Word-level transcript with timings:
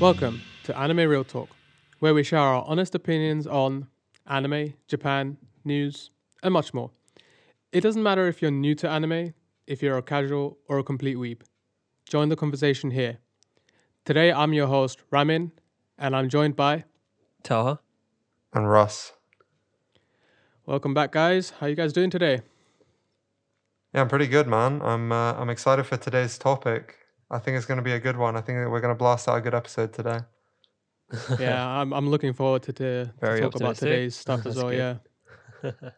Welcome 0.00 0.40
to 0.64 0.74
Anime 0.78 1.10
Real 1.10 1.24
Talk, 1.24 1.50
where 1.98 2.14
we 2.14 2.22
share 2.22 2.38
our 2.38 2.64
honest 2.66 2.94
opinions 2.94 3.46
on 3.46 3.86
anime, 4.26 4.72
Japan, 4.88 5.36
news, 5.62 6.10
and 6.42 6.54
much 6.54 6.72
more. 6.72 6.90
It 7.70 7.82
doesn't 7.82 8.02
matter 8.02 8.26
if 8.26 8.40
you're 8.40 8.50
new 8.50 8.74
to 8.76 8.88
anime, 8.88 9.34
if 9.66 9.82
you're 9.82 9.98
a 9.98 10.02
casual 10.02 10.56
or 10.68 10.78
a 10.78 10.82
complete 10.82 11.18
weeb. 11.18 11.42
Join 12.08 12.30
the 12.30 12.36
conversation 12.36 12.92
here. 12.92 13.18
Today, 14.06 14.32
I'm 14.32 14.54
your 14.54 14.68
host, 14.68 15.02
Ramin, 15.10 15.52
and 15.98 16.16
I'm 16.16 16.30
joined 16.30 16.56
by. 16.56 16.84
Taha. 17.42 17.80
And 18.54 18.70
Ross. 18.70 19.12
Welcome 20.64 20.94
back, 20.94 21.12
guys. 21.12 21.52
How 21.60 21.66
you 21.66 21.76
guys 21.76 21.92
doing 21.92 22.08
today? 22.08 22.40
Yeah, 23.92 24.00
I'm 24.00 24.08
pretty 24.08 24.28
good, 24.28 24.46
man. 24.46 24.80
I'm 24.80 25.12
uh, 25.12 25.34
I'm 25.34 25.50
excited 25.50 25.84
for 25.84 25.98
today's 25.98 26.38
topic. 26.38 26.99
I 27.30 27.38
think 27.38 27.56
it's 27.56 27.66
going 27.66 27.78
to 27.78 27.84
be 27.84 27.92
a 27.92 28.00
good 28.00 28.16
one. 28.16 28.36
I 28.36 28.40
think 28.40 28.58
that 28.58 28.70
we're 28.70 28.80
going 28.80 28.94
to 28.94 28.98
blast 28.98 29.28
out 29.28 29.38
a 29.38 29.40
good 29.40 29.54
episode 29.54 29.92
today. 29.92 30.18
yeah, 31.38 31.66
I'm 31.66 31.92
I'm 31.92 32.08
looking 32.08 32.32
forward 32.32 32.62
to, 32.64 32.72
to, 32.72 33.04
to 33.06 33.12
Very 33.20 33.40
talk 33.40 33.56
about 33.56 33.76
today's 33.76 34.16
stuff 34.16 34.46
as 34.46 34.56
well. 34.56 34.70
good. 34.70 35.00
Yeah. 35.62 35.70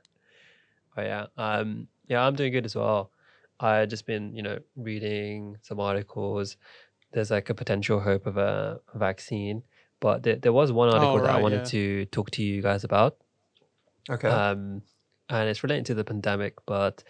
Oh 0.94 1.00
yeah. 1.00 1.26
Um 1.38 1.88
yeah, 2.06 2.20
I'm 2.20 2.34
doing 2.34 2.53
good 2.53 2.66
as 2.66 2.76
well. 2.76 3.12
I 3.59 3.87
just 3.87 4.04
been, 4.04 4.37
you 4.37 4.43
know, 4.43 4.59
reading 4.76 5.56
some 5.62 5.81
articles. 5.81 6.59
There's 7.12 7.31
like 7.31 7.49
a 7.49 7.54
potential 7.54 7.99
hope 7.99 8.26
of 8.26 8.37
a 8.37 8.78
vaccine, 8.94 9.62
but 10.00 10.22
there, 10.22 10.37
there 10.37 10.53
was 10.53 10.70
one 10.70 10.91
article 10.91 11.20
that 11.20 11.31
I 11.31 11.41
wanted 11.41 11.60
yeah. 11.60 12.04
to 12.04 12.04
talk 12.06 12.31
to 12.32 12.43
you 12.43 12.60
guys 12.60 12.84
about. 12.84 13.16
Okay. 14.10 14.28
Um 14.28 14.82
and 15.31 15.49
it's 15.49 15.62
related 15.62 15.87
to 15.87 15.94
the 15.94 16.04
pandemic, 16.04 16.56
but 16.66 17.03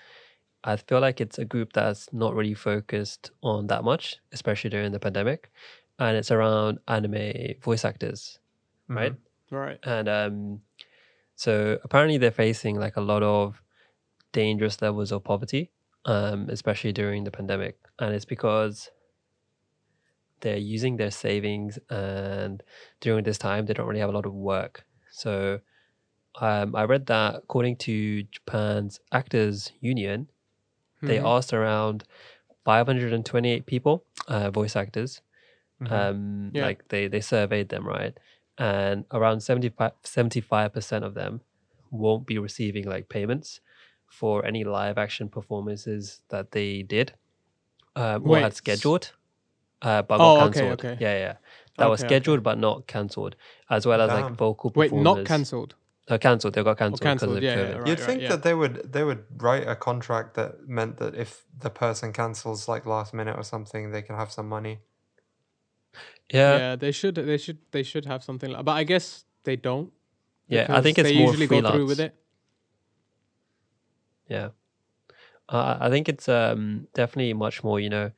I 0.64 0.76
feel 0.76 1.00
like 1.00 1.20
it's 1.20 1.38
a 1.38 1.44
group 1.44 1.72
that's 1.72 2.12
not 2.12 2.34
really 2.34 2.54
focused 2.54 3.30
on 3.42 3.66
that 3.68 3.84
much, 3.84 4.16
especially 4.32 4.70
during 4.70 4.92
the 4.92 5.00
pandemic. 5.00 5.50
And 5.98 6.16
it's 6.16 6.30
around 6.30 6.78
anime 6.88 7.54
voice 7.62 7.84
actors, 7.84 8.38
right? 8.88 9.14
Right. 9.50 9.78
and 9.84 10.08
um, 10.08 10.60
so 11.36 11.78
apparently 11.84 12.18
they're 12.18 12.30
facing 12.30 12.76
like 12.78 12.96
a 12.96 13.00
lot 13.00 13.22
of 13.22 13.62
dangerous 14.32 14.80
levels 14.80 15.12
of 15.12 15.24
poverty, 15.24 15.70
um, 16.06 16.48
especially 16.48 16.92
during 16.92 17.24
the 17.24 17.30
pandemic, 17.30 17.78
and 17.98 18.14
it's 18.14 18.24
because 18.24 18.90
they're 20.40 20.56
using 20.56 20.96
their 20.96 21.10
savings, 21.10 21.78
and 21.90 22.62
during 23.00 23.24
this 23.24 23.38
time 23.38 23.66
they 23.66 23.74
don't 23.74 23.86
really 23.86 24.00
have 24.00 24.08
a 24.10 24.12
lot 24.12 24.26
of 24.26 24.34
work. 24.34 24.84
So 25.10 25.60
um, 26.40 26.74
I 26.74 26.84
read 26.84 27.06
that 27.06 27.36
according 27.36 27.76
to 27.76 28.22
Japan's 28.24 28.98
Actors 29.12 29.72
Union, 29.80 30.28
they 31.02 31.18
Mhm. 31.18 31.26
asked 31.36 31.52
around 31.52 32.04
528 32.64 33.66
people, 33.66 34.04
uh, 34.28 34.50
voice 34.50 34.76
actors, 34.76 35.20
um, 35.90 36.50
Yeah. 36.54 36.66
like 36.66 36.88
they 36.88 37.08
they 37.08 37.20
surveyed 37.20 37.68
them 37.68 37.86
right 37.86 38.16
and 38.58 39.04
around 39.10 39.40
75 39.40 40.72
percent 40.72 41.04
of 41.04 41.14
them 41.14 41.40
won't 41.90 42.26
be 42.26 42.38
receiving 42.38 42.84
like 42.84 43.08
payments 43.08 43.60
for 44.06 44.44
any 44.46 44.62
live 44.62 44.96
action 44.98 45.28
performances 45.28 46.20
that 46.28 46.52
they 46.52 46.82
did 46.82 47.14
um, 47.96 48.22
or 48.30 48.38
had 48.38 48.54
scheduled 48.54 49.12
uh, 49.82 50.02
but 50.02 50.20
Oh, 50.20 50.36
got 50.36 50.52
cancelled 50.52 50.72
okay. 50.84 50.96
yeah 51.00 51.16
yeah 51.18 51.36
that 51.78 51.86
was 51.86 51.98
Okay, 52.00 52.06
okay. 52.06 52.14
scheduled 52.14 52.42
but 52.42 52.58
not 52.58 52.86
cancelled 52.86 53.34
as 53.70 53.86
well 53.86 54.00
as 54.00 54.08
Damn. 54.12 54.22
like 54.22 54.36
vocal 54.36 54.70
Wait, 54.76 54.92
not 54.92 55.24
cancelled. 55.24 55.74
Uh, 56.08 56.18
cancelled 56.18 56.54
they 56.54 56.62
got 56.62 56.78
cancelled 56.78 57.00
because 57.00 57.20
cancelled, 57.20 57.36
of 57.36 57.42
yeah, 57.42 57.54
yeah, 57.54 57.76
right. 57.76 57.86
You'd 57.86 58.00
think 58.00 58.22
yeah. 58.22 58.28
that 58.30 58.42
they 58.42 58.54
would 58.54 58.92
they 58.92 59.04
would 59.04 59.24
write 59.36 59.68
a 59.68 59.76
contract 59.76 60.34
that 60.34 60.68
meant 60.68 60.96
that 60.98 61.14
if 61.14 61.44
the 61.56 61.70
person 61.70 62.12
cancels 62.12 62.68
like 62.68 62.86
last 62.86 63.14
minute 63.14 63.36
or 63.36 63.44
something, 63.44 63.90
they 63.92 64.02
can 64.02 64.16
have 64.16 64.32
some 64.32 64.48
money. 64.48 64.80
yeah 66.32 66.56
Yeah, 66.58 66.76
they 66.76 66.92
should. 66.92 67.14
They 67.14 67.38
should. 67.38 67.58
They 67.70 67.82
should 67.82 68.06
have 68.06 68.24
something. 68.24 68.50
Like, 68.50 68.64
but 68.64 68.72
I 68.72 68.84
guess 68.84 69.24
they 69.44 69.56
don't. 69.56 69.92
yeah 70.48 70.66
i 70.68 70.80
think 70.82 70.98
it's 70.98 71.08
they 71.08 71.18
more 71.18 71.28
usually 71.28 71.46
freelance. 71.46 71.72
go 71.72 71.76
through 71.76 71.86
with 71.86 72.00
it. 72.00 72.14
Yeah. 74.28 74.48
Uh, 75.48 75.76
I 75.80 75.90
think 75.90 76.08
it's 76.08 76.28
um, 76.28 76.88
definitely 76.94 77.34
much 77.34 77.62
more, 77.62 77.78
you 77.78 77.90
know, 77.90 78.10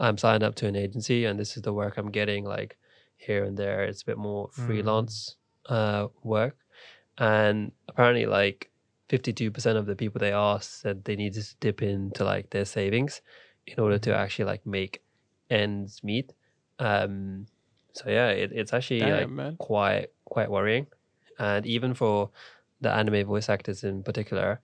I'm 0.00 0.16
signed 0.16 0.42
up 0.42 0.54
to 0.56 0.66
an 0.66 0.76
agency 0.76 1.26
and 1.26 1.38
this 1.38 1.56
is 1.56 1.62
the 1.62 1.72
work 1.72 1.98
I'm 1.98 2.10
getting 2.10 2.44
like 2.44 2.78
here 3.16 3.44
and 3.44 3.56
there. 3.56 3.84
It's 3.84 4.02
a 4.02 4.06
bit 4.06 4.18
more 4.18 4.48
freelance 4.52 5.36
uh, 5.68 6.08
work. 6.22 6.56
And 7.18 7.72
apparently, 7.88 8.26
like 8.26 8.70
52% 9.08 9.76
of 9.76 9.86
the 9.86 9.96
people 9.96 10.18
they 10.18 10.32
asked 10.32 10.80
said 10.80 11.04
they 11.04 11.16
needed 11.16 11.42
to 11.44 11.56
dip 11.60 11.82
into 11.82 12.24
like 12.24 12.50
their 12.50 12.64
savings 12.64 13.20
in 13.66 13.78
order 13.78 13.98
to 13.98 14.14
actually 14.14 14.46
like 14.46 14.66
make 14.66 15.02
ends 15.50 16.02
meet. 16.02 16.32
Um, 16.78 17.46
so 17.92 18.08
yeah, 18.08 18.28
it, 18.28 18.52
it's 18.52 18.72
actually 18.72 19.00
Damn, 19.00 19.12
like 19.12 19.30
man. 19.30 19.56
quite 19.58 20.06
quite 20.24 20.50
worrying. 20.50 20.86
And 21.38 21.66
even 21.66 21.94
for 21.94 22.30
the 22.80 22.90
anime 22.90 23.26
voice 23.26 23.48
actors 23.48 23.84
in 23.84 24.02
particular, 24.02 24.60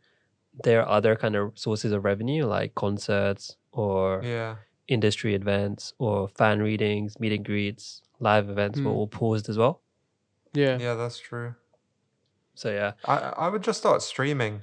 there 0.64 0.80
are 0.82 0.88
other 0.88 1.14
kind 1.16 1.36
of 1.36 1.58
sources 1.58 1.92
of 1.92 2.04
revenue 2.04 2.46
like 2.46 2.74
concerts 2.74 3.56
or 3.72 4.22
Yeah. 4.24 4.56
industry 4.88 5.34
events 5.34 5.92
or 5.98 6.28
fan 6.28 6.60
readings, 6.60 7.20
meet 7.20 7.32
and 7.32 7.44
greets, 7.44 8.00
live 8.20 8.48
events 8.48 8.80
were 8.80 8.90
Hmm. 8.90 8.96
all 8.96 9.06
paused 9.08 9.48
as 9.50 9.58
well. 9.58 9.82
Yeah. 10.54 10.78
Yeah, 10.78 10.94
that's 10.94 11.18
true. 11.18 11.54
So 12.58 12.70
yeah, 12.72 12.92
I 13.04 13.16
I 13.44 13.48
would 13.48 13.62
just 13.62 13.78
start 13.78 14.02
streaming. 14.02 14.62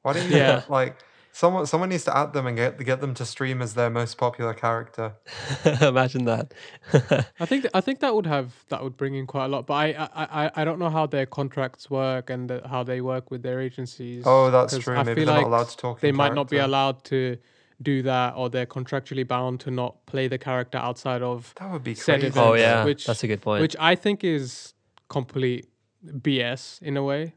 Why 0.00 0.14
don't 0.14 0.30
you 0.30 0.36
Yeah. 0.38 0.62
like 0.70 0.96
someone 1.32 1.66
someone 1.66 1.90
needs 1.90 2.04
to 2.04 2.16
add 2.16 2.32
them 2.32 2.46
and 2.46 2.56
get 2.56 2.78
get 2.82 3.02
them 3.02 3.12
to 3.14 3.26
stream 3.26 3.60
as 3.60 3.74
their 3.74 3.90
most 3.90 4.16
popular 4.16 4.54
character. 4.54 5.16
imagine 5.82 6.24
that. 6.24 6.54
I 7.38 7.44
think 7.44 7.66
I 7.74 7.82
think 7.82 8.00
that 8.00 8.14
would 8.14 8.24
have 8.26 8.64
that 8.70 8.82
would 8.82 8.96
bring 8.96 9.14
in 9.14 9.26
quite 9.26 9.44
a 9.44 9.48
lot, 9.48 9.66
but 9.66 9.74
I 9.74 9.86
I, 10.14 10.44
I, 10.44 10.50
I 10.60 10.64
don't 10.64 10.78
know 10.78 10.88
how 10.88 11.04
their 11.06 11.26
contracts 11.26 11.90
work 11.90 12.30
and 12.30 12.48
the, 12.48 12.66
how 12.66 12.82
they 12.84 13.02
work 13.02 13.30
with 13.30 13.42
their 13.42 13.60
agencies. 13.60 14.22
Oh, 14.26 14.50
that's 14.50 14.78
true. 14.78 14.96
I 14.96 15.02
Maybe 15.02 15.20
feel 15.20 15.26
they're 15.26 15.34
not 15.34 15.40
like 15.40 15.46
allowed 15.46 15.68
to 15.68 15.76
talk 15.76 16.00
They 16.00 16.08
in 16.08 16.16
might 16.16 16.34
not 16.34 16.48
be 16.48 16.56
allowed 16.56 17.04
to 17.12 17.36
do 17.82 18.00
that, 18.04 18.32
or 18.34 18.48
they're 18.48 18.64
contractually 18.78 19.28
bound 19.28 19.60
to 19.60 19.70
not 19.70 20.06
play 20.06 20.26
the 20.28 20.38
character 20.38 20.78
outside 20.78 21.20
of 21.20 21.52
That 21.60 21.70
would 21.70 21.84
be 21.84 21.94
said 21.94 22.20
crazy. 22.20 22.28
events. 22.28 22.38
oh 22.38 22.54
yeah, 22.54 22.84
which 22.86 23.04
that's 23.04 23.22
a 23.24 23.26
good 23.28 23.42
point. 23.42 23.60
which 23.60 23.76
I 23.78 23.94
think 23.94 24.24
is 24.24 24.72
complete 25.10 25.68
BS 26.04 26.80
in 26.82 26.96
a 26.96 27.02
way. 27.02 27.34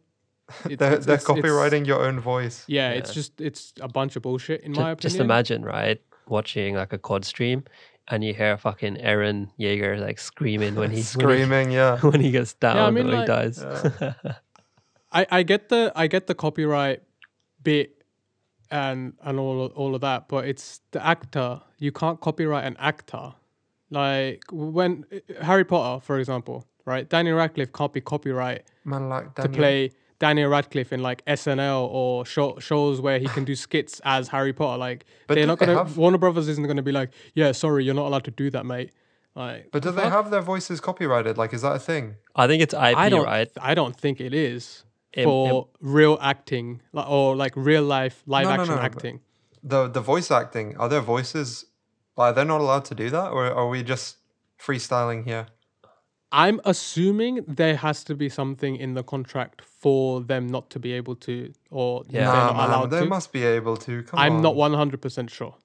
It's- 0.66 0.78
they're 0.80 0.94
it's- 0.94 1.06
they're 1.06 1.16
it's- 1.16 1.24
it's- 1.24 1.24
copyrighting 1.26 1.86
your 1.86 2.02
own 2.06 2.20
voice. 2.20 2.64
Yeah, 2.68 2.92
it's 2.92 3.14
just 3.14 3.40
it's 3.40 3.74
a 3.82 3.88
bunch 3.88 4.16
of 4.16 4.24
bullshit 4.24 4.62
in 4.62 4.74
Ju- 4.74 4.82
my 4.82 4.92
opinion. 4.92 5.02
Just 5.10 5.20
imagine, 5.20 5.64
right? 5.64 6.02
Watching 6.28 6.76
like 6.76 6.92
a 6.94 6.98
COD 6.98 7.24
stream 7.26 7.64
and 8.08 8.24
you 8.24 8.34
hear 8.34 8.58
fucking 8.58 8.96
Eren 8.98 9.50
Jaeger 9.58 10.00
like 10.00 10.18
screaming 10.20 10.74
when 10.76 10.90
he's 10.92 11.10
Screaming, 11.10 11.72
yeah. 11.72 12.00
when 12.02 12.20
he 12.22 12.32
gets 12.32 12.54
down 12.56 12.94
mean, 12.96 13.08
or 13.08 13.12
he 13.12 13.16
like- 13.18 13.28
dies. 13.28 13.64
I, 15.12 15.26
I 15.32 15.44
get 15.44 15.70
the 15.70 15.92
I 15.96 16.08
get 16.08 16.28
the 16.28 16.36
copyright 16.36 17.02
bit 17.64 18.04
and 18.72 19.14
and 19.24 19.40
all 19.40 19.68
all 19.76 19.96
of 19.96 20.02
that, 20.02 20.28
but 20.28 20.46
it's 20.46 20.82
the 20.92 21.06
actor. 21.06 21.62
You 21.80 21.92
can't 21.92 22.20
copyright 22.20 22.66
an 22.66 22.76
actor. 22.80 23.34
Like 23.92 24.44
when 24.52 25.06
Harry 25.42 25.66
Potter, 25.66 26.00
for 26.04 26.20
example, 26.20 26.68
right? 26.90 27.08
Daniel 27.08 27.38
Radcliffe 27.38 27.72
can't 27.72 27.94
be 27.94 28.02
copyright 28.02 28.64
Man, 28.84 29.08
like 29.10 29.36
to 29.36 29.48
play 29.48 29.92
Daniel 30.20 30.50
Radcliffe 30.50 30.92
in 30.92 31.02
like 31.02 31.24
SNL 31.26 31.88
or 31.92 32.26
show, 32.26 32.58
shows 32.60 33.00
where 33.00 33.20
he 33.20 33.28
can 33.28 33.46
do 33.46 33.56
skits 33.66 34.02
as 34.04 34.28
Harry 34.30 34.52
Potter. 34.52 34.78
Like 34.78 35.06
But 35.28 35.36
they're 35.36 35.48
not 35.48 35.60
gonna 35.60 35.76
have- 35.76 35.96
Warner 35.98 36.18
Brothers 36.18 36.48
isn't 36.50 36.68
gonna 36.68 36.82
be 36.82 36.92
like, 36.92 37.12
yeah, 37.36 37.52
sorry, 37.54 37.86
you're 37.86 37.94
not 38.02 38.08
allowed 38.08 38.26
to 38.26 38.32
do 38.32 38.50
that, 38.52 38.66
mate. 38.66 38.92
Like, 39.36 39.70
But 39.72 39.84
do 39.84 39.92
they 39.92 40.02
fuck? 40.02 40.12
have 40.12 40.32
their 40.32 40.42
voices 40.42 40.82
copyrighted? 40.82 41.38
Like, 41.38 41.54
is 41.54 41.62
that 41.62 41.74
a 41.76 41.80
thing? 41.80 42.16
I 42.36 42.48
think 42.48 42.62
it's 42.64 42.74
IP, 42.74 42.98
I 42.98 43.08
don't. 43.10 43.24
right? 43.26 43.50
I 43.62 43.74
don't 43.76 43.96
think 43.96 44.20
it 44.20 44.34
is 44.34 44.84
Im- 45.14 45.24
for 45.26 45.68
real 45.80 46.18
acting 46.22 46.82
like, 46.92 47.10
or 47.10 47.36
like 47.36 47.54
real 47.56 47.84
life 47.84 48.22
live 48.26 48.46
No, 48.46 48.56
no, 48.56 48.62
action 48.62 48.76
no, 48.76 48.82
but- 48.82 48.86
acting. 48.86 49.20
The 49.64 49.88
the 49.88 50.02
voice 50.02 50.32
acting, 50.32 50.76
are 50.78 50.90
their 50.90 51.02
voices 51.16 51.66
like 52.18 52.34
they're 52.36 52.46
not 52.56 52.62
allowed 52.62 52.86
to 52.86 52.96
do 52.96 53.10
that? 53.10 53.28
Or 53.32 53.46
are 53.60 53.68
we 53.70 53.84
just 53.84 54.18
freestyling 54.66 55.24
here? 55.26 55.46
I'm 56.32 56.62
assuming 56.66 57.44
there 57.48 57.76
has 57.76 58.04
to 58.06 58.16
be 58.16 58.30
something 58.30 58.76
in 58.76 58.94
the 58.94 59.04
contract 59.04 59.62
for 59.64 60.22
them 60.22 60.46
not 60.48 60.70
to 60.72 60.80
be 60.80 60.94
able 60.94 61.16
to, 61.18 61.52
or 61.72 62.04
Yeah. 62.08 62.32
they're 62.32 62.42
Nah, 62.42 62.48
not 62.54 62.58
man, 62.58 62.70
allowed 62.70 62.86
they 62.92 63.00
to. 63.02 63.06
must 63.08 63.32
be 63.34 63.44
able 63.44 63.78
to. 63.78 64.04
Come 64.04 64.20
I'm 64.20 64.36
on. 64.38 64.42
not 64.44 64.56
100% 64.56 65.30
sure. 65.30 65.56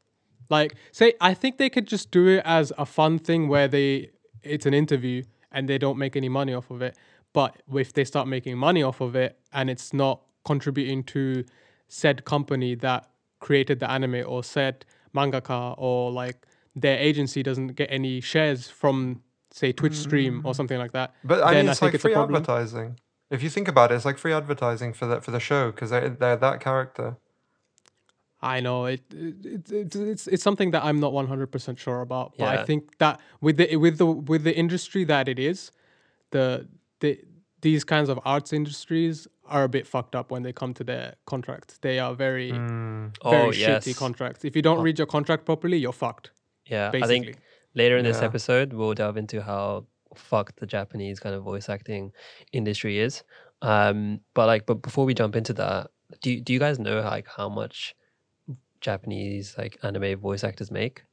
Like, 0.48 0.74
say, 0.92 1.14
I 1.20 1.34
think 1.34 1.58
they 1.58 1.68
could 1.70 1.86
just 1.86 2.10
do 2.10 2.28
it 2.28 2.42
as 2.44 2.72
a 2.78 2.86
fun 2.86 3.18
thing 3.18 3.48
where 3.48 3.68
they 3.68 4.10
it's 4.42 4.66
an 4.66 4.74
interview 4.74 5.22
and 5.52 5.68
they 5.68 5.78
don't 5.78 5.96
make 5.98 6.16
any 6.16 6.28
money 6.28 6.52
off 6.52 6.70
of 6.70 6.82
it. 6.82 6.96
But 7.32 7.56
if 7.74 7.92
they 7.94 8.04
start 8.04 8.28
making 8.28 8.58
money 8.58 8.82
off 8.82 9.00
of 9.00 9.16
it 9.16 9.38
and 9.54 9.70
it's 9.70 9.92
not 9.94 10.20
contributing 10.44 11.02
to 11.04 11.44
said 11.88 12.24
company 12.26 12.74
that 12.76 13.08
created 13.40 13.80
the 13.80 13.90
anime 13.90 14.22
or 14.26 14.44
said 14.44 14.84
mangaka 15.14 15.74
or 15.78 16.10
like 16.12 16.46
their 16.76 16.98
agency 16.98 17.42
doesn't 17.42 17.68
get 17.68 17.88
any 17.90 18.20
shares 18.20 18.68
from 18.68 19.22
say 19.54 19.70
Twitch 19.72 19.94
stream 19.94 20.42
or 20.44 20.52
mm. 20.52 20.56
something 20.56 20.78
like 20.78 20.92
that, 20.92 21.14
But 21.22 21.44
I 21.44 21.54
mean, 21.54 21.68
it's 21.68 21.78
think 21.78 21.88
like 21.88 21.94
it's 21.94 22.04
a 22.04 22.08
free 22.08 22.14
problem. 22.14 22.36
advertising. 22.36 22.98
If 23.30 23.42
you 23.42 23.48
think 23.48 23.68
about 23.68 23.92
it, 23.92 23.94
it's 23.94 24.04
like 24.04 24.18
free 24.18 24.32
advertising 24.32 24.92
for 24.92 25.06
that 25.06 25.24
for 25.24 25.30
the 25.30 25.40
show 25.40 25.70
because 25.70 25.90
they're 25.90 26.08
they're 26.10 26.36
that 26.36 26.60
character. 26.60 27.16
I 28.42 28.60
know 28.60 28.84
it, 28.86 29.00
it, 29.12 29.70
it, 29.70 29.96
it's 29.96 30.26
it's 30.26 30.42
something 30.42 30.72
that 30.72 30.84
I'm 30.84 31.00
not 31.00 31.12
100% 31.12 31.78
sure 31.78 32.00
about, 32.02 32.34
but 32.36 32.48
I 32.48 32.64
think 32.64 32.98
that 32.98 33.20
with 33.40 33.56
the 33.56 33.76
with 33.76 33.96
the 33.98 34.06
with 34.06 34.42
the 34.44 34.54
industry 34.54 35.04
that 35.04 35.28
it 35.28 35.38
is, 35.38 35.70
the 36.30 36.68
the 37.00 37.20
these 37.62 37.84
kinds 37.84 38.08
of 38.10 38.18
arts 38.24 38.52
industries 38.52 39.26
are 39.46 39.64
a 39.64 39.68
bit 39.68 39.86
fucked 39.86 40.14
up 40.14 40.30
when 40.30 40.42
they 40.42 40.52
come 40.52 40.74
to 40.74 40.84
their 40.84 41.14
contracts. 41.26 41.78
They 41.80 41.98
are 41.98 42.14
very 42.14 42.50
mm. 42.52 43.16
very 43.22 43.46
Oh, 43.46 43.50
shitty 43.50 43.86
yes. 43.86 43.98
contracts. 43.98 44.44
If 44.44 44.54
you 44.56 44.62
don't 44.62 44.82
read 44.82 44.98
your 44.98 45.06
contract 45.06 45.44
properly, 45.46 45.78
you're 45.78 45.92
fucked. 45.92 46.30
Yeah, 46.66 46.88
I 46.88 46.90
basically. 46.90 47.20
think 47.20 47.38
later 47.74 47.96
in 47.96 48.04
this 48.04 48.18
episode 48.24 48.72
we'll 48.72 48.94
delve 48.94 49.16
into 49.16 49.42
how 49.42 49.86
fucked 50.14 50.60
the 50.60 50.66
Japanese 50.66 51.18
kind 51.20 51.34
of 51.34 51.42
voice 51.42 51.68
acting 51.68 52.12
industry 52.52 52.98
is. 53.00 53.22
Um, 53.62 54.20
but 54.34 54.46
like, 54.46 54.66
but 54.66 54.82
before 54.82 55.04
we 55.04 55.14
jump 55.14 55.34
into 55.36 55.52
that, 55.54 55.90
do 56.22 56.30
you- 56.32 56.40
do 56.40 56.52
you 56.52 56.58
guys 56.58 56.78
know 56.78 57.00
like 57.00 57.26
how 57.36 57.48
much 57.48 57.94
Japanese 58.80 59.56
like 59.58 59.78
anime 59.82 60.18
voice 60.20 60.44
actors 60.44 60.70
make? 60.70 61.04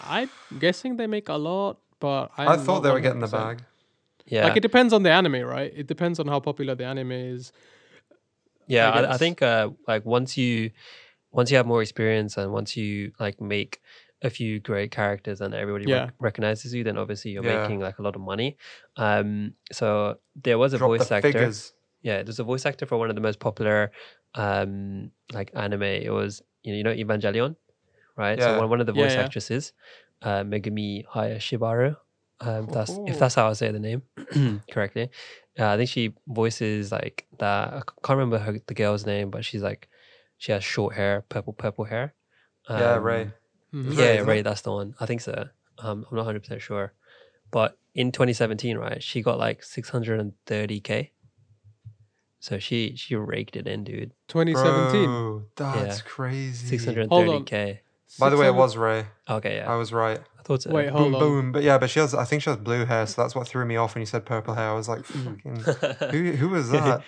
I'm 0.00 0.28
guessing 0.58 0.96
they 0.96 1.06
make 1.06 1.28
a 1.28 1.34
lot, 1.34 1.78
but 2.00 2.30
i 2.36 2.46
I'm 2.46 2.60
thought 2.60 2.80
they 2.80 2.90
were 2.90 3.00
getting 3.00 3.20
the 3.20 3.28
bag. 3.28 3.62
Yeah, 4.26 4.44
Like 4.44 4.56
it 4.58 4.60
depends 4.60 4.92
on 4.92 5.02
the 5.04 5.10
anime, 5.10 5.40
right? 5.42 5.72
It 5.74 5.86
depends 5.86 6.20
on 6.20 6.26
how 6.26 6.40
popular 6.40 6.74
the 6.74 6.84
anime 6.84 7.12
is. 7.12 7.52
yeah. 8.66 8.90
I 8.90 9.00
I, 9.00 9.14
I 9.14 9.16
think 9.16 9.40
uh, 9.40 9.70
like 9.86 10.04
once 10.04 10.36
you 10.36 10.70
once 11.30 11.50
you 11.50 11.56
have 11.56 11.66
more 11.66 11.80
experience 11.82 12.36
and 12.36 12.52
once 12.52 12.76
you 12.76 13.12
like 13.18 13.40
make 13.40 13.80
a 14.22 14.30
few 14.30 14.58
great 14.60 14.90
characters 14.90 15.40
and 15.40 15.54
everybody 15.54 15.86
rec- 16.00 16.14
recognizes 16.18 16.74
you, 16.74 16.82
then 16.84 16.98
obviously 16.98 17.30
you're 17.30 17.44
Yeah. 17.44 17.60
making 17.60 17.80
like 17.80 17.98
a 17.98 18.02
lot 18.02 18.16
of 18.16 18.20
money. 18.22 18.56
Um, 18.96 19.54
so 19.72 20.18
there 20.34 20.58
was 20.58 20.72
a 20.72 20.78
Drop 20.78 20.88
voice 20.88 21.12
actor. 21.12 21.28
figures. 21.32 21.72
Yeah, 22.02 22.22
there's 22.22 22.38
a 22.40 22.44
voice 22.44 22.66
actor 22.66 22.86
for 22.86 22.96
one 22.98 23.10
of 23.10 23.14
the 23.16 23.22
most 23.22 23.38
popular 23.40 23.92
um 24.34 25.10
like 25.32 25.50
anime. 25.54 25.82
It 25.82 26.10
was 26.12 26.42
you 26.62 26.82
know, 26.82 26.92
you 26.92 27.04
know 27.04 27.14
Evangelion, 27.14 27.56
right? 28.16 28.38
So 28.42 28.58
one, 28.58 28.68
one 28.70 28.80
of 28.80 28.86
the 28.86 28.92
voice 28.92 29.14
yeah. 29.14 29.22
actresses, 29.22 29.72
uh, 30.22 30.42
Megumi 30.42 31.04
Hayashibaru. 31.06 31.96
Um, 32.40 32.68
that's 32.72 32.98
if 33.06 33.18
that's 33.18 33.34
how 33.34 33.48
I 33.48 33.52
say 33.54 33.70
the 33.72 33.80
name 33.80 34.02
correctly. 34.70 35.10
Uh, 35.58 35.66
I 35.70 35.76
think 35.76 35.88
she 35.90 36.14
voices 36.26 36.92
like 36.92 37.26
that. 37.38 37.72
I 37.74 37.82
can't 38.04 38.18
remember 38.18 38.38
her, 38.38 38.58
the 38.66 38.74
girl's 38.74 39.06
name, 39.06 39.30
but 39.30 39.44
she's 39.44 39.62
like 39.62 39.88
she 40.36 40.52
has 40.52 40.62
short 40.62 40.94
hair, 40.94 41.24
purple 41.28 41.52
purple 41.52 41.84
hair. 41.84 42.14
yeah, 42.70 42.94
Um, 42.94 43.02
Ray. 43.02 43.24
Mhm. 43.24 43.32
It's 43.72 43.96
yeah, 43.96 44.12
isn't 44.14 44.26
Ray, 44.26 44.42
that's 44.42 44.62
the 44.62 44.72
one. 44.72 44.94
I 45.00 45.06
think 45.06 45.20
so. 45.20 45.48
Um, 45.78 46.06
I'm 46.10 46.16
not 46.16 46.22
100 46.26 46.40
percent 46.40 46.62
sure, 46.62 46.92
but 47.50 47.78
in 47.94 48.12
2017, 48.12 48.76
right, 48.78 49.02
she 49.02 49.22
got 49.22 49.38
like 49.38 49.62
630k. 49.62 51.10
So 52.40 52.58
she 52.58 52.94
she 52.96 53.16
raked 53.16 53.56
it 53.56 53.66
in, 53.66 53.84
dude. 53.84 54.12
2017. 54.28 55.04
Bro, 55.06 55.44
that's 55.56 55.98
Yeah. 55.98 56.04
crazy. 56.06 56.76
630k. 56.76 57.80
By 58.18 58.30
the 58.30 58.36
way, 58.36 58.46
it 58.46 58.54
was 58.54 58.76
Ray. 58.76 59.06
Okay, 59.28 59.56
yeah, 59.56 59.70
I 59.70 59.76
was 59.76 59.92
right. 59.92 60.18
I 60.38 60.42
thought 60.42 60.62
so. 60.62 60.70
Wait, 60.70 60.86
Boom, 60.90 61.12
hold 61.12 61.14
on. 61.14 61.20
boom. 61.20 61.52
But 61.52 61.62
yeah, 61.62 61.78
but 61.78 61.90
she 61.90 62.00
has. 62.00 62.14
I 62.14 62.24
think 62.24 62.42
she 62.42 62.50
has 62.50 62.58
blue 62.58 62.84
hair, 62.86 63.06
so 63.06 63.22
that's 63.22 63.34
what 63.34 63.46
threw 63.46 63.64
me 63.66 63.76
off 63.76 63.94
when 63.94 64.00
you 64.00 64.06
said 64.06 64.24
purple 64.24 64.54
hair. 64.54 64.70
I 64.70 64.72
was 64.74 64.88
like, 64.88 65.04
fucking, 65.04 65.64
who, 66.10 66.32
who 66.32 66.48
was 66.48 66.70
that? 66.70 67.02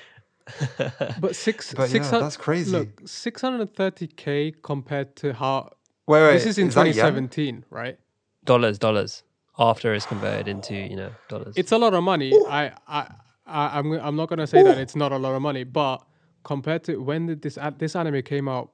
But 1.20 1.34
six, 1.36 1.72
But 1.72 1.82
yeah, 1.84 1.86
six 1.92 2.10
hun- 2.10 2.20
that's 2.20 2.36
crazy. 2.36 2.76
Look, 2.76 3.00
630k 3.04 4.54
compared 4.62 5.16
to 5.16 5.32
how 5.32 5.70
Wait, 6.10 6.22
wait. 6.22 6.32
this 6.34 6.46
is 6.46 6.58
in 6.58 6.68
that 6.70 6.86
yen? 6.86 6.94
2017, 6.94 7.64
right? 7.70 7.98
dollars, 8.44 8.78
dollars. 8.78 9.22
After 9.58 9.92
it's 9.94 10.06
converted 10.06 10.48
into 10.48 10.74
you 10.74 10.96
know 10.96 11.10
dollars. 11.28 11.54
It's 11.56 11.72
a 11.72 11.78
lot 11.78 11.92
of 11.92 12.02
money. 12.02 12.32
I, 12.48 12.72
I, 12.88 13.00
I, 13.46 13.78
I'm, 13.78 13.92
I'm 13.92 14.16
not 14.16 14.28
gonna 14.30 14.46
say 14.46 14.62
that 14.62 14.78
it's 14.78 14.96
not 14.96 15.12
a 15.12 15.18
lot 15.18 15.34
of 15.34 15.43
money, 15.43 15.64
but 15.64 16.02
compared 16.44 16.82
to 16.84 16.96
when 16.96 17.26
did 17.26 17.43
this 17.43 17.56
a- 17.58 17.74
this 17.76 17.94
anime 17.94 18.22
came 18.22 18.48
out? 18.48 18.70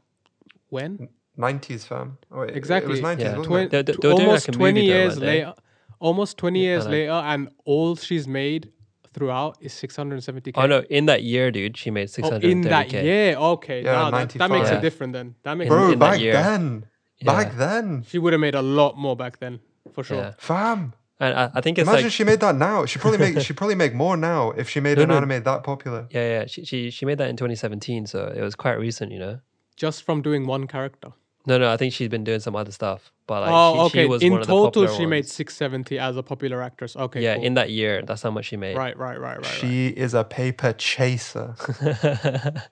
When 0.68 1.08
90s, 1.38 1.84
fam. 1.86 2.18
Oh, 2.32 2.40
wait, 2.40 2.56
exactly? 2.56 2.88
It 2.98 3.02
was 3.02 3.18
90s, 3.18 3.20
Yeah. 3.20 3.28
wasn't 3.30 3.46
Twen- 3.46 3.68
They- 3.68 3.82
they- 3.82 3.92
tw- 3.92 4.00
they 4.00 4.08
were 4.08 4.14
doing, 4.14 4.28
like, 4.28 4.28
almost 4.28 4.52
20 4.52 4.80
though, 4.80 4.86
years 4.94 5.12
weren't 5.14 5.26
later. 5.26 5.54
Almost 5.98 6.38
20 6.38 6.60
years 6.60 6.84
know. 6.84 6.90
later, 6.92 7.12
and 7.12 7.48
all 7.64 7.96
she's 7.96 8.26
made 8.28 8.70
throughout 9.14 9.56
is 9.60 9.72
670k. 9.72 10.62
oh 10.62 10.66
no, 10.66 10.80
in 10.90 11.06
that 11.06 11.22
year, 11.22 11.50
dude, 11.50 11.76
she 11.76 11.90
made 11.90 12.08
Oh, 12.18 12.22
630k. 12.30 12.50
in 12.50 12.60
that 12.62 12.92
year, 12.92 13.34
okay, 13.36 13.82
Yeah, 13.82 13.92
now 13.92 14.10
that, 14.10 14.28
that 14.30 14.50
makes 14.50 14.68
95. 14.70 14.72
it 14.78 14.80
different. 14.82 15.12
Then 15.14 15.34
that 15.42 15.54
makes 15.54 15.68
Bro, 15.68 15.84
in 15.92 15.98
that 15.98 16.12
back 16.12 16.20
year. 16.20 16.32
then. 16.34 16.86
Yeah. 17.18 17.32
Back 17.32 17.56
then. 17.56 18.04
she 18.08 18.18
would 18.18 18.32
have 18.32 18.40
made 18.40 18.54
a 18.54 18.62
lot 18.62 18.96
more 18.98 19.16
back 19.16 19.38
then, 19.38 19.60
for 19.92 20.04
sure. 20.04 20.18
Yeah. 20.18 20.32
Fam. 20.38 20.92
And 21.18 21.32
I, 21.34 21.50
I 21.54 21.60
think 21.62 21.78
it's 21.78 21.88
Imagine 21.88 22.04
like 22.06 22.12
she 22.12 22.24
made 22.24 22.40
that 22.40 22.56
now. 22.56 22.84
She 22.84 22.98
probably 22.98 23.18
make 23.18 23.40
she 23.40 23.54
probably 23.54 23.74
make 23.74 23.94
more 23.94 24.18
now 24.18 24.50
if 24.50 24.68
she 24.68 24.80
made 24.80 24.98
No, 24.98 25.04
an 25.04 25.08
no. 25.08 25.16
anime 25.16 25.42
that 25.44 25.64
popular. 25.64 26.06
yeah, 26.10 26.40
yeah. 26.40 26.46
She, 26.46 26.64
she 26.66 26.90
she 26.90 27.06
made 27.06 27.16
that 27.18 27.30
in 27.30 27.36
2017, 27.36 28.06
so 28.06 28.26
it 28.36 28.42
was 28.42 28.54
quite 28.54 28.74
recent, 28.78 29.12
you 29.12 29.18
know. 29.18 29.40
Just 29.76 30.02
from 30.02 30.20
doing 30.20 30.46
one 30.46 30.66
character. 30.66 31.12
No, 31.46 31.58
no, 31.58 31.70
I 31.70 31.76
think 31.76 31.92
she's 31.92 32.08
been 32.08 32.24
doing 32.24 32.40
some 32.40 32.56
other 32.56 32.72
stuff, 32.72 33.12
but 33.28 33.42
like 33.42 33.50
oh, 33.52 33.74
she, 33.74 33.80
okay. 33.80 34.02
she 34.02 34.08
was 34.08 34.22
in 34.22 34.32
one 34.32 34.40
of 34.40 34.48
the 34.48 34.52
total, 34.52 34.82
popular 34.82 34.88
she 34.98 35.06
made 35.06 35.28
670 35.28 35.96
as 35.96 36.16
a 36.16 36.22
popular 36.22 36.60
actress. 36.60 36.96
Okay, 36.96 37.22
yeah, 37.22 37.36
cool. 37.36 37.44
in 37.44 37.54
that 37.54 37.70
year, 37.70 38.02
that's 38.02 38.22
how 38.22 38.32
much 38.32 38.46
she 38.46 38.56
made. 38.56 38.76
right, 38.76 38.98
right, 38.98 39.20
right, 39.20 39.36
right. 39.36 39.46
right. 39.46 39.46
She 39.46 39.86
is 39.86 40.12
a 40.12 40.24
paper 40.24 40.72
chaser. 40.72 41.54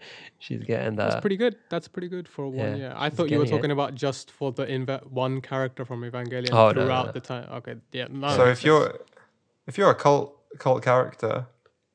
she's 0.40 0.64
getting 0.64 0.97
that. 0.97 1.11
That's 1.11 1.21
pretty 1.21 1.37
good. 1.37 1.54
That's 1.71 1.87
pretty 1.87 2.09
good 2.09 2.28
for 2.28 2.49
one 2.49 2.57
yeah, 2.57 2.76
year. 2.76 2.95
I 2.97 3.11
thought 3.11 3.31
you 3.31 3.38
were 3.38 3.45
getting 3.45 3.54
it. 3.54 3.59
talking 3.59 3.71
about 3.71 3.95
just 3.95 4.33
for 4.33 4.50
the 4.50 4.66
inve- 4.66 5.07
one 5.07 5.40
character 5.40 5.85
from 5.85 6.02
Evangelion 6.02 6.50
Oh, 6.50 6.57
no, 6.57 6.73
no, 6.73 6.85
throughout 6.85 7.07
no. 7.07 7.12
the 7.12 7.21
time. 7.21 7.49
Okay, 7.52 7.76
yeah. 7.93 8.09
No, 8.11 8.31
so 8.31 8.38
that 8.38 8.50
if 8.50 8.59
sense. 8.59 8.64
you're 8.64 8.99
if 9.69 9.78
you're 9.78 9.90
a 9.90 9.95
cult 9.95 10.37
cult 10.59 10.83
character, 10.83 11.47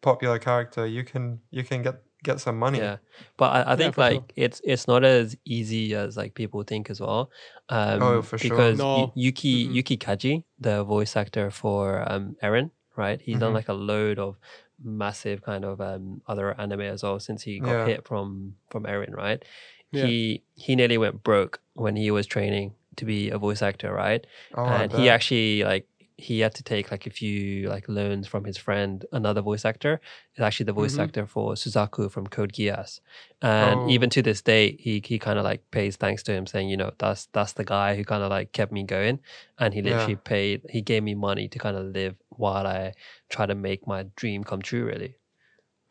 popular 0.01 0.39
character, 0.39 0.85
you 0.85 1.03
can 1.03 1.41
you 1.51 1.65
can 1.65 1.81
get 1.81 2.01
get 2.23 2.39
some 2.39 2.57
money. 2.59 2.79
Yeah, 2.79 2.97
but 3.37 3.49
I, 3.67 3.73
I 3.73 3.75
think 3.75 3.95
for 3.95 4.01
like 4.01 4.13
sure. 4.13 4.25
it's 4.35 4.61
it's 4.63 4.87
not 4.87 5.03
as 5.03 5.37
easy 5.45 5.95
as 5.95 6.17
like 6.17 6.33
people 6.33 6.63
think 6.63 6.89
as 6.89 6.99
well. 6.99 7.31
Um, 7.69 8.01
Oh, 8.01 8.21
for 8.21 8.37
sure. 8.37 8.49
Because 8.49 8.79
Yu- 8.79 8.83
No. 8.85 9.11
Yuki 9.15 9.67
Mm-mm. 9.67 9.73
Yuki 9.75 9.97
Kaji, 9.97 10.43
the 10.59 10.83
voice 10.83 11.15
actor 11.15 11.49
for 11.51 12.03
um 12.11 12.35
Eren, 12.43 12.71
right? 12.95 13.19
He's 13.21 13.39
done 13.39 13.51
Mhm. 13.51 13.55
like 13.55 13.69
a 13.69 13.73
load 13.73 14.19
of 14.19 14.37
massive 14.83 15.41
kind 15.41 15.65
of 15.65 15.81
um 15.81 16.21
other 16.27 16.59
anime 16.59 16.81
as 16.81 17.03
well 17.03 17.19
since 17.19 17.43
he 17.43 17.59
got 17.59 17.71
Yeah. 17.71 17.85
hit 17.85 18.07
from 18.07 18.55
from 18.69 18.83
Eren, 18.83 19.13
right? 19.15 19.43
Yeah. 19.91 20.05
He 20.05 20.43
he 20.55 20.75
nearly 20.75 20.97
went 20.97 21.23
broke 21.23 21.59
when 21.73 21.95
he 21.95 22.11
was 22.11 22.27
training 22.27 22.73
to 22.97 23.05
be 23.05 23.29
a 23.29 23.37
voice 23.37 23.61
actor, 23.61 23.93
right? 23.93 24.25
Oh, 24.55 24.63
I 24.65 24.83
and 24.83 24.91
he 24.91 25.09
actually 25.09 25.63
like 25.63 25.87
he 26.19 26.39
had 26.41 26.53
to 26.55 26.63
take 26.63 26.91
like 26.91 27.05
a 27.07 27.09
few 27.09 27.69
like 27.69 27.87
loans 27.89 28.27
from 28.27 28.43
his 28.45 28.57
friend, 28.57 29.05
another 29.11 29.41
voice 29.41 29.65
actor. 29.65 30.01
It's 30.33 30.41
actually 30.41 30.65
the 30.65 30.73
voice 30.73 30.97
Mhm. 30.97 30.99
actor 30.99 31.25
for 31.25 31.53
Suzaku 31.53 32.11
from 32.11 32.27
Code 32.27 32.53
Geass, 32.53 32.99
and 33.41 33.83
even 33.83 34.09
Oh. 34.09 34.13
to 34.15 34.21
this 34.21 34.41
day, 34.41 34.75
he 34.79 35.01
he 35.05 35.19
kind 35.19 35.37
of 35.39 35.43
like 35.45 35.69
pays 35.71 35.95
thanks 35.97 36.23
to 36.23 36.33
him, 36.33 36.45
saying, 36.47 36.69
you 36.69 36.77
know, 36.77 36.91
that's 36.99 37.27
that's 37.33 37.53
the 37.53 37.65
guy 37.65 37.95
who 37.95 38.03
kind 38.03 38.23
of 38.23 38.29
like 38.29 38.51
kept 38.53 38.71
me 38.71 38.83
going, 38.83 39.19
and 39.59 39.73
he 39.73 39.81
Yeah. 39.81 39.89
literally 39.89 40.17
paid, 40.17 40.61
he 40.69 40.81
gave 40.81 41.03
me 41.03 41.15
money 41.15 41.47
to 41.49 41.59
kind 41.59 41.77
of 41.77 41.85
live 41.85 42.15
while 42.29 42.67
I 42.67 42.93
try 43.29 43.45
to 43.45 43.55
make 43.55 43.87
my 43.87 44.03
dream 44.15 44.43
come 44.43 44.61
true. 44.61 44.85
Really. 44.85 45.15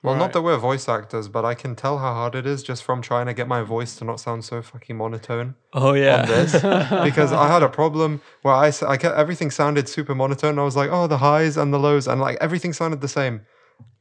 Well, 0.03 0.15
Right. 0.15 0.21
not 0.21 0.33
that 0.33 0.43
we're 0.43 0.57
voice 0.59 0.89
actors, 0.89 1.27
but 1.29 1.45
I 1.45 1.55
can 1.55 1.75
tell 1.75 1.99
how 1.99 2.15
hard 2.15 2.37
it 2.37 2.47
is 2.47 2.63
just 2.63 2.85
from 2.85 3.03
trying 3.03 3.27
to 3.27 3.35
get 3.35 3.49
my 3.49 3.63
voice 3.63 3.97
to 3.97 4.05
not 4.05 4.21
sound 4.21 4.45
so 4.45 4.63
fucking 4.63 4.97
monotone 4.97 5.57
Oh 5.73 5.89
on 5.91 5.95
this. 5.97 6.53
because 7.09 7.33
I 7.33 7.49
had 7.49 7.65
a 7.65 7.69
problem 7.69 8.21
where 8.43 8.55
I, 8.55 8.69
I 8.87 8.97
kept, 8.97 9.17
everything 9.17 9.51
sounded 9.51 9.89
super 9.89 10.15
monotone. 10.15 10.51
And 10.51 10.61
I 10.61 10.65
was 10.65 10.77
like, 10.77 10.91
oh, 10.93 11.09
the 11.09 11.19
highs 11.19 11.57
and 11.57 11.75
the 11.75 11.79
lows, 11.79 12.07
and 12.07 12.21
like 12.21 12.39
everything 12.41 12.73
sounded 12.73 13.01
the 13.01 13.09
same. 13.09 13.41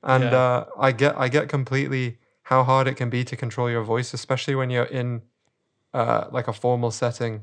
And 0.04 0.26
Yeah. 0.26 0.38
uh, 0.38 0.66
I 0.78 0.92
get 0.92 1.18
I 1.18 1.30
get 1.30 1.50
completely 1.50 2.20
how 2.44 2.64
hard 2.64 2.88
it 2.88 2.94
can 2.96 3.10
be 3.10 3.24
to 3.24 3.36
control 3.36 3.70
your 3.70 3.84
voice, 3.84 4.14
especially 4.14 4.54
when 4.56 4.70
you're 4.70 4.84
in 5.02 5.24
uh, 5.96 6.26
like 6.32 6.48
a 6.48 6.54
formal 6.54 6.92
setting. 6.92 7.42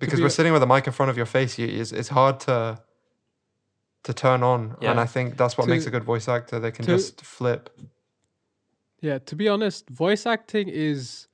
Because 0.00 0.18
be 0.18 0.22
we're 0.22 0.26
a- 0.26 0.30
sitting 0.30 0.52
with 0.52 0.62
a 0.64 0.66
mic 0.66 0.86
in 0.88 0.92
front 0.92 1.10
of 1.10 1.16
your 1.16 1.26
face, 1.26 1.58
you, 1.58 1.66
it's, 1.68 1.92
it's 1.92 2.08
hard 2.08 2.40
to 2.40 2.80
to 4.04 4.12
turn 4.12 4.42
on, 4.42 4.76
and 4.80 4.98
I 4.98 5.06
think 5.06 5.36
that's 5.36 5.56
what 5.56 5.68
makes 5.68 5.86
a 5.86 5.90
good 5.90 6.04
voice 6.04 6.28
actor. 6.28 6.58
They 6.58 6.70
can 6.72 6.84
to- 6.86 6.92
just 6.92 7.20
flip. 7.20 7.70
Yeah, 9.00 9.18
to 9.18 9.36
be 9.36 9.48
honest, 9.48 9.88
voice 9.90 10.26
acting 10.26 10.68
is 10.68 11.26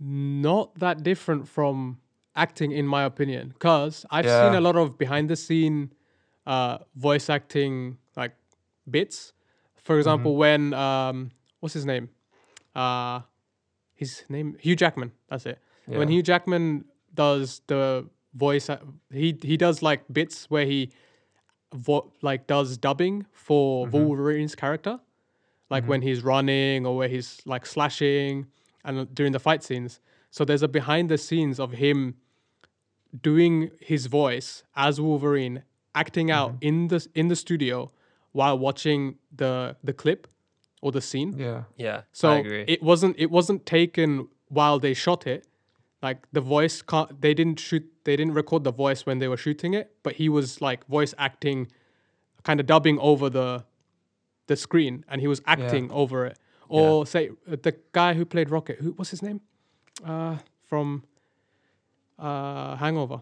not 0.00 0.74
that 0.78 1.02
different 1.02 1.46
from 1.46 1.98
acting, 2.34 2.72
in 2.72 2.86
my 2.86 3.02
opinion. 3.04 3.48
Because 3.48 4.06
I've 4.10 4.24
seen 4.24 4.54
a 4.54 4.60
lot 4.60 4.76
of 4.76 4.96
behind 4.96 5.28
the 5.28 5.36
scene 5.36 5.92
uh, 6.46 6.78
voice 6.94 7.28
acting 7.28 7.98
like 8.16 8.32
bits. 8.90 9.32
For 9.76 9.98
example, 9.98 10.36
when 10.36 10.72
um, 10.74 11.30
what's 11.60 11.74
his 11.74 11.84
name? 11.86 12.08
Uh, 12.74 13.20
his 13.94 14.24
name 14.28 14.56
Hugh 14.60 14.76
Jackman. 14.76 15.12
That's 15.28 15.46
it. 15.46 15.58
When 15.86 16.08
Hugh 16.08 16.22
Jackman 16.22 16.84
does 17.14 17.60
the 17.66 18.06
voice, 18.34 18.68
he 19.12 19.38
he 19.42 19.56
does 19.56 19.82
like 19.82 20.02
bits 20.12 20.50
where 20.50 20.66
he 20.66 20.90
vo- 21.76 22.12
like 22.22 22.46
does 22.46 22.76
dubbing 22.76 23.26
for 23.32 23.86
mm-hmm. 23.86 23.96
Wolverine's 23.96 24.54
character 24.54 25.00
like 25.70 25.82
mm-hmm. 25.82 25.90
when 25.90 26.02
he's 26.02 26.22
running 26.22 26.86
or 26.86 26.96
where 26.96 27.08
he's 27.08 27.40
like 27.44 27.66
slashing 27.66 28.46
and 28.84 29.12
during 29.14 29.32
the 29.32 29.38
fight 29.38 29.62
scenes. 29.62 30.00
So 30.30 30.44
there's 30.44 30.62
a 30.62 30.68
behind 30.68 31.08
the 31.08 31.18
scenes 31.18 31.58
of 31.58 31.72
him 31.72 32.14
doing 33.22 33.70
his 33.80 34.06
voice 34.06 34.62
as 34.74 35.00
Wolverine, 35.00 35.62
acting 35.94 36.30
out 36.30 36.52
mm-hmm. 36.54 36.68
in 36.68 36.88
the 36.88 37.06
in 37.14 37.28
the 37.28 37.36
studio 37.36 37.90
while 38.32 38.58
watching 38.58 39.16
the 39.34 39.76
the 39.82 39.92
clip 39.92 40.28
or 40.82 40.92
the 40.92 41.00
scene. 41.00 41.36
Yeah. 41.38 41.64
Yeah. 41.76 41.96
I 41.98 42.02
So 42.12 42.32
agree. 42.32 42.64
it 42.68 42.82
wasn't 42.82 43.16
it 43.18 43.30
wasn't 43.30 43.66
taken 43.66 44.28
while 44.48 44.78
they 44.78 44.94
shot 44.94 45.26
it. 45.26 45.46
Like 46.02 46.26
the 46.32 46.40
voice 46.40 46.82
can't 46.82 47.20
they 47.20 47.34
didn't 47.34 47.58
shoot 47.58 47.84
they 48.04 48.16
didn't 48.16 48.34
record 48.34 48.64
the 48.64 48.72
voice 48.72 49.06
when 49.06 49.18
they 49.18 49.28
were 49.28 49.36
shooting 49.36 49.74
it, 49.74 49.92
but 50.02 50.14
he 50.14 50.28
was 50.28 50.60
like 50.60 50.86
voice 50.86 51.14
acting 51.18 51.68
kind 52.42 52.60
of 52.60 52.66
dubbing 52.66 52.98
over 53.00 53.28
the 53.30 53.64
the 54.46 54.56
screen 54.56 55.04
and 55.08 55.20
he 55.20 55.26
was 55.26 55.40
acting 55.46 55.90
over 55.90 56.26
it. 56.26 56.38
Or 56.68 57.06
say 57.06 57.30
uh, 57.50 57.56
the 57.62 57.76
guy 57.92 58.14
who 58.14 58.24
played 58.24 58.50
Rocket, 58.50 58.78
who 58.80 58.92
what's 58.92 59.10
his 59.10 59.22
name? 59.22 59.40
Uh 60.04 60.36
from 60.64 61.04
uh 62.18 62.76
Hangover 62.76 63.20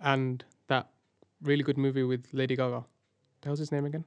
and 0.00 0.44
that 0.68 0.88
really 1.42 1.62
good 1.62 1.78
movie 1.78 2.02
with 2.02 2.26
Lady 2.32 2.56
Gaga. 2.56 2.84
What 3.42 3.50
was 3.50 3.58
his 3.58 3.72
name 3.72 3.84
again? 3.84 4.04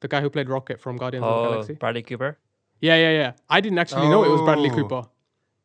The 0.00 0.08
guy 0.08 0.20
who 0.20 0.30
played 0.30 0.48
Rocket 0.48 0.80
from 0.80 0.96
Guardians 0.96 1.24
of 1.24 1.34
the 1.34 1.48
oh, 1.48 1.50
Galaxy. 1.52 1.74
Bradley 1.74 2.02
Cooper. 2.02 2.38
Yeah, 2.80 2.96
yeah, 2.96 3.10
yeah. 3.12 3.32
I 3.48 3.60
didn't 3.60 3.78
actually 3.78 4.08
know 4.08 4.24
it 4.24 4.30
was 4.30 4.40
Bradley 4.42 4.70
Oh. 4.70 4.74
Cooper. 4.74 5.02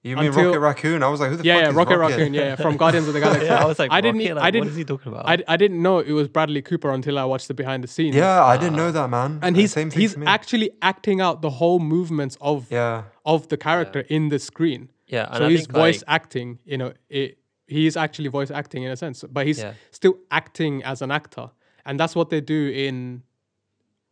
You 0.07 0.15
mean 0.15 0.27
Until- 0.27 0.45
Rocket 0.47 0.59
Raccoon? 0.59 1.03
I 1.03 1.07
was 1.09 1.19
like, 1.19 1.29
who 1.31 1.37
the 1.37 1.43
Yeah, 1.43 1.53
fuck 1.55 1.61
yeah, 1.63 1.69
is 1.69 1.75
Rocket 1.75 1.97
Rocket? 1.97 2.17
Raccoon. 2.17 2.33
Yeah, 2.33 2.41
yeah, 2.41 2.55
from 2.55 2.77
Guardians 2.77 3.07
of 3.07 3.13
the 3.13 3.19
Galaxy. 3.25 3.45
Yeah, 3.45 3.63
I 3.63 3.65
was 3.65 3.77
like, 3.79 3.91
I 3.91 4.01
didn't. 4.01 4.21
Rocket, 4.21 4.35
like, 4.35 4.43
I 4.43 4.51
didn't. 4.51 4.65
what 4.65 4.71
is 4.71 4.77
he 4.77 4.83
talking 4.83 5.11
about? 5.11 5.27
I, 5.27 5.43
I 5.47 5.57
didn't 5.57 5.81
know 5.81 5.99
it 5.99 6.11
was 6.11 6.27
Bradley 6.27 6.61
Cooper 6.61 6.91
until 6.91 7.17
I 7.19 7.25
watched 7.25 7.47
the 7.47 7.53
behind 7.53 7.83
the 7.83 7.87
scenes. 7.87 8.15
Yeah, 8.15 8.43
I 8.43 8.57
didn't 8.57 8.75
know 8.75 8.91
that, 8.91 9.09
man. 9.09 9.39
and 9.41 9.55
he's 9.55 9.71
same 9.73 9.89
thing 9.89 9.99
he's 10.01 10.17
actually 10.25 10.71
acting 10.81 11.21
out 11.21 11.41
the 11.41 11.49
whole 11.51 11.79
movements 11.79 12.37
of 12.41 12.71
yeah, 12.71 13.03
of 13.25 13.47
the 13.49 13.57
character 13.57 14.01
in 14.09 14.29
the 14.29 14.39
screen. 14.39 14.89
yeah, 15.07 15.27
and 15.29 15.37
so 15.37 15.45
I 15.45 15.49
he's 15.49 15.59
think, 15.61 15.71
voice 15.73 15.97
like, 16.07 16.15
acting. 16.15 16.59
You 16.65 16.77
know, 16.77 16.93
it, 17.09 17.37
he 17.67 17.85
is 17.87 17.97
actually 17.97 18.29
voice 18.29 18.49
acting 18.51 18.83
in 18.83 18.91
a 18.91 18.97
sense, 18.97 19.23
but 19.29 19.45
he's 19.45 19.59
Yeah. 19.59 19.73
still 19.91 20.15
acting 20.31 20.83
as 20.83 21.01
an 21.01 21.11
actor, 21.11 21.49
and 21.85 21.99
that's 21.99 22.15
what 22.15 22.29
they 22.29 22.39
do 22.41 22.69
in 22.69 23.23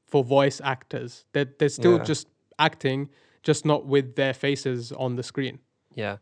for 0.05 0.23
voice 0.23 0.59
actors. 0.63 1.25
They're 1.33 1.51
they're 1.59 1.69
still 1.69 1.97
Yeah. 1.97 2.03
just 2.03 2.27
acting, 2.59 3.09
just 3.43 3.65
not 3.65 3.85
with 3.85 4.15
their 4.15 4.33
faces 4.33 4.91
on 4.91 5.15
the 5.15 5.23
screen. 5.23 5.59
Yeah. 5.95 6.17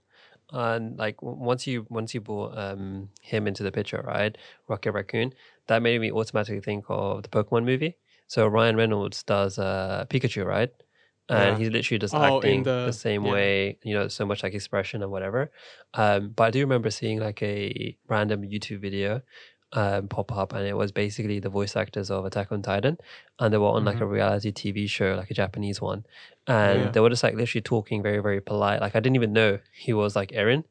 And 0.52 0.98
like 0.98 1.22
once 1.22 1.66
you 1.66 1.86
once 1.90 2.14
you 2.14 2.22
brought 2.22 2.58
um, 2.58 3.10
him 3.22 3.48
into 3.48 3.64
the 3.64 3.72
picture, 3.72 4.02
right, 4.06 4.38
Rocket 4.68 4.92
Raccoon, 4.92 5.34
that 5.68 5.82
made 5.82 6.00
me 6.00 6.12
automatically 6.12 6.62
think 6.62 6.86
of 6.90 7.24
the 7.24 7.30
Pokemon 7.30 7.66
movie. 7.66 7.98
So 8.28 8.48
Ryan 8.48 8.76
Reynolds 8.76 9.24
does 9.24 9.58
uh, 9.58 10.06
Pikachu, 10.10 10.46
right? 10.46 10.70
And 11.30 11.40
Yeah. 11.40 11.58
he's 11.58 11.70
literally 11.72 12.00
just 12.00 12.14
Oh, 12.14 12.38
acting 12.38 12.64
the, 12.64 12.84
the- 12.88 12.94
same 12.94 13.24
yeah. 13.24 13.32
way, 13.32 13.78
you 13.84 13.94
know, 13.96 14.08
so 14.10 14.26
much 14.26 14.44
like 14.44 14.54
expression 14.54 15.02
and 15.02 15.12
whatever. 15.12 15.52
Um, 15.94 16.34
but 16.36 16.44
I 16.44 16.52
do 16.52 16.60
remember 16.60 16.90
seeing 16.92 17.20
like 17.20 17.42
a 17.42 17.98
random 18.08 18.42
YouTube 18.44 18.82
video 18.82 19.22
um, 19.74 20.08
pop 20.08 20.32
up, 20.32 20.54
and 20.54 20.66
it 20.68 20.78
was 20.78 20.92
basically 20.92 21.40
the 21.40 21.50
voice 21.50 21.76
actors 21.76 22.12
of 22.12 22.26
Attack 22.26 22.52
on 22.52 22.62
Titan, 22.62 22.98
and 23.40 23.52
they 23.54 23.58
were 23.58 23.68
on 23.68 23.84
like 23.84 24.00
a 24.02 24.06
reality 24.06 24.52
TV 24.52 24.88
show, 24.88 25.16
like 25.16 25.32
a 25.32 25.34
Japanese 25.34 25.82
one, 25.82 26.06
and 26.48 26.80
Yeah. 26.80 26.90
they 26.92 27.00
were 27.00 27.10
just 27.10 27.24
like 27.24 27.34
literally 27.36 27.62
talking 27.64 28.04
very, 28.04 28.20
very 28.20 28.40
polite. 28.40 28.82
Like 28.82 28.96
I 28.96 29.00
didn't 29.00 29.16
even 29.16 29.34
know 29.34 29.58
he 29.74 29.92
was 29.94 30.16
like 30.16 30.30
Eren. 30.32 30.64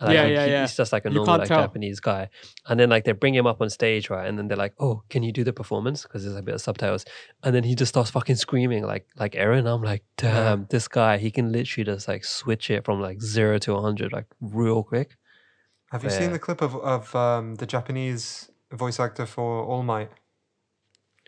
Like, 0.00 0.14
Yeah, 0.14 0.26
yeah, 0.26 0.44
he- 0.46 0.50
yeah. 0.52 0.60
He's 0.62 0.76
just 0.76 0.92
like 0.92 1.04
a 1.06 1.10
normal 1.10 1.38
like 1.38 1.48
tell. 1.48 1.60
Japanese 1.62 2.00
guy, 2.00 2.28
and 2.68 2.78
then 2.78 2.90
like 2.90 3.04
they 3.04 3.12
bring 3.12 3.34
him 3.34 3.46
up 3.46 3.60
on 3.62 3.70
stage, 3.70 4.10
right? 4.10 4.26
And 4.28 4.36
then 4.38 4.48
they're 4.48 4.56
like, 4.58 4.74
"Oh, 4.78 5.02
can 5.08 5.22
you 5.22 5.32
do 5.32 5.42
the 5.44 5.52
performance?" 5.54 6.02
Because 6.02 6.24
there's 6.24 6.36
a 6.36 6.42
bit 6.42 6.54
of 6.54 6.60
subtitles, 6.60 7.06
and 7.42 7.54
then 7.54 7.64
he 7.64 7.74
just 7.74 7.88
starts 7.90 8.10
fucking 8.10 8.36
screaming 8.36 8.84
like 8.84 9.06
like 9.18 9.32
Eren. 9.32 9.66
I'm 9.66 9.82
like, 9.82 10.04
damn, 10.18 10.66
this 10.68 10.86
guy, 10.88 11.16
he 11.16 11.30
can 11.30 11.50
literally 11.50 11.84
just 11.86 12.08
like 12.08 12.24
switch 12.24 12.70
it 12.70 12.84
from 12.84 13.00
like 13.00 13.22
zero 13.22 13.56
to 13.60 13.80
hundred 13.80 14.12
like 14.12 14.26
real 14.40 14.82
quick. 14.82 15.16
Have 15.92 16.04
you 16.04 16.10
Yeah. 16.10 16.18
seen 16.18 16.32
the 16.32 16.38
clip 16.38 16.60
of 16.60 16.76
of 16.76 17.14
um, 17.16 17.54
the 17.56 17.66
Japanese 17.66 18.49
voice 18.72 19.00
actor 19.00 19.26
for 19.26 19.64
All 19.64 19.82
Might, 19.82 20.10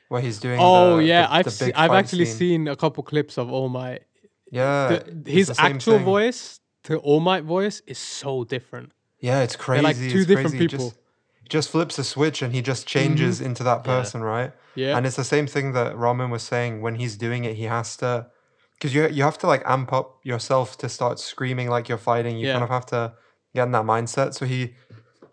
where 0.08 0.20
he's 0.20 0.38
doing? 0.38 0.58
Oh 0.60 0.96
the, 0.96 1.04
yeah, 1.04 1.26
the- 1.26 1.32
I've 1.34 1.44
the 1.58 1.72
I've 1.74 1.92
actually 1.92 2.26
scene? 2.26 2.36
seen 2.36 2.68
a 2.68 2.76
couple 2.76 3.02
clips 3.02 3.38
of 3.38 3.50
All 3.52 3.68
Might. 3.68 4.02
Yeah, 4.50 5.00
his 5.26 5.50
actual 5.58 5.96
thing. 5.96 6.04
voice 6.04 6.60
to 6.84 6.98
All 6.98 7.20
Might 7.20 7.44
voice 7.44 7.82
is 7.86 7.98
so 7.98 8.44
different. 8.44 8.92
Yeah, 9.20 9.42
it's 9.42 9.56
crazy. 9.56 9.82
like 9.82 9.96
two 9.96 10.04
it's 10.18 10.26
different 10.26 10.50
crazy. 10.50 10.68
People. 10.68 10.86
Just, 10.88 10.98
he 11.42 11.48
just 11.48 11.70
flips 11.70 11.98
a 11.98 12.04
switch 12.04 12.42
and 12.42 12.52
he 12.52 12.60
just 12.60 12.86
mm-hmm. 12.86 12.98
changes 12.98 13.40
into 13.40 13.62
that 13.64 13.78
Yeah. 13.78 13.82
person, 13.98 14.22
right? 14.22 14.52
Yeah. 14.74 14.96
And 14.96 15.06
it's 15.06 15.16
the 15.16 15.24
same 15.24 15.46
thing 15.46 15.72
that 15.72 15.96
Ramin 15.96 16.30
was 16.30 16.42
saying 16.42 16.80
when 16.82 16.96
he's 16.96 17.16
doing 17.16 17.44
it. 17.44 17.56
He 17.56 17.64
has 17.64 17.96
to, 17.98 18.26
because 18.74 18.94
you 18.94 19.06
you 19.08 19.22
have 19.22 19.38
to 19.38 19.46
like 19.46 19.62
amp 19.64 19.92
up 19.92 20.18
yourself 20.24 20.76
to 20.78 20.88
start 20.88 21.18
screaming 21.18 21.68
like 21.70 21.88
you're 21.88 21.98
fighting. 21.98 22.38
You 22.38 22.46
Yeah. 22.48 22.52
kind 22.54 22.64
of 22.64 22.70
have 22.70 22.86
to 22.86 23.14
get 23.54 23.64
in 23.64 23.72
that 23.72 23.84
mindset. 23.84 24.34
So 24.34 24.44
he 24.44 24.74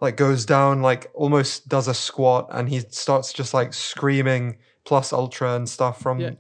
like 0.02 0.16
goes 0.18 0.46
down, 0.46 0.82
like 0.82 1.10
almost 1.14 1.68
does 1.68 1.88
a 1.88 1.94
squat, 1.94 2.48
and 2.52 2.70
he 2.70 2.80
starts 2.90 3.34
just 3.34 3.54
like 3.54 3.74
screaming 3.74 4.58
plus 4.86 5.12
ultra 5.14 5.56
and 5.56 5.68
stuff 5.70 6.02
from. 6.02 6.20
Yeah. 6.20 6.32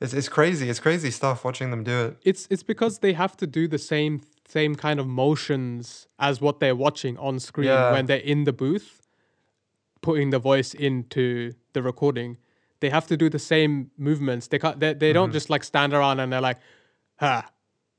It's 0.00 0.12
it's 0.14 0.28
crazy. 0.28 0.68
It's 0.70 0.78
crazy 0.80 1.10
stuff 1.10 1.44
watching 1.44 1.70
them 1.72 1.82
do 1.82 2.06
it. 2.06 2.16
It's 2.22 2.46
it's 2.50 2.62
because 2.62 3.00
they 3.00 3.12
have 3.14 3.36
to 3.38 3.46
do 3.46 3.66
the 3.66 3.78
same 3.78 4.20
same 4.46 4.74
kind 4.76 5.00
of 5.00 5.06
motions 5.06 6.06
as 6.18 6.40
what 6.40 6.60
they're 6.60 6.76
watching 6.76 7.18
on 7.18 7.38
screen 7.40 7.66
Yeah. 7.68 7.92
when 7.92 8.06
they're 8.06 8.18
in 8.18 8.44
the 8.44 8.52
booth, 8.52 9.06
putting 10.00 10.30
the 10.30 10.38
voice 10.38 10.72
into 10.72 11.52
the 11.72 11.82
recording. 11.82 12.38
They 12.80 12.90
have 12.90 13.08
to 13.08 13.16
do 13.16 13.28
the 13.28 13.40
same 13.40 13.90
movements. 13.98 14.46
They 14.48 14.58
can't. 14.60 14.78
They, 14.78 14.94
they 14.94 15.08
Mm-hmm. 15.08 15.14
don't 15.14 15.32
just 15.32 15.50
like 15.50 15.64
stand 15.64 15.92
around 15.92 16.20
and 16.20 16.32
they're 16.32 16.40
like, 16.40 16.58
ha. 17.18 17.50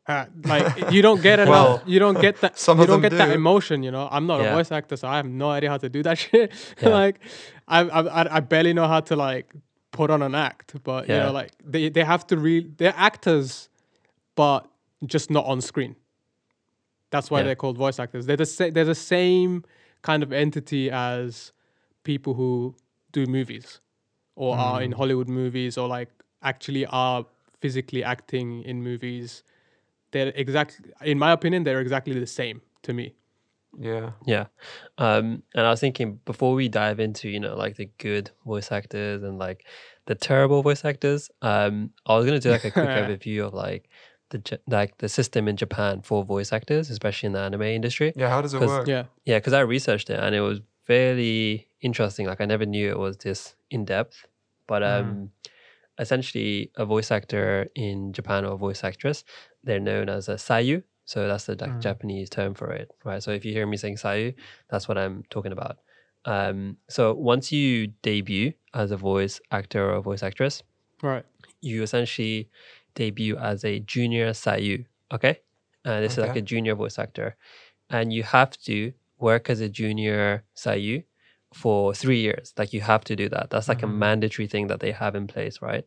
Ha." 0.09 0.27
Like 0.53 0.91
you 0.95 1.01
don't 1.07 1.21
get 1.21 1.39
enough. 1.43 1.49
Well, 1.55 1.83
you 1.85 1.99
don't 2.05 2.19
get 2.19 2.35
that. 2.41 2.57
some 2.65 2.79
you 2.81 2.87
don't 2.91 3.01
get 3.07 3.13
that 3.23 3.31
emotion. 3.41 3.83
You 3.83 3.91
know, 3.95 4.05
I'm 4.15 4.25
not 4.31 4.41
a 4.41 4.51
voice 4.57 4.71
actor, 4.71 4.95
so 4.97 5.07
I 5.07 5.17
have 5.21 5.27
no 5.43 5.49
idea 5.57 5.69
how 5.69 5.77
to 5.85 5.89
do 5.97 6.01
that 6.07 6.17
shit. 6.23 6.51
Yeah. 6.81 6.89
like, 7.01 7.15
I, 7.67 7.79
I 7.81 8.35
I- 8.37 8.39
barely 8.53 8.73
know 8.73 8.87
how 8.87 9.01
to 9.09 9.15
like 9.15 9.47
put 9.91 10.09
on 10.15 10.21
an 10.21 10.35
act. 10.35 10.67
But 10.83 11.07
you 11.09 11.15
know, 11.23 11.31
like 11.31 11.51
they 11.73 11.89
they 11.89 12.03
have 12.13 12.23
to 12.27 12.35
re. 12.37 12.55
They're 12.77 12.93
actors, 13.11 13.69
but 14.35 14.59
just 15.05 15.29
not 15.37 15.45
on 15.45 15.61
screen. 15.61 15.95
That's 17.11 17.31
why 17.31 17.39
Yeah. 17.39 17.45
they're 17.45 17.55
called 17.63 17.77
voice 17.77 17.99
actors. 17.99 18.25
They're 18.27 18.37
the 18.37 18.45
sa- 18.45 18.69
they're 18.73 18.85
the 18.95 19.01
same 19.15 19.63
kind 20.01 20.21
of 20.23 20.31
entity 20.31 20.89
as 20.91 21.51
people 22.03 22.33
who 22.35 22.75
do 23.11 23.25
movies 23.25 23.81
or 24.35 24.55
are 24.57 24.79
Mm. 24.79 24.85
in 24.85 24.91
Hollywood 24.93 25.27
movies 25.27 25.77
or 25.77 25.87
like 25.87 26.09
actually 26.41 26.85
are 26.85 27.25
physically 27.61 28.03
acting 28.03 28.63
in 28.63 28.81
movies. 28.83 29.43
They're 30.11 30.33
exactly, 30.35 30.91
in 31.01 31.19
my 31.19 31.31
opinion, 31.31 31.63
they're 31.63 31.81
exactly 31.81 32.19
the 32.19 32.27
same 32.27 32.61
to 32.83 32.93
me. 32.93 33.13
Yeah. 33.77 34.11
Yeah. 34.25 34.47
Um, 34.97 35.43
and 35.53 35.65
I 35.65 35.69
was 35.69 35.79
thinking 35.79 36.19
before 36.25 36.53
we 36.53 36.67
dive 36.69 36.99
into, 36.99 37.29
you 37.29 37.39
know, 37.39 37.55
like 37.55 37.75
the 37.75 37.89
good 37.97 38.31
voice 38.45 38.71
actors 38.71 39.21
and 39.23 39.37
like 39.37 39.65
the 40.05 40.15
terrible 40.15 40.63
voice 40.63 40.83
actors, 40.83 41.29
um, 41.41 41.91
I 42.05 42.15
was 42.15 42.25
gonna 42.25 42.39
do 42.39 42.49
like 42.49 42.65
a 42.65 42.71
quick 42.71 42.89
overview 43.01 43.45
of 43.45 43.53
like 43.53 43.89
the 44.29 44.59
like 44.67 44.97
the 44.97 45.09
system 45.09 45.47
in 45.47 45.55
Japan 45.55 46.01
for 46.01 46.23
voice 46.23 46.51
actors, 46.51 46.89
especially 46.89 47.27
in 47.27 47.33
the 47.33 47.39
anime 47.39 47.61
industry. 47.63 48.13
Yeah. 48.15 48.29
How 48.29 48.41
does 48.41 48.53
it 48.53 48.61
work? 48.61 48.87
Yeah. 48.87 49.05
Yeah, 49.25 49.37
because 49.37 49.53
I 49.53 49.61
researched 49.61 50.09
it 50.09 50.19
and 50.19 50.33
it 50.33 50.41
was 50.41 50.61
fairly 50.85 51.67
interesting. 51.81 52.25
Like 52.25 52.41
I 52.41 52.45
never 52.45 52.65
knew 52.65 52.89
it 52.89 52.97
was 52.97 53.17
this 53.17 53.55
in 53.69 53.85
depth. 53.85 54.25
But 54.65 54.83
um, 54.83 55.31
essentially, 55.99 56.71
a 56.75 56.85
voice 56.85 57.11
actor 57.11 57.67
in 57.75 58.13
Japan 58.13 58.45
or 58.45 58.53
a 58.53 58.57
voice 58.57 58.83
actress, 58.83 59.23
they're 59.63 59.79
known 59.79 60.09
as 60.09 60.29
a 60.29 60.35
seiyu. 60.35 60.83
So 61.05 61.27
that's 61.27 61.45
the 61.45 61.55
like, 61.59 61.79
Japanese 61.81 62.29
term 62.29 62.53
for 62.53 62.71
it, 62.71 62.91
right? 63.03 63.21
So 63.21 63.31
if 63.31 63.43
you 63.43 63.51
hear 63.51 63.65
me 63.65 63.77
saying 63.77 63.97
seiyu, 63.97 64.35
that's 64.69 64.87
what 64.87 64.97
I'm 64.97 65.23
talking 65.29 65.51
about. 65.51 65.77
Um, 66.25 66.77
so 66.89 67.13
once 67.13 67.51
you 67.51 67.87
debut 68.03 68.53
as 68.73 68.91
a 68.91 68.97
voice 68.97 69.39
actor 69.51 69.89
or 69.89 69.95
a 69.95 70.01
voice 70.01 70.21
actress, 70.23 70.63
Right. 71.01 71.25
you 71.61 71.81
essentially 71.81 72.49
debut 72.93 73.37
as 73.37 73.63
a 73.63 73.79
junior 73.79 74.31
Seiyu. 74.31 74.85
Okay. 75.11 75.39
This 75.85 76.11
is 76.13 76.17
like 76.19 76.35
a 76.35 76.41
junior 76.41 76.75
voice 76.75 76.99
actor. 76.99 77.35
And 77.89 78.11
you 78.13 78.23
have 78.23 78.51
to 78.67 78.93
work 79.17 79.49
as 79.49 79.61
a 79.61 79.69
junior 79.69 80.43
Seiyu 80.55 81.03
for 81.53 81.93
three 81.93 82.19
years. 82.21 82.53
Like 82.57 82.73
you 82.73 82.81
have 82.81 83.03
to 83.05 83.15
do 83.15 83.29
that. 83.29 83.49
That's 83.49 83.67
like 83.67 83.83
a 83.83 83.87
mandatory 83.87 84.47
thing 84.47 84.67
that 84.67 84.79
they 84.79 84.91
have 84.91 85.15
in 85.15 85.27
place, 85.27 85.61
right? 85.61 85.85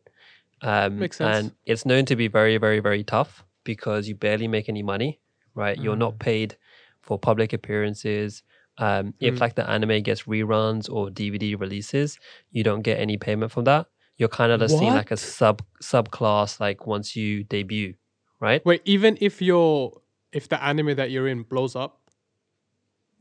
Um, 0.60 0.98
Makes 0.98 1.18
sense. 1.18 1.46
And 1.46 1.52
it's 1.66 1.84
known 1.84 2.04
to 2.06 2.16
be 2.16 2.28
very, 2.28 2.56
very, 2.56 2.80
very 2.80 3.04
tough 3.04 3.44
because 3.64 4.08
you 4.08 4.14
barely 4.14 4.48
make 4.48 4.68
any 4.68 4.82
money, 4.82 5.20
right? 5.54 5.78
You're 5.78 5.96
not 5.96 6.18
paid 6.18 6.56
for 7.00 7.18
public 7.18 7.52
appearances. 7.52 8.42
Um, 8.78 9.14
if 9.20 9.40
like 9.40 9.54
the 9.54 9.68
anime 9.68 10.02
gets 10.02 10.22
reruns 10.22 10.90
or 10.90 11.08
DVD 11.10 11.58
releases, 11.58 12.18
you 12.50 12.64
don't 12.64 12.82
get 12.82 12.98
any 12.98 13.16
payment 13.16 13.52
from 13.52 13.64
that. 13.64 13.86
You're 14.16 14.28
kind 14.28 14.52
of 14.52 14.60
just 14.60 14.78
seen 14.78 14.94
like 14.94 15.10
a 15.10 15.16
sub 15.16 15.62
subclass 15.82 16.60
like 16.60 16.86
once 16.86 17.16
you 17.16 17.44
debut, 17.44 17.94
right? 18.40 18.64
Wait, 18.64 18.82
even 18.84 19.18
if 19.20 19.42
you're 19.42 20.00
if 20.32 20.48
the 20.48 20.62
anime 20.62 20.96
that 20.96 21.10
you're 21.10 21.28
in 21.28 21.42
blows 21.42 21.76
up, 21.76 22.01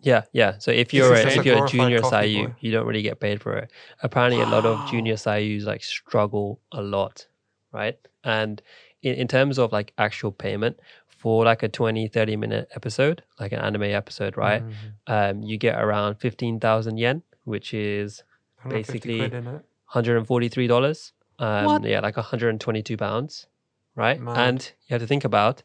Yeah, 0.01 0.23
yeah. 0.33 0.57
So 0.57 0.71
if 0.71 0.93
you're 0.93 1.13
a, 1.13 1.19
if 1.19 1.37
a 1.37 1.43
you're 1.43 1.65
a 1.65 1.67
junior 1.67 2.01
Seiyu, 2.01 2.47
boy. 2.47 2.55
you 2.59 2.71
don't 2.71 2.87
really 2.87 3.01
get 3.01 3.19
paid 3.19 3.41
for 3.41 3.57
it. 3.57 3.71
Apparently, 4.01 4.41
a 4.41 4.45
lot 4.45 4.65
of 4.65 4.87
junior 4.91 5.15
Seiyus 5.15 5.63
like 5.63 5.83
struggle 5.83 6.59
a 6.71 6.81
lot, 6.81 7.27
right? 7.71 7.97
And 8.23 8.61
in, 9.01 9.15
in 9.15 9.27
terms 9.27 9.59
of 9.59 9.71
like 9.71 9.93
actual 9.97 10.31
payment 10.31 10.79
for 11.07 11.45
like 11.45 11.61
a 11.61 11.69
20, 11.69 12.07
30 12.07 12.35
minute 12.35 12.69
episode, 12.75 13.23
like 13.39 13.51
an 13.51 13.59
anime 13.59 13.83
episode, 13.83 14.37
right? 14.37 14.63
Mm-hmm. 14.63 15.13
Um, 15.13 15.43
you 15.43 15.57
get 15.57 15.79
around 15.79 16.15
15,000 16.15 16.97
yen, 16.97 17.21
which 17.43 17.73
is 17.73 18.23
basically 18.67 19.19
quid 19.19 19.33
in 19.33 19.47
it. 19.47 19.65
$143. 19.93 21.11
Um, 21.37 21.65
What? 21.65 21.83
Yeah, 21.83 21.99
like 21.99 22.17
122 22.17 22.97
pounds, 22.97 23.47
right? 23.95 24.19
Mad. 24.19 24.37
And 24.37 24.71
you 24.87 24.93
have 24.95 25.01
to 25.01 25.07
think 25.07 25.23
about 25.23 25.61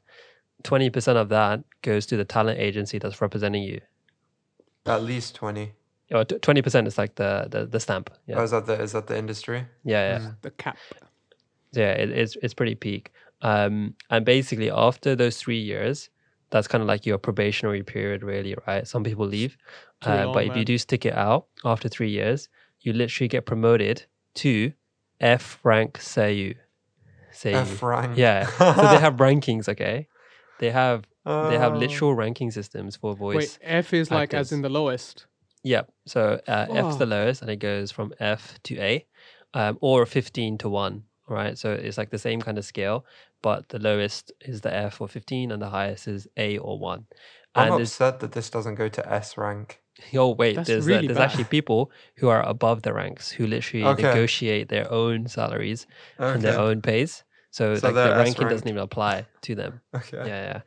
20% 0.65 1.17
of 1.17 1.29
that 1.31 1.65
goes 1.83 2.07
to 2.07 2.17
the 2.17 2.25
talent 2.25 2.59
agency 2.59 2.99
that's 2.99 3.21
representing 3.23 3.63
you. 3.63 3.81
At 4.87 5.03
least 5.03 5.35
20. 5.35 5.73
Or 6.13 6.25
20% 6.25 6.87
is 6.87 6.97
like 6.99 7.17
the, 7.17 7.49
the, 7.51 7.67
the 7.67 7.81
stamp. 7.81 8.11
Yeah. 8.27 8.37
Oh, 8.39 8.45
is 8.45 8.53
that 8.53 8.67
the 8.67 8.81
is 8.81 8.93
that 8.93 9.07
the 9.09 9.19
industry? 9.19 9.67
yeah, 9.85 10.19
yeah. 10.19 10.31
the 10.43 10.51
cap. 10.53 10.77
yeah 11.73 11.91
it, 11.91 12.11
it's 12.11 12.37
it's 12.43 12.55
pretty 12.55 12.75
peak 12.77 13.13
um 13.43 13.95
and 14.09 14.25
basically 14.25 14.71
after 14.71 15.17
those 15.17 15.37
three 15.37 15.59
years 15.59 16.09
that's 16.51 16.69
kind 16.69 16.81
of 16.81 16.89
like 16.89 17.05
your 17.05 17.19
probationary 17.19 17.83
period 17.83 18.23
really 18.23 18.55
right 18.67 18.87
some 18.87 19.03
people 19.03 19.27
leave 19.27 19.57
uh, 20.07 20.25
long, 20.25 20.33
but 20.33 20.45
if 20.47 20.57
you 20.57 20.65
do 20.65 20.79
stick 20.79 21.05
it 21.05 21.15
out 21.15 21.47
after 21.65 21.89
three 21.89 22.09
years 22.09 22.49
you 22.81 22.93
literally 22.93 23.29
get 23.29 23.45
promoted 23.47 24.05
to 24.35 24.73
f 25.21 25.59
rank 25.65 25.99
seiyu 25.99 26.55
seiyu 27.33 27.55
F 27.55 27.83
rank. 27.83 28.17
yeah 28.17 28.47
so 28.47 28.83
they 28.93 29.01
have 29.01 29.17
rankings 29.27 29.69
okay 29.69 30.07
they 30.61 30.71
have 30.71 31.05
they 31.27 31.59
have 31.59 31.75
Oh. 31.75 31.79
literal 31.79 32.15
ranking 32.15 32.51
systems 32.51 32.97
for 32.97 33.15
voice 33.15 33.37
Wait, 33.37 33.59
F 33.63 33.93
is 33.93 34.11
like 34.11 34.33
as 34.35 34.53
in 34.53 34.63
the 34.63 34.69
lowest. 34.69 35.27
Yeah. 35.65 35.83
So 36.07 36.41
uh, 36.47 36.67
F 36.71 36.91
is 36.91 36.99
the 36.99 37.07
lowest, 37.07 37.43
and 37.43 37.51
it 37.51 37.57
goes 37.57 37.91
from 37.91 38.13
F 38.21 38.59
to 38.65 38.79
A, 38.81 39.07
um, 39.55 39.79
or 39.81 40.07
fifteen 40.07 40.59
to 40.59 40.69
one. 40.69 41.03
Right. 41.29 41.59
So 41.59 41.73
it's 41.73 41.99
like 41.99 42.11
the 42.11 42.19
same 42.19 42.41
kind 42.41 42.57
of 42.59 42.65
scale, 42.65 43.05
but 43.43 43.69
the 43.71 43.81
lowest 43.81 44.31
is 44.41 44.61
the 44.61 44.73
F 44.73 45.01
or 45.01 45.09
fifteen, 45.09 45.51
and 45.53 45.61
the 45.61 45.71
highest 45.71 46.07
is 46.07 46.29
A 46.37 46.59
or 46.59 46.79
one. 46.79 47.07
I'm 47.57 47.73
And 47.73 47.83
upset 47.83 48.21
that 48.21 48.33
this 48.33 48.49
doesn't 48.51 48.77
go 48.77 48.89
to 48.89 49.13
S 49.13 49.37
rank. 49.37 49.81
oh 50.15 50.31
wait, 50.31 50.55
That's 50.57 50.69
there's 50.69 50.87
uh, 50.87 51.03
there's 51.07 51.19
bad. 51.19 51.25
actually 51.25 51.45
people 51.59 51.91
who 52.19 52.29
are 52.29 52.43
above 52.47 52.83
the 52.83 52.93
ranks 52.93 53.31
who 53.33 53.47
literally 53.47 53.85
Okay. 53.87 54.03
negotiate 54.03 54.69
their 54.69 54.87
own 54.93 55.27
salaries 55.27 55.87
and 56.19 56.43
their 56.43 56.59
own 56.61 56.81
pays. 56.83 57.25
So, 57.57 57.75
So 57.77 57.87
like 57.89 57.95
the 57.95 58.11
S 58.15 58.25
ranking 58.25 58.49
doesn't 58.55 58.69
even 58.69 58.83
apply 58.89 59.15
to 59.47 59.55
them. 59.61 59.73
Okay. 59.99 60.19
yeah 60.31 60.43
yeah. 60.51 60.61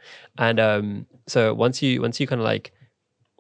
And 0.48 0.58
um 0.60 0.86
so 1.34 1.40
once 1.66 1.82
you 1.84 2.02
once 2.06 2.20
you 2.20 2.26
kind 2.32 2.42
of 2.42 2.46
like 2.54 2.66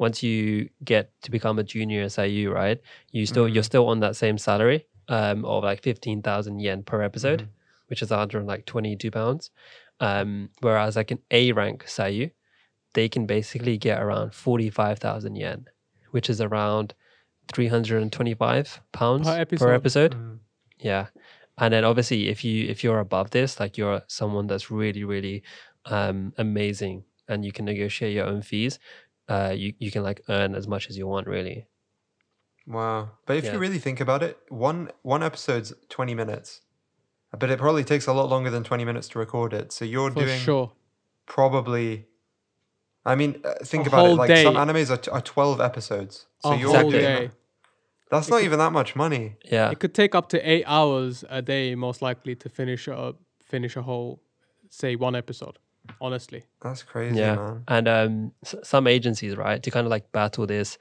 once 0.05 0.17
you 0.27 0.69
get 0.91 1.03
to 1.23 1.29
become 1.37 1.55
a 1.59 1.63
junior 1.73 2.05
seiyu, 2.15 2.45
right 2.61 2.79
you 3.15 3.25
still 3.25 3.47
you're 3.53 3.69
still 3.71 3.85
on 3.91 3.99
that 4.05 4.15
same 4.23 4.37
salary 4.37 4.79
um 5.17 5.43
of 5.45 5.63
like 5.69 5.81
15,000 5.81 6.59
yen 6.65 6.83
per 6.83 7.01
episode 7.09 7.41
which 7.87 8.01
is 8.03 8.09
one 8.11 8.19
hundred 8.19 8.45
like 8.53 8.63
twenty 8.73 8.95
two 8.95 9.11
pounds. 9.19 9.49
Um 9.99 10.49
whereas 10.61 10.95
like 10.95 11.11
an 11.15 11.19
A 11.31 11.51
rank 11.59 11.79
seiyu 11.97 12.31
they 12.93 13.07
can 13.09 13.25
basically 13.25 13.77
get 13.77 13.97
around 14.03 14.33
45,000 14.33 15.35
yen 15.35 15.65
which 16.13 16.29
is 16.29 16.39
around 16.41 16.93
325 17.53 18.81
pounds 18.91 19.27
Per 19.27 19.33
per 19.35 19.73
episode? 19.73 19.73
episode, 19.73 20.15
Mm. 20.15 20.39
yeah 20.79 21.05
and 21.59 21.73
then 21.73 21.83
obviously 21.85 22.27
if 22.29 22.43
you 22.43 22.67
if 22.69 22.83
you're 22.83 22.99
above 22.99 23.31
this 23.31 23.59
like 23.59 23.77
you're 23.77 24.01
someone 24.07 24.47
that's 24.47 24.71
really 24.71 25.03
really 25.03 25.43
um 25.85 26.33
amazing 26.37 27.03
and 27.27 27.45
you 27.45 27.51
can 27.51 27.65
negotiate 27.65 28.13
your 28.13 28.25
own 28.25 28.41
fees 28.41 28.79
uh 29.29 29.53
you, 29.55 29.73
you 29.79 29.91
can 29.91 30.03
like 30.03 30.21
earn 30.29 30.55
as 30.55 30.67
much 30.67 30.89
as 30.89 30.97
you 30.97 31.07
want 31.07 31.27
really 31.27 31.67
Wow. 32.67 33.17
But 33.25 33.37
if 33.37 33.45
Yeah. 33.45 33.53
you 33.53 33.59
really 33.59 33.79
think 33.79 33.99
about 33.99 34.23
it, 34.23 34.39
one 34.49 34.91
one 35.01 35.23
episode's 35.23 35.73
20 35.89 36.13
minutes. 36.15 36.61
But 37.37 37.51
it 37.51 37.59
probably 37.59 37.83
takes 37.83 38.07
a 38.07 38.13
lot 38.13 38.29
longer 38.29 38.49
than 38.51 38.63
20 38.63 38.85
minutes 38.85 39.09
to 39.09 39.19
record 39.19 39.53
it. 39.53 39.71
So 39.71 39.85
you're 39.85 40.11
For 40.11 40.25
doing 40.25 40.27
sure. 40.27 40.73
probably 41.27 42.07
I 43.05 43.15
mean, 43.15 43.41
uh, 43.45 43.55
think 43.63 43.85
A 43.85 43.87
about 43.87 44.05
it 44.05 44.15
whole 44.15 44.17
like 44.17 44.35
some 44.37 44.55
animes 44.55 44.89
are, 44.91 44.97
t- 44.97 45.11
are 45.11 45.21
12 45.21 45.61
episodes. 45.61 46.27
So 46.39 46.53
A 46.53 46.57
you're 46.57 46.83
whole 46.83 46.91
doing 46.91 47.13
day. 47.13 47.31
That's 48.09 48.29
not 48.29 48.41
even 48.43 48.59
that 48.59 48.71
much 48.71 48.95
money. 48.95 49.35
yeah 49.51 49.69
It 49.71 49.79
could 49.79 49.93
take 49.93 50.15
up 50.15 50.29
to 50.29 50.37
eight 50.51 50.63
hours 50.65 51.23
a 51.29 51.41
day, 51.41 51.75
most 51.75 52.01
likely, 52.01 52.35
to 52.35 52.49
finish 52.49 52.87
a 52.87 53.13
finish 53.43 53.75
a 53.77 53.81
whole, 53.81 54.21
say, 54.69 54.95
one 54.95 55.15
episode. 55.15 55.57
Honestly, 56.01 56.43
That's 56.61 56.83
crazy, 56.83 57.19
yeah 57.19 57.35
man. 57.35 57.63
and 57.67 57.87
um 57.87 58.31
s- 58.45 58.55
some 58.63 58.85
agencies 58.87 59.35
right 59.35 59.61
to 59.63 59.71
kind 59.71 59.85
of 59.87 59.91
like 59.91 60.11
battle 60.11 60.45
this 60.45 60.77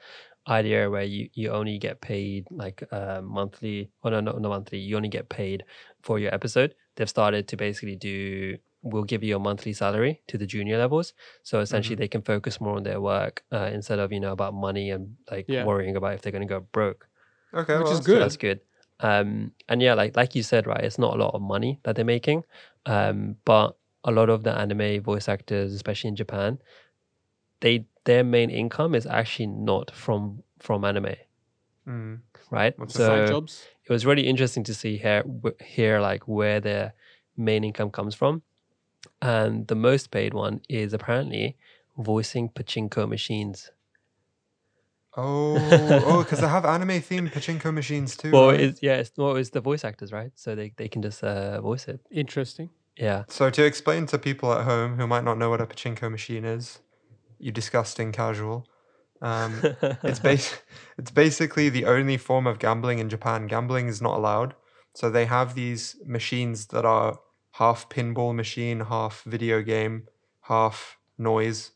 idea 0.47 0.89
where 0.91 1.03
you 1.05 1.29
you 1.35 1.51
only 1.51 1.79
get 1.79 2.01
paid 2.01 2.47
like 2.51 2.83
uh, 2.93 3.21
monthly 3.23 3.91
or 4.03 4.11
no, 4.11 4.21
no 4.21 4.33
no 4.39 4.49
monthly 4.49 4.79
you 4.79 4.97
only 4.97 5.09
get 5.09 5.29
paid 5.29 5.65
for 6.03 6.19
your 6.19 6.33
episode 6.35 6.75
they've 6.97 7.09
started 7.09 7.49
to 7.49 7.57
basically 7.57 7.97
do 7.97 8.57
we'll 8.83 9.03
give 9.05 9.23
you 9.25 9.35
a 9.37 9.39
monthly 9.39 9.73
salary 9.73 10.23
to 10.29 10.39
the 10.39 10.47
junior 10.47 10.79
levels 10.79 11.13
so 11.43 11.61
essentially 11.61 11.97
they 11.97 12.09
can 12.09 12.23
focus 12.23 12.61
more 12.61 12.77
on 12.77 12.83
their 12.85 13.01
work 13.01 13.43
uh, 13.53 13.69
instead 13.73 13.99
of 13.99 14.13
you 14.13 14.21
know 14.21 14.33
about 14.33 14.55
money 14.55 14.91
and 14.91 15.17
like 15.31 15.47
Yeah. 15.49 15.65
worrying 15.65 15.97
about 15.97 16.15
if 16.15 16.23
they're 16.23 16.33
going 16.33 16.47
to 16.49 16.55
go 16.55 16.61
broke 16.73 17.08
Okay, 17.55 17.77
Which 17.79 17.85
well, 17.85 17.93
is 17.95 18.07
good. 18.07 18.21
that's 18.21 18.37
good. 18.37 18.61
Um, 19.01 19.53
and 19.69 19.81
yeah, 19.81 19.95
like 19.95 20.17
like 20.17 20.35
you 20.35 20.43
said, 20.43 20.67
right, 20.67 20.83
it's 20.83 20.99
not 20.99 21.15
a 21.15 21.19
lot 21.19 21.35
of 21.35 21.41
money 21.43 21.79
that 21.85 21.95
they're 21.97 22.05
making, 22.05 22.45
um, 22.87 23.37
but 23.45 23.77
a 24.05 24.11
lot 24.11 24.29
of 24.29 24.43
the 24.43 24.53
anime 24.57 25.03
voice 25.03 25.29
actors, 25.29 25.73
especially 25.73 26.09
in 26.09 26.17
Japan, 26.17 26.59
they 27.61 27.87
their 28.05 28.25
main 28.25 28.51
income 28.51 28.95
is 28.95 29.07
actually 29.07 29.47
not 29.47 29.91
from 29.93 30.43
from 30.59 30.85
anime, 30.85 31.15
Mm. 31.87 32.21
right? 32.51 32.79
What's 32.79 32.95
the 32.95 33.01
so 33.01 33.07
side 33.19 33.29
jobs. 33.29 33.67
it 33.85 33.93
was 33.93 34.05
really 34.05 34.27
interesting 34.27 34.65
to 34.65 34.75
see 34.75 34.97
here 34.99 35.25
here 35.65 36.01
like 36.01 36.27
where 36.27 36.61
their 36.61 36.93
main 37.37 37.65
income 37.65 37.91
comes 37.91 38.15
from, 38.15 38.43
and 39.23 39.67
the 39.69 39.75
most 39.77 40.11
paid 40.11 40.35
one 40.35 40.61
is 40.69 40.93
apparently 40.93 41.57
voicing 41.97 42.49
pachinko 42.49 43.09
machines. 43.09 43.71
Oh, 45.17 45.57
oh, 46.05 46.23
because 46.23 46.41
they 46.41 46.49
have 46.57 46.65
anime 46.65 47.01
themed 47.01 47.33
pachinko 47.33 47.73
machines 47.73 48.17
too. 48.17 48.33
Well, 48.33 48.51
right? 48.51 48.61
it's 48.61 48.83
yeah, 48.83 48.97
it's 48.97 49.11
well, 49.17 49.37
it's 49.37 49.51
the 49.51 49.61
voice 49.61 49.85
actors, 49.85 50.13
right? 50.13 50.31
So 50.35 50.55
they 50.55 50.73
they 50.77 50.89
can 50.89 51.03
just 51.03 51.23
uh, 51.25 51.61
voice 51.61 51.89
it. 51.89 52.01
Interesting. 52.11 52.71
Yeah. 52.97 53.25
So 53.29 53.51
to 53.51 53.65
explain 53.65 54.07
to 54.07 54.19
people 54.19 54.53
at 54.53 54.65
home 54.65 54.97
who 54.97 55.07
might 55.07 55.25
not 55.25 55.39
know 55.39 55.51
what 55.51 55.61
a 55.61 55.67
pachinko 55.67 56.11
machine 56.11 56.45
is, 56.45 56.81
you 57.39 57.53
disgusting 57.53 58.13
casual. 58.13 58.67
Um, 59.23 59.63
it's 60.05 60.19
bas- 60.29 60.61
it's 60.99 61.11
basically 61.11 61.69
the 61.69 61.85
only 61.87 62.17
form 62.17 62.47
of 62.47 62.59
gambling 62.59 62.99
in 62.99 63.09
Japan. 63.09 63.47
Gambling 63.47 63.89
is 63.89 64.03
not 64.03 64.17
allowed. 64.17 64.55
So 64.95 65.11
they 65.11 65.27
have 65.27 65.55
these 65.55 65.97
machines 66.05 66.67
that 66.67 66.85
are 66.85 67.21
half 67.53 67.89
pinball 67.89 68.35
machine, 68.35 68.81
half 68.81 69.23
video 69.23 69.63
game, 69.63 70.09
half 70.43 70.99
noise. 71.17 71.73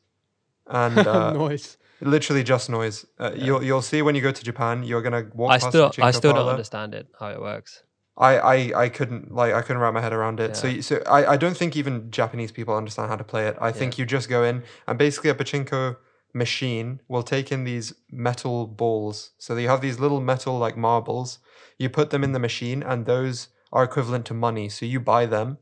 And 0.66 0.98
uh, 1.06 1.32
Noise. 1.32 1.76
Literally 2.02 2.42
just 2.42 2.68
noise. 2.68 3.06
Uh, 3.18 3.32
You'll 3.34 3.62
you'll 3.62 3.82
see 3.82 4.02
when 4.02 4.14
you 4.14 4.22
go 4.22 4.32
to 4.32 4.44
Japan, 4.44 4.82
you're 4.82 5.02
gonna 5.02 5.30
walk 5.34 5.52
I 5.52 5.58
still 5.58 5.92
I 6.02 6.10
still 6.10 6.32
don't 6.32 6.48
understand 6.48 6.94
it 6.94 7.06
how 7.18 7.28
it 7.28 7.40
works. 7.40 7.82
I, 8.16 8.38
I 8.38 8.82
I 8.84 8.88
couldn't 8.88 9.32
like 9.34 9.54
I 9.54 9.62
couldn't 9.62 9.80
wrap 9.80 9.94
my 9.94 10.00
head 10.00 10.12
around 10.12 10.40
it. 10.40 10.56
So 10.56 10.66
Yeah. 10.66 10.74
you- 10.74 10.82
so 10.82 11.02
I, 11.06 11.32
I 11.34 11.36
don't 11.36 11.56
think 11.56 11.76
even 11.76 12.10
Japanese 12.10 12.52
people 12.52 12.74
understand 12.76 13.08
how 13.08 13.16
to 13.16 13.24
play 13.24 13.46
it. 13.46 13.56
I 13.60 13.72
think 13.72 13.98
you 13.98 14.04
just 14.04 14.28
go 14.28 14.42
in 14.42 14.64
and 14.86 14.98
basically 14.98 15.30
a 15.30 15.34
pachinko 15.34 15.96
machine 16.34 17.00
will 17.08 17.22
take 17.22 17.52
in 17.52 17.64
these 17.64 17.94
metal 18.10 18.66
balls. 18.66 19.30
So 19.38 19.56
you 19.56 19.68
have 19.68 19.80
these 19.80 19.98
little 19.98 20.20
metal 20.20 20.58
like 20.58 20.76
marbles. 20.76 21.38
You 21.78 21.88
put 21.88 22.10
them 22.10 22.24
in 22.24 22.32
the 22.32 22.38
machine 22.38 22.82
and 22.82 23.06
those 23.06 23.48
are 23.72 23.84
equivalent 23.84 24.24
to 24.26 24.34
money. 24.34 24.68
So 24.68 24.84
you 24.86 25.00
buy 25.00 25.26
them 25.26 25.58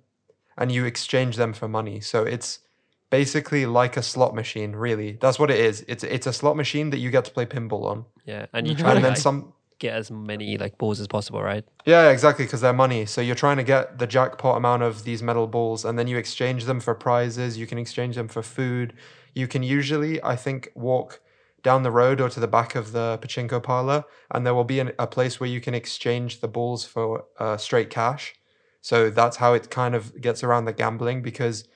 and 0.57 0.73
you 0.73 0.85
exchange 0.85 1.37
them 1.37 1.53
for 1.53 1.69
money. 1.69 2.01
So 2.01 2.25
it's 2.25 2.61
basically 3.11 3.67
like 3.67 3.97
a 3.97 4.03
slot 4.03 4.35
machine, 4.35 4.73
really. 4.73 5.19
That's 5.21 5.39
what 5.39 5.51
it 5.51 5.59
is. 5.59 5.85
It's 5.89 6.05
it's 6.05 6.27
a 6.27 6.33
slot 6.33 6.57
machine 6.57 6.91
that 6.91 6.99
you 6.99 7.11
get 7.11 7.25
to 7.27 7.31
play 7.31 7.47
pinball 7.47 7.85
on. 7.85 8.05
Yeah, 8.25 8.47
and 8.53 8.67
you 8.67 8.75
try 8.75 8.91
to 8.91 8.97
And 8.97 9.05
then 9.05 9.13
like, 9.13 9.21
some 9.21 9.53
get 9.79 9.95
as 9.95 10.11
many 10.11 10.59
like 10.59 10.79
balls 10.79 11.01
as 11.01 11.09
possible, 11.09 11.43
right? 11.43 11.65
Yeah, 11.85 12.11
exactly, 12.11 12.45
because 12.45 12.61
they're 12.61 12.73
money. 12.73 13.07
So 13.07 13.21
you're 13.21 13.35
trying 13.35 13.57
to 13.57 13.65
get 13.65 13.99
the 13.99 14.07
jackpot 14.07 14.57
amount 14.57 14.83
of 14.83 15.05
these 15.05 15.23
metal 15.23 15.47
balls, 15.47 15.85
and 15.85 15.99
then 15.99 16.07
you 16.07 16.17
exchange 16.17 16.65
them 16.65 16.81
for 16.81 16.95
prizes. 16.95 17.59
You 17.59 17.67
can 17.67 17.79
exchange 17.79 18.17
them 18.17 18.29
for 18.29 18.43
food. 18.43 18.95
You 19.35 19.49
can 19.49 19.63
usually, 19.63 20.23
I 20.23 20.37
think, 20.37 20.71
walk 20.75 21.21
down 21.63 21.83
the 21.83 21.91
road 21.91 22.21
or 22.21 22.29
to 22.31 22.41
the 22.41 22.49
back 22.49 22.75
of 22.75 22.93
the 22.93 23.19
pachinko 23.21 23.63
parlor, 23.63 24.05
and 24.31 24.47
there 24.47 24.55
will 24.55 24.65
be 24.65 24.81
an, 24.81 24.93
a 24.99 25.07
place 25.07 25.41
where 25.41 25.49
you 25.49 25.61
can 25.61 25.75
exchange 25.75 26.41
the 26.41 26.49
balls 26.49 26.85
for 26.87 27.25
uh, 27.39 27.57
straight 27.57 27.91
cash. 27.91 28.35
So 28.83 29.11
that's 29.11 29.37
how 29.37 29.53
it 29.53 29.71
kind 29.71 29.95
of 29.95 30.21
gets 30.21 30.43
around 30.43 30.65
the 30.65 30.73
gambling 30.73 31.21
because 31.21 31.69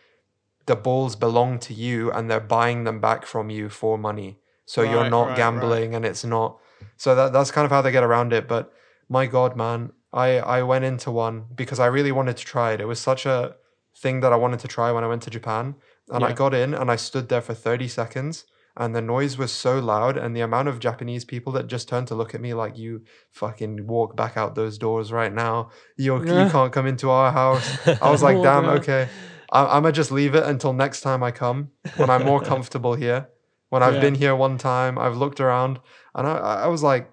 the 0.66 0.76
balls 0.76 1.16
belong 1.16 1.58
to 1.60 1.74
you, 1.74 2.10
and 2.10 2.30
they're 2.30 2.40
buying 2.40 2.84
them 2.84 3.00
back 3.00 3.26
from 3.26 3.50
you 3.50 3.68
for 3.68 3.98
money. 3.98 4.38
So 4.66 4.82
you're 4.82 5.10
not 5.10 5.22
right, 5.22 5.28
right. 5.28 5.36
gambling, 5.36 5.94
and 5.94 6.04
it's 6.04 6.24
not. 6.24 6.58
So 6.96 7.14
that 7.14 7.32
that's 7.32 7.50
kind 7.50 7.64
of 7.64 7.70
how 7.70 7.82
they 7.82 7.92
get 7.92 8.02
around 8.04 8.32
it. 8.32 8.48
But 8.48 8.72
my 9.08 9.26
god 9.26 9.56
man 9.56 9.92
i 10.12 10.38
i 10.38 10.62
went 10.62 10.84
into 10.84 11.10
one 11.10 11.44
because 11.54 11.78
i 11.80 11.86
really 11.86 12.12
wanted 12.12 12.36
to 12.36 12.44
try 12.44 12.72
it 12.72 12.80
it 12.80 12.86
was 12.86 12.98
such 12.98 13.26
a 13.26 13.54
thing 13.96 14.20
that 14.20 14.32
i 14.32 14.36
wanted 14.36 14.60
to 14.60 14.68
try 14.68 14.90
when 14.90 15.04
i 15.04 15.06
went 15.06 15.22
to 15.22 15.30
japan 15.30 15.74
and 16.10 16.24
i 16.24 16.32
got 16.32 16.54
in 16.54 16.74
and 16.74 16.90
i 16.90 16.96
stood 16.96 17.28
there 17.28 17.40
for 17.40 17.54
30 17.54 17.88
seconds 17.88 18.44
and 18.76 18.94
the 18.94 19.00
noise 19.00 19.38
was 19.38 19.52
so 19.52 19.78
loud 19.78 20.16
and 20.16 20.34
the 20.34 20.40
amount 20.40 20.68
of 20.68 20.80
japanese 20.80 21.24
people 21.24 21.52
that 21.52 21.66
just 21.66 21.88
turned 21.88 22.08
to 22.08 22.14
look 22.14 22.34
at 22.34 22.40
me 22.40 22.54
like 22.54 22.76
you 22.76 23.02
fucking 23.30 23.86
walk 23.86 24.16
back 24.16 24.36
out 24.36 24.54
those 24.54 24.78
doors 24.78 25.12
right 25.12 25.32
now 25.32 25.70
you 25.96 26.18
you 26.18 26.50
can't 26.50 26.72
come 26.72 26.86
into 26.86 27.10
our 27.10 27.30
house 27.30 27.78
i 28.02 28.10
was 28.10 28.22
like 28.22 28.40
damn 28.42 28.64
okay 28.64 29.08
I, 29.54 29.60
i'm 29.76 29.82
gonna 29.84 29.92
just 29.92 30.10
leave 30.10 30.34
it 30.34 30.44
until 30.44 30.72
next 30.72 31.00
time 31.00 31.22
i 31.22 31.30
come 31.30 31.70
when 31.96 32.10
i'm 32.10 32.24
more 32.24 32.40
comfortable 32.52 32.94
here 33.04 33.28
when 33.70 33.82
i've 33.82 33.94
Yeah. 33.94 34.00
been 34.06 34.16
here 34.16 34.34
one 34.36 34.58
time 34.58 34.98
i've 34.98 35.16
looked 35.16 35.40
around 35.40 35.80
and 36.14 36.26
i 36.26 36.34
i 36.64 36.66
was 36.66 36.82
like 36.82 37.10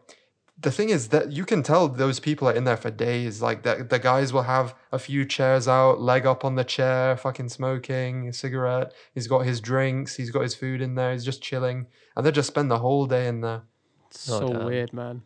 the 0.59 0.71
thing 0.77 0.89
is 0.89 1.07
that 1.09 1.31
you 1.31 1.43
can 1.43 1.63
tell 1.63 1.87
those 1.87 2.19
people 2.19 2.47
are 2.47 2.53
in 2.53 2.65
there 2.65 2.77
for 2.77 2.91
days. 2.91 3.41
Like 3.41 3.63
the, 3.63 3.83
the 3.89 3.97
guys 3.97 4.31
will 4.31 4.43
have 4.43 4.75
a 4.91 4.99
few 4.99 5.25
chairs 5.25 5.67
out, 5.67 5.99
leg 5.99 6.27
up 6.27 6.45
on 6.45 6.53
the 6.53 6.63
chair, 6.63 7.17
fucking 7.17 7.49
smoking, 7.49 8.27
a 8.29 8.33
cigarette. 8.33 8.93
He's 9.15 9.25
got 9.25 9.39
his 9.43 9.59
drinks, 9.59 10.17
he's 10.17 10.29
got 10.29 10.41
his 10.43 10.53
food 10.53 10.79
in 10.79 10.93
there, 10.93 11.13
he's 11.13 11.25
just 11.25 11.41
chilling. 11.41 11.87
And 12.15 12.23
they 12.23 12.31
just 12.31 12.45
spend 12.53 12.69
the 12.69 12.77
whole 12.77 13.07
day 13.07 13.25
in 13.27 13.41
there. 13.41 13.63
so 14.11 14.49
damn. 14.53 14.65
weird, 14.65 14.93
man. 14.93 15.23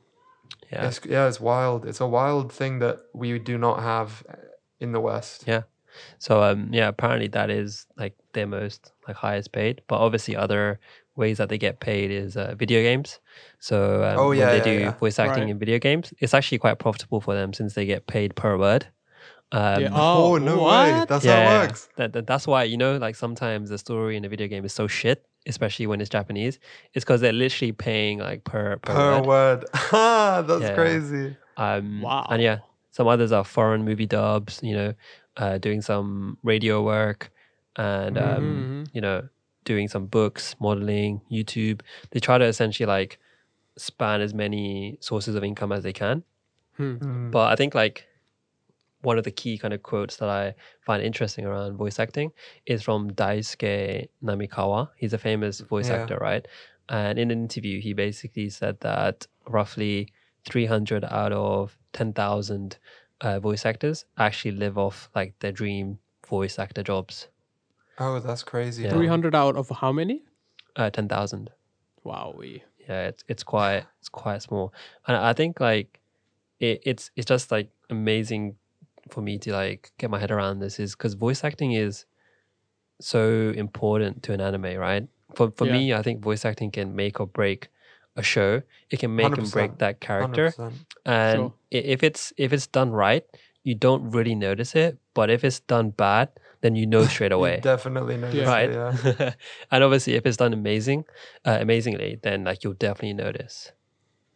Yeah, 0.71 0.87
It's, 0.87 1.01
yeah, 1.05 1.27
it's 1.27 1.41
wild. 1.41 1.85
It's 1.85 1.99
a 1.99 2.07
wild 2.07 2.49
thing 2.49 2.79
that 2.79 3.01
we 3.13 3.37
do 3.37 3.57
not 3.57 3.81
have 3.83 4.23
uh, 4.29 4.35
in 4.79 4.93
the 4.93 5.01
West. 5.01 5.43
yeah. 5.45 5.63
So 6.19 6.43
um, 6.43 6.69
yeah, 6.71 6.87
apparently 6.87 7.27
that 7.29 7.49
is 7.49 7.85
like 7.97 8.15
their 8.33 8.47
most 8.47 8.91
like 9.07 9.15
highest 9.17 9.51
paid. 9.51 9.81
But 9.87 9.99
obviously, 9.99 10.35
other 10.35 10.79
ways 11.15 11.37
that 11.37 11.49
they 11.49 11.57
get 11.57 11.79
paid 11.79 12.11
is 12.11 12.35
uh, 12.37 12.55
video 12.57 12.81
games. 12.81 13.19
So 13.59 14.03
um, 14.03 14.17
Oh, 14.17 14.31
yeah, 14.31 14.39
when 14.39 14.57
yeah, 14.57 14.63
they 14.63 14.77
do 14.77 14.79
yeah. 14.83 14.91
voice 14.91 15.17
acting 15.19 15.43
Right. 15.43 15.51
in 15.51 15.59
video 15.59 15.79
games, 15.79 16.13
it's 16.19 16.33
actually 16.33 16.57
quite 16.57 16.79
profitable 16.79 17.21
for 17.21 17.33
them 17.33 17.53
since 17.53 17.73
they 17.73 17.85
get 17.85 18.07
paid 18.07 18.35
per 18.35 18.57
word. 18.57 18.87
Um, 19.51 19.81
yeah. 19.83 19.89
Oh, 19.93 20.33
Oh, 20.33 20.37
no 20.37 20.63
way. 20.63 21.05
That's 21.07 21.23
yeah, 21.23 21.45
how 21.47 21.55
it 21.55 21.67
works. 21.67 21.89
That, 21.97 22.13
that, 22.13 22.27
that's 22.27 22.47
why 22.47 22.63
you 22.63 22.77
know, 22.77 22.97
like 22.97 23.15
sometimes 23.15 23.69
the 23.69 23.77
story 23.77 24.17
in 24.17 24.25
a 24.25 24.29
video 24.29 24.47
game 24.47 24.65
is 24.65 24.73
so 24.73 24.87
shit, 24.87 25.25
especially 25.47 25.87
when 25.87 26.01
it's 26.01 26.09
Japanese. 26.09 26.59
It's 26.93 27.05
because 27.05 27.21
they're 27.21 27.31
literally 27.31 27.71
paying 27.71 28.19
like 28.19 28.43
per 28.43 28.77
per, 28.77 28.93
Per 28.93 29.21
word. 29.21 29.27
word. 29.27 29.65
Ah, 29.93 30.43
That's 30.45 30.61
Yeah. 30.61 30.75
crazy. 30.75 31.37
Um, 31.57 32.01
Wow. 32.01 32.25
And 32.29 32.41
yeah, 32.41 32.59
some 32.91 33.07
others 33.07 33.31
are 33.31 33.43
foreign 33.45 33.85
movie 33.85 34.07
dubs, 34.07 34.59
you 34.63 34.75
know, 34.75 34.93
uh, 35.37 35.57
doing 35.57 35.81
some 35.81 36.37
radio 36.43 36.81
work 36.83 37.31
and, 37.75 38.17
um, 38.17 38.85
Mhm. 38.87 38.95
you 38.95 39.01
know, 39.01 39.27
doing 39.65 39.87
some 39.87 40.05
books, 40.05 40.55
modeling, 40.59 41.21
YouTube. 41.31 41.81
They 42.11 42.19
try 42.19 42.37
to 42.37 42.45
essentially 42.45 42.85
like 42.87 43.19
span 43.77 44.21
as 44.21 44.33
many 44.33 44.97
sources 45.01 45.35
of 45.35 45.43
income 45.43 45.71
as 45.71 45.83
they 45.83 45.91
can. 45.93 46.23
Mm. 46.79 47.31
But 47.31 47.51
I 47.51 47.55
think 47.55 47.75
like 47.75 48.07
one 49.01 49.17
of 49.17 49.23
the 49.23 49.31
key 49.31 49.57
kind 49.57 49.73
of 49.73 49.83
quotes 49.83 50.17
that 50.17 50.29
I 50.29 50.55
find 50.81 51.03
interesting 51.03 51.45
around 51.45 51.77
voice 51.77 51.99
acting 51.99 52.31
is 52.65 52.81
from 52.81 53.11
Daisuke 53.11 54.07
Namikawa. 54.23 54.89
He's 54.97 55.13
a 55.13 55.17
famous 55.17 55.59
voice 55.59 55.89
Yeah. 55.89 55.95
actor, 56.01 56.17
right? 56.17 56.47
And 56.89 57.19
in 57.19 57.29
an 57.31 57.39
interview, 57.41 57.81
he 57.81 57.93
basically 57.93 58.49
said 58.49 58.79
that 58.81 59.27
roughly 59.47 60.07
300 60.49 61.03
out 61.05 61.33
of 61.33 61.77
10,000 61.93 62.77
uh, 63.21 63.39
voice 63.39 63.65
actors 63.65 64.05
actually 64.17 64.51
live 64.51 64.77
off 64.77 65.09
like 65.15 65.33
their 65.39 65.51
dream 65.51 65.99
voice 66.27 66.59
actor 66.59 66.83
jobs. 66.83 67.27
Oh, 67.97 68.19
that's 68.19 68.43
crazy. 68.43 68.83
Yeah. 68.83 68.91
300 68.91 69.33
out 69.35 69.55
of 69.55 69.69
how 69.69 69.91
many? 69.91 70.23
Uh, 70.75 70.89
10,000. 70.89 71.49
Wow. 72.03 72.35
we- 72.37 72.63
yeah 72.87 73.07
it's 73.07 73.23
it's 73.27 73.41
quite 73.43 73.83
it's 73.99 74.09
quite 74.09 74.39
small 74.43 74.71
and 75.07 75.17
i 75.17 75.33
think 75.33 75.59
like 75.59 75.99
it, 76.59 76.79
it's 76.85 77.09
it's 77.15 77.25
just 77.25 77.49
like 77.51 77.71
amazing 77.89 78.55
for 79.09 79.21
me 79.23 79.39
to 79.39 79.51
like 79.51 79.91
get 79.97 80.11
my 80.11 80.19
head 80.19 80.29
around 80.29 80.59
this 80.59 80.79
is 80.79 80.93
because 80.95 81.15
voice 81.15 81.43
acting 81.43 81.71
is 81.71 82.05
so 83.01 83.51
important 83.55 84.21
to 84.21 84.33
an 84.33 84.39
anime 84.41 84.75
right 84.77 85.07
for 85.33 85.49
for 85.57 85.65
Yeah. 85.65 85.73
me 85.73 85.93
i 85.95 86.01
think 86.03 86.21
voice 86.21 86.45
acting 86.45 86.69
can 86.69 86.95
make 86.95 87.19
or 87.19 87.25
break 87.25 87.69
a 88.15 88.23
show 88.23 88.61
it 88.89 88.99
can 88.99 89.15
make 89.15 89.37
and 89.37 89.51
break 89.51 89.77
that 89.79 89.99
character 89.99 90.53
100%. 90.57 90.73
and 91.05 91.37
Sure. 91.51 91.53
if 91.71 92.03
it's 92.03 92.31
if 92.37 92.53
it's 92.53 92.67
done 92.67 92.91
right 92.91 93.23
you 93.63 93.75
don't 93.75 94.09
really 94.11 94.35
notice 94.35 94.75
it 94.75 94.97
but 95.13 95.29
if 95.29 95.43
it's 95.43 95.59
done 95.61 95.89
bad 95.91 96.29
then 96.61 96.75
you 96.75 96.85
know 96.87 97.05
straight 97.05 97.31
You 97.35 97.37
away 97.37 97.59
definitely 97.61 98.17
noticed 98.17 98.35
Yeah. 98.39 98.51
right 98.55 98.69
it, 98.69 98.75
yeah. 99.19 99.33
and 99.71 99.83
obviously 99.83 100.13
if 100.15 100.25
it's 100.25 100.37
done 100.37 100.53
amazing 100.53 101.03
uh, 101.45 101.57
amazingly 101.59 102.17
then 102.23 102.43
like 102.45 102.63
you'll 102.63 102.73
definitely 102.79 103.13
notice 103.13 103.71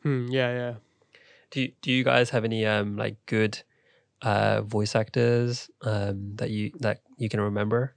Hmm, 0.03 0.27
yeah, 0.31 0.51
yeah. 0.53 0.73
do 1.51 1.61
you, 1.61 1.71
do 1.81 1.91
you 1.91 2.03
guys 2.03 2.29
have 2.31 2.43
any 2.45 2.65
um 2.65 2.95
like 2.97 3.15
good 3.25 3.63
uh 4.21 4.61
voice 4.61 4.95
actors 4.95 5.69
um 5.81 6.35
that 6.35 6.49
you 6.49 6.71
that 6.79 6.99
you 7.17 7.29
can 7.29 7.39
remember 7.39 7.95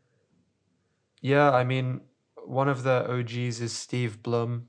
Yeah, 1.20 1.50
I 1.50 1.62
mean, 1.64 2.00
one 2.44 2.68
of 2.68 2.82
the 2.82 3.06
OGs 3.08 3.60
is 3.60 3.72
Steve 3.72 4.22
Blum. 4.22 4.68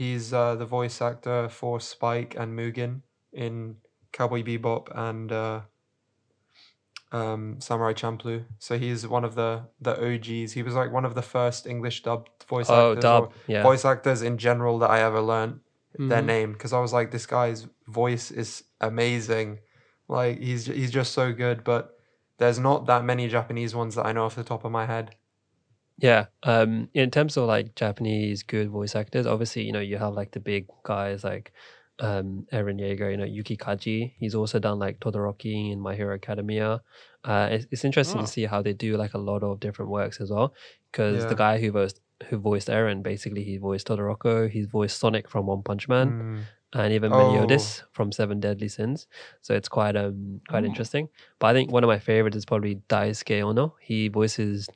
He's 0.00 0.32
uh, 0.32 0.54
the 0.54 0.64
voice 0.64 1.02
actor 1.02 1.50
for 1.50 1.78
Spike 1.78 2.34
and 2.38 2.58
Mugen 2.58 3.02
in 3.34 3.76
Cowboy 4.12 4.42
Bebop 4.42 4.88
and 4.96 5.30
uh, 5.30 5.60
um, 7.12 7.60
Samurai 7.60 7.92
Champloo. 7.92 8.44
So 8.58 8.78
he's 8.78 9.06
one 9.06 9.24
of 9.26 9.34
the 9.34 9.64
the 9.78 9.94
OGs. 10.02 10.52
He 10.52 10.62
was 10.62 10.72
like 10.74 10.90
one 10.90 11.04
of 11.04 11.14
the 11.14 11.20
first 11.20 11.66
English 11.66 12.02
dubbed 12.02 12.30
voice 12.48 12.70
Oh, 12.70 12.92
actors, 12.92 13.02
dub, 13.02 13.32
yeah. 13.46 13.62
voice 13.62 13.84
actors 13.84 14.22
in 14.22 14.38
general 14.38 14.78
that 14.78 14.88
I 14.90 15.00
ever 15.02 15.20
learned 15.20 15.60
their 15.98 16.22
Mhm. 16.22 16.26
name 16.34 16.52
because 16.54 16.72
I 16.72 16.80
was 16.80 16.94
like, 16.94 17.10
this 17.10 17.26
guy's 17.26 17.66
voice 17.86 18.30
is 18.30 18.64
amazing. 18.80 19.58
Like 20.08 20.38
he's 20.38 20.64
he's 20.64 20.90
just 20.90 21.12
so 21.12 21.30
good, 21.34 21.62
but 21.62 21.98
there's 22.38 22.58
not 22.58 22.86
that 22.86 23.04
many 23.04 23.28
Japanese 23.28 23.74
ones 23.74 23.96
that 23.96 24.06
I 24.06 24.12
know 24.12 24.24
off 24.24 24.34
the 24.34 24.44
top 24.44 24.64
of 24.64 24.72
my 24.72 24.86
head. 24.86 25.14
Yeah 26.00 26.26
um 26.42 26.88
in 26.94 27.10
terms 27.10 27.36
of 27.36 27.44
like 27.46 27.74
japanese 27.74 28.42
good 28.42 28.68
voice 28.70 28.94
actors 28.96 29.26
obviously 29.26 29.62
you 29.64 29.72
know 29.72 29.80
you 29.80 29.98
have 29.98 30.14
like 30.14 30.30
the 30.32 30.40
big 30.40 30.66
guys 30.82 31.22
like 31.24 31.52
um 31.98 32.46
Eren 32.50 32.80
Yeager, 32.80 33.10
you 33.10 33.18
know 33.18 33.26
Yuki 33.26 33.56
Kaji. 33.58 34.14
He's 34.18 34.34
also 34.34 34.58
done 34.58 34.78
like 34.78 35.00
Todoroki 35.00 35.70
in 35.70 35.78
My 35.80 35.94
Hero 35.94 36.14
Academia. 36.14 36.80
Uh, 37.22 37.48
it's, 37.50 37.66
it's 37.70 37.84
interesting 37.84 38.20
Oh. 38.20 38.24
to 38.24 38.26
see 38.26 38.46
how 38.46 38.62
they 38.62 38.72
do 38.72 38.96
like 38.96 39.12
a 39.12 39.18
lot 39.18 39.42
of 39.42 39.60
different 39.60 39.90
works 39.90 40.18
as 40.18 40.30
well. 40.30 40.54
Because 40.90 41.22
Yeah. 41.22 41.28
the 41.28 41.34
guy 41.34 41.58
who 41.60 41.70
voiced 41.72 42.00
who 42.28 42.38
voiced 42.38 42.68
Eren, 42.68 43.02
basically 43.02 43.44
he 43.44 43.58
voiced 43.58 43.86
Todoroki, 43.88 44.48
he's 44.50 44.64
voiced 44.66 44.98
Sonic 44.98 45.28
from 45.28 45.44
One 45.46 45.62
Punch 45.62 45.88
Man. 45.88 46.08
Mm. 46.10 46.40
and 46.72 46.92
even 46.94 47.12
Oh. 47.12 47.18
Meliodas 47.18 47.82
from 47.92 48.12
Seven 48.12 48.40
Deadly 48.40 48.68
Sins. 48.68 49.06
So 49.42 49.52
it's 49.54 49.68
quite 49.68 49.94
um 49.96 50.40
quite 50.48 50.64
interesting. 50.64 51.10
But 51.38 51.48
I 51.48 51.52
think 51.52 51.70
one 51.70 51.84
of 51.84 51.88
my 51.88 51.98
favorites 51.98 52.36
is 52.40 52.46
probably 52.46 52.76
Daisuke 52.88 53.42
Ono. 53.42 53.74
He 53.88 54.08
voices 54.08 54.68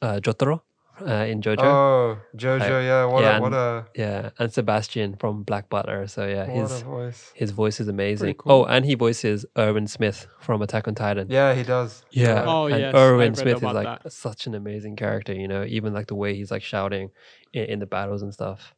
uh, 0.00 0.18
Jotaro 0.24 0.62
uh, 1.06 1.24
in 1.26 1.40
JoJo. 1.40 1.58
Oh, 1.62 2.18
Jojo, 2.36 2.60
I- 2.60 2.80
yeah, 2.82 3.04
what 3.04 3.22
yeah, 3.22 3.38
a 3.38 3.40
what 3.40 3.52
and- 3.52 3.54
a 3.54 3.86
Yeah, 3.96 4.30
and 4.38 4.52
Sebastian 4.52 5.16
from 5.16 5.42
Black 5.42 5.68
Butler. 5.68 6.06
So 6.06 6.26
yeah, 6.26 6.46
what 6.46 6.56
his 6.70 6.82
a 6.82 6.84
voice. 6.84 7.32
his 7.34 7.50
voice 7.50 7.80
is 7.80 7.88
amazing. 7.88 8.34
cool. 8.34 8.52
Oh, 8.52 8.64
and 8.64 8.84
he 8.84 8.94
voices 8.94 9.46
Erwin 9.58 9.86
Smith 9.86 10.26
from 10.40 10.62
Attack 10.62 10.88
on 10.88 10.94
Titan. 10.94 11.28
Yeah, 11.30 11.54
he 11.54 11.62
does. 11.62 12.04
Yeah. 12.10 12.44
Oh, 12.46 12.66
and 12.66 12.80
yes, 12.80 12.94
Erwin 12.94 13.34
Smith 13.34 13.56
is 13.56 13.62
like 13.62 14.02
that. 14.02 14.12
such 14.12 14.46
an 14.46 14.54
amazing 14.54 14.96
character, 14.96 15.32
you 15.34 15.48
know, 15.48 15.64
even 15.64 15.92
like 15.92 16.06
the 16.08 16.14
way 16.14 16.34
he's 16.34 16.50
like 16.50 16.62
shouting 16.62 17.10
in, 17.52 17.64
in 17.64 17.78
the 17.78 17.86
battles 17.86 18.22
and 18.22 18.32
stuff. 18.32 18.74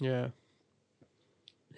Yeah. 0.00 0.28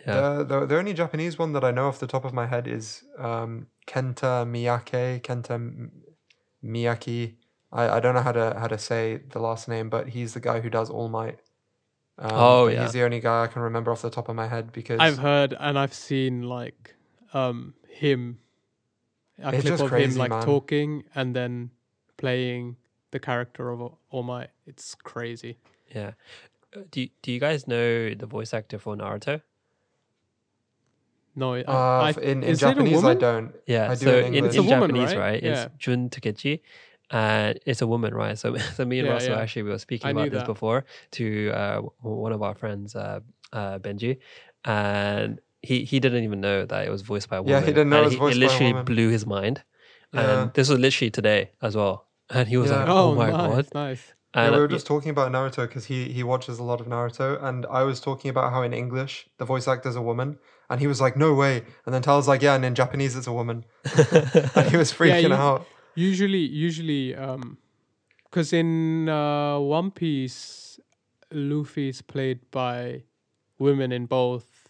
Yeah. 0.07 0.39
The, 0.39 0.45
the 0.45 0.67
the 0.67 0.79
only 0.79 0.95
Japanese 0.95 1.37
one 1.39 1.53
that 1.55 1.65
I 1.65 1.73
know 1.73 1.89
off 1.89 1.99
the 1.99 2.07
top 2.07 2.25
of 2.25 2.33
my 2.33 2.47
head 2.47 2.69
is 2.69 3.03
um, 3.19 3.67
Kenta 3.89 4.47
Miyake. 4.47 5.21
Kenta 5.23 5.51
M- 5.53 5.91
Miyaki. 6.65 7.35
I, 7.79 7.97
I 7.97 8.01
don't 8.01 8.15
know 8.17 8.23
how 8.29 8.33
to 8.33 8.47
how 8.59 8.69
to 8.69 8.79
say 8.79 9.03
the 9.35 9.39
last 9.49 9.69
name, 9.69 9.89
but 9.91 10.09
he's 10.15 10.33
the 10.35 10.41
guy 10.41 10.61
who 10.61 10.71
does 10.71 10.89
All 10.91 11.09
Might. 11.09 11.39
Um, 12.19 12.31
Oh, 12.33 12.67
yeah. 12.69 12.83
he's 12.83 12.93
the 12.93 13.03
only 13.03 13.21
guy 13.21 13.45
I 13.45 13.47
can 13.47 13.61
remember 13.63 13.91
off 13.93 14.01
the 14.03 14.11
top 14.19 14.29
of 14.31 14.35
my 14.37 14.49
head 14.49 14.73
because 14.73 14.99
I've 15.01 15.19
heard 15.19 15.55
and 15.67 15.79
I've 15.79 15.93
seen 15.95 16.43
like 16.59 16.95
um 17.35 17.75
him 17.89 18.39
a 19.39 19.49
It's 19.55 19.61
clip 19.63 19.73
just 19.75 19.83
of 19.83 19.89
crazy, 19.91 20.13
him 20.13 20.19
like 20.19 20.31
man. 20.31 20.43
talking 20.43 21.05
and 21.15 21.37
then 21.37 21.71
playing 22.17 22.77
the 23.11 23.21
character 23.21 23.69
of 23.71 23.81
All- 23.83 23.99
All 24.11 24.23
Might. 24.23 24.51
It's 24.67 24.95
crazy. 24.95 25.59
Yeah. 25.95 26.13
Uh, 26.75 26.81
Do 26.91 27.07
do 27.23 27.31
you 27.33 27.41
guys 27.41 27.67
know 27.69 28.15
the 28.15 28.27
voice 28.27 28.55
actor 28.55 28.79
for 28.79 28.97
Naruto? 28.97 29.43
No, 31.39 31.53
I, 31.55 31.61
uh, 31.65 31.73
I, 31.73 32.09
f- 32.11 32.19
in, 32.19 32.43
in 32.43 32.49
is 32.49 32.63
it 32.63 32.67
a 32.67 32.69
Japanese 32.71 33.05
I 33.05 33.15
don't. 33.15 33.55
Yeah. 33.67 33.91
I 33.91 33.95
do 33.95 34.07
so 34.07 34.19
in 34.19 34.25
in, 34.27 34.35
in 34.37 34.45
It's 34.47 34.57
a 34.57 34.63
woman, 34.63 34.89
Japanese, 34.89 35.11
right? 35.15 35.19
right? 35.33 35.43
Yeah. 35.43 35.65
It's 35.65 35.75
Jun 35.77 36.09
Takechi. 36.09 36.61
And 37.11 37.59
it's 37.67 37.83
a 37.83 37.87
woman, 37.87 38.15
right? 38.15 38.37
So, 38.39 38.57
so 38.77 38.85
me 38.85 38.99
and 38.99 39.07
Yeah, 39.07 39.15
Russell 39.15 39.33
yeah. 39.35 39.41
actually 39.41 39.63
we 39.63 39.71
were 39.71 39.79
speaking 39.79 40.09
I 40.09 40.11
about 40.11 40.31
this 40.31 40.41
that. 40.43 40.47
before 40.47 40.85
to 41.13 41.51
uh, 41.51 41.81
one 42.01 42.33
of 42.33 42.43
our 42.43 42.55
friends, 42.55 42.97
uh, 42.97 43.21
uh, 43.53 43.79
Benji, 43.79 44.19
and 44.65 45.41
he 45.63 45.85
he 45.85 46.01
didn't 46.01 46.25
even 46.25 46.41
know 46.41 46.65
that 46.67 46.87
it 46.87 46.91
was 46.91 47.03
voiced 47.03 47.29
by 47.31 47.37
a 47.37 47.43
woman. 47.43 47.55
Yeah, 47.55 47.61
he 47.61 47.73
didn't 47.73 47.91
know 47.91 47.97
and 47.97 48.05
it 48.05 48.07
was 48.07 48.15
he, 48.15 48.19
voiced 48.19 48.37
it 48.37 48.41
by 48.41 48.47
a 48.47 48.49
literally 48.51 48.73
woman. 48.73 48.85
blew 48.85 49.09
his 49.11 49.27
mind. 49.27 49.63
Yeah. 50.13 50.43
And 50.43 50.53
this 50.55 50.69
was 50.69 50.79
literally 50.79 51.11
today 51.11 51.51
as 51.63 51.77
well. 51.77 52.07
And 52.31 52.49
he 52.49 52.57
was 52.57 52.71
Yeah. 52.71 52.79
like, 52.81 52.89
Oh, 52.89 53.13
"Oh, 53.13 53.15
my 53.15 53.31
nice, 53.31 53.41
god!" 53.41 53.69
nice. 53.75 54.13
Yeah, 54.35 54.51
we 54.51 54.57
uh, 54.57 54.61
were 54.61 54.69
just 54.69 54.87
talking 54.87 55.11
about 55.11 55.31
Naruto 55.33 55.63
because 55.67 55.85
he 55.87 55.99
he 56.13 56.23
watches 56.25 56.59
a 56.59 56.63
lot 56.65 56.81
of 56.81 56.87
Naruto, 56.89 57.41
and 57.43 57.65
I 57.71 57.83
was 57.85 58.01
talking 58.01 58.29
about 58.31 58.53
how 58.53 58.63
in 58.63 58.73
English 58.75 59.29
the 59.39 59.45
voice 59.47 59.67
actor's 59.69 59.97
a 59.97 60.03
woman, 60.03 60.39
and 60.69 60.81
he 60.81 60.87
was 60.89 61.01
like, 61.01 61.17
"No 61.17 61.33
way!" 61.35 61.63
And 61.85 61.95
then 61.95 62.03
Tal's 62.03 62.27
like, 62.29 62.43
"Yeah," 62.43 62.55
and 62.57 62.65
in 62.65 62.75
Japanese 62.75 63.17
it's 63.17 63.29
a 63.29 63.33
woman, 63.33 63.65
and 64.57 64.67
he 64.71 64.77
was 64.77 64.93
freaking 64.93 65.29
you- 65.31 65.33
out. 65.35 65.67
Usually, 65.97 66.47
usually, 66.47 67.15
um, 67.15 67.59
because 68.25 68.53
in 68.53 69.09
uh, 69.09 69.59
One 69.59 69.91
Piece, 69.91 70.79
Luffy 71.33 71.89
is 71.89 72.03
played 72.03 72.51
by 72.51 73.03
women 73.59 73.93
in 73.93 74.07
both 74.07 74.67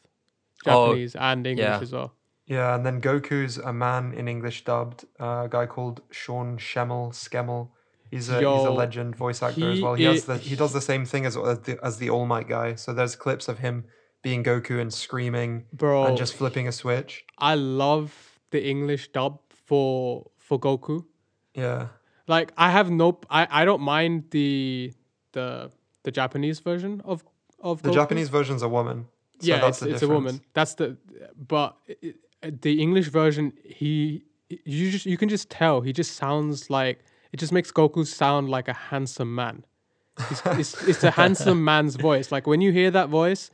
Oh, 0.64 0.88
Japanese 0.88 1.16
and 1.16 1.46
English 1.46 1.64
yeah. 1.64 1.80
as 1.80 1.92
well. 1.92 2.12
Yeah, 2.46 2.74
and 2.74 2.86
then 2.86 3.00
Goku's 3.00 3.58
a 3.58 3.72
man 3.72 4.14
in 4.14 4.28
English 4.28 4.64
dubbed, 4.64 5.04
uh, 5.20 5.42
a 5.44 5.48
guy 5.50 5.66
called 5.66 6.00
Sean 6.10 6.58
Schemmel 6.58 7.12
Skemmel. 7.12 7.70
He's 8.10 8.28
a 8.28 8.36
he's 8.36 8.64
a 8.64 8.70
legend 8.70 9.16
voice 9.16 9.42
actor 9.42 9.70
as 9.70 9.80
well. 9.80 9.94
He 9.94 10.04
has 10.04 10.24
the 10.24 10.38
he 10.38 10.54
does 10.54 10.72
the 10.72 10.80
same 10.80 11.04
thing 11.04 11.26
as 11.26 11.36
as 11.36 11.58
the, 11.60 11.78
as 11.84 11.98
the 11.98 12.08
All 12.10 12.24
Might 12.24 12.48
guy. 12.48 12.76
So 12.76 12.94
there's 12.94 13.16
clips 13.16 13.48
of 13.48 13.58
him 13.58 13.84
being 14.22 14.44
Goku 14.44 14.80
and 14.80 14.94
screaming 14.94 15.66
Bro, 15.72 16.06
and 16.06 16.16
just 16.16 16.34
flipping 16.34 16.68
a 16.68 16.72
switch. 16.72 17.24
I 17.38 17.56
love 17.56 18.38
the 18.50 18.64
English 18.64 19.08
dub 19.08 19.40
for 19.50 20.30
for 20.38 20.58
Goku. 20.58 21.04
Yeah, 21.56 21.88
Like 22.28 22.52
I 22.56 22.70
have 22.70 22.90
no, 22.90 23.18
I, 23.30 23.46
I 23.50 23.64
don't 23.64 23.82
mind 23.82 24.24
the 24.30 24.92
the 25.32 25.70
the 26.02 26.10
Japanese 26.10 26.60
version 26.60 27.00
of 27.04 27.24
of 27.60 27.82
the 27.82 27.90
Goku. 27.90 27.94
Japanese 27.94 28.28
version's 28.28 28.62
a 28.62 28.68
woman. 28.68 29.06
So 29.40 29.46
yeah, 29.48 29.60
that's 29.60 29.78
it's, 29.78 29.84
the 29.86 29.90
it's 29.90 30.02
a 30.02 30.08
woman. 30.08 30.40
That's 30.54 30.74
the, 30.74 30.96
but 31.48 31.76
i- 31.88 32.14
i- 32.42 32.50
the 32.62 32.80
English 32.80 33.08
version, 33.08 33.52
he 33.64 34.22
you 34.48 34.90
just 34.90 35.06
you 35.06 35.16
can 35.16 35.28
just 35.28 35.50
tell 35.50 35.80
he 35.80 35.92
just 35.92 36.12
sounds 36.16 36.70
like 36.70 36.98
it 37.32 37.38
just 37.40 37.52
makes 37.52 37.70
Goku 37.72 38.06
sound 38.06 38.48
like 38.48 38.68
a 38.68 38.72
handsome 38.90 39.34
man. 39.34 39.64
It's, 40.30 40.42
it's, 40.60 40.88
it's 40.88 41.04
a 41.04 41.10
handsome 41.10 41.64
man's 41.64 41.96
voice. 41.96 42.30
Like 42.32 42.46
when 42.46 42.60
you 42.60 42.72
hear 42.72 42.90
that 42.92 43.08
voice, 43.08 43.50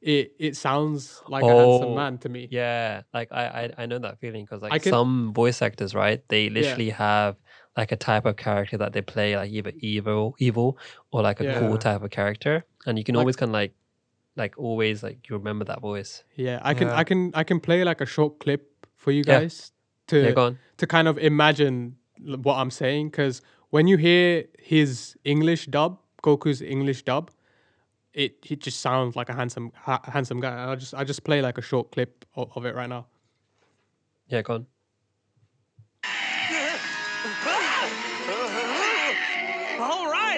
it 0.00 0.32
it 0.38 0.56
sounds 0.56 1.22
like 1.28 1.42
a 1.44 1.48
handsome 1.48 1.90
Oh, 1.90 1.94
man 1.94 2.18
to 2.18 2.28
me. 2.28 2.48
Yeah, 2.50 3.02
like 3.12 3.28
I 3.32 3.44
I, 3.76 3.82
I 3.82 3.86
know 3.86 3.98
that 3.98 4.18
feeling 4.18 4.44
because 4.44 4.62
like 4.62 4.82
can- 4.82 4.92
some 4.92 5.32
voice 5.34 5.62
actors, 5.62 5.94
right? 5.94 6.22
They 6.28 6.48
literally 6.50 6.90
have 6.90 7.36
like 7.76 7.90
a 7.92 7.96
type 7.96 8.24
of 8.24 8.36
character 8.36 8.76
that 8.78 8.92
they 8.92 9.02
play, 9.02 9.36
like 9.36 9.50
either 9.50 9.72
evil, 9.80 10.34
evil, 10.38 10.78
or 11.10 11.22
like 11.22 11.40
a 11.40 11.44
Yeah. 11.44 11.58
cool 11.58 11.76
type 11.78 12.02
of 12.02 12.10
character, 12.10 12.64
and 12.86 12.98
you 12.98 13.04
can 13.04 13.14
Like- 13.14 13.22
always 13.22 13.36
kind 13.36 13.50
of 13.50 13.54
like, 13.54 13.72
like 14.36 14.54
always 14.58 15.02
like 15.02 15.28
you 15.28 15.36
remember 15.36 15.64
that 15.64 15.80
voice. 15.80 16.24
Yeah, 16.36 16.60
I 16.62 16.74
can 16.74 16.88
Yeah. 16.88 16.96
I 16.96 17.04
can 17.04 17.30
I 17.34 17.44
can 17.44 17.60
play 17.60 17.84
like 17.84 18.00
a 18.00 18.06
short 18.06 18.38
clip 18.40 18.62
for 18.96 19.10
you 19.12 19.22
Yeah. 19.26 19.40
guys 19.40 19.72
to 20.08 20.16
Yeah, 20.22 20.30
go 20.32 20.44
on. 20.46 20.58
to 20.78 20.86
kind 20.86 21.08
of 21.08 21.18
imagine 21.18 21.96
what 22.42 22.56
I'm 22.56 22.70
saying 22.70 23.10
because 23.10 23.42
when 23.70 23.86
you 23.88 23.96
hear 23.96 24.44
his 24.58 25.16
English 25.24 25.66
dub, 25.66 25.98
Goku's 26.22 26.62
English 26.62 27.02
dub, 27.04 27.30
it 28.12 28.32
he 28.44 28.54
just 28.56 28.80
sounds 28.80 29.16
like 29.16 29.28
a 29.28 29.34
handsome 29.34 29.72
ha- 29.74 30.02
handsome 30.04 30.40
guy. 30.40 30.70
I 30.72 30.74
just 30.76 30.94
I 30.94 31.04
just 31.04 31.24
play 31.24 31.42
like 31.42 31.58
a 31.58 31.62
short 31.62 31.90
clip 31.92 32.24
of, 32.36 32.50
of 32.56 32.64
it 32.66 32.74
right 32.74 32.88
now. 32.88 33.06
Yeah, 34.28 34.42
go 34.42 34.54
on. 34.54 34.66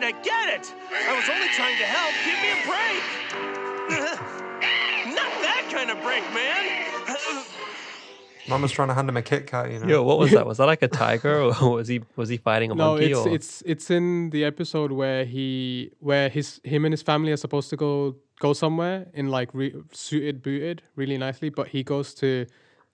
I 0.06 0.12
get 0.22 0.48
it. 0.60 0.74
I 0.92 1.16
was 1.18 1.28
only 1.28 1.48
trying 1.58 1.76
to 1.78 1.84
help. 1.84 2.14
Give 2.24 2.38
me 2.44 2.50
a 2.54 2.60
break. 2.70 3.02
Not 5.14 5.32
that 5.42 5.68
kind 5.70 5.90
of 5.90 6.00
break, 6.02 6.22
man. 6.32 7.44
Mum 8.48 8.62
was 8.62 8.70
trying 8.70 8.86
to 8.88 8.94
hand 8.94 9.08
him 9.08 9.16
a 9.16 9.22
Kit 9.22 9.48
Kat, 9.48 9.72
you 9.72 9.80
know. 9.80 9.86
Yo, 9.88 10.02
what 10.04 10.18
was 10.18 10.30
that? 10.30 10.46
Was 10.46 10.58
that 10.58 10.66
like 10.66 10.82
a 10.82 10.88
tiger, 11.04 11.42
or 11.42 11.70
was 11.76 11.88
he 11.88 12.02
was 12.14 12.28
he 12.28 12.36
fighting 12.36 12.70
a 12.70 12.74
No, 12.76 12.92
monkey? 12.92 13.06
it's 13.10 13.18
or? 13.18 13.28
it's 13.34 13.62
it's 13.66 13.90
in 13.90 14.30
the 14.30 14.44
episode 14.44 14.92
where 14.92 15.24
he 15.24 15.90
where 15.98 16.28
his 16.28 16.60
him 16.62 16.84
and 16.84 16.92
his 16.92 17.02
family 17.02 17.32
are 17.32 17.36
supposed 17.36 17.68
to 17.70 17.76
go 17.76 18.14
go 18.38 18.52
somewhere 18.52 19.08
in 19.14 19.28
like 19.28 19.48
re- 19.52 19.74
suited 19.92 20.42
booted 20.42 20.82
really 20.94 21.18
nicely, 21.18 21.48
but 21.48 21.66
he 21.68 21.82
goes 21.82 22.14
to 22.14 22.46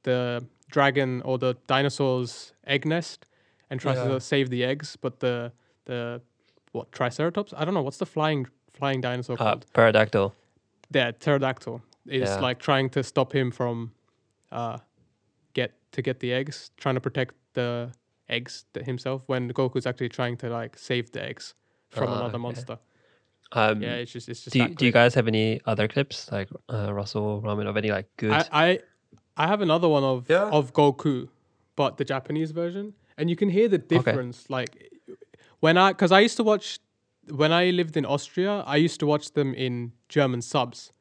the 0.05 0.43
dragon 0.71 1.21
or 1.27 1.37
the 1.37 1.55
dinosaur's 1.67 2.55
egg 2.67 2.87
nest 2.87 3.27
and 3.69 3.79
tries 3.79 3.99
Yeah. 3.99 4.09
to 4.09 4.21
save 4.21 4.49
the 4.49 4.65
eggs, 4.65 4.97
but 4.97 5.21
the 5.21 5.53
the 5.85 6.23
what 6.73 6.93
triceratops? 6.93 7.53
I 7.57 7.65
don't 7.65 7.75
know 7.75 7.83
what's 7.83 7.99
the 7.99 8.07
flying 8.07 8.47
flying 8.73 9.01
dinosaur 9.01 9.35
uh, 9.35 9.45
called. 9.45 9.67
pterodactyl. 9.75 10.35
Yeah, 10.93 11.11
pterodactyl 11.13 11.83
is 12.07 12.29
Yeah. 12.31 12.41
like 12.41 12.59
trying 12.59 12.91
to 12.91 13.03
stop 13.03 13.33
him 13.35 13.51
from 13.51 13.93
uh 14.51 14.79
get 15.55 15.73
to 15.93 16.03
get 16.03 16.21
the 16.21 16.33
eggs, 16.33 16.71
trying 16.77 16.95
to 16.97 17.01
protect 17.01 17.35
the 17.55 17.93
eggs 18.29 18.65
th- 18.73 18.87
himself 18.87 19.23
when 19.27 19.53
Goku's 19.53 19.87
actually 19.87 20.09
trying 20.09 20.37
to 20.39 20.49
like 20.49 20.79
save 20.79 21.13
the 21.13 21.23
eggs 21.23 21.55
from 21.91 22.09
Ah, 22.09 22.17
another 22.17 22.29
okay. 22.39 22.39
monster. 22.43 22.79
Um, 23.53 23.83
Yeah, 23.83 23.97
it's 23.97 24.13
just 24.13 24.29
it's 24.29 24.45
just 24.45 24.55
do 24.55 24.61
you, 24.63 24.69
do 24.75 24.87
you 24.87 24.93
guys 24.93 25.15
have 25.15 25.29
any 25.29 25.61
other 25.67 25.87
clips 25.89 26.33
like 26.33 26.49
uh, 26.73 26.93
Russell 26.95 27.43
Ramin 27.43 27.67
of 27.67 27.77
any 27.77 27.91
like 27.91 28.09
good? 28.17 28.33
I, 28.33 28.47
I 28.53 28.79
I 29.37 29.47
have 29.47 29.61
another 29.61 29.89
one 29.89 30.05
of 30.05 30.29
Yeah. 30.31 30.49
of 30.51 30.73
Goku, 30.73 31.29
but 31.77 31.97
the 31.99 32.05
Japanese 32.05 32.51
version, 32.53 32.95
and 33.19 33.29
you 33.29 33.37
can 33.37 33.51
hear 33.51 33.69
the 33.69 33.79
difference. 33.79 34.49
Like 34.49 34.92
when 35.63 35.77
I, 35.79 35.93
because 35.93 36.13
I 36.13 36.21
used 36.21 36.37
to 36.39 36.45
watch 36.45 36.79
when 37.43 37.53
I 37.53 37.71
lived 37.71 37.97
in 37.97 38.05
Austria, 38.05 38.53
I 38.67 38.77
used 38.87 38.99
to 39.01 39.07
watch 39.07 39.27
them 39.39 39.55
in 39.55 39.93
German 40.09 40.43
subs, 40.43 40.93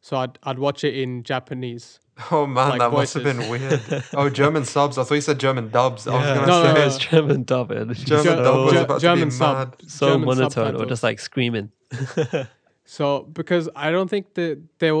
so 0.00 0.16
I'd 0.22 0.38
I'd 0.48 0.58
watch 0.66 0.84
it 0.84 0.94
in 1.04 1.22
Japanese. 1.32 1.98
Oh 2.30 2.46
man, 2.46 2.70
like 2.70 2.78
that 2.80 2.92
must 2.92 3.14
have 3.14 3.24
been 3.24 3.42
weird. 3.50 3.80
oh, 4.14 4.28
German 4.42 4.64
subs. 4.64 4.96
I 4.98 5.02
thought 5.04 5.14
you 5.14 5.20
said 5.30 5.40
German 5.40 5.70
dubs. 5.70 6.06
I 6.06 6.14
was 6.14 6.24
Yeah. 6.26 6.34
gonna 6.34 6.46
No, 6.46 6.62
no, 6.62 6.68
say 6.74 6.80
no, 6.80 6.86
it's 6.86 6.98
German 6.98 7.42
dub. 7.44 7.70
and 7.72 7.94
German 7.96 8.24
so, 8.24 8.44
dub 8.44 8.56
was 8.64 8.72
Ge- 8.72 8.76
about 8.76 9.00
to 9.00 9.24
be 9.24 9.30
sub- 9.30 9.56
mad. 9.80 9.90
so 9.90 10.06
German 10.08 10.26
monotone 10.28 10.76
or 10.76 10.86
just 10.86 11.02
like 11.02 11.18
screaming. 11.20 11.70
So 12.84 13.22
because 13.22 13.68
I 13.76 13.90
don't 13.92 14.10
think 14.10 14.34
that 14.34 14.58
there 14.80 14.94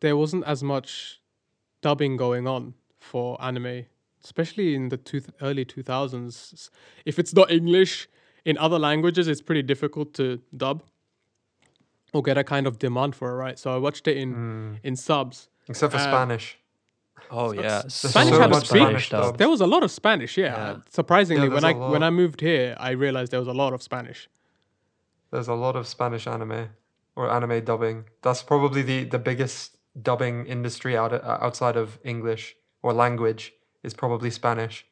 there 0.00 0.16
wasn't 0.16 0.44
as 0.44 0.62
much 0.62 1.20
dubbing 1.80 2.16
going 2.16 2.46
on 2.48 2.74
for 3.00 3.40
anime, 3.42 3.86
especially 4.24 4.74
in 4.74 4.88
the 4.88 4.96
two 4.96 5.20
early 5.40 5.64
two 5.64 5.82
thousands. 5.82 6.70
If 7.04 7.18
it's 7.18 7.34
not 7.34 7.50
English 7.50 8.08
in 8.44 8.56
other 8.58 8.78
languages, 8.78 9.28
it's 9.28 9.42
pretty 9.42 9.62
difficult 9.62 10.14
to 10.14 10.40
dub 10.56 10.82
or 12.12 12.22
get 12.22 12.38
a 12.38 12.44
kind 12.44 12.66
of 12.66 12.78
demand 12.78 13.14
for 13.14 13.30
it, 13.30 13.34
right? 13.34 13.58
So 13.58 13.74
I 13.74 13.78
watched 13.78 14.08
it 14.08 14.16
in 14.16 14.78
in 14.82 14.96
subs. 14.96 15.48
Except 15.68 15.92
for 15.92 15.98
Uh, 15.98 16.02
Spanish. 16.02 16.58
Oh 17.30 17.52
yeah, 17.52 17.82
Spanish 17.88 18.32
so 18.34 18.40
had 18.40 18.50
a 18.50 18.54
much 18.54 18.66
speak. 18.68 18.82
Spanish 18.82 19.10
dub. 19.10 19.36
There 19.38 19.48
was 19.50 19.60
a 19.60 19.66
lot 19.66 19.82
of 19.82 19.90
Spanish, 19.90 20.38
yeah. 20.38 20.46
Yeah. 20.56 20.76
Surprisingly, 20.88 21.42
Yeah, 21.48 21.54
when 21.54 21.62
there's 21.62 21.74
I 21.74 21.78
a 21.86 21.90
when. 21.90 22.02
I 22.02 22.10
moved 22.10 22.40
here, 22.40 22.76
I 22.78 22.90
realized 22.92 23.32
there 23.32 23.40
was 23.40 23.48
a 23.48 23.58
lot 23.64 23.72
of 23.74 23.82
Spanish. 23.82 24.28
There's 25.30 25.48
a 25.48 25.54
lot 25.54 25.76
of 25.76 25.86
Spanish 25.86 26.26
anime 26.26 26.68
or 27.16 27.30
anime 27.30 27.64
dubbing. 27.64 28.04
That's 28.22 28.42
probably 28.42 28.82
the, 28.82 29.04
the 29.04 29.18
biggest 29.18 29.76
dubbing 30.00 30.46
industry 30.46 30.96
out 30.96 31.12
uh, 31.12 31.38
outside 31.46 31.76
of 31.76 31.98
English 32.04 32.56
or 32.82 32.92
language 32.94 33.52
is 33.82 33.94
probably 33.94 34.30
Spanish. 34.30 34.86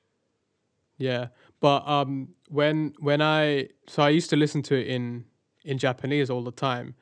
Yeah, 0.98 1.28
but 1.60 1.86
um, 1.86 2.28
when 2.48 2.94
when 2.98 3.20
I 3.20 3.68
so 3.86 4.02
I 4.02 4.08
used 4.10 4.30
to 4.30 4.36
listen 4.36 4.62
to 4.62 4.74
it 4.74 4.86
in 4.86 5.24
in 5.64 5.78
Japanese 5.78 6.30
all 6.30 6.42
the 6.42 6.52
time, 6.52 6.94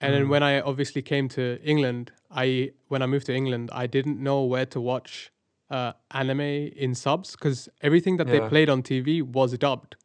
and 0.00 0.14
then 0.14 0.28
when 0.28 0.42
I 0.42 0.60
obviously 0.60 1.02
came 1.02 1.28
to 1.30 1.60
England, 1.62 2.12
I 2.30 2.72
when 2.88 3.02
I 3.02 3.06
moved 3.06 3.26
to 3.26 3.34
England, 3.34 3.70
I 3.72 3.86
didn't 3.86 4.20
know 4.20 4.42
where 4.42 4.66
to 4.66 4.80
watch 4.80 5.32
uh, 5.70 5.92
anime 6.10 6.40
in 6.40 6.94
subs 6.94 7.32
because 7.32 7.68
everything 7.80 8.16
that 8.18 8.26
they 8.26 8.40
played 8.40 8.68
on 8.68 8.82
TV 8.82 9.22
was 9.22 9.56
dubbed. 9.58 9.96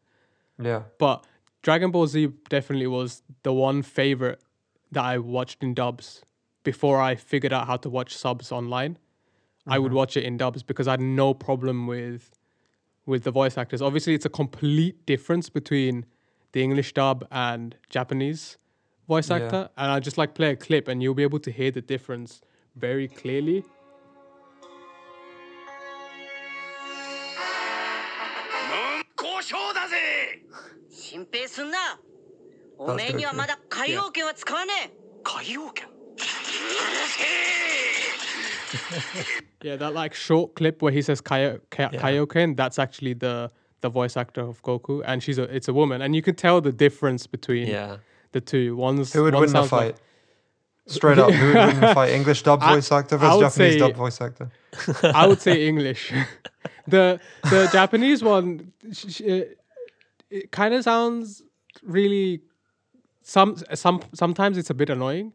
Yeah. 0.62 0.84
But 0.98 1.26
Dragon 1.62 1.92
Ball 1.92 2.08
Z 2.08 2.30
definitely 2.50 2.88
was 2.88 3.24
the 3.44 3.54
one 3.54 3.82
favorite 3.82 4.42
that 4.92 5.04
I 5.04 5.18
watched 5.18 5.64
in 5.64 5.74
dubs 5.74 6.22
before 6.64 7.02
I 7.02 7.16
figured 7.16 7.52
out 7.52 7.68
how 7.68 7.78
to 7.78 7.90
watch 7.90 8.16
subs 8.16 8.52
online. 8.52 8.98
I 9.68 9.80
would 9.80 9.94
watch 9.94 10.16
it 10.18 10.24
in 10.24 10.38
dubs 10.38 10.64
because 10.64 10.88
I 10.88 10.92
had 10.92 11.02
no 11.02 11.34
problem 11.34 11.88
with 11.88 12.32
with 13.06 13.24
the 13.24 13.32
voice 13.32 13.58
actors. 13.58 13.82
Obviously, 13.82 14.14
it's 14.14 14.26
a 14.26 14.30
complete 14.30 15.06
difference 15.06 15.50
between 15.50 16.06
the 16.52 16.62
English 16.62 16.94
dub 16.94 17.26
and 17.32 17.76
Japanese 17.90 18.58
voice 19.08 19.30
Yeah. 19.30 19.38
actor. 19.38 19.70
And 19.78 19.92
I 19.92 20.00
just 20.00 20.18
like 20.18 20.34
play 20.34 20.52
a 20.52 20.56
clip, 20.56 20.88
and 20.88 21.02
you'll 21.02 21.14
be 21.14 21.24
able 21.24 21.40
to 21.40 21.52
hear 21.52 21.72
the 21.72 21.82
difference 21.82 22.42
very 22.76 23.08
clearly 23.08 23.64
yeah, 39.62 39.76
that 39.76 39.94
like 39.94 40.14
short 40.14 40.56
clip 40.56 40.82
where 40.82 40.92
he 40.92 41.02
says 41.02 41.22
Kai- 41.22 41.58
Kai- 41.70 41.90
yeah. 41.94 42.02
Kaioken, 42.02 42.56
that's 42.56 42.80
actually 42.80 43.14
the 43.14 43.52
the 43.82 43.90
voice 43.90 44.18
actor 44.18 44.42
of 44.42 44.62
Goku, 44.64 45.02
and 45.06 45.22
she's 45.22 45.38
a 45.38 45.44
it's 45.44 45.68
a 45.68 45.74
woman, 45.74 46.02
and 46.02 46.16
you 46.16 46.22
can 46.22 46.36
tell 46.36 46.62
the 46.62 46.72
difference 46.72 47.28
between 47.28 47.68
yeah. 47.68 47.98
the 48.32 48.42
two. 48.42 48.76
One's 48.76 49.14
who 49.14 49.24
would 49.24 49.34
one 49.34 49.44
win 49.44 49.54
the 49.54 49.64
fight. 49.64 49.86
Like, 49.86 49.96
Straight 50.88 51.20
up, 51.20 51.32
who 51.32 51.48
would 51.48 51.56
win 51.56 51.80
the 51.82 51.94
fight? 51.94 52.12
English 52.20 52.44
dub 52.44 52.62
voice 52.62 52.92
actor 52.92 53.18
versus 53.18 53.40
Japanese 53.42 53.74
say, 53.74 53.80
dub 53.80 53.96
voice 53.96 54.22
actor. 54.22 54.50
I 55.04 55.28
would 55.28 55.42
say 55.42 55.68
English. 55.68 56.14
the 56.88 57.20
the 57.44 57.70
Japanese 57.72 58.24
one, 58.24 58.72
it, 58.84 59.60
it 60.30 60.52
kind 60.52 60.74
of 60.74 60.84
sounds 60.84 61.44
really 61.84 62.42
some 63.22 63.58
some 63.74 64.02
sometimes 64.14 64.58
it's 64.58 64.70
a 64.70 64.74
bit 64.74 64.90
annoying 64.90 65.34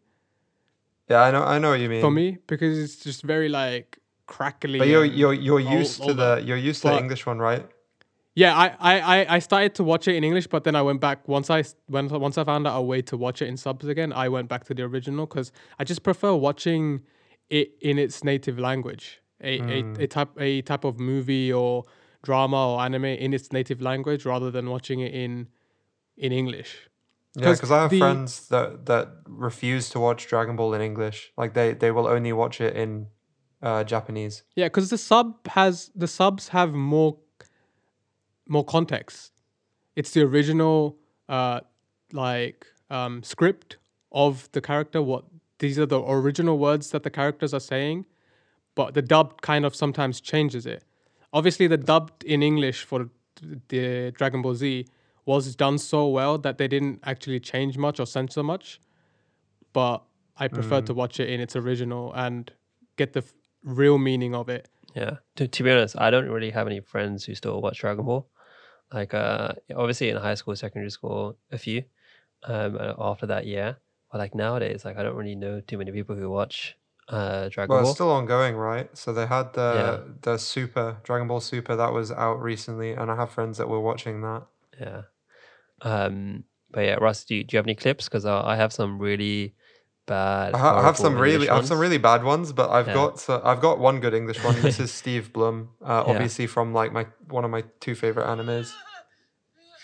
yeah, 1.08 1.22
I 1.22 1.30
know, 1.30 1.42
I 1.42 1.58
know 1.58 1.70
what 1.70 1.80
you 1.80 1.88
mean. 1.88 2.00
for 2.00 2.10
me 2.10 2.38
because 2.46 2.78
it's 2.78 2.96
just 2.96 3.22
very 3.22 3.48
like 3.48 3.98
crackly. 4.26 4.78
but 4.78 4.88
you're 4.88 5.04
you're 5.04 5.34
you're 5.34 5.60
used 5.60 6.00
all 6.00 6.08
to 6.08 6.14
that. 6.14 6.40
the 6.40 6.46
you're 6.46 6.56
used 6.56 6.82
to 6.82 6.88
the 6.88 6.98
English 6.98 7.26
one, 7.26 7.38
right? 7.38 7.66
Yeah, 8.34 8.56
I, 8.56 8.68
I, 8.80 9.36
I- 9.36 9.38
started 9.40 9.74
to 9.74 9.84
watch 9.84 10.08
it 10.08 10.14
in 10.14 10.24
English, 10.24 10.46
but 10.46 10.64
then 10.64 10.74
I 10.74 10.80
went 10.80 11.02
back 11.02 11.28
once 11.28 11.50
I 11.50 11.64
when 11.86 12.08
once 12.08 12.38
I 12.38 12.44
found 12.44 12.66
out 12.66 12.78
a 12.78 12.80
way 12.80 13.02
to 13.02 13.16
watch 13.16 13.42
it 13.42 13.48
in 13.48 13.58
subs 13.58 13.86
again. 13.86 14.10
I 14.12 14.28
went 14.30 14.48
back 14.48 14.64
to 14.64 14.74
the 14.74 14.84
original 14.84 15.26
because 15.26 15.52
I 15.78 15.84
just 15.84 16.02
prefer 16.02 16.34
watching 16.34 17.02
it 17.50 17.72
in 17.82 17.98
its 17.98 18.24
native 18.24 18.58
language. 18.58 19.20
A, 19.42 19.58
a, 19.58 19.82
hmm. 19.82 20.00
a 20.00 20.06
type 20.06 20.30
a 20.40 20.62
type 20.62 20.84
of 20.84 20.98
movie 20.98 21.52
or 21.52 21.84
drama 22.22 22.74
or 22.74 22.80
anime 22.80 23.04
in 23.04 23.34
its 23.34 23.52
native 23.52 23.82
language 23.82 24.24
rather 24.24 24.50
than 24.50 24.70
watching 24.70 25.00
it 25.00 25.12
in 25.12 25.48
in 26.16 26.32
English. 26.32 26.88
Yeah, 27.34 27.52
because 27.52 27.70
I 27.70 27.82
have 27.82 27.90
the- 27.90 27.98
friends 27.98 28.48
that 28.48 28.86
that 28.86 29.08
refuse 29.26 29.88
to 29.90 30.00
watch 30.00 30.26
Dragon 30.26 30.56
Ball 30.56 30.74
in 30.74 30.80
English. 30.82 31.32
Like 31.36 31.54
they 31.54 31.72
they 31.72 31.90
will 31.90 32.06
only 32.06 32.32
watch 32.32 32.60
it 32.60 32.76
in 32.76 33.06
uh, 33.62 33.84
Japanese. 33.84 34.42
Yeah, 34.54 34.66
because 34.66 34.90
the 34.90 34.98
sub 34.98 35.46
has 35.48 35.90
the 35.94 36.06
subs 36.08 36.48
have 36.48 36.72
more 36.74 37.16
more 38.48 38.64
context. 38.64 39.32
It's 39.96 40.10
the 40.12 40.22
original 40.22 40.98
uh 41.28 41.60
like 42.12 42.66
um 42.90 43.22
script 43.22 43.78
of 44.10 44.48
the 44.52 44.60
character. 44.60 45.00
What 45.00 45.24
these 45.58 45.78
are 45.78 45.86
the 45.86 46.00
original 46.02 46.58
words 46.58 46.90
that 46.90 47.02
the 47.02 47.10
characters 47.10 47.54
are 47.54 47.60
saying, 47.60 48.04
but 48.74 48.94
the 48.94 49.02
dub 49.02 49.40
kind 49.42 49.64
of 49.64 49.74
sometimes 49.74 50.20
changes 50.20 50.66
it. 50.66 50.84
Obviously, 51.32 51.66
the 51.66 51.78
dubbed 51.78 52.24
in 52.24 52.42
English 52.42 52.84
for 52.84 53.08
the 53.68 54.12
Dragon 54.14 54.42
Ball 54.42 54.54
Z 54.54 54.86
was 55.24 55.54
done 55.54 55.78
so 55.78 56.08
well 56.08 56.38
that 56.38 56.58
they 56.58 56.68
didn't 56.68 57.00
actually 57.04 57.40
change 57.40 57.78
much 57.78 58.00
or 58.00 58.06
censor 58.06 58.42
much. 58.42 58.80
But 59.72 60.02
I 60.36 60.48
prefer 60.48 60.80
to 60.82 60.94
watch 60.94 61.20
it 61.20 61.28
in 61.30 61.40
its 61.40 61.56
original 61.56 62.12
and 62.14 62.50
get 62.96 63.12
the 63.12 63.20
f- 63.20 63.32
real 63.62 63.98
meaning 63.98 64.34
of 64.34 64.48
it. 64.48 64.68
Yeah. 64.94 65.16
To, 65.36 65.46
to 65.48 65.62
be 65.62 65.70
honest, 65.70 65.96
I 65.98 66.10
don't 66.10 66.28
really 66.28 66.50
have 66.50 66.66
any 66.66 66.80
friends 66.80 67.24
who 67.24 67.34
still 67.34 67.60
watch 67.62 67.78
Dragon 67.80 68.04
Ball. 68.04 68.28
Like, 68.92 69.14
uh, 69.14 69.52
obviously 69.74 70.10
in 70.10 70.16
high 70.16 70.34
school, 70.34 70.54
secondary 70.56 70.90
school, 70.90 71.38
a 71.50 71.56
few. 71.58 71.84
Um, 72.44 72.78
after 72.98 73.26
that, 73.26 73.46
yeah. 73.46 73.74
But 74.10 74.18
like 74.18 74.34
nowadays, 74.34 74.84
like 74.84 74.98
I 74.98 75.02
don't 75.02 75.14
really 75.16 75.36
know 75.36 75.60
too 75.60 75.78
many 75.78 75.92
people 75.92 76.16
who 76.16 76.28
watch 76.28 76.76
uh 77.08 77.48
Dragon 77.48 77.72
Well, 77.74 77.82
Ball. 77.82 77.90
it's 77.90 77.96
still 77.96 78.10
ongoing, 78.10 78.54
right? 78.56 78.90
So 78.98 79.12
they 79.14 79.26
had 79.26 79.54
the 79.54 79.72
Yeah. 80.06 80.12
the 80.20 80.36
Super 80.38 80.98
Dragon 81.04 81.28
Ball 81.28 81.40
Super 81.40 81.76
that 81.76 81.92
was 81.92 82.12
out 82.12 82.42
recently, 82.42 82.92
and 82.92 83.10
I 83.10 83.16
have 83.16 83.30
friends 83.30 83.56
that 83.58 83.68
were 83.68 83.80
watching 83.80 84.20
that. 84.22 84.42
Yeah. 84.78 85.02
Um. 85.82 86.44
But 86.70 86.86
yeah, 86.86 86.94
Russ, 86.94 87.24
do 87.24 87.34
you, 87.34 87.44
do 87.44 87.54
you 87.54 87.58
have 87.58 87.66
any 87.66 87.74
clips? 87.74 88.06
Because 88.08 88.24
uh, 88.24 88.42
I 88.42 88.56
have 88.56 88.72
some 88.72 88.98
really 88.98 89.52
bad. 90.06 90.54
I, 90.54 90.58
ha- 90.58 90.70
I 90.78 90.82
have 90.82 90.96
horrible 90.96 91.04
some 91.04 91.14
really, 91.18 91.32
English 91.34 91.48
I 91.50 91.54
have 91.56 91.66
some 91.66 91.78
really 91.78 91.98
bad 91.98 92.24
ones, 92.24 92.50
but 92.54 92.70
I've 92.70 92.86
Yeah. 92.88 92.94
got 92.94 93.20
so 93.20 93.42
I've 93.44 93.60
got 93.60 93.78
one 93.78 94.00
good 94.00 94.14
English 94.14 94.42
one. 94.42 94.60
This 94.62 94.80
is 94.80 94.90
Steve 95.00 95.34
Blum, 95.34 95.68
uh, 95.84 96.02
Yeah. 96.06 96.12
obviously 96.14 96.46
from 96.46 96.72
like 96.72 96.90
my 96.92 97.06
one 97.28 97.44
of 97.44 97.50
my 97.50 97.64
two 97.80 97.94
favorite 97.94 98.26
animes. 98.26 98.72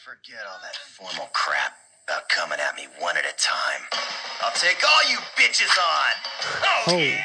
Forget 0.03 0.41
all 0.51 0.59
that 0.63 0.77
formal 0.97 1.29
crap 1.35 1.75
about 2.09 2.29
coming 2.31 2.59
at 2.59 2.75
me 2.75 2.87
one 3.01 3.17
at 3.19 3.25
a 3.25 3.37
time. 3.37 3.83
I'll 4.41 4.53
take 4.53 4.83
all 4.83 5.11
you 5.11 5.19
bitches 5.37 5.77
on. 5.77 6.13
Oh, 6.63 6.83
Oh. 6.89 6.97
yeah! 6.97 7.21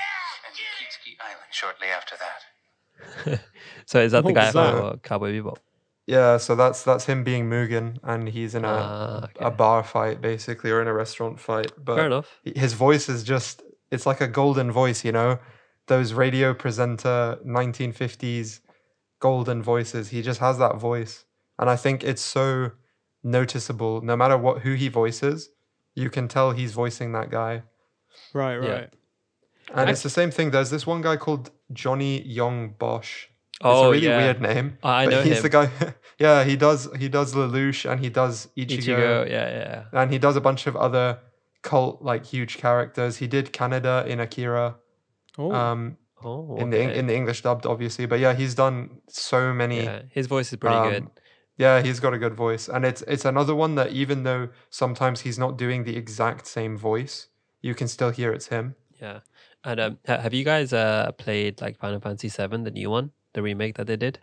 And 0.46 0.54
Kitsuki 0.54 1.16
Island 1.24 1.52
shortly 1.52 1.88
after 1.88 2.16
that. 2.20 3.40
So 3.86 4.00
is 4.00 4.12
that 4.14 4.26
the 4.26 4.32
guy 4.34 4.52
from 4.52 5.00
Cowboy 5.00 5.32
Bebop? 5.42 5.58
Yeah, 6.06 6.38
so 6.38 6.56
that's 6.56 6.84
that's 6.84 7.06
him 7.06 7.24
being 7.24 7.50
Mugen, 7.50 7.98
and 8.04 8.28
he's 8.28 8.56
in 8.56 8.66
a 8.66 8.68
Ah, 8.68 9.28
a 9.40 9.50
bar 9.52 9.84
fight 9.84 10.20
basically, 10.22 10.70
or 10.72 10.82
in 10.82 10.88
a 10.88 10.94
restaurant 10.94 11.40
fight. 11.40 11.72
But 11.78 11.96
Fair 11.96 12.06
enough. 12.08 12.40
his 12.44 12.74
voice 12.74 13.08
is 13.08 13.24
just 13.24 13.62
it's 13.92 14.06
like 14.06 14.20
a 14.22 14.28
golden 14.28 14.72
voice, 14.72 15.06
you 15.06 15.12
know, 15.14 15.40
those 15.88 16.12
radio 16.14 16.54
presenter 16.54 17.38
1950s 17.46 18.60
golden 19.20 19.64
voices. 19.64 20.10
He 20.10 20.22
just 20.22 20.40
has 20.42 20.58
that 20.58 20.76
voice, 20.78 21.24
and 21.58 21.70
I 21.70 21.78
think 21.78 22.04
it's 22.04 22.22
so 22.22 22.72
noticeable. 23.24 24.02
No 24.02 24.18
matter 24.18 24.38
what 24.38 24.60
who 24.64 24.74
he 24.74 24.90
voices, 24.90 25.50
you 25.96 26.10
can 26.10 26.28
tell 26.28 26.52
he's 26.52 26.74
voicing 26.74 27.14
that 27.14 27.30
guy. 27.30 27.64
Right, 28.34 28.62
Yeah. 28.62 28.70
right. 28.72 28.90
And 29.74 29.88
I- 29.90 29.92
it's 29.92 30.04
the 30.04 30.10
same 30.10 30.32
thing. 30.32 30.52
There's 30.52 30.70
this 30.70 30.86
one 30.86 31.02
guy 31.02 31.16
called 31.16 31.50
Johnny 31.72 32.22
Young 32.24 32.74
Bosch. 32.78 33.28
It's 33.66 33.80
Oh, 33.80 33.88
a 33.88 33.92
really 33.92 34.08
yeah. 34.08 34.18
weird 34.18 34.42
name. 34.42 34.78
I 34.84 35.06
but 35.06 35.12
know 35.12 35.22
he's 35.22 35.38
him. 35.38 35.44
the 35.44 35.50
guy. 35.50 35.72
yeah, 36.20 36.44
he 36.44 36.56
does. 36.58 36.90
He 37.00 37.08
does 37.10 37.34
Lelouch 37.34 37.90
and 37.90 38.00
he 38.02 38.10
does 38.10 38.48
Ichigo, 38.58 38.78
Ichigo, 38.80 39.30
yeah, 39.30 39.50
yeah. 39.60 39.84
and 40.02 40.12
he 40.12 40.20
does 40.20 40.36
a 40.36 40.42
bunch 40.42 40.68
of 40.68 40.76
other 40.76 41.20
cult 41.62 42.02
like 42.02 42.26
huge 42.26 42.58
characters. 42.58 43.18
He 43.18 43.28
did 43.28 43.54
Kaneda 43.54 44.06
in 44.06 44.20
Akira, 44.20 44.76
Oh, 45.38 45.52
um, 45.52 45.98
Oh, 46.26 46.56
in 46.58 46.70
the 46.70 46.80
in 47.00 47.08
the 47.08 47.16
English 47.16 47.42
dubbed, 47.42 47.66
obviously. 47.66 48.06
But 48.06 48.20
yeah, 48.20 48.34
he's 48.34 48.56
done 48.56 49.02
so 49.10 49.54
many. 49.54 49.84
yeah, 49.84 50.02
his 50.10 50.28
voice 50.28 50.52
is 50.54 50.58
pretty 50.60 50.90
good. 50.90 51.04
um, 51.04 51.12
Yeah, 51.58 51.82
he's 51.82 52.00
got 52.00 52.14
a 52.14 52.18
good 52.18 52.34
voice, 52.34 52.68
and 52.70 52.84
it's 52.86 53.02
it's 53.14 53.26
another 53.26 53.56
one 53.56 53.76
that 53.76 53.92
even 53.92 54.24
though 54.24 54.50
sometimes 54.70 55.22
he's 55.22 55.38
not 55.40 55.58
doing 55.58 55.84
the 55.86 55.96
exact 55.98 56.48
same 56.48 56.78
voice, 56.78 57.28
you 57.62 57.76
can 57.76 57.88
still 57.88 58.10
hear 58.12 58.32
it's 58.34 58.48
him. 58.48 58.76
Yeah. 59.02 59.20
And 59.66 59.80
um, 59.80 59.98
ha- 60.08 60.20
have 60.20 60.34
you 60.34 60.44
guys 60.44 60.74
uh 60.74 61.12
played 61.18 61.62
like 61.62 61.78
Final 61.78 62.00
Fantasy 62.00 62.30
VII, 62.30 62.64
the 62.64 62.72
new 62.72 62.90
one, 62.90 63.12
the 63.34 63.42
remake 63.42 63.76
that 63.76 63.88
they 63.88 63.98
did? 63.98 64.20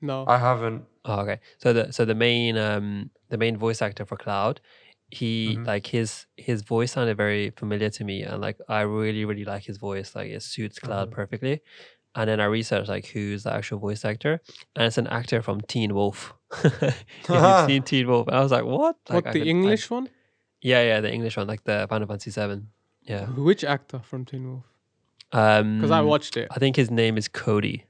no. 0.00 0.24
I 0.26 0.38
haven't. 0.38 0.84
Oh, 1.06 1.20
okay. 1.20 1.40
So 1.58 1.72
the 1.72 1.92
so 1.92 2.04
the 2.04 2.14
main 2.14 2.56
um 2.58 3.10
the 3.30 3.38
main 3.38 3.56
voice 3.56 3.80
actor 3.82 4.04
for 4.04 4.16
Cloud, 4.16 4.60
he 5.10 5.56
Mhm. 5.56 5.66
like 5.66 5.86
his 5.86 6.26
his 6.36 6.62
voice 6.62 6.92
sounded 6.92 7.16
very 7.16 7.50
familiar 7.50 7.90
to 7.90 8.04
me, 8.04 8.22
and 8.22 8.40
like 8.40 8.58
I 8.68 8.80
really 8.82 9.24
really 9.24 9.44
like 9.44 9.64
his 9.64 9.78
voice. 9.78 10.14
Like 10.14 10.30
it 10.30 10.42
suits 10.42 10.78
Cloud 10.78 11.08
Mhm. 11.10 11.14
perfectly. 11.14 11.62
And 12.16 12.28
then 12.28 12.38
I 12.40 12.44
researched 12.44 12.88
like 12.88 13.06
who's 13.06 13.42
the 13.44 13.52
actual 13.52 13.78
voice 13.80 14.04
actor, 14.04 14.40
and 14.76 14.84
it's 14.86 14.98
an 14.98 15.06
actor 15.08 15.42
from 15.42 15.60
Teen 15.62 15.94
Wolf. 15.94 16.32
you've 17.28 17.66
seen 17.66 17.82
Teen 17.82 18.06
Wolf, 18.06 18.28
I 18.30 18.40
was 18.40 18.52
like, 18.52 18.64
what? 18.64 18.96
Like, 19.08 19.24
what 19.24 19.26
I 19.28 19.32
the 19.32 19.38
could- 19.40 19.46
I- 19.48 19.50
English 19.50 19.90
one? 19.90 20.08
yeah, 20.60 20.82
yeah, 20.82 21.00
the 21.00 21.12
English 21.12 21.36
one, 21.36 21.46
like 21.48 21.64
the 21.64 21.86
Final 21.88 22.06
Fantasy 22.06 22.30
Seven. 22.30 22.68
Yeah. 23.02 23.26
Which 23.26 23.64
actor 23.64 23.98
from 24.00 24.24
Teen 24.24 24.44
Wolf? 24.48 24.64
Um, 25.32 25.78
Because 25.78 25.90
I 25.90 26.00
watched 26.02 26.36
it. 26.36 26.48
I 26.52 26.58
think 26.58 26.76
his 26.76 26.90
name 26.90 27.16
is 27.18 27.26
Cody. 27.28 27.86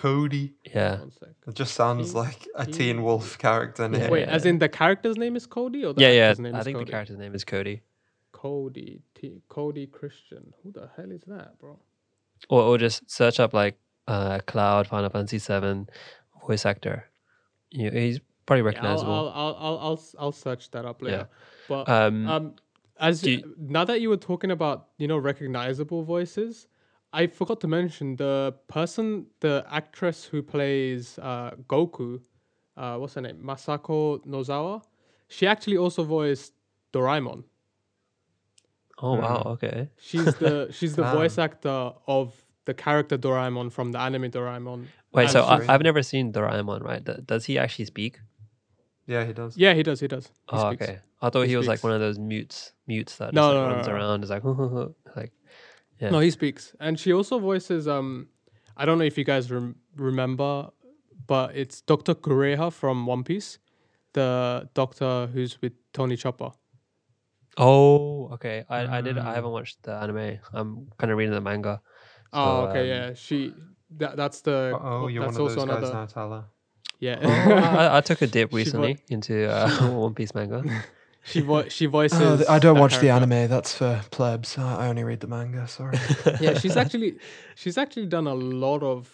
Cody. 0.00 0.48
Cody. 0.48 0.54
Yeah. 0.74 0.98
One. 1.00 1.12
It 1.48 1.54
just 1.54 1.74
sounds 1.74 2.08
Teen- 2.12 2.22
like 2.22 2.46
a 2.54 2.64
Teen 2.66 2.74
Teen 2.74 3.02
Wolf 3.02 3.38
character 3.38 3.88
name. 3.88 4.10
Wait, 4.10 4.28
as 4.28 4.44
in 4.44 4.58
the 4.58 4.68
character's 4.68 5.16
name 5.16 5.36
is 5.36 5.46
Cody 5.46 5.84
or 5.84 5.92
the 5.94 6.02
Yeah, 6.02 6.10
yeah. 6.10 6.32
name 6.38 6.54
I 6.54 6.58
is 6.58 6.64
think 6.64 6.76
Cody? 6.76 6.84
the 6.86 6.90
character's 6.92 7.18
name 7.18 7.34
is 7.34 7.44
Cody. 7.44 7.82
Cody 8.32 9.00
T- 9.14 9.40
Cody 9.48 9.86
Christian. 9.86 10.52
Who 10.62 10.72
the 10.72 10.88
hell 10.96 11.10
is 11.10 11.22
that, 11.26 11.58
bro? 11.58 11.78
Or, 12.48 12.62
or 12.62 12.78
just 12.78 13.10
search 13.10 13.40
up 13.40 13.54
like 13.54 13.78
uh, 14.08 14.40
Cloud 14.46 14.86
Final 14.88 15.10
Fantasy 15.10 15.38
Seven 15.38 15.88
voice 16.46 16.66
actor. 16.66 17.04
You, 17.70 17.90
he's 17.90 18.20
probably 18.44 18.60
Yeah, 18.60 18.62
I'll, 18.62 18.64
recognizable. 18.66 19.12
I'll, 19.12 19.28
I'll, 19.28 19.56
I'll, 19.58 19.78
I'll, 19.78 19.92
s- 19.94 20.14
I'll 20.18 20.32
search 20.32 20.70
that 20.72 20.84
up 20.84 21.02
later. 21.02 21.26
Yeah. 21.28 21.66
But 21.68 21.88
Um, 21.88 22.28
um, 22.28 22.54
as 23.00 23.24
you- 23.24 23.54
now 23.58 23.84
that 23.84 24.00
you 24.00 24.08
were 24.10 24.16
talking 24.18 24.50
about 24.50 24.88
you 24.98 25.08
know 25.08 25.18
recognizable 25.18 26.02
voices, 26.04 26.68
I 27.20 27.26
forgot 27.28 27.58
to 27.64 27.68
mention 27.78 28.16
the 28.16 28.54
person, 28.68 29.26
the 29.40 29.64
actress 29.70 30.18
who 30.30 30.42
plays 30.42 31.18
uh, 31.18 31.52
Goku. 31.72 32.20
Uh, 32.76 32.96
what's 33.00 33.14
her 33.14 33.22
name? 33.22 33.38
Masako 33.42 33.98
Nozawa. 34.26 34.82
She 35.28 35.46
actually 35.46 35.78
also 35.84 36.04
voiced 36.04 36.52
Doraemon. 36.92 37.44
Oh 39.02 39.14
wow, 39.14 39.42
okay. 39.54 39.88
She's 40.08 40.34
the 40.42 40.68
she's 40.76 40.94
the 40.96 41.02
Damn. 41.04 41.16
voice 41.16 41.36
actor 41.38 41.92
of 42.06 42.34
the 42.66 42.74
character 42.74 43.16
Doraemon 43.18 43.72
from 43.72 43.92
the 43.92 44.00
anime 44.00 44.30
Doraemon. 44.30 44.80
Wait, 45.12 45.24
And 45.24 45.30
so 45.32 45.42
I, 45.42 45.72
I've 45.72 45.82
never 45.82 46.02
seen 46.02 46.32
Doraemon, 46.32 46.82
right? 46.82 47.02
D- 47.04 47.22
Does 47.24 47.44
he 47.46 47.58
actually 47.58 47.86
speak? 47.86 48.20
Yeah, 49.06 49.24
he 49.24 49.32
does. 49.32 49.56
yeah, 49.56 49.72
he 49.74 49.82
does. 49.82 50.00
He 50.00 50.08
does. 50.08 50.26
He 50.26 50.56
oh, 50.56 50.68
speaks. 50.68 50.82
okay. 50.86 50.98
I 51.22 51.30
thought 51.30 51.42
He 51.44 51.50
he, 51.50 51.56
was 51.56 51.66
like 51.68 51.82
one 51.82 51.92
of 51.92 52.00
those 52.00 52.18
mutes, 52.18 52.72
mutes 52.86 53.16
that 53.16 53.32
No, 53.32 53.42
just 53.42 53.54
no, 53.54 53.60
like, 53.60 53.68
no, 53.70 53.74
runs 53.76 53.86
no. 53.88 53.94
around. 53.94 54.24
Is 54.24 54.30
like, 54.30 54.44
like, 54.44 54.88
yeah. 56.00 56.10
No, 56.10 56.18
he 56.20 56.30
speaks, 56.30 56.74
and 56.80 56.98
she 56.98 57.12
also 57.12 57.38
voices. 57.38 57.86
Um, 57.88 58.28
I 58.76 58.84
don't 58.84 58.98
know 58.98 59.04
if 59.04 59.16
you 59.18 59.24
guys 59.24 59.50
rem- 59.50 59.76
remember, 59.96 60.70
but 61.26 61.56
it's 61.56 61.80
Doctor 61.80 62.14
Kureha 62.14 62.72
from 62.72 63.06
One 63.06 63.24
Piece, 63.24 63.58
the 64.12 64.68
doctor 64.74 65.26
who's 65.32 65.60
with 65.62 65.72
Tony 65.92 66.16
Chopper. 66.16 66.50
Oh, 67.58 68.28
okay. 68.34 68.64
I, 68.68 68.98
I 68.98 69.00
did. 69.00 69.16
I 69.18 69.22
Mm. 69.22 69.34
haven't 69.34 69.50
watched 69.50 69.82
the 69.82 69.92
anime. 69.94 70.38
I'm 70.52 70.88
kind 70.98 71.10
of 71.10 71.16
reading 71.18 71.32
the 71.34 71.40
manga. 71.40 71.80
oh, 72.32 72.66
okay, 72.66 72.80
um, 72.82 72.86
yeah. 72.86 73.14
She 73.14 73.54
that 73.96 74.16
that's 74.16 74.42
the. 74.42 74.78
Oh, 74.80 75.08
you're 75.08 75.22
one 75.22 75.28
that's 75.34 75.38
of 75.40 75.48
those 75.48 75.56
also 75.58 75.66
guys 75.66 75.78
another. 75.78 75.94
now, 75.94 76.06
Tyler. 76.06 76.44
Yeah. 76.98 77.18
Oh, 77.22 77.52
I, 77.54 77.98
I 77.98 78.00
took 78.02 78.20
a 78.22 78.26
dip 78.26 78.50
She 78.50 78.52
vo- 78.52 78.56
recently 78.58 78.98
into 79.08 79.48
uh, 79.50 79.70
One 79.90 80.14
Piece 80.14 80.34
manga. 80.34 80.62
she 81.26 81.40
vo- 81.40 81.68
she 81.68 81.86
voices. 81.86 82.20
Oh, 82.20 82.44
I 82.48 82.58
don't 82.58 82.74
that 82.76 82.80
watch 82.80 82.98
the 82.98 83.10
anime. 83.10 83.48
That's 83.48 83.76
for 83.76 84.00
plebs. 84.10 84.56
I 84.58 84.84
I 84.84 84.88
only 84.88 85.04
read 85.04 85.20
the 85.20 85.26
manga. 85.26 85.66
Sorry. 85.68 85.98
yeah, 86.40 86.58
she's 86.58 86.76
actually 86.82 87.18
she's 87.54 87.76
actually 87.76 88.06
done 88.06 88.26
a 88.26 88.34
lot 88.34 88.82
of 88.82 89.10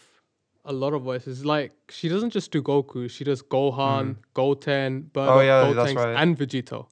a 0.65 0.73
lot 0.73 0.93
of 0.95 1.03
voices. 1.03 1.45
Like 1.45 1.73
she 1.89 2.09
doesn't 2.09 2.31
just 2.31 2.51
do 2.53 2.63
Goku, 2.63 3.11
she 3.11 3.25
does 3.25 3.43
Gohan, 3.43 4.17
Goten, 4.35 5.11
Bardock, 5.13 5.33
Hmm. 5.33 5.39
Oh, 5.39 5.41
yeah, 5.41 5.73
Gotenks, 5.75 5.97
right. 5.97 6.23
and 6.23 6.39
Vegito. 6.39 6.87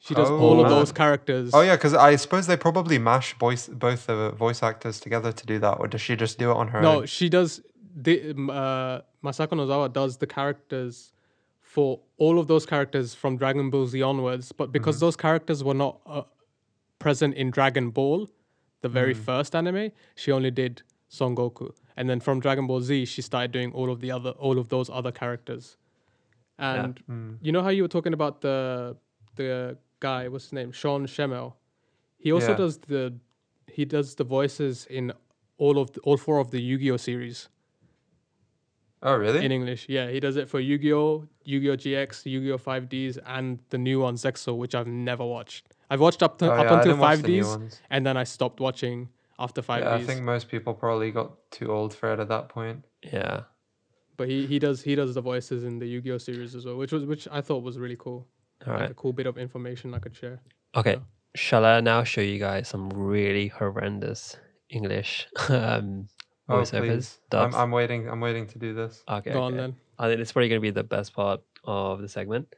She 0.00 0.14
does 0.14 0.30
Oh, 0.30 0.38
all 0.38 0.60
of 0.60 0.68
man. 0.68 0.78
those 0.78 0.92
characters. 0.92 1.50
Oh 1.52 1.60
yeah, 1.62 1.74
because 1.74 1.92
I 1.94 2.14
suppose 2.16 2.46
they 2.46 2.56
probably 2.56 2.98
mash 2.98 3.36
voice 3.38 3.66
both 3.68 4.06
the 4.06 4.30
voice 4.30 4.62
actors 4.62 5.00
together 5.00 5.32
to 5.32 5.46
do 5.46 5.58
that, 5.58 5.74
or 5.80 5.88
does 5.88 6.00
she 6.00 6.14
just 6.14 6.38
do 6.38 6.50
it 6.52 6.56
on 6.56 6.68
her 6.68 6.80
No, 6.80 7.00
own? 7.00 7.06
she 7.06 7.28
does. 7.28 7.60
The, 8.00 8.30
uh, 8.30 9.00
Masako 9.26 9.54
Nozawa 9.58 9.92
does 9.92 10.18
the 10.18 10.26
characters 10.28 11.12
for 11.74 12.00
all 12.16 12.38
of 12.38 12.46
those 12.46 12.64
characters 12.72 13.14
from 13.14 13.36
Dragon 13.36 13.68
Ball 13.70 13.86
Z 13.86 14.00
onwards, 14.02 14.52
but 14.52 14.72
because 14.72 14.96
Mm-hmm. 14.96 15.06
those 15.06 15.16
characters 15.16 15.62
were 15.62 15.74
not 15.86 16.00
uh, 16.06 16.22
present 16.98 17.34
in 17.34 17.50
Dragon 17.50 17.90
Ball, 17.90 18.20
the 18.80 18.88
very 18.88 19.14
Mm. 19.14 19.24
first 19.28 19.54
anime, 19.54 19.90
she 20.22 20.32
only 20.32 20.50
did 20.50 20.82
Son 21.08 21.34
Goku, 21.36 21.68
and 21.96 22.08
then 22.08 22.20
from 22.20 22.40
Dragon 22.40 22.66
Ball 22.66 22.80
Z, 22.80 23.04
she 23.14 23.20
started 23.22 23.52
doing 23.52 23.70
all 23.72 23.90
of 23.90 23.98
the 24.00 24.10
other, 24.16 24.30
all 24.46 24.56
of 24.58 24.66
those 24.74 24.88
other 24.98 25.12
characters. 25.12 25.76
And 26.58 26.94
Mm. 27.06 27.36
you 27.42 27.52
know 27.52 27.62
how 27.62 27.68
you 27.76 27.82
were 27.82 27.94
talking 27.96 28.14
about 28.14 28.40
the 28.40 28.96
the 29.36 29.76
guy, 30.00 30.26
what's 30.28 30.46
his 30.46 30.52
name, 30.60 30.72
Sean 30.72 31.06
Schemmel. 31.06 31.48
He 32.24 32.32
also 32.32 32.52
Yeah. 32.52 32.56
does 32.64 32.74
the 32.92 33.02
he 33.76 33.84
does 33.84 34.14
the 34.20 34.24
voices 34.24 34.86
in 34.98 35.12
all 35.58 35.76
of 35.82 35.86
the, 35.92 36.00
all 36.06 36.16
four 36.16 36.38
of 36.44 36.50
the 36.50 36.60
Yu-Gi-Oh 36.70 36.96
series 36.96 37.48
Oh 39.02 39.14
really? 39.14 39.44
in 39.44 39.52
English. 39.52 39.86
Yeah, 39.88 40.10
he 40.10 40.18
does 40.20 40.36
it 40.36 40.48
for 40.48 40.58
Yu-Gi-Oh, 40.60 41.26
Yu-Gi-Oh 41.44 41.76
GX, 41.76 42.26
Yu-Gi-Oh 42.26 42.58
5Ds, 42.58 43.18
and 43.26 43.58
the 43.70 43.78
new 43.78 44.00
one 44.00 44.14
Zexal, 44.16 44.56
which 44.58 44.74
I've 44.74 44.86
never 44.88 45.24
watched. 45.24 45.74
I've 45.90 46.00
watched 46.00 46.22
up 46.22 46.38
to 46.38 46.46
Oh, 46.50 46.54
up 46.54 46.64
yeah, 46.66 46.74
until 46.78 46.92
didn't 46.92 46.98
watch 47.00 47.20
the 47.22 47.28
new 47.28 47.44
5Ds, 47.44 47.80
and 47.90 48.04
then 48.04 48.16
I 48.16 48.24
stopped 48.24 48.60
watching 48.60 49.08
after 49.38 49.62
5Ds. 49.62 49.80
Yeah, 49.80 49.94
I 49.94 50.02
think 50.04 50.22
most 50.22 50.48
people 50.48 50.74
probably 50.74 51.10
got 51.12 51.32
too 51.52 51.70
old 51.72 51.94
for 51.94 52.12
it 52.12 52.18
at 52.20 52.28
that 52.28 52.48
point. 52.48 52.84
yeah. 53.02 53.42
But 54.16 54.28
he, 54.28 54.46
he 54.46 54.58
does 54.58 54.82
he 54.82 54.96
does 54.96 55.14
the 55.14 55.20
voices 55.20 55.62
in 55.62 55.78
the 55.78 55.86
Yu-Gi-Oh 55.86 56.18
series 56.18 56.56
as 56.56 56.66
well, 56.66 56.76
which 56.76 56.90
was 56.90 57.04
which 57.04 57.28
I 57.30 57.40
thought 57.40 57.62
was 57.62 57.78
really 57.78 57.94
cool. 57.96 58.26
All 58.66 58.72
like 58.72 58.80
right. 58.80 58.90
a 58.90 58.94
cool 58.94 59.12
bit 59.12 59.26
of 59.28 59.38
information 59.38 59.94
I 59.94 60.00
could 60.00 60.16
share. 60.16 60.40
Okay. 60.74 60.96
Shall 61.36 61.64
I 61.64 61.78
now 61.80 62.02
show 62.02 62.20
you 62.20 62.40
guys 62.40 62.66
some 62.66 62.88
really 62.90 63.46
horrendous 63.46 64.36
English 64.70 65.28
um, 65.50 66.08
Oh 66.48 66.58
voiceovers? 66.58 66.86
please, 66.86 67.18
I'm. 67.32 67.54
I'm 67.54 67.70
waiting. 67.70 68.08
I'm 68.08 68.20
waiting 68.20 68.46
to 68.48 68.58
do 68.58 68.74
this. 68.74 69.02
Okay. 69.08 69.32
Go 69.32 69.42
on 69.42 69.56
then. 69.56 69.76
I 69.98 70.08
think 70.08 70.20
it's 70.20 70.32
probably 70.32 70.48
going 70.48 70.60
to 70.60 70.62
be 70.62 70.70
the 70.70 70.84
best 70.84 71.12
part 71.12 71.40
of 71.64 72.00
the 72.00 72.08
segment. 72.08 72.54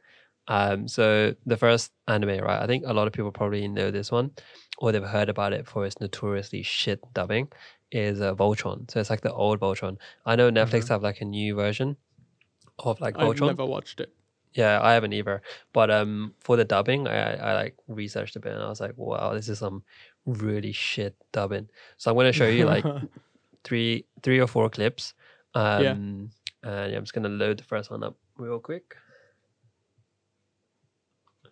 Um, 0.47 0.87
so 0.87 1.35
the 1.45 1.57
first 1.57 1.91
anime, 2.07 2.43
right? 2.43 2.61
I 2.61 2.67
think 2.67 2.83
a 2.85 2.93
lot 2.93 3.07
of 3.07 3.13
people 3.13 3.31
probably 3.31 3.67
know 3.67 3.91
this 3.91 4.11
one, 4.11 4.31
or 4.77 4.91
they've 4.91 5.03
heard 5.03 5.29
about 5.29 5.53
it 5.53 5.67
for 5.67 5.85
its 5.85 5.99
notoriously 5.99 6.63
shit 6.63 7.01
dubbing. 7.13 7.49
Is 7.91 8.21
uh, 8.21 8.33
Voltron. 8.33 8.89
So 8.89 9.01
it's 9.01 9.09
like 9.09 9.19
the 9.19 9.33
old 9.33 9.59
Voltron. 9.59 9.97
I 10.25 10.37
know 10.37 10.49
Netflix 10.49 10.87
have 10.87 11.03
like 11.03 11.19
a 11.19 11.25
new 11.25 11.55
version 11.55 11.97
of 12.79 13.01
like 13.01 13.15
Mm-hmm. 13.15 13.43
I've 13.43 13.47
never 13.47 13.65
watched 13.65 13.99
it. 13.99 14.13
Yeah, 14.53 14.79
I 14.81 14.93
haven't 14.93 15.13
either. 15.13 15.41
But 15.73 15.91
um, 15.91 16.33
for 16.39 16.55
the 16.55 16.63
dubbing, 16.65 17.07
I, 17.07 17.35
I 17.35 17.53
like 17.53 17.75
researched 17.87 18.35
a 18.37 18.39
bit, 18.39 18.53
and 18.53 18.63
I 18.63 18.69
was 18.69 18.79
like, 18.81 18.93
wow, 18.97 19.33
this 19.33 19.49
is 19.49 19.59
some 19.59 19.83
really 20.25 20.71
shit 20.71 21.15
dubbing. 21.33 21.67
So 21.97 22.11
I'm 22.11 22.17
gonna 22.17 22.31
show 22.31 22.47
you 22.47 22.65
like 22.65 22.85
three, 23.63 24.05
three 24.23 24.39
or 24.39 24.47
four 24.47 24.69
clips. 24.69 25.13
Um, 25.55 25.83
Yeah. 25.83 25.91
And 25.91 26.31
yeah, 26.91 26.97
I'm 26.97 27.03
just 27.03 27.13
gonna 27.13 27.29
load 27.29 27.57
the 27.59 27.63
first 27.63 27.89
one 27.91 28.03
up 28.03 28.15
real 28.37 28.59
quick. 28.59 28.95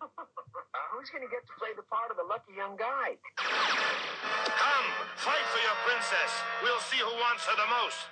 Who's 0.92 1.08
going 1.10 1.24
to 1.24 1.30
get 1.32 1.40
to 1.48 1.52
play 1.58 1.72
the 1.76 1.82
part 1.88 2.10
of 2.10 2.16
the 2.20 2.24
lucky 2.28 2.52
young 2.54 2.76
guy? 2.76 3.16
Come, 3.40 4.86
fight 5.16 5.46
for 5.48 5.60
your 5.64 5.76
princess. 5.88 6.32
We'll 6.62 6.80
see 6.80 6.98
who 6.98 7.08
wants 7.24 7.46
her 7.46 7.56
the 7.56 7.64
most. 7.72 8.04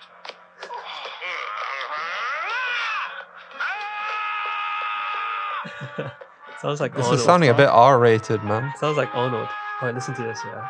Sounds 6.61 6.81
like 6.81 6.95
This 6.95 7.05
Arnold. 7.05 7.19
is 7.21 7.25
sounding 7.25 7.51
a 7.51 7.55
bit 7.55 7.69
R-rated, 7.69 8.43
man. 8.43 8.73
Sounds 8.79 8.97
like 8.97 9.09
Arnold. 9.15 9.49
All 9.81 9.87
right, 9.87 9.95
listen 9.95 10.15
to 10.15 10.23
this. 10.23 10.41
Yeah. 10.45 10.69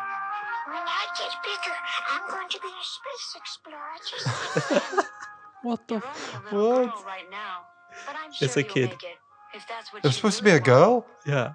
What 5.63 5.87
the? 5.87 5.95
You're 5.95 6.03
F- 6.05 6.43
only 6.51 6.65
a 6.65 6.69
little 6.69 6.85
what? 6.87 7.05
right 7.05 7.29
now, 7.29 7.65
sure 8.33 8.45
It's 8.45 8.55
a 8.57 8.63
kid. 8.63 8.89
make 8.91 9.03
it. 9.03 9.17
If 9.53 9.67
that's 9.67 9.91
what 9.91 9.99
It 10.05 10.07
was 10.07 10.15
supposed 10.15 10.37
to 10.37 10.43
be 10.43 10.51
a 10.51 10.59
girl. 10.59 11.05
Yeah. 11.25 11.53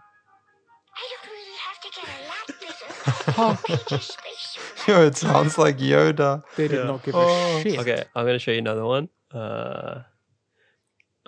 I 0.97 1.03
don't 1.11 1.27
really 1.33 1.59
have 1.67 1.79
to 1.81 1.89
get 1.97 2.05
a 2.07 2.19
lot 2.29 2.47
bigger. 2.61 3.85
Major 3.91 4.03
space 4.03 4.59
Yo, 4.87 5.07
it 5.07 5.17
sounds 5.17 5.57
like 5.57 5.79
Yoda. 5.79 6.43
They 6.57 6.69
did 6.69 6.81
Yeah. 6.81 6.85
not 6.85 7.03
give 7.03 7.15
Oh. 7.15 7.57
a 7.59 7.63
shit. 7.63 7.79
Okay, 7.79 8.05
I'm 8.15 8.27
gonna 8.27 8.39
show 8.39 8.51
you 8.53 8.59
another 8.59 8.85
one. 8.85 9.09
Uh, 9.33 10.03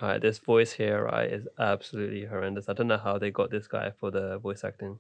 all 0.02 0.08
right, 0.08 0.20
this 0.20 0.38
voice 0.38 0.72
here, 0.72 1.04
right, 1.04 1.32
is 1.32 1.48
absolutely 1.58 2.26
horrendous. 2.26 2.68
I 2.68 2.74
don't 2.74 2.88
know 2.88 2.98
how 2.98 3.16
they 3.18 3.30
got 3.30 3.50
this 3.50 3.66
guy 3.66 3.90
for 3.98 4.10
the 4.10 4.36
voice 4.38 4.62
acting. 4.64 4.98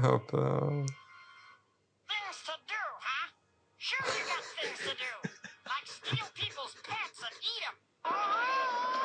Hope. 0.00 0.32
Uh... 0.32 0.86
Things 2.08 2.38
to 2.46 2.52
do, 2.66 2.80
huh? 3.04 3.28
Sure 3.76 4.06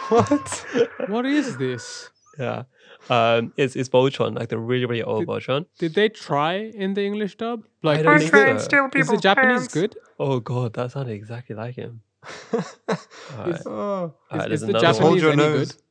What? 0.09 0.65
What 1.07 1.25
is 1.25 1.57
this? 1.57 2.09
Yeah. 2.37 2.63
Um, 3.09 3.53
it's 3.55 3.75
it's 3.75 3.87
Voltron, 3.89 4.35
like 4.37 4.49
the 4.49 4.57
really 4.57 4.85
really 4.85 5.03
old 5.03 5.25
Voltron. 5.27 5.65
Did 5.77 5.93
they 5.93 6.09
try 6.09 6.55
in 6.55 6.93
the 6.95 7.03
English 7.05 7.35
dub? 7.37 7.63
Like, 7.83 8.03
don't 8.03 8.15
is, 8.21 8.29
think 8.29 8.59
the, 8.59 8.59
so. 8.59 8.89
is 8.95 9.07
the 9.09 9.17
Japanese 9.17 9.67
good? 9.67 9.95
Oh 10.19 10.39
god, 10.39 10.73
that 10.73 10.91
sounded 10.91 11.13
exactly 11.13 11.55
like 11.55 11.75
him. 11.75 12.01
Alright. 12.53 13.55
Is, 13.55 13.67
Oh. 13.67 14.13
Alright, 14.31 14.51
is, 14.51 14.61
there's 14.61 14.71
the 14.71 14.77
another 14.77 15.03
one. 15.03 15.19
Japanese 15.19 15.23
any 15.23 15.35
nose. 15.35 15.71
good? 15.71 15.81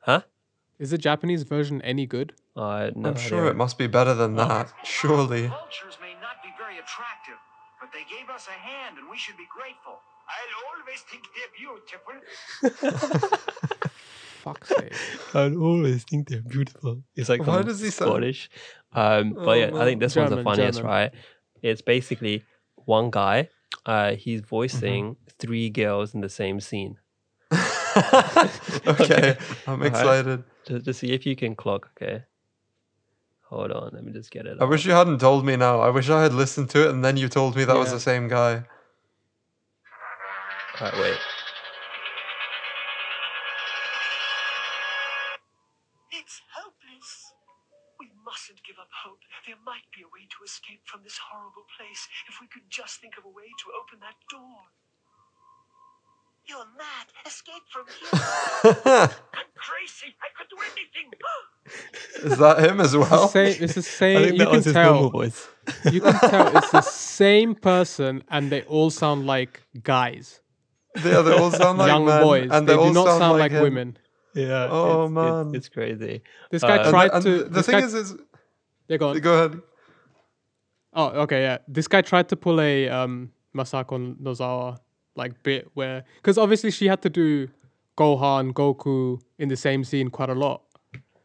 Huh? 0.00 0.20
Is 0.78 0.90
the 0.90 0.98
Japanese 0.98 1.42
version 1.44 1.80
any 1.82 2.06
good? 2.06 2.34
I 2.56 2.90
no 2.94 3.10
I'm 3.10 3.16
sure 3.16 3.46
it 3.46 3.56
must 3.56 3.78
be 3.78 3.86
better 3.86 4.14
than 4.14 4.34
that. 4.36 4.72
Surely. 4.84 5.46
Vultures 5.46 5.96
may 6.02 6.14
not 6.20 6.42
be 6.42 6.50
very 6.58 6.78
attractive, 6.78 7.38
but 7.80 7.90
they 7.92 8.04
gave 8.14 8.28
us 8.30 8.46
a 8.48 8.58
hand 8.70 8.98
and 8.98 9.08
we 9.08 9.16
should 9.16 9.36
be 9.36 9.46
grateful. 9.56 10.00
I'll 10.28 10.54
always 10.68 11.00
think 11.10 11.22
they're 11.34 11.54
beautiful. 11.56 13.38
Fuck's 14.44 14.68
sake. 14.68 14.92
I'll 15.34 15.56
always 15.62 16.04
think 16.04 16.28
they're 16.28 16.42
beautiful. 16.42 17.02
It's 17.16 17.28
like 17.28 17.40
Why 17.46 17.56
some 17.58 17.66
does 17.66 17.80
he 17.80 17.90
sound- 17.90 18.10
Scottish. 18.10 18.50
Um, 18.92 19.32
but 19.34 19.48
Oh, 19.48 19.52
yeah, 19.54 19.66
I 19.66 19.84
think 19.84 19.98
man. 19.98 19.98
this 19.98 20.16
one's 20.16 20.30
the 20.30 20.42
funniest, 20.42 20.78
German. 20.78 20.92
right? 20.92 21.12
It's 21.62 21.82
basically 21.82 22.44
one 22.76 23.10
guy. 23.10 23.48
Uh, 23.84 24.12
he's 24.12 24.40
Mm-hmm. 24.40 24.48
voicing 24.48 25.16
three 25.38 25.70
girls 25.70 26.14
in 26.14 26.20
the 26.20 26.28
same 26.28 26.60
scene. 26.60 26.98
okay, 28.86 29.36
I'm 29.66 29.82
excited. 29.82 30.44
Just, 30.66 30.84
just 30.84 31.00
see 31.00 31.12
if 31.12 31.26
you 31.26 31.34
can 31.36 31.54
clock. 31.54 31.90
Okay. 32.00 32.22
Hold 33.46 33.72
on, 33.72 33.90
let 33.94 34.04
me 34.04 34.12
just 34.12 34.30
get 34.30 34.46
it. 34.46 34.58
I 34.60 34.64
up. 34.64 34.70
wish 34.70 34.84
you 34.84 34.92
hadn't 34.92 35.18
told 35.20 35.44
me 35.44 35.56
now. 35.56 35.80
I 35.80 35.88
wish 35.90 36.08
I 36.10 36.22
had 36.22 36.34
listened 36.34 36.68
to 36.70 36.84
it 36.86 36.90
and 36.90 37.02
then 37.04 37.16
you 37.16 37.28
told 37.28 37.56
me 37.56 37.64
that 37.64 37.76
was 37.76 37.90
the 37.90 37.98
same 38.00 38.28
guy. 38.28 38.64
Alright, 40.80 40.98
wait. 41.00 41.18
It's 46.12 46.40
hopeless. 46.54 47.34
We 47.98 48.06
mustn't 48.24 48.62
give 48.66 48.78
up 48.80 48.88
hope. 48.94 49.18
There 49.46 49.58
might 49.66 49.86
be 49.94 50.02
a 50.06 50.10
way 50.14 50.24
to 50.30 50.38
escape 50.44 50.82
from 50.86 51.02
this 51.02 51.18
horrible 51.18 51.66
place 51.76 52.06
if 52.28 52.38
we 52.40 52.46
could 52.46 52.62
just 52.70 53.00
think 53.00 53.18
of 53.18 53.24
a 53.24 53.28
way 53.28 53.50
to 53.50 53.66
open 53.74 53.98
that 54.00 54.14
door. 54.30 54.70
You're 56.46 56.64
mad. 56.78 57.06
Escape 57.26 57.66
from 57.70 57.84
here. 57.90 58.08
I'm 59.34 59.50
crazy. 59.58 60.14
I 60.22 60.30
could 60.38 60.48
do 60.48 60.56
anything. 60.72 61.10
Is 62.32 62.38
that 62.38 62.64
him 62.64 62.80
as 62.80 62.94
It's 62.94 63.04
the 63.04 63.10
well? 63.10 63.28
same. 63.28 63.56
It's 63.62 63.74
the 63.74 63.82
same. 63.82 64.16
I 64.18 64.28
think 64.28 64.38
you 64.38 64.46
can 64.46 64.72
tell. 64.72 65.10
voice. 65.10 65.46
You 65.92 66.00
can 66.00 66.14
tell 66.14 66.56
it's 66.56 66.70
the 66.70 66.80
same 67.18 67.54
person, 67.54 68.22
and 68.30 68.50
they 68.50 68.62
all 68.62 68.88
sound 68.88 69.26
like 69.26 69.62
guys, 69.82 70.40
Yeah, 71.04 71.22
they 71.22 71.32
all 71.32 71.50
sound 71.50 71.78
like 71.78 71.88
young 71.88 72.04
men, 72.04 72.22
boys. 72.22 72.48
and 72.50 72.68
they, 72.68 72.76
they, 72.76 72.82
do 72.88 72.92
not 72.92 73.18
sound, 73.18 73.38
like, 73.38 73.52
him. 73.52 73.62
women. 73.62 73.96
Yeah. 74.34 74.68
Oh, 74.70 75.04
it's, 75.04 75.12
man. 75.12 75.46
it's, 75.48 75.56
it's 75.56 75.68
crazy. 75.68 76.22
This 76.50 76.62
guy 76.62 76.78
Uh, 76.78 76.90
tried 76.90 77.10
and 77.12 77.22
to. 77.24 77.44
the- 77.44 77.48
the 77.50 77.62
thing 77.62 77.80
guy, 77.80 77.86
is, 77.86 77.94
is 77.94 78.14
yeah, 78.88 78.96
go 78.96 79.10
on. 79.10 79.18
go 79.20 79.34
ahead. 79.34 79.60
Oh, 80.94 81.06
okay, 81.22 81.42
yeah. 81.42 81.58
This 81.68 81.88
guy 81.88 82.02
tried 82.02 82.28
to 82.30 82.36
pull 82.36 82.60
a 82.60 82.88
um 82.88 83.30
Masako 83.54 84.16
Nozawa 84.20 84.78
like 85.16 85.42
bit 85.42 85.68
where, 85.74 86.04
because 86.16 86.38
obviously 86.38 86.70
she 86.70 86.86
had 86.86 87.02
to 87.02 87.10
do 87.10 87.48
Gohan, 87.96 88.52
Goku 88.52 89.20
in 89.38 89.48
the 89.48 89.56
same 89.56 89.82
scene 89.84 90.08
quite 90.10 90.30
a 90.30 90.34
lot. 90.34 90.62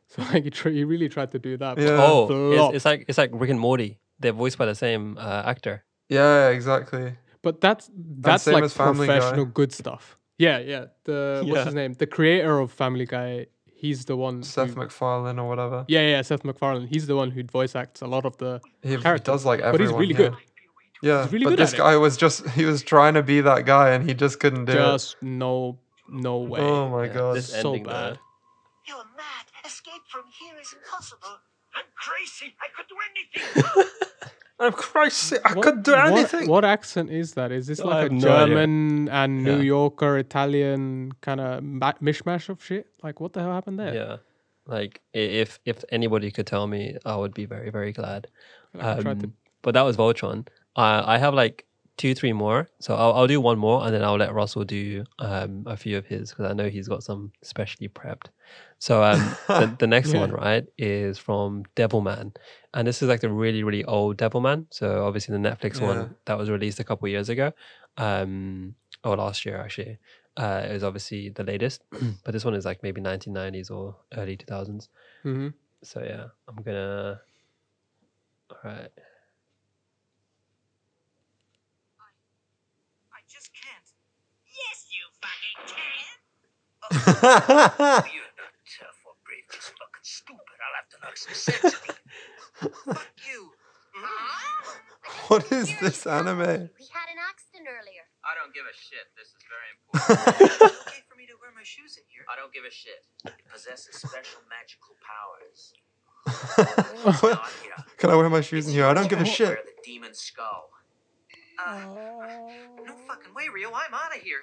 So 0.07 0.21
like 0.33 0.43
he, 0.45 0.49
tr- 0.49 0.69
he 0.69 0.83
really 0.83 1.09
tried 1.09 1.31
to 1.31 1.39
do 1.39 1.57
that. 1.57 1.77
Yeah. 1.77 1.97
Oh, 2.01 2.51
it's, 2.69 2.75
it's 2.77 2.85
like 2.85 3.05
it's 3.07 3.17
like 3.17 3.29
Rick 3.33 3.51
and 3.51 3.59
Morty. 3.59 3.99
They're 4.19 4.31
voiced 4.33 4.57
by 4.57 4.65
the 4.65 4.75
same 4.75 5.17
uh, 5.17 5.43
actor. 5.45 5.83
Yeah, 6.09 6.49
exactly. 6.49 7.15
But 7.43 7.61
that's 7.61 7.91
that's 7.93 8.47
like 8.47 8.63
as 8.63 8.73
Family 8.73 9.05
Guy. 9.07 9.17
professional 9.19 9.45
good 9.45 9.71
stuff. 9.73 10.17
Yeah, 10.39 10.57
yeah. 10.59 10.85
The 11.03 11.43
what's 11.45 11.65
his 11.65 11.73
name? 11.75 11.93
The 11.93 12.07
creator 12.07 12.57
of 12.59 12.71
Family 12.71 13.05
Guy. 13.05 13.47
He's 13.75 14.05
the 14.05 14.15
one. 14.15 14.43
Seth 14.43 14.69
who, 14.75 14.79
MacFarlane 14.81 15.37
or 15.37 15.47
whatever. 15.49 15.83
yeah, 15.89 16.07
yeah, 16.07 16.21
Seth 16.21 16.45
MacFarlane. 16.45 16.87
He's 16.87 17.05
the 17.05 17.15
one 17.17 17.31
who 17.31 17.43
voice 17.43 17.75
acts 17.75 18.01
a 18.01 18.07
lot 18.07 18.25
of 18.25 18.37
the 18.37 18.61
He, 18.81 18.91
he 18.91 18.97
characters. 18.97 19.25
does 19.33 19.45
like 19.45 19.59
everyone. 19.59 19.73
but 19.77 19.81
he's 19.81 19.91
really 19.99 20.13
yeah. 20.13 20.29
good. 20.29 20.35
Yeah, 21.03 21.23
He's 21.23 21.33
really 21.33 21.43
but 21.43 21.49
good 21.51 21.59
this 21.59 21.73
at 21.73 21.79
it. 21.79 21.83
guy 21.83 21.97
was 21.97 22.15
just 22.15 22.47
he 22.51 22.63
was 22.63 22.81
trying 22.81 23.15
to 23.15 23.23
be 23.23 23.41
that 23.41 23.65
guy 23.65 23.89
and 23.89 24.07
he 24.07 24.13
just 24.13 24.39
couldn't 24.39 24.65
do 24.65 24.71
it. 24.71 24.75
Just 24.77 25.17
no, 25.21 25.77
no 26.07 26.37
way. 26.37 26.61
Oh 26.61 26.87
my 26.89 27.07
Yeah, 27.07 27.13
god. 27.13 27.35
this 27.35 27.49
so 27.49 27.57
ending, 27.73 27.83
though. 27.83 28.15
You 28.87 28.95
are 28.95 29.05
mad. 29.17 29.45
Escape 29.65 30.01
from 30.09 30.23
here 30.39 30.55
is 30.61 30.73
impossible. 30.73 31.35
I'm 31.75 31.83
crazy. 32.05 32.55
I 32.63 32.67
could 32.75 32.87
do 32.87 32.95
anything. 33.09 33.89
I'm 34.59 34.71
crazy. 34.71 35.37
I 35.43 35.53
What- 35.53 35.63
could 35.63 35.83
do 35.83 35.93
anything. 35.93 36.47
What, 36.47 36.63
accent 36.63 37.09
is 37.11 37.33
that? 37.33 37.51
Is 37.51 37.67
this 37.67 37.79
I 37.79 37.83
like 37.85 37.97
a 37.97 38.01
have 38.03 38.11
no 38.11 38.17
idea. 38.31 38.47
German 38.55 39.09
and 39.09 39.43
New 39.43 39.57
Yeah. 39.57 39.61
Yorker 39.63 40.17
Italian 40.17 41.11
kind 41.21 41.41
of 41.41 41.63
ma- 41.63 41.93
mishmash 42.01 42.49
of 42.49 42.63
shit? 42.63 42.87
Like 43.01 43.19
what 43.19 43.33
the 43.33 43.41
hell 43.41 43.51
happened 43.51 43.79
there? 43.79 43.93
Yeah. 43.93 44.17
Like 44.65 45.01
if 45.13 45.59
if 45.65 45.83
anybody 45.91 46.31
could 46.31 46.47
tell 46.47 46.67
me, 46.67 46.97
I 47.05 47.15
would 47.15 47.33
be 47.33 47.45
very 47.45 47.69
very 47.71 47.91
glad. 47.91 48.27
Like, 48.73 48.83
I 48.85 49.01
tried 49.01 49.19
to- 49.21 49.25
Um, 49.27 49.33
but 49.63 49.73
that 49.73 49.81
was 49.81 49.97
Voltron. 49.97 50.47
Uh, 50.75 51.03
I 51.05 51.17
have 51.17 51.33
like 51.33 51.65
two, 51.97 52.15
three 52.15 52.33
more. 52.33 52.67
So 52.79 52.95
I'll, 52.95 53.13
I'll 53.13 53.27
do 53.27 53.39
one 53.41 53.57
more 53.59 53.83
and 53.85 53.93
then 53.93 54.03
I'll 54.03 54.17
let 54.17 54.33
Russell 54.33 54.63
do 54.63 55.03
um, 55.19 55.63
a 55.67 55.75
few 55.77 55.97
of 55.97 56.05
his 56.05 56.29
because 56.31 56.49
I 56.49 56.53
know 56.53 56.69
he's 56.69 56.87
got 56.87 57.03
some 57.03 57.31
specially 57.43 57.87
prepped. 57.89 58.27
So 58.79 59.03
um, 59.03 59.19
the, 59.47 59.75
the 59.79 59.87
next 59.87 60.13
Yeah. 60.13 60.19
one, 60.19 60.31
right, 60.31 60.65
is 60.77 61.17
from 61.17 61.63
Devilman. 61.75 62.35
And 62.73 62.87
this 62.87 63.01
is 63.01 63.07
like 63.09 63.21
the 63.21 63.29
really, 63.29 63.63
really 63.63 63.83
old 63.85 64.17
Devilman. 64.17 64.65
So 64.71 65.05
obviously 65.05 65.33
the 65.37 65.39
Netflix 65.49 65.79
Yeah. 65.79 65.87
one 65.87 66.15
that 66.25 66.37
was 66.37 66.49
released 66.49 66.79
a 66.79 66.83
couple 66.83 67.07
years 67.07 67.29
ago. 67.29 67.53
Um, 67.97 68.75
or 69.03 69.15
last 69.17 69.45
year, 69.45 69.57
actually. 69.61 69.97
Uh, 70.35 70.65
it 70.69 70.73
was 70.73 70.83
obviously 70.83 71.29
the 71.29 71.43
latest. 71.43 71.83
but 72.23 72.31
this 72.33 72.43
one 72.45 72.55
is 72.55 72.65
like 72.65 72.81
maybe 72.83 73.01
1990s 73.01 73.69
or 73.69 73.95
early 74.17 74.35
2000s. 74.37 74.89
Mhm. 75.23 75.53
So 75.83 76.01
yeah, 76.01 76.27
I'm 76.47 76.61
gonna. 76.63 77.21
All 78.49 78.57
right. 78.63 78.89
Just 83.29 83.49
can't. 83.55 83.87
Yes, 84.45 84.85
you 84.93 85.03
fucking 85.17 85.57
can. 85.73 86.13
You're 88.13 88.35
not 88.37 88.53
tough 88.67 88.99
or 89.07 89.15
brave, 89.25 89.47
just 89.49 89.73
fucking 89.73 90.03
stupid. 90.05 90.59
I'll 91.27 91.33
have 91.33 91.51
to 91.51 91.63
knock 91.63 91.63
some 91.63 91.63
sense 91.63 91.63
into 91.63 91.97
you. 92.61 92.93
Fuck 92.93 93.11
you. 93.27 93.51
What 95.27 95.51
is 95.51 95.69
this 95.79 96.05
anime? 96.05 96.37
We 96.37 96.43
had 96.43 97.09
an 97.09 97.19
accident 97.29 97.67
earlier. 97.67 98.05
I 98.23 98.35
don't 98.35 98.53
give 98.53 98.65
a 98.65 98.73
shit. 98.75 99.07
This 99.17 99.27
is 99.27 99.43
very 99.47 99.69
important. 99.93 100.61
okay 100.87 101.01
for 101.09 101.15
me 101.17 101.25
to 101.27 101.33
wear 101.41 101.51
my 101.55 101.63
shoes 101.63 101.97
in 101.97 102.03
here. 102.09 102.25
I 102.31 102.35
don't 102.35 102.53
give 102.53 102.63
a 102.65 102.71
shit. 102.71 103.05
It 103.25 103.33
possesses 103.51 103.95
special 103.95 104.41
magical 104.49 104.95
powers. 105.03 105.73
Can 107.97 108.09
I 108.09 108.15
wear 108.15 108.29
my 108.29 108.41
shoes 108.41 108.67
in 108.67 108.73
here? 108.73 108.85
I 108.85 108.93
don't 108.93 109.09
give 109.09 109.21
a 109.21 109.25
shit. 109.25 109.47
Wear 109.47 109.59
the 109.65 109.81
demon 109.83 110.13
skull. 110.13 110.69
Uh, 111.65 111.79
no 112.85 112.95
fucking 113.07 113.33
way, 113.33 113.47
Ryo. 113.53 113.71
I'm 113.73 113.93
out 113.93 114.15
of 114.15 114.21
here. 114.21 114.41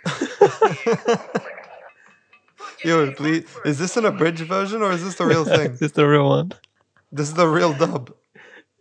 Yo, 2.85 3.13
please, 3.13 3.47
is 3.65 3.79
this 3.79 3.97
an 3.97 4.05
abridged 4.05 4.41
version 4.47 4.83
or 4.83 4.93
is 4.93 5.03
this 5.03 5.17
the 5.17 5.27
real 5.27 5.45
thing? 5.45 5.73
is 5.73 5.81
this 5.81 5.93
the 5.93 6.07
real 6.07 6.29
one? 6.29 6.53
This 7.13 7.29
is 7.29 7.35
the 7.35 7.49
real 7.49 7.73
dub. 7.73 8.15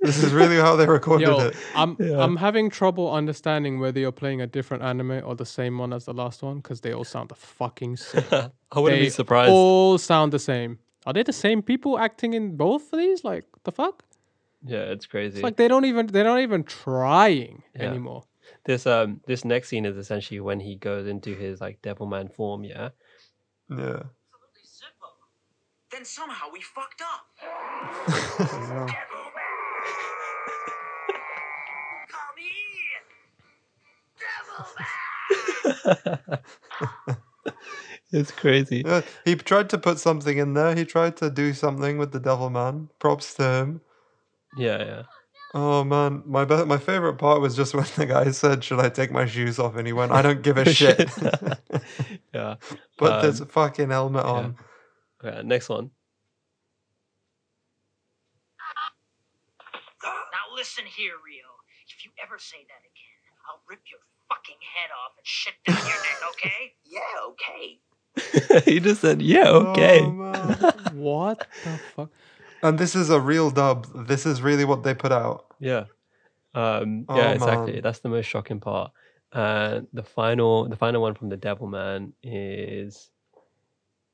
This 0.01 0.23
is 0.23 0.34
really 0.34 0.55
how 0.55 0.75
they 0.77 0.88
recorded 0.88 1.27
Yo, 1.27 1.39
it. 1.47 1.55
I'm 1.75 1.97
Yeah. 1.99 2.23
I'm 2.23 2.38
having 2.38 2.69
trouble 2.69 3.11
understanding 3.11 3.80
whether 3.80 3.99
you're 3.99 4.13
playing 4.13 4.41
a 4.41 4.47
different 4.47 4.84
anime 4.84 5.21
or 5.25 5.36
the 5.36 5.45
same 5.45 5.77
one 5.77 5.91
as 5.91 6.05
the 6.05 6.13
last 6.13 6.41
one 6.41 6.57
because 6.57 6.82
they 6.82 6.93
all 6.93 7.03
sound 7.03 7.30
the 7.30 7.36
fucking 7.36 7.97
same. 7.97 8.23
I 8.71 8.80
wouldn't 8.80 8.99
they 8.99 9.05
be 9.05 9.09
surprised. 9.09 9.51
All 9.51 9.97
sound 9.97 10.32
the 10.32 10.39
same. 10.39 10.80
Are 11.05 11.13
they 11.13 11.23
the 11.23 11.34
same 11.34 11.61
people 11.61 11.99
acting 11.99 12.34
in 12.34 12.55
both 12.55 12.93
of 12.93 12.99
these? 12.99 13.23
Like 13.23 13.45
the 13.63 13.71
fuck? 13.71 14.03
Yeah, 14.63 14.84
it's 14.93 15.05
crazy. 15.05 15.38
It's 15.39 15.43
like 15.43 15.57
they 15.57 15.67
don't 15.67 15.86
even 15.86 16.07
they're 16.07 16.23
not 16.23 16.39
even 16.39 16.63
trying 16.63 17.63
Yeah. 17.75 17.89
anymore. 17.89 18.23
this 18.65 18.86
um 18.88 19.21
this 19.25 19.43
next 19.43 19.67
scene 19.69 19.86
is 19.86 19.97
essentially 19.97 20.39
when 20.39 20.59
he 20.59 20.75
goes 20.75 21.07
into 21.07 21.36
his 21.36 21.59
like 21.59 21.82
Devilman 21.82 22.34
form. 22.34 22.63
Yeah. 22.63 22.89
Yeah. 23.69 24.03
Absolutely. 25.99 25.99
Then 25.99 26.05
somehow 26.05 26.45
we 26.53 26.61
fucked 26.61 27.01
up. 27.01 27.27
Call 32.07 32.33
me 32.37 32.49
it's 38.11 38.31
crazy. 38.31 38.83
Yeah, 38.85 39.01
he 39.25 39.35
tried 39.35 39.69
to 39.71 39.77
put 39.77 39.99
something 39.99 40.37
in 40.37 40.53
there. 40.53 40.73
He 40.75 40.85
tried 40.85 41.17
to 41.17 41.29
do 41.29 41.53
something 41.53 41.97
with 41.97 42.11
the 42.13 42.19
Devil 42.19 42.49
Man. 42.49 42.89
Props 42.99 43.33
to 43.35 43.43
him. 43.43 43.81
Yeah, 44.57 44.83
yeah. 44.83 45.03
Oh 45.53 45.83
man, 45.83 46.23
my 46.25 46.45
be- 46.45 46.63
my 46.65 46.77
favorite 46.77 47.15
part 47.15 47.41
was 47.41 47.55
just 47.55 47.73
when 47.75 47.85
the 47.97 48.05
guy 48.05 48.31
said, 48.31 48.63
"Should 48.63 48.79
I 48.79 48.87
take 48.89 49.11
my 49.11 49.25
shoes 49.25 49.59
off?" 49.59 49.75
and 49.75 49.85
he 49.85 49.93
went, 49.93 50.11
"I 50.13 50.21
don't 50.21 50.41
give 50.41 50.57
a 50.57 50.71
shit." 50.73 51.09
yeah. 52.33 52.55
Put 52.97 53.21
this 53.21 53.41
Um, 53.41 53.47
fucking 53.47 53.89
helmet 53.89 54.25
yeah. 54.25 54.51
On. 55.24 55.30
Okay, 55.30 55.41
next 55.47 55.70
one. 55.70 55.91
Now 60.03 60.55
listen 60.55 60.86
here, 60.86 61.13
Ryo. 61.13 61.47
If 61.88 62.05
you 62.05 62.11
ever 62.24 62.38
say 62.39 62.57
that 62.67 62.82
again, 62.86 63.22
I'll 63.49 63.61
rip 63.70 63.80
your 63.89 63.99
fucking 64.30 64.57
head 64.76 64.89
off 64.93 65.13
and 65.17 65.26
shit 65.26 65.53
down 65.65 65.78
your 65.78 65.88
neck, 65.88 66.22
okay? 66.32 66.74
Yeah, 66.86 68.59
okay. 68.59 68.65
he 68.72 68.80
just 68.80 69.01
said, 69.01 69.22
"Yeah, 69.22 69.49
okay." 69.49 70.01
Oh. 70.03 70.72
What 70.93 71.47
the 71.63 71.80
fuck? 71.95 72.09
and 72.61 72.78
this 72.78 72.95
is 72.95 73.09
a 73.09 73.20
real 73.20 73.49
dub. 73.51 74.07
This 74.07 74.26
is 74.26 74.41
really 74.41 74.65
what 74.65 74.84
they 74.84 74.93
put 74.93 75.11
out. 75.11 75.45
Yeah. 75.59 75.86
Um, 76.53 77.05
Oh, 77.07 77.15
yeah, 77.15 77.32
exactly. 77.32 77.74
man. 77.74 77.82
That's 77.82 77.99
the 77.99 78.09
most 78.09 78.26
shocking 78.26 78.59
part. 78.59 78.91
And 79.32 79.88
the 79.93 80.03
final, 80.03 80.67
the 80.67 80.76
final 80.76 81.01
one 81.01 81.13
from 81.15 81.30
the 81.30 81.38
Devil 81.38 81.67
Man 81.67 82.13
is 82.24 83.09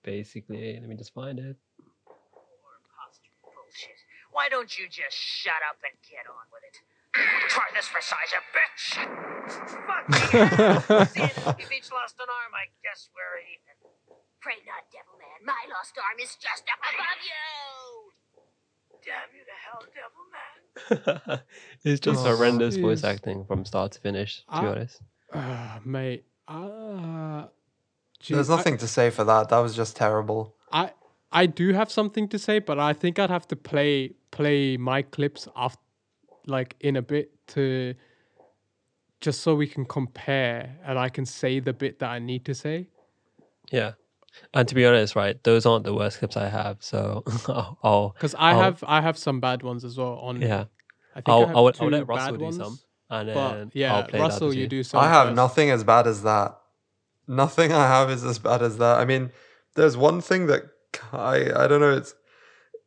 basically. 0.06 0.78
Let 0.80 0.88
me 0.88 0.96
just 0.96 1.14
find 1.14 1.40
it. 1.40 1.58
Why 4.32 4.50
don't 4.50 4.78
you 4.78 4.86
just 4.88 5.16
shut 5.18 5.60
up 5.68 5.78
and 5.84 5.96
get 6.04 6.28
on 6.28 6.46
with 6.52 6.64
it? 6.68 6.78
Try 7.50 7.64
this 7.74 7.88
for 7.88 8.02
size, 8.02 8.32
you 8.36 8.42
bitch! 8.52 9.00
Fucking 9.88 10.48
hell! 10.48 11.56
If 11.58 11.72
each 11.72 11.90
lost 11.92 12.20
an 12.20 12.28
arm, 12.28 12.52
I 12.54 12.68
guess 12.84 13.08
we're 13.16 13.40
even. 13.40 13.76
Pray 14.42 14.56
not, 14.68 14.84
Devil 14.92 15.16
Man. 15.18 15.40
My 15.46 15.64
lost 15.74 15.96
arm 15.98 16.20
is 16.22 16.36
just 16.36 16.68
up 16.68 16.80
above 16.84 17.22
you. 17.24 18.12
Damn 19.06 19.32
you 19.34 19.46
to 19.48 19.56
hell, 19.64 19.82
devil 19.96 20.26
man. 20.36 21.40
it's 21.86 22.02
just 22.02 22.20
Oh, 22.26 22.36
horrendous 22.36 22.76
voice 22.76 23.04
acting 23.06 23.46
from 23.46 23.64
start 23.64 23.94
to 23.94 24.00
finish. 24.02 24.44
To 24.54 24.62
be 24.62 24.68
honest. 24.68 25.02
Ah, 25.34 25.80
mate. 25.86 26.26
Uh, 26.48 27.46
There's 28.28 28.48
geez, 28.48 28.50
I- 28.50 28.56
nothing 28.56 28.78
to 28.78 28.88
say 28.88 29.10
for 29.10 29.24
that. 29.24 29.50
That 29.50 29.60
was 29.60 29.76
just 29.76 29.96
terrible. 29.96 30.56
I 30.72 30.92
I 31.32 31.46
do 31.48 31.74
have 31.74 31.92
something 31.92 32.28
to 32.30 32.40
say, 32.40 32.60
but 32.60 32.80
I 32.80 32.94
think 32.94 33.20
I'd 33.20 33.30
have 33.30 33.48
to 33.50 33.56
play 33.56 34.14
play 34.32 34.78
my 34.78 35.02
clips 35.02 35.48
after, 35.56 35.82
like 36.48 36.76
in 36.80 36.96
a 36.96 37.02
bit 37.02 37.32
to 37.48 37.94
just 39.22 39.42
so 39.42 39.56
we 39.56 39.68
can 39.68 39.86
compare 39.86 40.78
and 40.86 41.00
I 41.00 41.10
can 41.10 41.26
say 41.26 41.60
the 41.60 41.74
bit 41.74 42.00
that 42.00 42.10
I 42.10 42.20
need 42.20 42.46
to 42.46 42.54
say. 42.54 42.88
Yeah. 43.72 43.94
And 44.54 44.68
to 44.68 44.76
be 44.76 44.86
honest, 44.86 45.16
right, 45.16 45.42
those 45.44 45.66
aren't 45.66 45.86
the 45.86 45.94
worst 45.94 46.20
clips 46.20 46.36
I 46.38 46.48
have. 46.50 46.78
So 46.82 47.24
I'll, 47.48 47.78
I'll 47.84 48.10
Because 48.10 48.36
I 48.36 48.52
I'll- 48.52 48.60
have 48.62 48.84
I 48.88 49.02
have 49.02 49.18
some 49.18 49.40
bad 49.40 49.64
ones 49.64 49.84
as 49.86 49.98
well 49.98 50.20
on. 50.20 50.42
yeah. 50.42 50.66
I 51.16 51.22
think 51.22 51.30
I'll, 51.30 51.36
I 51.44 51.48
have 51.48 51.56
I'll, 51.56 51.72
I'll 51.80 51.90
let 51.90 52.08
Russell 52.08 52.38
do 52.38 52.44
ones, 52.44 52.58
some, 52.58 52.80
and 53.10 53.30
then 53.30 53.36
But 53.36 53.76
yeah, 53.76 53.96
I'll 53.96 54.04
play 54.04 54.20
the 54.20 54.24
Russell, 54.24 54.48
other 54.48 54.58
you 54.58 54.68
do 54.68 54.84
some. 54.84 55.00
I 55.00 55.08
have 55.08 55.28
first. 55.28 55.36
nothing 55.38 55.70
as 55.72 55.84
bad 55.86 56.08
as 56.08 56.24
that. 56.24 56.58
Nothing 57.28 57.72
I 57.72 57.88
have 57.88 58.10
is 58.12 58.24
as 58.24 58.40
bad 58.40 58.62
as 58.62 58.78
that. 58.78 59.00
I 59.00 59.06
mean, 59.06 59.32
there's 59.76 59.98
one 59.98 60.22
thing 60.22 60.48
that 60.48 60.64
I 61.12 61.52
I 61.56 61.68
don't 61.68 61.82
know. 61.82 61.96
It's 61.98 62.14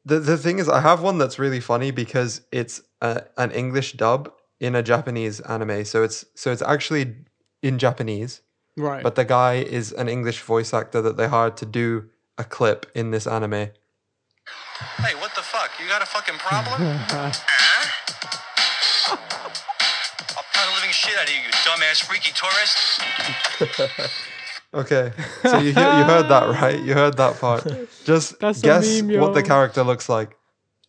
The 0.04 0.18
the 0.20 0.36
thing 0.38 0.58
is, 0.58 0.68
I 0.68 0.80
have 0.80 1.02
one 1.02 1.18
that's 1.18 1.38
really 1.38 1.60
funny 1.60 1.90
because 1.90 2.42
it's 2.52 2.80
a, 3.00 3.22
an 3.36 3.50
English 3.50 3.92
dub 3.94 4.32
in 4.60 4.74
a 4.74 4.82
Japanese 4.82 5.40
anime. 5.40 5.84
So 5.84 6.02
it's 6.02 6.24
so 6.34 6.50
it's 6.52 6.62
actually 6.62 7.16
in 7.62 7.78
Japanese, 7.78 8.40
Right. 8.76 9.02
but 9.02 9.14
the 9.16 9.24
guy 9.24 9.54
is 9.78 9.92
an 9.92 10.08
English 10.08 10.40
voice 10.42 10.72
actor 10.72 11.02
that 11.02 11.16
they 11.16 11.28
hired 11.28 11.56
to 11.58 11.66
do 11.66 12.08
a 12.38 12.44
clip 12.44 12.86
in 12.94 13.10
this 13.10 13.26
anime. 13.26 13.70
Hey, 15.04 15.14
what 15.20 15.34
the 15.34 15.42
fuck? 15.42 15.70
You 15.80 15.88
got 15.88 16.02
a 16.02 16.06
fucking 16.06 16.38
problem? 16.38 16.78
shit 21.08 21.18
out 21.18 21.24
of 21.24 21.30
you, 21.30 21.40
you 21.40 21.50
dumbass 21.50 22.04
freaky 22.04 22.32
tourist. 22.34 24.12
Okay, 24.74 25.12
so 25.44 25.56
you 25.60 25.72
hear- 25.72 25.82
you 25.96 26.04
heard 26.04 26.28
that 26.28 26.46
right? 26.60 26.78
You 26.78 26.92
heard 26.92 27.16
that 27.16 27.40
part. 27.40 27.66
Just 28.04 28.38
That's 28.38 28.60
guess 28.60 29.00
meme, 29.00 29.18
what 29.18 29.32
the 29.32 29.42
character 29.42 29.82
looks 29.82 30.10
like. 30.10 30.36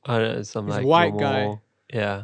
I 0.05 0.17
don't 0.19 0.35
know, 0.35 0.43
some 0.43 0.65
He's 0.65 0.75
like 0.75 0.85
white 0.85 1.17
guy. 1.17 1.61
Yeah. 1.93 2.23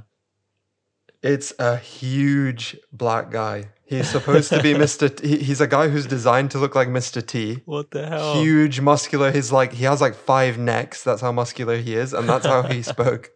It's 1.24 1.54
a 1.58 1.78
huge 1.78 2.78
black 2.91 3.32
guy. 3.32 3.70
He's 3.86 4.10
supposed 4.10 4.50
to 4.50 4.62
be 4.62 4.74
Mr. 4.86 5.16
T. 5.16 5.38
He's 5.38 5.62
a 5.62 5.68
guy 5.68 5.88
who's 5.88 6.06
designed 6.06 6.52
to 6.52 6.58
look 6.58 6.76
like 6.76 6.89
Mr. 6.89 7.26
T. 7.26 7.62
What 7.66 7.91
the 7.91 8.06
hell? 8.06 8.41
Huge, 8.41 8.82
muscular. 8.82 9.32
He's 9.32 9.52
like 9.54 9.72
he 9.72 9.86
has 9.86 10.02
like 10.02 10.16
five 10.16 10.58
necks. 10.58 11.04
That's 11.04 11.22
how 11.22 11.32
muscular 11.32 11.78
he 11.78 11.96
is, 11.96 12.12
and 12.14 12.28
that's 12.28 12.46
how 12.46 12.64
he 12.64 12.82
spoke. 12.93 13.32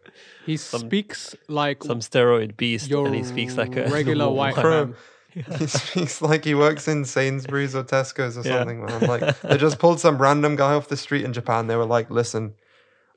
He 0.46 0.56
speaks 0.56 1.36
like 1.48 1.82
Some 1.84 2.00
steroid 2.00 2.56
beast, 2.56 2.88
your 2.88 3.06
and 3.06 3.14
he 3.14 3.22
speaks 3.22 3.56
like 3.58 3.76
a 3.76 3.88
regular 3.90 4.28
white 4.40 4.56
man. 4.56 4.62
Bro, 4.64 4.86
man. 4.86 4.96
He 5.58 5.66
speaks 5.68 6.20
like 6.20 6.44
he 6.44 6.54
works 6.54 6.88
in 6.88 7.04
Sainsbury's 7.04 7.74
or 7.76 7.84
Tesco's 7.84 8.36
or 8.36 8.42
Yeah. 8.42 8.58
something, 8.58 8.84
man. 8.84 9.00
Like 9.06 9.40
they 9.42 9.56
just 9.56 9.78
pulled 9.78 10.00
some 10.00 10.18
random 10.18 10.56
guy 10.56 10.74
off 10.74 10.88
the 10.88 10.96
street 10.96 11.24
in 11.24 11.32
Japan. 11.32 11.66
They 11.68 11.76
were 11.76 11.84
like, 11.86 12.10
"Listen, 12.10 12.54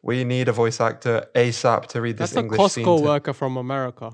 we 0.03 0.23
need 0.23 0.47
a 0.47 0.51
voice 0.51 0.79
actor 0.79 1.25
ASAP 1.33 1.87
to 1.87 2.01
read 2.01 2.17
this 2.17 2.31
That's 2.31 2.37
a 2.37 2.39
English 2.41 2.71
scene." 2.71 2.85
Costco 2.85 2.97
to-" 2.97 3.03
worker 3.03 3.33
from 3.33 3.57
America. 3.57 4.11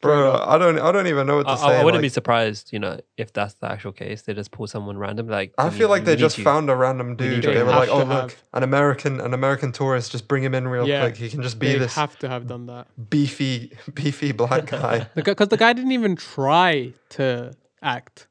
Bro, 0.00 0.44
I 0.46 0.58
don't, 0.58 0.78
I 0.78 0.92
don't 0.92 1.08
even 1.08 1.26
know 1.26 1.38
what 1.38 1.46
to 1.46 1.52
I, 1.52 1.56
say. 1.56 1.62
I- 1.64 1.80
I 1.80 1.84
wouldn't 1.84 1.94
like- 2.00 2.02
be 2.02 2.08
surprised, 2.08 2.72
you 2.72 2.78
know, 2.78 3.00
if 3.16 3.32
that's 3.32 3.54
the 3.54 3.68
actual 3.70 3.90
case. 3.90 4.22
They 4.22 4.32
just 4.32 4.52
pull 4.52 4.68
someone 4.68 4.96
random. 4.96 5.26
Like 5.28 5.52
I 5.58 5.70
feel 5.70 5.88
need- 5.88 5.90
like 5.90 6.04
they 6.04 6.14
just 6.14 6.38
you. 6.38 6.44
found 6.44 6.70
a 6.70 6.76
random 6.76 7.16
dude. 7.16 7.42
you. 7.42 7.52
They 7.52 7.62
were 7.64 7.70
like, 7.70 7.88
"Oh, 7.88 8.04
look, 8.04 8.30
have- 8.30 8.42
an 8.54 8.62
American, 8.62 9.20
an 9.20 9.34
American 9.34 9.72
tourist. 9.72 10.12
Just 10.12 10.28
bring 10.28 10.44
him 10.44 10.54
in 10.54 10.68
real 10.68 10.86
Yeah, 10.86 11.00
quick. 11.02 11.16
He 11.16 11.28
can 11.28 11.42
just 11.42 11.58
be 11.58 11.72
they 11.72 11.78
this 11.78 11.94
have 11.96 12.16
to 12.20 12.28
have 12.28 12.46
done 12.46 12.66
that 12.66 12.86
beefy, 13.10 13.72
beefy 13.92 14.30
black 14.32 14.66
guy." 14.70 15.08
because 15.16 15.48
the 15.48 15.56
guy 15.56 15.72
didn't 15.72 15.92
even 15.92 16.14
try 16.14 16.92
to 17.10 17.56
act. 17.82 18.28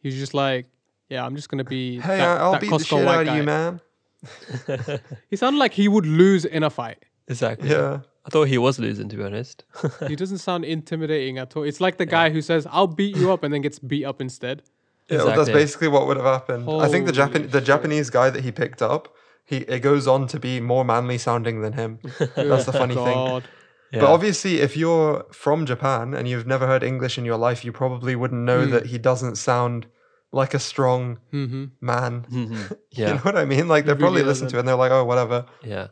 He 0.00 0.06
was 0.08 0.14
just 0.14 0.34
like, 0.34 0.66
"Yeah, 1.08 1.26
I'm 1.26 1.34
just 1.34 1.48
gonna 1.48 1.64
be 1.64 1.98
hey, 1.98 2.18
that, 2.18 2.40
I'll 2.40 2.52
that 2.52 2.60
beat 2.60 2.70
Costco 2.70 2.78
the 2.78 2.84
shit 2.84 3.08
out 3.08 3.26
guy." 3.26 3.32
of 3.32 3.36
you, 3.38 3.42
man. 3.42 3.80
He 5.30 5.36
sounded 5.36 5.58
like 5.58 5.72
he 5.72 5.88
would 5.88 6.06
lose 6.06 6.44
in 6.44 6.62
a 6.62 6.70
fight. 6.70 7.04
Exactly. 7.28 7.70
Yeah. 7.70 8.00
I 8.24 8.30
thought 8.30 8.48
he 8.48 8.58
was 8.58 8.78
losing, 8.78 9.08
to 9.08 9.16
be 9.16 9.22
honest. 9.22 9.64
He 10.06 10.14
doesn't 10.22 10.38
sound 10.38 10.64
intimidating 10.64 11.38
at 11.38 11.56
all. 11.56 11.62
It's 11.62 11.80
like 11.80 11.96
the 11.96 12.06
guy 12.06 12.28
who 12.30 12.42
says, 12.42 12.66
"I'll 12.70 12.86
beat 12.86 13.16
you 13.16 13.32
up," 13.32 13.42
and 13.42 13.54
then 13.54 13.62
gets 13.62 13.78
beat 13.78 14.04
up 14.04 14.20
instead. 14.20 14.62
Yeah, 15.08 15.24
well, 15.24 15.36
that's 15.36 15.48
basically 15.48 15.88
what 15.88 16.06
would 16.06 16.18
have 16.18 16.26
happened. 16.26 16.68
I 16.68 16.88
think 16.88 17.06
the 17.06 17.12
Holy 17.14 17.32
Japan, 17.32 17.50
the 17.50 17.60
Japanese 17.62 18.10
guy 18.10 18.28
that 18.28 18.42
he 18.44 18.52
picked 18.52 18.82
up, 18.82 19.14
he 19.46 19.58
it 19.58 19.80
goes 19.80 20.06
on 20.06 20.26
to 20.28 20.38
be 20.38 20.60
more 20.60 20.84
manly 20.84 21.16
sounding 21.16 21.62
than 21.62 21.72
him. 21.72 21.98
That's 22.36 22.66
the 22.66 22.72
funny 22.72 22.94
thing. 22.94 23.42
Yeah. 23.90 24.00
But 24.02 24.10
obviously, 24.12 24.60
if 24.60 24.76
you're 24.76 25.24
from 25.32 25.64
Japan 25.64 26.12
and 26.12 26.28
you've 26.28 26.46
never 26.46 26.66
heard 26.66 26.82
English 26.82 27.16
in 27.16 27.24
your 27.24 27.38
life, 27.38 27.64
you 27.64 27.72
probably 27.72 28.14
wouldn't 28.14 28.42
know 28.42 28.66
Hmm. 28.66 28.72
that 28.72 28.86
he 28.86 28.98
doesn't 28.98 29.36
sound 29.36 29.86
like 30.32 30.52
a 30.52 30.58
strong 30.58 31.16
hmm 31.30 31.64
man. 31.80 32.26
Mhm. 32.30 32.76
You 32.90 33.06
know 33.06 33.16
what 33.18 33.36
I 33.38 33.46
mean? 33.46 33.66
Like 33.68 33.86
they 33.86 33.92
He 33.92 33.98
probably 33.98 34.16
really 34.20 34.28
listen 34.28 34.48
to 34.48 34.56
it 34.56 34.58
and 34.58 34.68
they're 34.68 34.76
like, 34.76 34.90
oh, 34.92 35.04
whatever. 35.06 35.46
Yeah. 35.64 35.86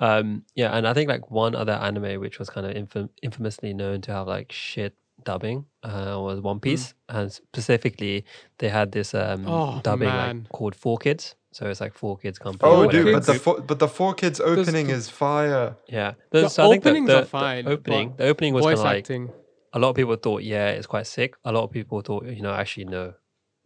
Um, 0.00 0.44
yeah, 0.54 0.76
and 0.76 0.88
I 0.88 0.94
think 0.94 1.08
like 1.08 1.30
one 1.30 1.54
other 1.54 1.72
anime 1.74 2.20
which 2.20 2.38
was 2.38 2.48
kind 2.50 2.66
of 2.66 2.74
infam- 2.74 3.10
infamously 3.22 3.74
known 3.74 4.00
to 4.02 4.12
have 4.12 4.26
like 4.26 4.50
shit 4.50 4.94
dubbing 5.24 5.66
uh, 5.82 6.16
was 6.18 6.40
One 6.40 6.58
Piece, 6.60 6.94
and 7.08 7.30
specifically 7.30 8.24
they 8.58 8.70
had 8.70 8.92
this 8.92 9.12
um, 9.14 9.44
Oh, 9.46 9.80
dubbing 9.84 10.08
man. 10.08 10.38
like 10.40 10.48
called 10.52 10.74
Four 10.74 10.96
Kids. 10.98 11.36
So 11.52 11.66
it's 11.68 11.80
like 11.80 11.92
Four 11.94 12.16
Kids 12.16 12.38
Company. 12.38 12.70
Oh, 12.72 12.84
or 12.84 12.90
dude, 12.90 13.12
but 13.12 13.26
the 13.26 13.34
four, 13.34 13.60
but 13.60 13.78
the 13.80 13.88
four 13.88 14.14
kids 14.14 14.40
opening 14.40 14.86
the- 14.86 14.94
is 14.94 15.08
fire. 15.10 15.76
yeah, 15.88 16.14
The 16.30 16.48
so 16.48 16.62
I 16.62 16.76
openings 16.76 17.08
the, 17.08 17.22
are 17.22 17.24
fine, 17.24 17.64
but 17.64 17.72
opening, 17.72 18.14
the 18.16 18.24
opening 18.28 18.54
was 18.54 18.64
kind 18.64 18.76
Voice 18.76 18.80
of 18.80 18.84
like 18.84 18.98
acting. 18.98 19.30
a 19.74 19.78
lot 19.80 19.90
of 19.90 19.96
people 19.96 20.16
thought, 20.16 20.42
yeah, 20.44 20.68
it's 20.70 20.86
quite 20.86 21.06
sick. 21.08 21.34
A 21.44 21.52
lot 21.52 21.64
of 21.64 21.70
people 21.72 22.00
thought, 22.02 22.24
you 22.24 22.40
know, 22.40 22.52
actually 22.52 22.84
no. 22.86 23.14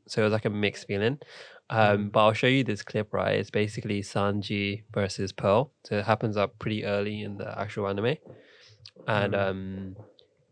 So 0.09 0.23
it 0.23 0.25
was 0.25 0.33
like 0.33 0.45
a 0.47 0.51
mixed 0.51 0.87
feeling. 0.87 1.19
Um, 1.71 2.11
but 2.11 2.21
I'll 2.21 2.33
show 2.33 2.47
you 2.47 2.63
this 2.63 2.83
clip, 2.83 3.13
right? 3.13 3.39
It's 3.39 3.51
basically 3.51 4.03
Sanji 4.03 4.85
versus 4.93 5.33
Pearl. 5.33 5.73
So 5.85 5.97
it 5.97 6.05
happens 6.05 6.37
up 6.37 6.59
pretty 6.59 6.85
early 6.85 7.23
in 7.23 7.39
the 7.39 7.59
actual 7.59 7.89
anime. 7.89 8.17
And 9.09 9.35
um, 9.35 9.97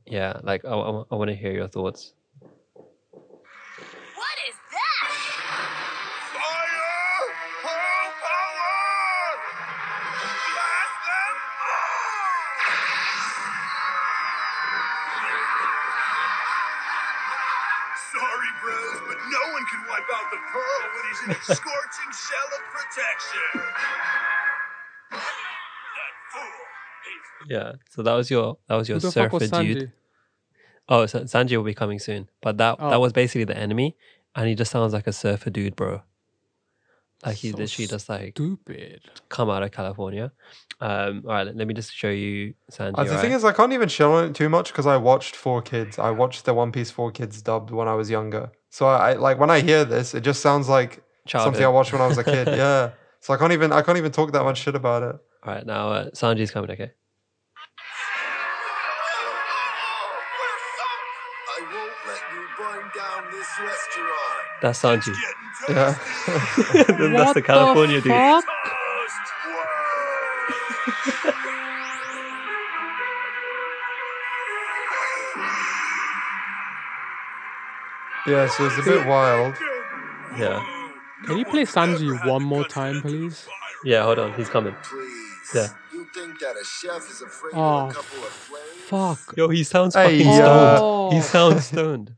yeah, 0.06 0.40
like 0.42 0.64
I, 0.64 0.70
I, 0.70 1.14
want 1.14 1.28
to 1.28 1.36
hear 1.36 1.52
your 1.52 1.68
thoughts. 1.68 2.14
One 20.02 20.08
can 20.08 20.08
wipe 20.08 20.22
out 20.22 20.30
the 20.30 20.40
pearl 20.52 20.82
when 20.94 21.04
he's 21.08 21.20
in 21.24 21.30
a 21.30 21.40
scorching 21.56 22.10
shell 22.12 22.48
of 22.58 22.62
protection. 22.74 23.50
That 25.10 26.14
fool. 26.32 27.48
Yeah. 27.48 27.72
So 27.90 28.02
that 28.02 28.14
was 28.14 28.30
your 28.30 28.58
that 28.68 28.76
was 28.76 28.88
your 28.88 28.96
Who 28.96 29.00
the 29.00 29.12
fuck 29.12 29.30
surfer 29.32 29.36
was 29.38 29.50
dude. 29.50 29.92
Oh, 30.88 31.06
so 31.06 31.20
Sanji 31.20 31.56
will 31.56 31.64
be 31.64 31.74
coming 31.74 31.98
soon. 31.98 32.28
But 32.40 32.58
that 32.58 32.76
Oh. 32.78 32.90
that 32.90 33.00
was 33.00 33.12
basically 33.12 33.44
the 33.44 33.56
enemy, 33.56 33.96
and 34.34 34.48
he 34.48 34.54
just 34.54 34.70
sounds 34.70 34.92
like 34.92 35.06
a 35.06 35.12
surfer 35.12 35.50
dude, 35.50 35.76
bro. 35.76 36.02
Like 37.24 37.36
he 37.36 37.50
So 37.50 37.56
literally 37.58 37.86
just 37.86 38.08
like 38.08 38.30
Stupid. 38.30 39.02
come 39.28 39.48
out 39.48 39.62
of 39.62 39.70
California. 39.70 40.32
Um, 40.80 41.22
all 41.24 41.32
right, 41.34 41.46
let, 41.46 41.56
let 41.56 41.68
me 41.68 41.74
just 41.74 41.92
show 41.94 42.10
you 42.10 42.54
Sanji. 42.70 42.94
Uh, 42.98 43.04
the 43.04 43.18
thing 43.18 43.30
right? 43.30 43.36
is, 43.36 43.44
I 43.44 43.52
can't 43.52 43.72
even 43.72 43.88
chill 43.88 44.12
on 44.12 44.24
it 44.30 44.34
too 44.34 44.48
much 44.48 44.72
because 44.72 44.86
I 44.86 44.96
watched 44.96 45.36
Four 45.36 45.62
Kids. 45.62 45.98
I 45.98 46.10
watched 46.10 46.44
the 46.44 46.54
One 46.54 46.72
Piece 46.72 46.90
Four 46.90 47.12
Kids 47.12 47.40
dubbed 47.40 47.70
when 47.70 47.86
I 47.86 47.94
was 47.94 48.10
younger. 48.10 48.50
So 48.70 48.86
I, 48.86 49.10
I 49.10 49.12
like 49.14 49.38
when 49.38 49.50
I 49.50 49.60
hear 49.60 49.84
this, 49.84 50.14
it 50.14 50.22
just 50.22 50.40
sounds 50.40 50.68
like 50.68 51.02
something 51.28 51.62
I 51.62 51.68
watched 51.68 51.92
when 51.92 52.02
I 52.02 52.08
was 52.08 52.18
a 52.18 52.24
kid. 52.24 52.48
yeah. 52.56 52.90
So 53.20 53.32
I 53.32 53.36
can't 53.36 53.52
even 53.52 53.70
I 53.70 53.82
can't 53.82 53.98
even 53.98 54.10
talk 54.10 54.32
that 54.32 54.42
much 54.42 54.58
shit 54.58 54.74
about 54.74 55.04
it. 55.04 55.16
All 55.44 55.54
right, 55.54 55.64
now 55.64 55.90
uh, 55.90 56.10
Sanji's 56.10 56.50
coming. 56.50 56.70
Okay. 56.72 56.90
I 61.48 61.60
won't 61.60 61.92
let 62.08 62.22
you 62.34 62.42
burn 62.58 62.90
down 62.96 63.30
this 63.30 63.48
restaurant. 63.60 64.42
That's 64.60 64.82
Sanji. 64.82 65.14
Yeah. 65.68 65.94
Then 66.88 67.12
that's 67.12 67.26
What 67.26 67.34
the 67.34 67.42
California 67.42 67.96
the 68.00 68.08
dude. 68.08 68.12
fuck? 68.12 68.44
yeah. 78.26 78.46
So 78.48 78.66
it's 78.66 78.78
a 78.78 78.82
bit 78.82 79.06
wild. 79.06 79.54
Yeah. 80.38 80.64
Can 81.24 81.38
you 81.38 81.44
play 81.44 81.62
Sanji 81.64 82.24
one 82.26 82.42
more 82.42 82.64
time, 82.66 83.00
please? 83.02 83.46
Yeah, 83.84 84.02
hold 84.04 84.18
on. 84.18 84.32
He's 84.34 84.48
coming. 84.48 84.74
Yeah. 85.54 85.68
You 85.92 86.06
think 86.14 86.38
that 86.40 86.56
a 86.56 86.64
chef 86.64 87.08
is 87.10 87.22
afraid 87.22 87.52
Oh, 87.54 87.86
of 87.86 87.90
a 87.90 87.94
couple 87.94 88.18
of 88.18 88.28
flames? 88.30 88.64
Fuck. 89.18 89.36
Yo, 89.36 89.48
he 89.48 89.64
sounds 89.64 89.94
Hey, 89.94 90.22
fucking 90.24 90.40
uh, 90.42 90.76
stoned. 90.76 91.12
He 91.14 91.20
sounds 91.20 91.66
stoned. 91.66 92.14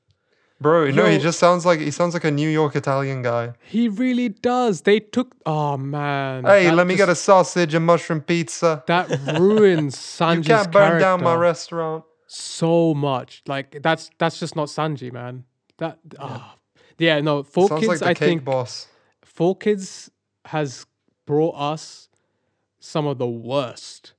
Bro, 0.60 0.92
no, 0.92 1.06
he 1.06 1.18
just 1.18 1.38
sounds 1.38 1.66
like 1.66 1.80
he 1.80 1.90
sounds 1.90 2.14
like 2.14 2.24
a 2.24 2.30
New 2.30 2.48
York 2.48 2.76
Italian 2.76 3.22
guy. 3.22 3.54
He 3.64 3.88
really 3.88 4.28
does. 4.28 4.82
They 4.82 5.00
took. 5.00 5.34
Oh 5.44 5.76
man. 5.76 6.44
Hey, 6.44 6.70
let 6.70 6.86
me 6.86 6.96
get 6.96 7.08
a 7.08 7.14
sausage 7.14 7.74
and 7.74 7.84
mushroom 7.84 8.20
pizza. 8.20 8.82
That 8.86 9.08
ruins 9.38 9.96
Sanji's 10.18 10.48
you 10.48 10.54
can't 10.54 10.72
burn 10.72 11.00
down 11.00 11.22
my 11.22 11.34
restaurant. 11.34 12.04
so 12.26 12.94
much. 12.94 13.42
Like 13.46 13.82
that's 13.82 14.10
that's 14.18 14.38
just 14.38 14.54
not 14.54 14.68
Sanji, 14.68 15.12
man. 15.12 15.44
That 15.78 15.98
ah. 16.18 16.56
yeah, 16.98 17.20
no. 17.20 17.42
Four 17.42 17.68
Sounds 17.68 17.80
kids. 17.80 17.88
like 17.88 17.98
the 17.98 18.06
I 18.06 18.14
cake 18.14 18.28
think 18.28 18.44
boss. 18.44 18.86
Four 19.22 19.56
Kids 19.56 20.10
has 20.46 20.86
brought 21.26 21.56
us 21.56 22.08
some 22.78 23.06
of 23.06 23.18
the 23.18 23.26
worst 23.26 24.12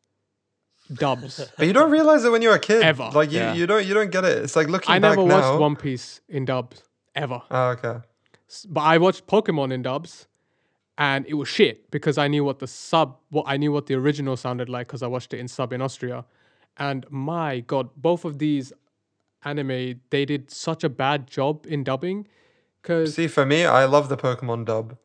dubs. 0.94 1.40
But 1.58 1.68
you 1.68 1.74
don't 1.74 1.92
realize 1.92 2.24
it 2.26 2.32
when 2.32 2.42
you're 2.42 2.56
a 2.56 2.60
kid. 2.60 2.82
Ever. 2.84 3.10
Like 3.14 3.32
you, 3.32 3.40
Yeah. 3.40 3.54
you 3.54 3.66
don't 3.68 3.86
you 3.86 3.94
don't 3.94 4.12
get 4.12 4.24
it. 4.26 4.38
It's 4.44 4.56
like 4.56 4.68
looking 4.68 4.92
I 4.92 5.00
back 5.00 5.18
never 5.18 5.28
now. 5.28 5.36
watched 5.52 5.60
One 5.60 5.76
Piece 5.76 6.22
in 6.30 6.46
dubs 6.46 6.84
ever, 7.16 7.42
Oh, 7.52 7.68
okay. 7.70 8.00
But 8.70 8.82
I 8.82 8.98
watched 8.98 9.26
Pokemon 9.28 9.72
in 9.74 9.82
dubs, 9.82 10.28
and 10.98 11.26
it 11.28 11.34
was 11.34 11.48
shit 11.50 11.90
because 11.92 12.18
I 12.18 12.28
knew 12.28 12.44
what 12.44 12.60
the 12.60 12.68
sub, 12.68 13.18
what 13.30 13.46
I 13.48 13.58
knew 13.58 13.72
what 13.72 13.88
the 13.88 13.96
original 13.96 14.38
sounded 14.38 14.70
like 14.70 14.88
because 14.88 15.02
I 15.04 15.08
watched 15.08 15.34
it 15.34 15.40
in 15.40 15.48
sub 15.48 15.74
in 15.74 15.82
Austria, 15.82 16.26
and 16.78 17.06
my 17.10 17.62
god, 17.62 17.90
both 17.98 18.24
of 18.26 18.38
these 18.40 18.72
anime 19.44 20.02
they 20.10 20.26
did 20.26 20.52
such 20.52 20.84
a 20.84 20.90
bad 20.90 21.28
job 21.28 21.66
in 21.68 21.84
dubbing. 21.84 22.28
Because 22.82 23.16
See, 23.16 23.28
for 23.28 23.46
me, 23.46 23.66
I 23.66 23.86
love 23.86 24.10
the 24.10 24.18
Pokemon 24.18 24.66
dub 24.66 24.98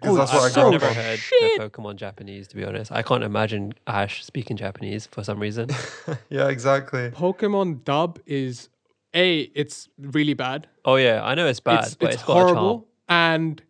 Because 0.00 0.16
oh, 0.16 0.18
that's 0.18 0.32
what 0.32 0.42
I 0.42 0.46
I've, 0.46 0.54
grew 0.54 0.62
I've 0.62 0.72
never 0.72 0.92
heard 0.94 1.18
shit. 1.18 1.60
the 1.60 1.68
Pokemon 1.68 1.96
Japanese, 1.96 2.48
to 2.48 2.56
be 2.56 2.64
honest. 2.64 2.90
I 2.90 3.02
can't 3.02 3.22
imagine 3.22 3.74
Ash 3.86 4.24
speaking 4.24 4.56
Japanese 4.56 5.06
for 5.06 5.22
some 5.22 5.38
reason. 5.38 5.68
Yeah, 6.30 6.48
exactly. 6.48 7.10
Pokemon 7.10 7.84
dub 7.84 8.18
is 8.26 8.68
a. 9.14 9.40
It's 9.54 9.88
really 9.98 10.34
bad. 10.34 10.68
oh 10.84 10.96
yeah, 10.96 11.22
I 11.22 11.34
know 11.34 11.46
it's 11.46 11.60
bad, 11.60 11.84
it's, 11.84 11.94
but 11.94 12.06
it's 12.06 12.14
it's 12.16 12.24
got 12.24 12.32
a 12.32 12.40
charm. 12.40 12.56
horrible. 12.56 12.88
And 13.08 13.62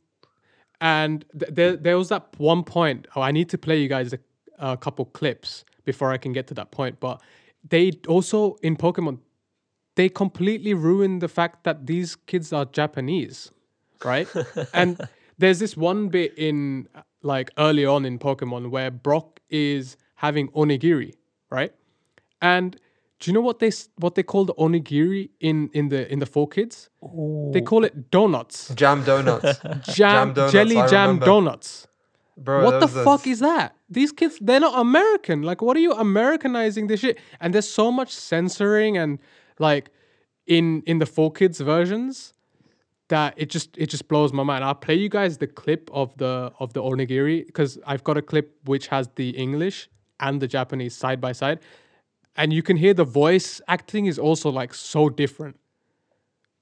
and 0.81 1.25
th- 1.39 1.53
there 1.53 1.77
there 1.77 1.99
was 1.99 2.09
that 2.11 2.29
one 2.39 2.63
point. 2.65 3.09
Oh, 3.17 3.23
I 3.23 3.33
need 3.33 3.49
to 3.51 3.59
play 3.59 3.81
you 3.81 3.89
guys 3.89 4.13
a, 4.13 4.19
a 4.59 4.77
couple 4.77 5.05
clips 5.07 5.65
before 5.85 6.13
I 6.13 6.19
can 6.19 6.33
get 6.33 6.47
to 6.49 6.55
that 6.55 6.71
point. 6.71 7.01
But 7.01 7.21
they 7.69 7.93
also 8.09 8.57
in 8.63 8.77
Pokemon, 8.77 9.19
they 9.97 10.09
completely 10.09 10.75
ruin 10.75 11.19
the 11.19 11.29
fact 11.29 11.65
that 11.65 11.87
these 11.87 12.17
kids 12.17 12.53
are 12.53 12.65
Japanese, 12.65 13.51
right? 14.05 14.29
and 14.75 15.01
there's 15.41 15.59
this 15.59 15.77
one 15.77 16.09
bit 16.09 16.33
in 16.37 16.89
like 17.23 17.51
early 17.59 17.85
on 17.85 18.05
in 18.05 18.19
Pokemon 18.19 18.71
where 18.71 18.91
Brock 18.91 19.41
is 19.49 19.97
having 20.17 20.49
onigiri, 20.49 21.15
right? 21.51 21.73
And 22.43 22.77
do 23.19 23.31
you 23.31 23.35
know 23.35 23.41
what 23.41 23.59
they 23.59 23.71
what 23.97 24.15
they 24.15 24.23
call 24.23 24.45
the 24.45 24.55
onigiri 24.55 25.31
in 25.41 25.71
in 25.73 25.89
the 25.89 26.11
in 26.13 26.19
the 26.19 26.27
four 26.27 26.47
kids? 26.49 26.91
They 27.53 27.63
call 27.63 27.85
it 27.85 28.11
donuts. 28.11 28.73
Jam 28.75 29.03
donuts. 29.05 29.59
Jam, 29.95 30.33
donuts, 30.35 30.53
jelly 30.53 30.77
I 30.77 30.87
jam 30.87 31.09
remember. 31.09 31.27
donuts. 31.27 31.87
Bro, 32.37 32.65
what 32.65 32.81
the 32.81 33.01
are 33.01 33.05
fuck 33.05 33.27
is 33.27 33.41
that? 33.41 33.75
These 33.91 34.13
kids, 34.13 34.39
they're 34.41 34.61
not 34.61 34.79
American. 34.79 35.43
Like, 35.43 35.61
what 35.61 35.77
are 35.77 35.81
you 35.81 35.93
Americanizing 35.93 36.87
this 36.87 37.01
shit? 37.01 37.19
And 37.39 37.53
there's 37.53 37.69
so 37.69 37.91
much 37.93 38.15
censoring 38.15 38.97
and 38.97 39.19
like 39.59 39.91
in 40.47 40.83
in 40.87 40.99
the 41.01 41.07
four 41.07 41.31
kids 41.33 41.61
versions 41.61 42.33
that 43.11 43.35
it 43.37 43.51
just 43.51 43.77
it 43.77 43.89
just 43.91 44.09
blows 44.09 44.33
my 44.33 44.43
mind. 44.43 44.65
I'll 44.65 44.75
play 44.87 44.95
you 44.95 45.09
guys 45.09 45.39
the 45.39 45.47
clip 45.47 45.91
of 45.93 46.17
the 46.17 46.53
of 46.59 46.73
the 46.73 46.83
onigiri 46.83 47.47
because 47.47 47.79
I've 47.87 48.03
got 48.03 48.17
a 48.17 48.23
clip 48.23 48.47
which 48.65 48.87
has 48.89 49.09
the 49.17 49.31
English 49.31 49.89
and 50.19 50.41
the 50.41 50.49
Japanese 50.49 50.95
side 50.97 51.21
by 51.21 51.33
side, 51.33 51.59
and 52.37 52.53
you 52.53 52.63
can 52.63 52.77
hear 52.77 52.95
the 52.95 53.05
voice 53.05 53.61
acting 53.69 54.07
is 54.07 54.19
also 54.19 54.49
like 54.51 54.73
so 54.75 55.09
different 55.09 55.57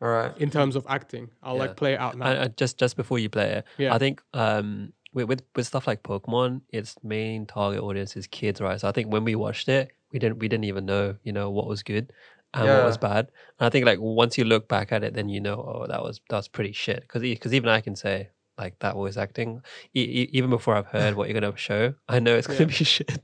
All 0.03 0.09
right. 0.09 0.37
in 0.39 0.51
terms 0.51 0.75
of 0.77 0.85
acting. 0.89 1.31
I'll 1.43 1.55
Yeah. 1.55 1.61
like 1.65 1.77
play 1.77 1.93
it 1.95 2.01
out 2.01 2.17
now. 2.19 2.27
And, 2.27 2.39
uh, 2.39 2.49
just 2.57 2.79
just 2.79 2.97
before 2.97 3.19
you 3.19 3.29
play 3.29 3.49
it, 3.59 3.65
Yeah. 3.79 3.95
I 3.95 3.99
think 3.99 4.23
um 4.35 4.93
with, 5.13 5.27
with 5.29 5.43
with 5.57 5.67
stuff 5.67 5.87
like 5.87 6.03
Pokemon, 6.03 6.61
its 6.71 6.97
main 7.03 7.47
target 7.47 7.81
audience 7.83 8.17
is 8.17 8.27
kids, 8.27 8.61
right? 8.61 8.81
So 8.81 8.89
I 8.89 8.93
think 8.93 9.13
when 9.13 9.25
we 9.25 9.35
watched 9.35 9.69
it, 9.69 9.91
we 10.13 10.19
didn't 10.19 10.39
we 10.39 10.49
didn't 10.49 10.65
even 10.65 10.85
know 10.87 11.17
you 11.25 11.33
know 11.33 11.51
what 11.51 11.67
was 11.67 11.83
good 11.83 12.13
and 12.55 12.67
what 12.69 12.85
was 12.85 12.99
bad. 12.99 13.29
And 13.59 13.67
I 13.67 13.71
think 13.71 13.85
like 13.87 13.99
once 14.01 14.39
you 14.39 14.45
look 14.45 14.69
back 14.69 14.93
at 14.93 15.03
it, 15.05 15.15
then 15.15 15.29
you 15.29 15.41
know 15.41 15.57
oh 15.57 15.87
that 15.89 16.03
was 16.03 16.21
that's 16.31 16.49
pretty 16.49 16.73
shit. 16.73 17.03
Because 17.03 17.23
because 17.23 17.53
even 17.55 17.69
I 17.69 17.81
can 17.81 17.97
say 17.97 18.31
like 18.57 18.79
that 18.81 18.95
voice 18.95 19.17
acting, 19.17 19.63
e- 19.95 20.01
e- 20.01 20.31
even 20.33 20.51
before 20.51 20.75
I've 20.77 20.87
heard 20.87 21.15
what 21.15 21.29
you're 21.29 21.41
gonna 21.41 21.57
show, 21.57 21.95
I 22.09 22.19
know 22.21 22.37
it's 22.37 22.47
gonna 22.47 22.61
Yeah. 22.61 22.67
be 22.67 22.73
shit. 22.85 23.19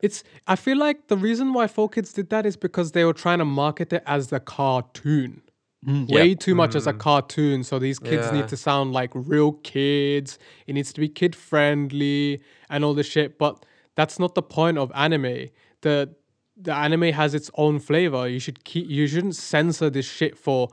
It's. 0.00 0.22
I 0.46 0.54
feel 0.56 0.76
like 0.78 1.08
the 1.08 1.16
reason 1.16 1.52
why 1.52 1.66
4Kids 1.66 2.14
did 2.14 2.30
that 2.30 2.46
is 2.46 2.56
because 2.56 2.92
they 2.92 3.04
were 3.04 3.12
trying 3.12 3.38
to 3.40 3.44
market 3.44 3.92
it 3.92 4.02
as 4.06 4.28
the 4.28 4.38
cartoon. 4.38 5.42
Mm, 5.86 6.08
Way 6.10 6.26
yep. 6.28 6.40
too 6.40 6.54
much 6.54 6.74
as 6.74 6.86
a 6.86 6.92
cartoon. 6.92 7.62
So 7.64 7.78
these 7.78 7.98
kids 7.98 8.26
Yeah. 8.26 8.32
need 8.40 8.48
to 8.48 8.56
sound 8.56 8.92
like 8.92 9.10
real 9.14 9.52
kids. 9.52 10.38
It 10.66 10.74
needs 10.74 10.92
to 10.92 11.00
be 11.00 11.08
kid 11.08 11.34
friendly 11.36 12.40
and 12.70 12.84
all 12.84 12.94
this 12.94 13.06
shit. 13.06 13.38
But 13.38 13.64
that's 13.96 14.18
not 14.18 14.34
the 14.34 14.42
point 14.42 14.76
of 14.78 14.90
anime. 14.94 15.46
The 15.82 16.14
the 16.60 16.74
anime 16.74 17.12
has 17.12 17.34
its 17.34 17.50
own 17.54 17.78
flavor. 17.78 18.28
You 18.28 18.38
should 18.40 18.64
keep. 18.64 18.88
You 18.88 19.06
shouldn't 19.06 19.36
censor 19.36 19.88
this 19.90 20.06
shit 20.06 20.36
for 20.36 20.68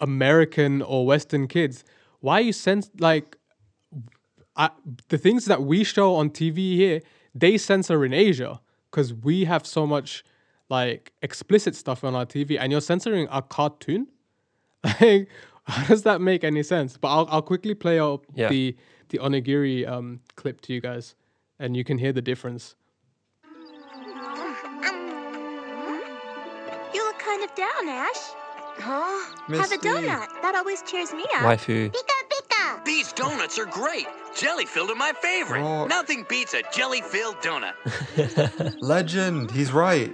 American 0.00 0.82
or 0.82 1.06
Western 1.06 1.46
kids. 1.46 1.84
Why 2.20 2.40
you 2.40 2.52
cens 2.52 2.90
like 2.98 3.36
I, 4.56 4.70
the 5.08 5.18
things 5.18 5.44
that 5.46 5.62
we 5.62 5.84
show 5.84 6.14
on 6.16 6.30
TV 6.30 6.74
here, 6.76 7.00
they 7.34 7.56
censor 7.58 8.04
in 8.04 8.12
Asia 8.12 8.60
because 8.90 9.14
we 9.14 9.44
have 9.44 9.66
so 9.66 9.86
much 9.86 10.24
like 10.68 11.12
explicit 11.22 11.74
stuff 11.74 12.04
on 12.04 12.14
our 12.14 12.26
TV, 12.26 12.58
and 12.58 12.70
you're 12.72 12.80
censoring 12.80 13.28
a 13.30 13.42
cartoon. 13.42 14.06
Like, 15.00 15.28
how 15.64 15.84
does 15.86 16.02
that 16.04 16.20
make 16.22 16.42
any 16.42 16.62
sense? 16.62 16.96
But 16.96 17.08
I'll 17.08 17.28
I'll 17.30 17.42
quickly 17.42 17.74
play 17.74 18.00
out 18.00 18.24
Yeah. 18.34 18.48
the 18.48 18.76
the 19.10 19.18
onigiri 19.18 19.86
um 19.86 20.20
clip 20.36 20.62
to 20.62 20.72
you 20.72 20.80
guys, 20.80 21.14
and 21.58 21.76
you 21.76 21.84
can 21.84 21.98
hear 21.98 22.12
the 22.12 22.22
difference. 22.22 22.74
Kind 27.30 27.44
of 27.44 27.54
down, 27.54 27.88
Ash. 27.88 28.22
Huh? 28.78 29.34
Have 29.48 29.48
a 29.48 29.74
Misty. 29.74 29.76
donut. 29.88 30.28
That 30.42 30.54
always 30.56 30.82
cheers 30.82 31.12
me 31.12 31.24
up. 31.36 31.42
Waifu. 31.42 31.90
Pika 31.90 32.18
pika. 32.32 32.84
These 32.84 33.12
donuts 33.12 33.58
are 33.58 33.66
great. 33.66 34.06
Jelly 34.36 34.64
filled 34.66 34.90
are 34.90 34.94
my 34.94 35.12
favorite. 35.20 35.62
Oh. 35.62 35.86
Nothing 35.86 36.24
beats 36.28 36.54
a 36.54 36.62
jelly 36.72 37.02
filled 37.02 37.36
donut. 37.36 37.74
Legend. 38.80 39.50
He's 39.50 39.72
right. 39.72 40.12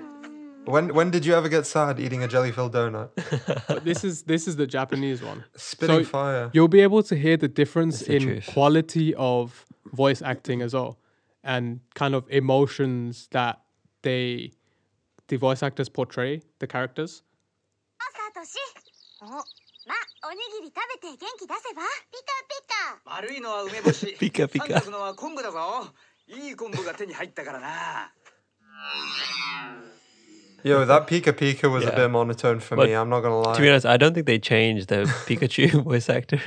When 0.64 0.92
when 0.94 1.10
did 1.10 1.24
you 1.24 1.34
ever 1.34 1.48
get 1.48 1.64
sad 1.64 2.00
eating 2.00 2.24
a 2.24 2.28
jelly 2.28 2.50
filled 2.56 2.72
donut? 2.74 3.08
But 3.68 3.84
this 3.84 4.02
is 4.08 4.22
this 4.32 4.48
is 4.48 4.56
the 4.56 4.66
Japanese 4.66 5.22
one. 5.22 5.44
Spitting 5.56 6.04
So 6.04 6.10
fire. 6.18 6.50
You'll 6.54 6.74
be 6.80 6.80
able 6.88 7.02
to 7.04 7.14
hear 7.24 7.36
the 7.36 7.48
difference 7.48 8.00
the 8.00 8.16
in 8.16 8.22
truth. 8.22 8.46
quality 8.54 9.14
of 9.14 9.64
voice 9.92 10.20
acting 10.22 10.62
as 10.62 10.74
well, 10.74 10.98
and 11.44 11.80
kind 11.94 12.14
of 12.16 12.22
emotions 12.30 13.28
that 13.30 13.60
they, 14.02 14.52
the 15.28 15.36
voice 15.36 15.62
actors 15.62 15.88
portray 15.88 16.42
the 16.58 16.66
characters. 16.66 17.22
Pika 24.18 24.48
pika. 24.48 24.68
Yo, 30.66 30.84
that 30.84 31.06
Pika 31.06 31.32
Pika 31.32 31.70
was 31.70 31.84
yeah. 31.84 31.90
a 31.90 31.96
bit 31.96 32.10
monotone 32.10 32.58
for 32.58 32.74
but 32.74 32.88
me. 32.88 32.94
I'm 32.94 33.08
not 33.08 33.20
gonna 33.20 33.38
lie. 33.38 33.54
To 33.54 33.62
be 33.62 33.68
honest, 33.68 33.86
I 33.86 33.96
don't 33.96 34.14
think 34.14 34.26
they 34.26 34.40
changed 34.40 34.88
the 34.88 35.04
Pikachu 35.26 35.82
voice 35.84 36.10
actor. 36.10 36.40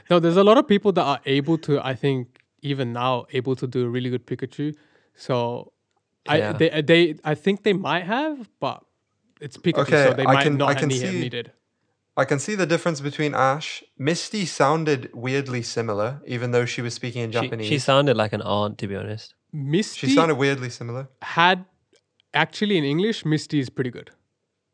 no, 0.10 0.20
there's 0.20 0.36
a 0.36 0.44
lot 0.44 0.58
of 0.58 0.68
people 0.68 0.92
that 0.92 1.02
are 1.02 1.20
able 1.24 1.56
to. 1.58 1.80
I 1.80 1.94
think 1.94 2.42
even 2.60 2.92
now 2.92 3.24
able 3.32 3.56
to 3.56 3.66
do 3.66 3.86
a 3.86 3.88
really 3.88 4.10
good 4.10 4.26
Pikachu. 4.26 4.74
So 5.14 5.72
yeah. 6.36 6.50
I 6.50 6.52
they 6.52 6.70
uh, 6.70 6.82
they 6.82 7.14
I 7.24 7.34
think 7.34 7.62
they 7.62 7.72
might 7.72 8.04
have, 8.04 8.48
but 8.60 8.82
it's 9.40 9.56
Pikachu, 9.56 9.78
Okay, 9.82 10.04
so 10.08 10.14
they 10.14 10.24
I 10.26 10.32
might 10.34 10.42
can- 10.44 10.56
not 10.56 10.68
I 10.70 10.74
can 10.74 10.88
need- 10.88 11.02
have 11.02 11.12
see- 11.12 11.20
needed. 11.20 11.52
I 12.16 12.24
can 12.24 12.40
see 12.40 12.56
the 12.56 12.66
difference 12.66 13.00
between 13.00 13.32
Ash. 13.32 13.84
Misty 13.96 14.44
sounded 14.44 15.08
weirdly 15.14 15.62
similar, 15.62 16.20
even 16.26 16.50
though 16.50 16.64
she 16.66 16.82
was 16.82 16.92
speaking 16.92 17.22
in 17.22 17.30
she, 17.30 17.38
Japanese. 17.40 17.66
she 17.68 17.78
sounded 17.78 18.16
like 18.16 18.32
an 18.32 18.42
aunt, 18.42 18.76
to 18.78 18.88
be 18.88 18.96
honest. 18.96 19.34
Misty 19.52 20.08
She 20.08 20.14
sounded 20.14 20.34
weirdly 20.34 20.68
similar. 20.68 21.08
had 21.22 21.64
actually 22.34 22.76
in 22.76 22.82
English, 22.84 23.24
Misty 23.24 23.60
is 23.60 23.70
pretty 23.70 23.90
good. 23.90 24.10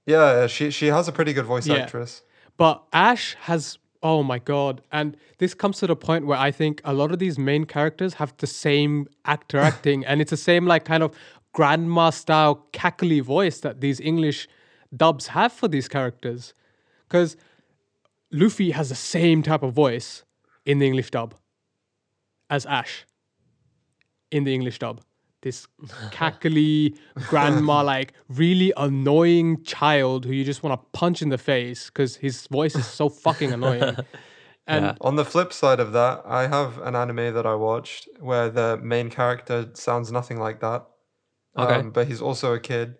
Yeah, 0.06 0.46
she 0.46 0.70
she 0.70 0.86
has 0.86 1.06
a 1.08 1.12
pretty 1.12 1.32
good 1.34 1.44
voice 1.44 1.66
Yeah. 1.66 1.76
actress. 1.82 2.22
But 2.56 2.82
Ash 2.92 3.36
has 3.40 3.78
oh 4.02 4.22
my 4.22 4.38
god, 4.38 4.82
and 4.92 5.16
this 5.38 5.54
comes 5.54 5.78
to 5.78 5.86
the 5.86 5.96
point 5.96 6.26
where 6.26 6.38
I 6.38 6.50
think 6.50 6.80
a 6.84 6.92
lot 6.92 7.10
of 7.12 7.18
these 7.18 7.38
main 7.38 7.64
characters 7.64 8.14
have 8.14 8.34
the 8.36 8.46
same 8.46 9.06
actor 9.24 9.58
acting, 9.58 10.04
and 10.06 10.20
it's 10.20 10.30
the 10.30 10.36
same 10.50 10.66
like 10.66 10.84
kind 10.84 11.02
of 11.02 11.10
grandma 11.54 12.10
style 12.10 12.66
cackly 12.72 13.22
voice 13.22 13.60
that 13.60 13.80
these 13.80 14.00
English 14.00 14.46
dubs 14.94 15.28
have 15.28 15.52
for 15.52 15.68
these 15.68 15.88
characters. 15.88 16.52
Because 17.08 17.36
Luffy 18.30 18.72
has 18.72 18.90
the 18.90 18.94
same 18.94 19.42
type 19.42 19.62
of 19.62 19.72
voice 19.72 20.24
in 20.66 20.78
the 20.80 20.86
English 20.86 21.10
dub 21.10 21.34
as 22.50 22.66
Ash 22.66 23.06
in 24.30 24.44
the 24.44 24.52
English 24.52 24.80
dub. 24.80 25.00
This 25.42 25.66
cackly 26.10 26.96
grandma, 27.28 27.82
like 27.82 28.14
really 28.28 28.72
annoying 28.76 29.62
child 29.62 30.24
who 30.24 30.32
you 30.32 30.44
just 30.44 30.62
want 30.62 30.80
to 30.80 30.86
punch 30.98 31.22
in 31.22 31.28
the 31.28 31.38
face 31.38 31.86
because 31.86 32.16
his 32.16 32.46
voice 32.48 32.74
is 32.74 32.86
so 32.86 33.08
fucking 33.08 33.52
annoying. 33.52 33.96
And 34.66 34.96
On 35.02 35.16
the 35.16 35.26
flip 35.26 35.52
side 35.52 35.78
of 35.78 35.92
that, 35.92 36.22
I 36.24 36.46
have 36.46 36.78
an 36.78 36.96
anime 36.96 37.34
that 37.34 37.44
I 37.44 37.54
watched 37.54 38.08
where 38.18 38.48
the 38.48 38.78
main 38.82 39.10
character 39.10 39.68
sounds 39.74 40.10
nothing 40.10 40.40
like 40.40 40.60
that. 40.60 40.86
Okay. 41.56 41.74
Um, 41.74 41.90
but 41.90 42.08
he's 42.08 42.20
also 42.20 42.52
a 42.52 42.60
kid. 42.60 42.96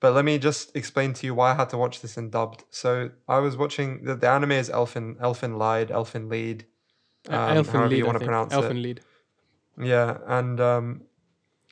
But 0.00 0.12
let 0.12 0.24
me 0.24 0.38
just 0.38 0.76
explain 0.76 1.14
to 1.14 1.26
you 1.26 1.34
why 1.34 1.52
I 1.52 1.54
had 1.54 1.70
to 1.70 1.78
watch 1.78 2.02
this 2.02 2.18
in 2.18 2.28
dubbed. 2.28 2.64
So 2.70 3.10
I 3.26 3.38
was 3.38 3.56
watching 3.56 4.04
the, 4.04 4.14
the 4.14 4.28
anime 4.28 4.52
is 4.52 4.68
Elfin 4.68 5.14
Elfen 5.16 5.56
Lied, 5.56 5.90
Elfin 5.90 6.28
Lead. 6.28 6.66
uh, 7.30 7.36
um, 7.36 7.56
Elfin 7.56 7.72
however 7.72 7.88
Lead, 7.88 7.98
you 7.98 8.06
want 8.06 8.18
to 8.18 8.24
pronounce 8.24 8.52
Elfin 8.52 8.76
it. 8.76 8.80
Lead. 8.80 9.00
Yeah, 9.80 10.18
and 10.26 10.60
um, 10.60 11.02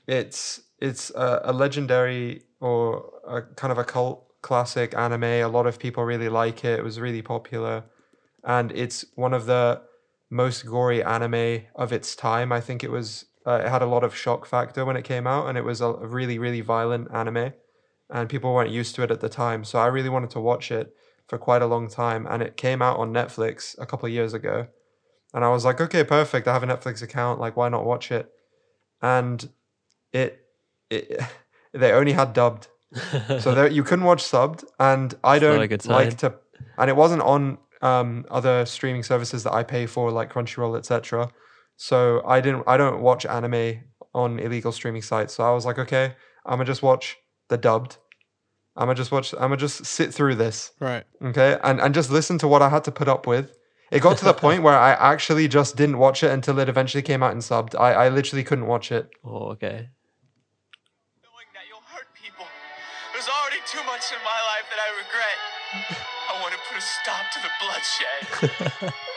it's 0.07 0.63
it's 0.79 1.11
a, 1.11 1.43
a 1.45 1.53
legendary 1.53 2.43
or 2.61 3.13
a 3.27 3.43
kind 3.43 3.71
of 3.71 3.79
a 3.79 3.85
cult 3.85 4.27
classic 4.41 4.95
anime. 4.97 5.25
A 5.25 5.45
lot 5.45 5.67
of 5.67 5.79
people 5.79 6.05
really 6.05 6.29
like 6.29 6.65
it. 6.65 6.79
It 6.79 6.85
was 6.85 6.99
really 6.99 7.23
popular, 7.23 7.85
and 8.45 8.73
it's 8.73 9.05
one 9.15 9.35
of 9.35 9.47
the 9.47 9.83
most 10.31 10.65
gory 10.65 11.03
anime 11.05 11.65
of 11.75 11.93
its 11.93 12.17
time. 12.17 12.51
I 12.51 12.61
think 12.61 12.83
it 12.83 12.91
was. 12.91 13.27
Uh, 13.47 13.63
it 13.65 13.69
had 13.69 13.83
a 13.83 13.87
lot 13.87 14.05
of 14.05 14.15
shock 14.15 14.47
factor 14.47 14.85
when 14.85 14.97
it 14.97 15.05
came 15.05 15.27
out, 15.27 15.49
and 15.49 15.59
it 15.59 15.65
was 15.65 15.81
a 15.81 15.93
really 15.93 16.39
really 16.39 16.61
violent 16.61 17.13
anime, 17.13 17.53
and 18.11 18.29
people 18.29 18.53
weren't 18.55 18.71
used 18.71 18.95
to 18.95 19.03
it 19.03 19.11
at 19.11 19.21
the 19.21 19.29
time. 19.29 19.65
So 19.65 19.79
I 19.79 19.87
really 19.87 20.09
wanted 20.09 20.31
to 20.31 20.41
watch 20.41 20.71
it 20.71 20.95
for 21.27 21.39
quite 21.39 21.63
a 21.63 21.67
long 21.67 21.89
time, 21.89 22.27
and 22.29 22.43
it 22.43 22.57
came 22.57 22.83
out 22.83 22.99
on 22.99 23.13
Netflix 23.13 23.77
a 23.79 23.87
couple 23.87 24.07
of 24.07 24.13
years 24.13 24.35
ago, 24.35 24.69
and 25.35 25.45
I 25.45 25.49
was 25.49 25.65
like, 25.65 25.81
okay, 25.81 26.05
perfect. 26.05 26.47
I 26.47 26.53
have 26.53 26.63
a 26.63 26.67
Netflix 26.67 27.03
account. 27.03 27.41
Like, 27.41 27.57
why 27.57 27.69
not 27.69 27.85
watch 27.85 28.13
it? 28.13 28.31
And 29.01 29.49
it, 30.13 30.45
it 30.91 31.21
they 31.73 31.93
only 31.93 32.13
had 32.13 32.33
dubbed, 32.33 32.69
so 33.41 33.55
there, 33.55 33.69
you 33.69 33.83
couldn't 33.83 34.05
watch 34.05 34.23
subbed. 34.23 34.65
And 34.79 35.15
I 35.25 35.39
don't 35.39 35.87
like 35.87 36.19
to, 36.19 36.35
and 36.79 36.91
it 36.91 36.97
wasn't 36.97 37.23
on 37.23 37.59
um, 37.81 38.25
other 38.31 38.65
streaming 38.65 39.03
services 39.03 39.43
that 39.45 39.53
I 39.53 39.63
pay 39.63 39.87
for, 39.87 40.11
like 40.11 40.33
Crunchyroll, 40.33 40.79
etc. 40.79 41.31
So 41.83 42.23
I 42.25 42.41
didn't, 42.41 42.63
I 42.69 42.77
don't 42.77 43.01
watch 43.03 43.27
anime 43.27 43.81
on 44.15 44.39
illegal 44.39 44.71
streaming 44.71 45.03
sites. 45.03 45.35
So 45.35 45.43
I 45.43 45.51
was 45.51 45.67
like, 45.67 45.81
okay, 45.81 46.15
I'm 46.47 46.59
gonna 46.59 46.65
just 46.65 46.81
watch 46.81 47.17
the 47.49 47.57
dubbed. 47.57 47.97
I'm 48.77 48.87
gonna 48.87 48.95
just 48.95 49.11
watch. 49.11 49.33
I'm 49.35 49.51
gonna 49.51 49.57
just 49.57 49.85
sit 49.85 50.15
through 50.15 50.37
this. 50.37 50.71
Right. 50.79 51.03
Okay, 51.21 51.59
and 51.65 51.81
and 51.81 51.93
just 51.93 52.09
listen 52.09 52.39
to 52.39 52.47
what 52.47 52.63
I 52.63 52.69
had 52.69 52.85
to 52.85 52.93
put 52.93 53.09
up 53.09 53.27
with. 53.27 53.59
It 53.91 54.01
got 54.01 54.17
to 54.19 54.25
the 54.25 54.33
point 54.47 54.63
where 54.63 54.79
I 54.79 54.93
actually 54.93 55.49
just 55.49 55.75
didn't 55.75 55.99
watch 55.99 56.23
it 56.23 56.31
until 56.31 56.61
it 56.61 56.69
eventually 56.69 57.03
came 57.03 57.21
out 57.21 57.33
and 57.33 57.43
subbed. 57.43 57.75
I, 57.75 57.95
I 58.05 58.09
literally 58.11 58.45
couldn't 58.45 58.69
watch 58.69 58.93
it. 58.93 59.11
Oh, 59.25 59.51
okay. 59.55 59.89
There's 63.13 63.29
already 63.29 63.61
too 63.67 63.83
much 63.91 64.07
in 64.15 64.23
my 64.23 64.41
life 64.51 64.67
that 64.71 64.79
I 64.79 64.89
regret. 65.03 65.39
I 66.31 66.41
want 66.41 66.55
to 66.55 66.61
put 66.69 66.79
a 66.79 66.81
stop 66.81 67.27
to 67.35 67.41
the 67.43 67.51
bloodshed. 67.59 68.95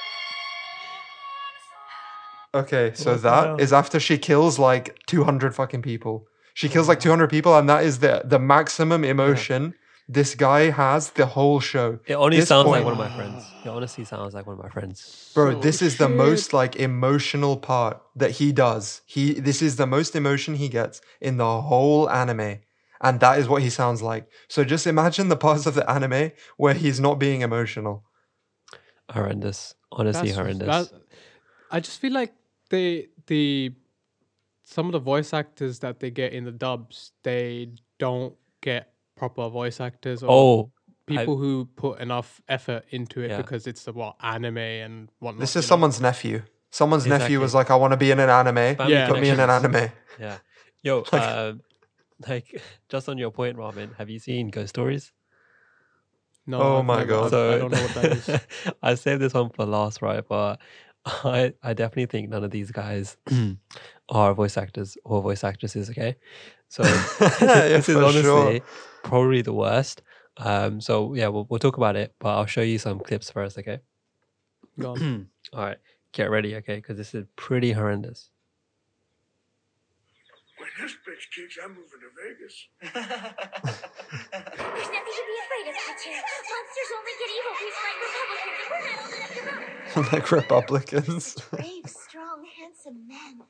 Okay, 2.62 2.92
so 2.96 3.12
What 3.12 3.22
the 3.22 3.30
that 3.30 3.46
hell? 3.48 3.58
is 3.66 3.72
after 3.74 4.00
she 4.00 4.18
kills 4.18 4.58
like 4.58 4.86
200 5.08 5.54
fucking 5.56 5.82
people. 5.82 6.28
She 6.54 6.70
kills 6.70 6.88
like 6.88 7.00
200 7.02 7.30
people, 7.30 7.54
and 7.58 7.68
that 7.70 7.84
is 7.84 8.00
the 8.00 8.22
the 8.34 8.40
maximum 8.40 9.04
emotion 9.04 9.74
this 10.08 10.36
guy 10.36 10.70
has 10.70 11.02
the 11.20 11.26
whole 11.36 11.60
show. 11.60 11.98
It 12.06 12.14
only 12.14 12.38
This 12.38 12.50
sounds 12.50 12.68
like 12.68 12.84
point- 12.84 12.86
one 12.86 12.94
of 12.94 13.00
my 13.00 13.14
friends. 13.18 13.44
It 13.66 13.70
honestly 13.70 14.06
sounds 14.06 14.34
like 14.36 14.46
one 14.46 14.56
of 14.58 14.64
my 14.64 14.70
friends. 14.70 15.32
Bro, 15.34 15.60
this 15.68 15.82
is 15.82 15.98
the 15.98 16.08
most 16.26 16.54
like 16.54 16.74
emotional 16.90 17.58
part 17.58 17.96
that 18.16 18.32
he 18.40 18.48
does. 18.66 19.02
He 19.16 19.24
this 19.50 19.62
is 19.68 19.76
the 19.78 19.88
most 19.88 20.16
emotion 20.16 20.56
he 20.64 20.70
gets 20.70 21.02
in 21.20 21.38
the 21.38 21.62
whole 21.70 22.04
anime. 22.10 22.60
And 23.02 23.20
that 23.20 23.36
is 23.40 23.46
what 23.50 23.62
he 23.64 23.70
sounds 23.70 24.02
like. 24.12 24.24
So 24.48 24.64
just 24.64 24.86
imagine 24.88 25.28
the 25.30 25.36
parts 25.48 25.66
of 25.66 25.74
the 25.76 25.86
anime 25.98 26.32
where 26.58 26.74
he's 26.84 27.00
not 27.08 27.16
being 27.20 27.42
emotional. 27.42 27.96
Horrendous. 29.10 29.76
Honestly, 29.92 30.30
That's- 30.32 30.36
horrendous. 30.38 30.90
that- 30.90 31.02
I 31.72 31.80
just 31.80 32.00
feel 32.00 32.14
like 32.14 32.34
they 32.70 33.08
the 33.28 33.74
some 34.64 34.88
of 34.88 34.92
the 34.94 35.00
voice 35.00 35.34
actors 35.34 35.80
that 35.80 36.00
they 36.00 36.10
get 36.12 36.34
in 36.34 36.44
the 36.46 36.52
dubs, 36.52 37.12
they 37.24 37.70
don't 38.00 38.34
get 38.62 38.94
proper 39.16 39.48
voice 39.50 39.80
actors 39.80 40.24
or 40.24 40.30
Oh, 40.32 40.72
I- 41.08 41.18
people 41.18 41.38
who 41.38 41.66
put 41.76 42.00
enough 42.00 42.42
effort 42.50 42.84
into 42.90 43.22
it 43.22 43.30
Yeah. 43.32 43.38
because 43.38 43.68
it's 43.68 43.88
about 43.88 44.16
anime 44.22 44.58
and 44.58 45.10
whatnot. 45.20 45.42
This 45.42 45.54
you 45.56 45.60
is 45.60 45.66
know? 45.66 45.70
someone's 45.70 46.02
nephew. 46.02 46.42
Someone's 46.72 47.06
nephew 47.06 47.40
was 47.40 47.54
like, 47.54 47.70
I 47.72 47.76
want 47.76 47.92
to 47.94 47.98
be 47.98 48.12
in 48.12 48.20
an 48.20 48.30
anime. 48.30 48.76
Family 48.76 48.94
Yeah. 48.94 49.08
Put 49.08 49.22
me 49.22 49.30
in 49.30 49.40
an 49.40 49.50
anime. 49.50 49.92
Yeah. 50.20 50.38
Yo, 50.84 51.04
Like- 51.12 51.22
um, 51.22 51.62
like 52.28 52.62
just 52.90 53.08
on 53.08 53.18
your 53.18 53.30
point, 53.32 53.58
Ramin, 53.58 53.92
have 53.98 54.10
you 54.10 54.18
seen 54.20 54.50
Ghost 54.50 54.70
Stories? 54.70 55.12
No, 56.48 56.60
Oh 56.62 56.84
my 56.84 57.04
God. 57.06 57.30
So 57.32 57.54
I 57.56 57.58
don't 57.60 57.72
know 57.72 57.82
what 57.82 57.94
that 57.96 58.12
is. 58.12 58.74
I 58.84 58.96
saved 58.96 59.22
this 59.22 59.34
one 59.34 59.50
for 59.50 59.66
last, 59.66 60.02
right? 60.02 60.24
But 60.28 60.60
I, 61.06 61.54
I 61.62 61.74
definitely 61.74 62.08
think 62.08 62.30
none 62.30 62.44
of 62.44 62.50
these 62.52 62.72
guys 62.72 63.16
are 64.10 64.34
voice 64.34 64.58
actors 64.58 64.98
or 65.04 65.22
voice 65.22 65.44
actresses. 65.44 65.90
Okay, 65.90 66.16
so 66.68 66.84
Yeah, 66.84 67.04
this 67.68 67.90
is 67.90 67.96
honestly 67.96 68.22
sure. 68.24 68.60
probably 69.04 69.42
the 69.44 69.54
worst. 69.54 70.02
Um, 70.38 70.82
so 70.82 71.14
yeah, 71.14 71.28
we'll 71.28 71.46
we'll 71.50 71.60
talk 71.60 71.78
about 71.78 71.96
it, 71.96 72.14
but 72.20 72.30
I'll 72.30 72.46
show 72.48 72.62
you 72.62 72.80
some 72.80 73.00
clips 73.00 73.30
first. 73.30 73.58
Okay. 73.58 73.80
Go 74.80 74.92
on. 74.94 75.30
All 75.54 75.64
right, 75.64 75.78
get 76.12 76.32
ready, 76.32 76.56
okay? 76.56 76.78
Because 76.78 76.98
this 76.98 77.14
is 77.14 77.26
pretty 77.36 77.72
horrendous. 77.72 78.30
When 80.58 80.70
this 80.82 80.94
bitch 81.08 81.30
kicks, 81.36 81.58
I'm 81.64 81.76
moving 81.76 82.02
to 82.02 82.10
Vegas. 82.16 82.68
There's 82.82 82.96
nothing 84.92 85.16
to 85.20 85.24
be 85.28 85.36
afraid 85.44 85.68
of, 85.68 85.76
Katya. 85.76 86.16
Monsters 86.16 86.92
only 86.96 87.16
get 87.20 87.25
like 90.12 90.32
Republicans. 90.32 91.36
Brave, 91.52 91.88
strong, 91.88 92.44
handsome 92.60 93.08
men. 93.08 93.44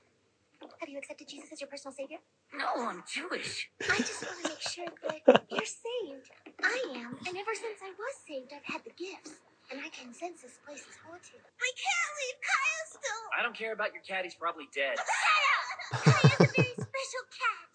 Have 0.79 0.89
you 0.89 0.97
accepted 0.97 1.27
Jesus 1.27 1.49
as 1.53 1.61
your 1.61 1.69
personal 1.69 1.93
savior? 1.93 2.17
No, 2.53 2.85
I'm 2.85 3.03
Jewish. 3.09 3.69
I 3.89 3.97
just 3.97 4.21
want 4.21 4.43
to 4.43 4.49
make 4.49 4.61
sure 4.61 4.85
that 5.25 5.41
you're 5.49 5.65
saved. 5.65 6.29
I 6.61 6.77
am, 7.01 7.17
and 7.25 7.33
ever 7.37 7.53
since 7.57 7.81
I 7.81 7.89
was 7.97 8.15
saved, 8.27 8.53
I've 8.53 8.65
had 8.65 8.83
the 8.85 8.93
gifts. 8.93 9.41
And 9.73 9.81
I 9.81 9.89
can 9.89 10.13
sense 10.13 10.45
this 10.45 10.61
place 10.61 10.85
is 10.85 10.93
haunted. 11.01 11.41
We 11.41 11.69
can't 11.73 12.13
leave 12.21 12.37
Kaya 12.45 12.81
still. 12.93 13.23
I 13.33 13.41
don't 13.41 13.57
care 13.57 13.73
about 13.73 13.97
your 13.97 14.05
cat. 14.05 14.21
He's 14.21 14.37
probably 14.37 14.69
dead. 14.69 15.01
Kaya! 15.01 15.57
Kaya's 16.05 16.37
a 16.37 16.53
very 16.53 16.77
special 16.85 17.25
cat. 17.33 17.71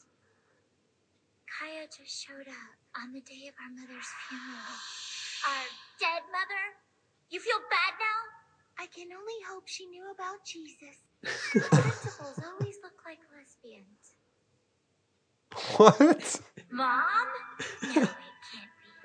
Kaya 1.51 1.91
just 1.91 2.15
showed 2.15 2.47
up 2.47 2.75
on 2.95 3.11
the 3.11 3.19
day 3.27 3.51
of 3.51 3.59
our 3.59 3.73
mother's 3.75 4.07
funeral. 4.31 4.71
Our 5.51 5.67
dead 5.99 6.23
mother? 6.31 6.65
You 7.35 7.43
feel 7.43 7.59
bad 7.67 7.99
now? 7.99 8.40
I 8.81 8.87
can 8.87 9.09
only 9.13 9.37
hope 9.45 9.69
she 9.69 9.85
knew 9.85 10.09
about 10.09 10.41
Jesus. 10.43 11.05
Principals 11.53 12.41
always 12.41 12.77
look 12.83 12.97
like 13.05 13.21
lesbians. 13.29 14.17
what? 15.77 16.41
Mom? 16.73 17.05
No, 17.85 17.89
it 17.93 17.93
can't 17.93 18.09
be. 18.09 18.97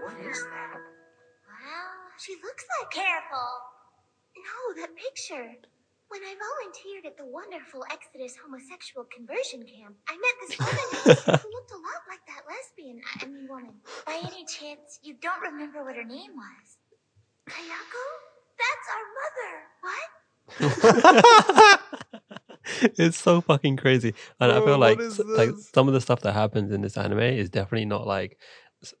What 0.00 0.16
is 0.24 0.40
that? 0.40 0.80
Well, 1.44 1.92
she 2.16 2.32
looks 2.42 2.64
like. 2.80 2.88
Careful! 2.90 3.52
No, 4.40 4.80
that 4.80 4.96
picture. 4.96 5.52
When 6.08 6.22
I 6.24 6.32
volunteered 6.40 7.04
at 7.04 7.18
the 7.18 7.28
wonderful 7.28 7.84
Exodus 7.92 8.40
homosexual 8.40 9.04
conversion 9.12 9.68
camp, 9.68 10.00
I 10.08 10.16
met 10.16 10.36
this 10.48 10.56
woman 10.56 10.88
who 11.44 11.48
looked 11.52 11.72
a 11.76 11.84
lot 11.84 12.08
like 12.08 12.24
that 12.24 12.48
lesbian. 12.48 13.02
I 13.20 13.26
mean, 13.26 13.46
woman. 13.50 13.84
By 14.06 14.16
any 14.24 14.46
chance, 14.48 14.98
you 15.02 15.12
don't 15.20 15.42
remember 15.44 15.84
what 15.84 15.96
her 15.96 16.08
name 16.08 16.32
was? 16.32 16.80
Kayako? 17.52 18.37
That's 18.58 18.88
our 18.94 19.04
mother. 19.18 20.80
What? 21.70 21.80
it's 22.98 23.18
so 23.18 23.40
fucking 23.40 23.76
crazy, 23.76 24.14
and 24.40 24.52
I 24.52 24.60
feel 24.64 24.78
like 24.78 24.98
what 24.98 25.06
is 25.06 25.20
s- 25.20 25.26
like 25.26 25.50
some 25.72 25.88
of 25.88 25.94
the 25.94 26.00
stuff 26.00 26.20
that 26.22 26.32
happens 26.32 26.72
in 26.72 26.80
this 26.82 26.96
anime 26.96 27.20
is 27.20 27.50
definitely 27.50 27.84
not 27.86 28.06
like 28.06 28.38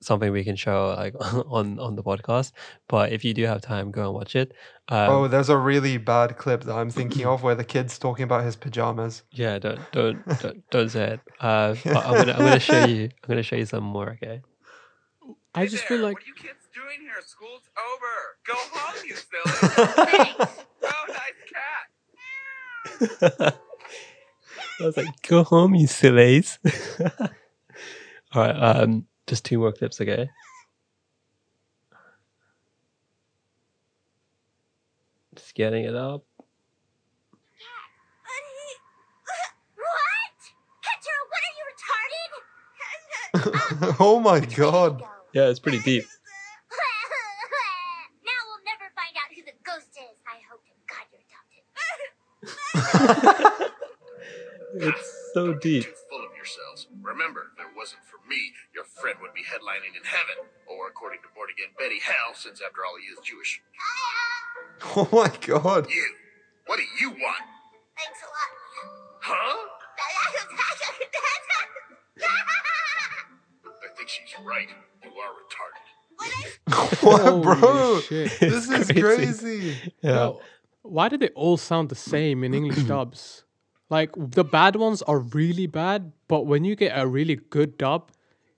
something 0.00 0.32
we 0.32 0.42
can 0.44 0.56
show 0.56 0.94
like 0.96 1.14
on 1.48 1.78
on 1.78 1.96
the 1.96 2.02
podcast. 2.02 2.52
But 2.88 3.12
if 3.12 3.24
you 3.24 3.34
do 3.34 3.44
have 3.46 3.60
time, 3.60 3.90
go 3.90 4.04
and 4.04 4.14
watch 4.14 4.36
it. 4.36 4.52
Um, 4.88 5.10
oh, 5.10 5.28
there's 5.28 5.48
a 5.48 5.56
really 5.56 5.98
bad 5.98 6.36
clip 6.36 6.64
that 6.64 6.74
I'm 6.74 6.90
thinking 6.90 7.26
of 7.26 7.42
where 7.42 7.54
the 7.54 7.64
kid's 7.64 7.98
talking 7.98 8.24
about 8.24 8.44
his 8.44 8.56
pajamas. 8.56 9.22
Yeah, 9.32 9.58
don't 9.58 9.80
don't 9.92 10.26
don't, 10.40 10.70
don't 10.70 10.88
say 10.90 11.14
it. 11.14 11.20
Uh, 11.40 11.74
but 11.84 12.06
I'm 12.06 12.14
gonna 12.14 12.32
I'm 12.32 12.38
gonna 12.38 12.60
show 12.60 12.84
you 12.86 13.04
I'm 13.04 13.28
gonna 13.28 13.42
show 13.42 13.56
you 13.56 13.66
some 13.66 13.84
more. 13.84 14.10
Okay. 14.22 14.42
I 15.54 15.66
just 15.66 15.84
feel 15.84 16.00
like 16.00 16.18
What 16.78 16.88
are 16.88 16.92
you 16.92 16.98
kids 16.98 16.98
doing 16.98 17.00
here? 17.00 17.20
School's 17.26 17.68
over. 17.78 18.36
Go 18.46 18.54
home, 18.56 19.04
you 19.06 19.16
silly. 19.16 20.48
oh, 20.84 21.04
nice 21.08 21.40
cat. 23.40 23.54
I 24.80 24.84
was 24.84 24.96
like, 24.96 25.22
"Go 25.22 25.42
home, 25.44 25.74
you 25.74 25.86
sillies." 25.86 26.58
All 28.32 28.42
right. 28.42 28.50
Um, 28.50 29.06
just 29.26 29.44
two 29.44 29.58
more 29.58 29.72
clips. 29.72 30.00
Okay. 30.00 30.30
Just 35.34 35.54
getting 35.54 35.84
it 35.84 35.94
up. 35.96 36.24
What? 39.74 40.38
Ketchero, 40.82 41.22
what 41.28 41.42
are 41.44 41.54
you 41.58 41.64
retarded? 43.82 43.96
oh 44.00 44.20
my 44.20 44.40
god. 44.40 45.02
Yeah, 45.32 45.48
it's 45.48 45.60
pretty 45.60 45.80
deep. 45.80 46.04
now 48.24 48.38
we'll 48.46 48.64
never 48.64 48.90
find 48.96 49.14
out 49.16 49.30
who 49.34 49.42
the 49.44 49.52
ghost 49.62 49.92
is. 49.96 50.16
I 50.26 50.40
hope 50.50 50.64
to 50.64 50.72
God 50.88 51.04
you're 51.12 51.22
adopted. 51.28 51.64
It's 54.80 55.30
so 55.34 55.54
deep. 55.54 55.84
Too 55.84 55.94
full 56.10 56.24
of 56.24 56.32
yourselves. 56.36 56.86
Remember, 57.02 57.52
if 57.56 57.60
it 57.66 57.72
wasn't 57.76 58.02
for 58.06 58.18
me, 58.28 58.52
your 58.74 58.84
friend 58.84 59.18
would 59.22 59.34
be 59.34 59.42
headlining 59.42 59.96
in 59.96 60.04
heaven, 60.04 60.46
or 60.66 60.88
according 60.88 61.20
to 61.22 61.28
born 61.34 61.48
again 61.50 61.74
Betty, 61.78 61.98
hell, 62.02 62.34
since 62.34 62.60
after 62.64 62.84
all 62.86 62.96
he 63.00 63.06
is 63.12 63.18
Jewish. 63.24 63.60
Oh 64.96 65.08
my 65.12 65.30
god. 65.44 65.88
You. 65.90 66.06
What 66.66 66.76
do 66.78 66.84
you 67.00 67.10
want? 67.10 67.44
Thanks 67.96 68.20
a 68.22 68.26
lot. 68.30 68.50
Huh? 69.20 69.56
I 73.66 73.96
think 73.96 74.08
she's 74.08 74.34
right. 74.44 74.68
You 75.04 75.10
are 75.10 75.32
retarded. 75.40 77.02
What, 77.02 77.20
Holy 77.22 77.42
bro? 77.42 78.00
shit. 78.00 78.30
This 78.40 78.68
is 78.70 78.86
crazy. 78.92 79.00
crazy. 79.00 79.92
Yeah. 80.02 80.10
Yo, 80.10 80.40
why 80.82 81.08
do 81.08 81.16
they 81.16 81.28
all 81.30 81.56
sound 81.56 81.88
the 81.88 81.94
same 81.94 82.44
in 82.44 82.54
English 82.54 82.82
dubs? 82.84 83.44
Like 83.90 84.10
the 84.16 84.44
bad 84.44 84.76
ones 84.76 85.02
are 85.02 85.18
really 85.18 85.66
bad, 85.66 86.12
but 86.28 86.42
when 86.46 86.64
you 86.64 86.76
get 86.76 86.98
a 86.98 87.06
really 87.06 87.36
good 87.36 87.78
dub, 87.78 88.10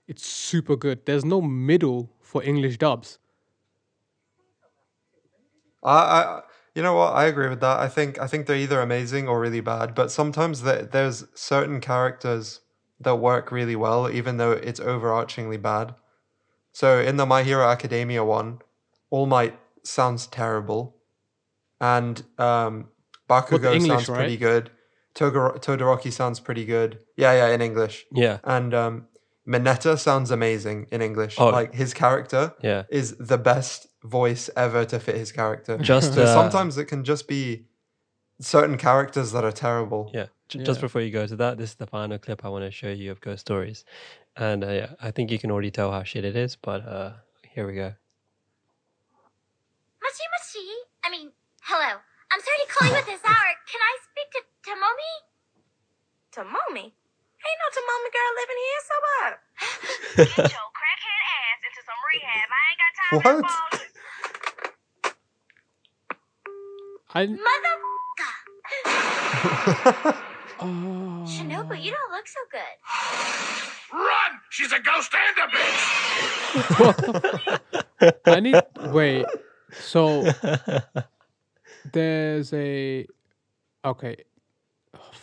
it's 0.07 0.25
super 0.25 0.75
good. 0.75 1.05
There's 1.05 1.23
no 1.25 1.41
middle 1.41 2.09
for 2.21 2.43
English 2.43 2.77
dubs. 2.77 3.17
I, 5.83 5.91
I 5.91 6.41
You 6.75 6.81
know 6.83 6.95
what? 6.95 7.13
I 7.13 7.25
agree 7.25 7.49
with 7.49 7.59
that. 7.61 7.79
I 7.79 7.87
think 7.87 8.19
I 8.19 8.27
think 8.27 8.45
they're 8.47 8.55
either 8.55 8.81
amazing 8.81 9.27
or 9.27 9.39
really 9.39 9.61
bad. 9.61 9.95
But 9.95 10.11
sometimes 10.11 10.61
there, 10.61 10.83
there's 10.83 11.25
certain 11.33 11.81
characters 11.81 12.61
that 12.99 13.15
work 13.15 13.51
really 13.51 13.75
well, 13.75 14.09
even 14.09 14.37
though 14.37 14.51
it's 14.51 14.79
overarchingly 14.79 15.61
bad. 15.61 15.95
So 16.73 16.99
in 16.99 17.17
the 17.17 17.25
My 17.25 17.43
Hero 17.43 17.67
Academia 17.67 18.23
one, 18.23 18.59
All 19.09 19.25
Might 19.25 19.57
sounds 19.83 20.27
terrible, 20.27 20.95
and 21.81 22.23
um, 22.37 22.89
Bakugo 23.29 23.75
English, 23.75 24.05
sounds 24.05 24.09
pretty 24.09 24.33
right? 24.33 24.39
good. 24.39 24.71
Togor- 25.15 25.61
Todoroki 25.61 26.11
sounds 26.11 26.39
pretty 26.39 26.65
good. 26.65 26.99
Yeah, 27.17 27.33
yeah, 27.33 27.53
in 27.53 27.61
English. 27.61 28.05
Yeah. 28.11 28.39
And 28.43 28.73
um, 28.73 29.07
Mineta 29.47 29.97
sounds 29.99 30.31
amazing 30.31 30.87
in 30.91 31.01
English. 31.01 31.35
Oh. 31.37 31.49
Like 31.49 31.73
his 31.73 31.93
character 31.93 32.53
Yeah. 32.61 32.83
is 32.89 33.15
the 33.17 33.37
best 33.37 33.87
voice 34.03 34.49
ever 34.55 34.85
to 34.85 34.99
fit 34.99 35.15
his 35.17 35.31
character. 35.31 35.77
Just, 35.77 36.13
so 36.13 36.23
uh, 36.23 36.33
sometimes 36.33 36.77
it 36.77 36.85
can 36.85 37.03
just 37.03 37.27
be 37.27 37.65
certain 38.39 38.77
characters 38.77 39.31
that 39.33 39.43
are 39.43 39.51
terrible. 39.51 40.11
Yeah. 40.13 40.27
J- 40.47 40.63
Just 40.63 40.81
before 40.81 41.01
you 41.01 41.11
go 41.11 41.25
to 41.27 41.35
that, 41.37 41.57
this 41.57 41.69
is 41.71 41.75
the 41.75 41.87
final 41.87 42.17
clip 42.17 42.43
I 42.43 42.49
want 42.49 42.65
to 42.65 42.71
show 42.71 42.89
you 42.89 43.11
of 43.11 43.21
Ghost 43.21 43.39
Stories, 43.39 43.85
and 44.35 44.65
uh, 44.65 44.67
yeah, 44.67 44.89
I 45.01 45.11
think 45.11 45.31
you 45.31 45.39
can 45.39 45.49
already 45.49 45.71
tell 45.71 45.93
how 45.93 46.03
shit 46.03 46.25
it 46.25 46.35
is. 46.35 46.57
But 46.57 46.85
uh, 46.85 47.13
here 47.53 47.65
we 47.65 47.73
go. 47.73 47.93
Moshi 50.03 50.25
moshi. 50.33 50.67
I 51.05 51.09
mean, 51.09 51.31
hello. 51.63 51.99
I'm 52.31 52.39
sorry 52.41 52.57
to 52.65 52.73
call 52.73 52.87
you 52.89 52.95
at 52.95 53.05
this 53.05 53.21
hour. 53.23 53.47
Can 53.71 53.79
I 53.79 53.93
speak 54.11 54.27
to 54.35 54.41
Tomomi? 54.61 55.13
Tomomi? 56.31 56.85
Ain't 56.85 57.59
no 57.61 57.67
Tomomi 57.73 58.09
girl 58.13 58.31
living 58.37 58.61
here, 58.61 58.81
so 58.85 58.95
what? 59.01 59.33
Get 60.37 60.53
your 60.53 60.69
crackhead 60.77 61.23
ass 61.33 61.61
into 61.65 61.81
some 61.81 61.97
rehab. 62.05 62.45
I 62.45 62.61
ain't 62.69 62.77
got 62.77 62.93
time 63.01 63.17
What? 63.25 63.45
I 67.13 67.25
Mother. 67.25 67.75
Oh. 70.59 71.25
Shinobu, 71.25 71.75
you 71.81 71.91
don't 71.91 72.11
look 72.11 72.27
so 72.27 72.39
good. 72.51 72.77
Run! 73.91 74.31
She's 74.51 74.71
a 74.71 74.79
ghost 74.79 75.11
and 75.13 75.37
a 75.39 75.47
bitch! 77.97 78.21
I 78.25 78.39
need 78.39 78.61
wait. 78.93 79.25
So 79.73 80.31
there's 81.91 82.53
a 82.53 83.07
okay. 83.83 84.17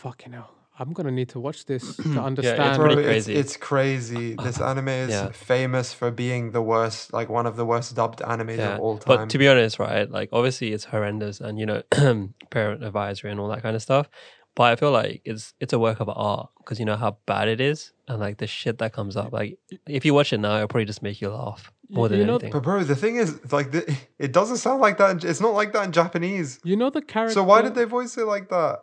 Fucking 0.03 0.32
hell. 0.32 0.55
I'm 0.80 0.92
gonna 0.92 1.11
need 1.11 1.28
to 1.30 1.40
watch 1.40 1.64
this 1.66 1.96
to 1.96 2.20
understand. 2.30 2.76
Bro, 2.76 2.99
It's, 2.99 3.26
it's 3.26 3.57
crazy. 3.57 4.36
This 4.36 4.61
anime 4.61 4.86
is 5.07 5.11
Yeah. 5.11 5.30
famous 5.32 5.92
for 5.92 6.12
being 6.12 6.53
the 6.53 6.62
worst, 6.62 7.12
like 7.12 7.28
one 7.28 7.46
of 7.46 7.57
the 7.57 7.66
worst 7.66 7.96
dubbed 7.96 8.20
animes 8.20 8.61
of 8.61 8.78
all 8.80 8.96
time. 8.99 9.16
But 9.16 9.30
to 9.30 9.38
be 9.38 9.49
honest, 9.49 9.80
right, 9.80 10.09
like 10.09 10.28
obviously 10.32 10.72
it's 10.72 10.84
horrendous 10.84 11.40
and 11.40 11.59
you 11.59 11.66
know 11.66 11.82
parent 12.51 12.84
advisory 12.84 13.32
and 13.32 13.40
all 13.40 13.49
that 13.49 13.62
kind 13.62 13.74
of 13.74 13.82
stuff. 13.82 14.09
But 14.55 14.72
I 14.72 14.76
feel 14.76 14.92
like 14.92 15.20
it's 15.24 15.53
it's 15.59 15.72
a 15.72 15.80
work 15.80 15.99
of 15.99 16.09
art 16.09 16.51
because 16.59 16.78
you 16.78 16.84
know 16.84 16.96
how 16.96 17.18
bad 17.26 17.49
it 17.49 17.61
is 17.61 17.92
and 18.07 18.20
like 18.20 18.38
the 18.38 18.46
shit 18.46 18.78
that 18.78 18.92
comes 18.92 19.16
up. 19.16 19.32
Like 19.32 19.59
if 19.88 20.05
you 20.05 20.14
watch 20.14 20.32
it 20.32 20.38
now, 20.38 20.55
it'll 20.57 20.68
probably 20.68 20.84
just 20.84 21.03
make 21.03 21.20
you 21.20 21.30
laugh 21.30 21.72
more 21.90 22.09
than 22.09 22.20
anything. 22.20 22.53
But 22.53 22.62
bro, 22.62 22.84
the 22.84 22.94
thing 22.94 23.16
is, 23.16 23.40
like, 23.53 23.70
the, 23.72 23.96
it 24.18 24.30
doesn't 24.32 24.59
sound 24.59 24.80
like 24.80 24.99
that. 24.99 25.24
in- 25.24 25.28
It's 25.30 25.40
not 25.40 25.55
like 25.55 25.72
that 25.72 25.84
in 25.86 25.92
Japanese. 25.92 26.61
You 26.62 26.76
know 26.76 26.90
the 26.90 27.01
character. 27.03 27.34
So 27.34 27.42
why 27.42 27.62
did 27.62 27.74
they 27.74 27.84
voice 27.84 28.16
it 28.18 28.26
like 28.26 28.49
that? 28.51 28.80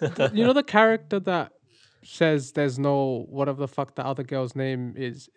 you 0.32 0.44
know 0.44 0.52
the 0.52 0.62
character 0.62 1.20
that 1.20 1.52
says 2.02 2.52
there's 2.52 2.78
no 2.78 3.26
whatever 3.28 3.58
the 3.60 3.68
fuck 3.68 3.94
the 3.94 4.04
other 4.06 4.22
girl's 4.22 4.54
name 4.54 4.94
is. 4.96 5.28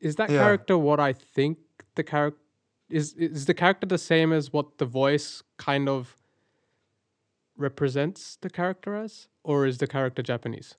Is 0.00 0.16
that 0.16 0.30
Yeah. 0.30 0.38
character 0.38 0.76
what 0.76 1.00
I 1.00 1.12
think 1.12 1.58
the 1.94 2.04
character 2.04 2.40
is? 2.90 3.14
Is 3.14 3.46
the 3.46 3.54
character 3.54 3.86
the 3.86 3.98
same 3.98 4.32
as 4.32 4.52
what 4.52 4.78
the 4.78 4.84
voice 4.86 5.42
kind 5.56 5.88
of 5.88 6.16
represents 7.56 8.36
the 8.40 8.50
character 8.50 8.94
as, 8.94 9.28
or 9.42 9.66
is 9.66 9.78
the 9.78 9.86
character 9.86 10.22
Japanese? 10.22 10.76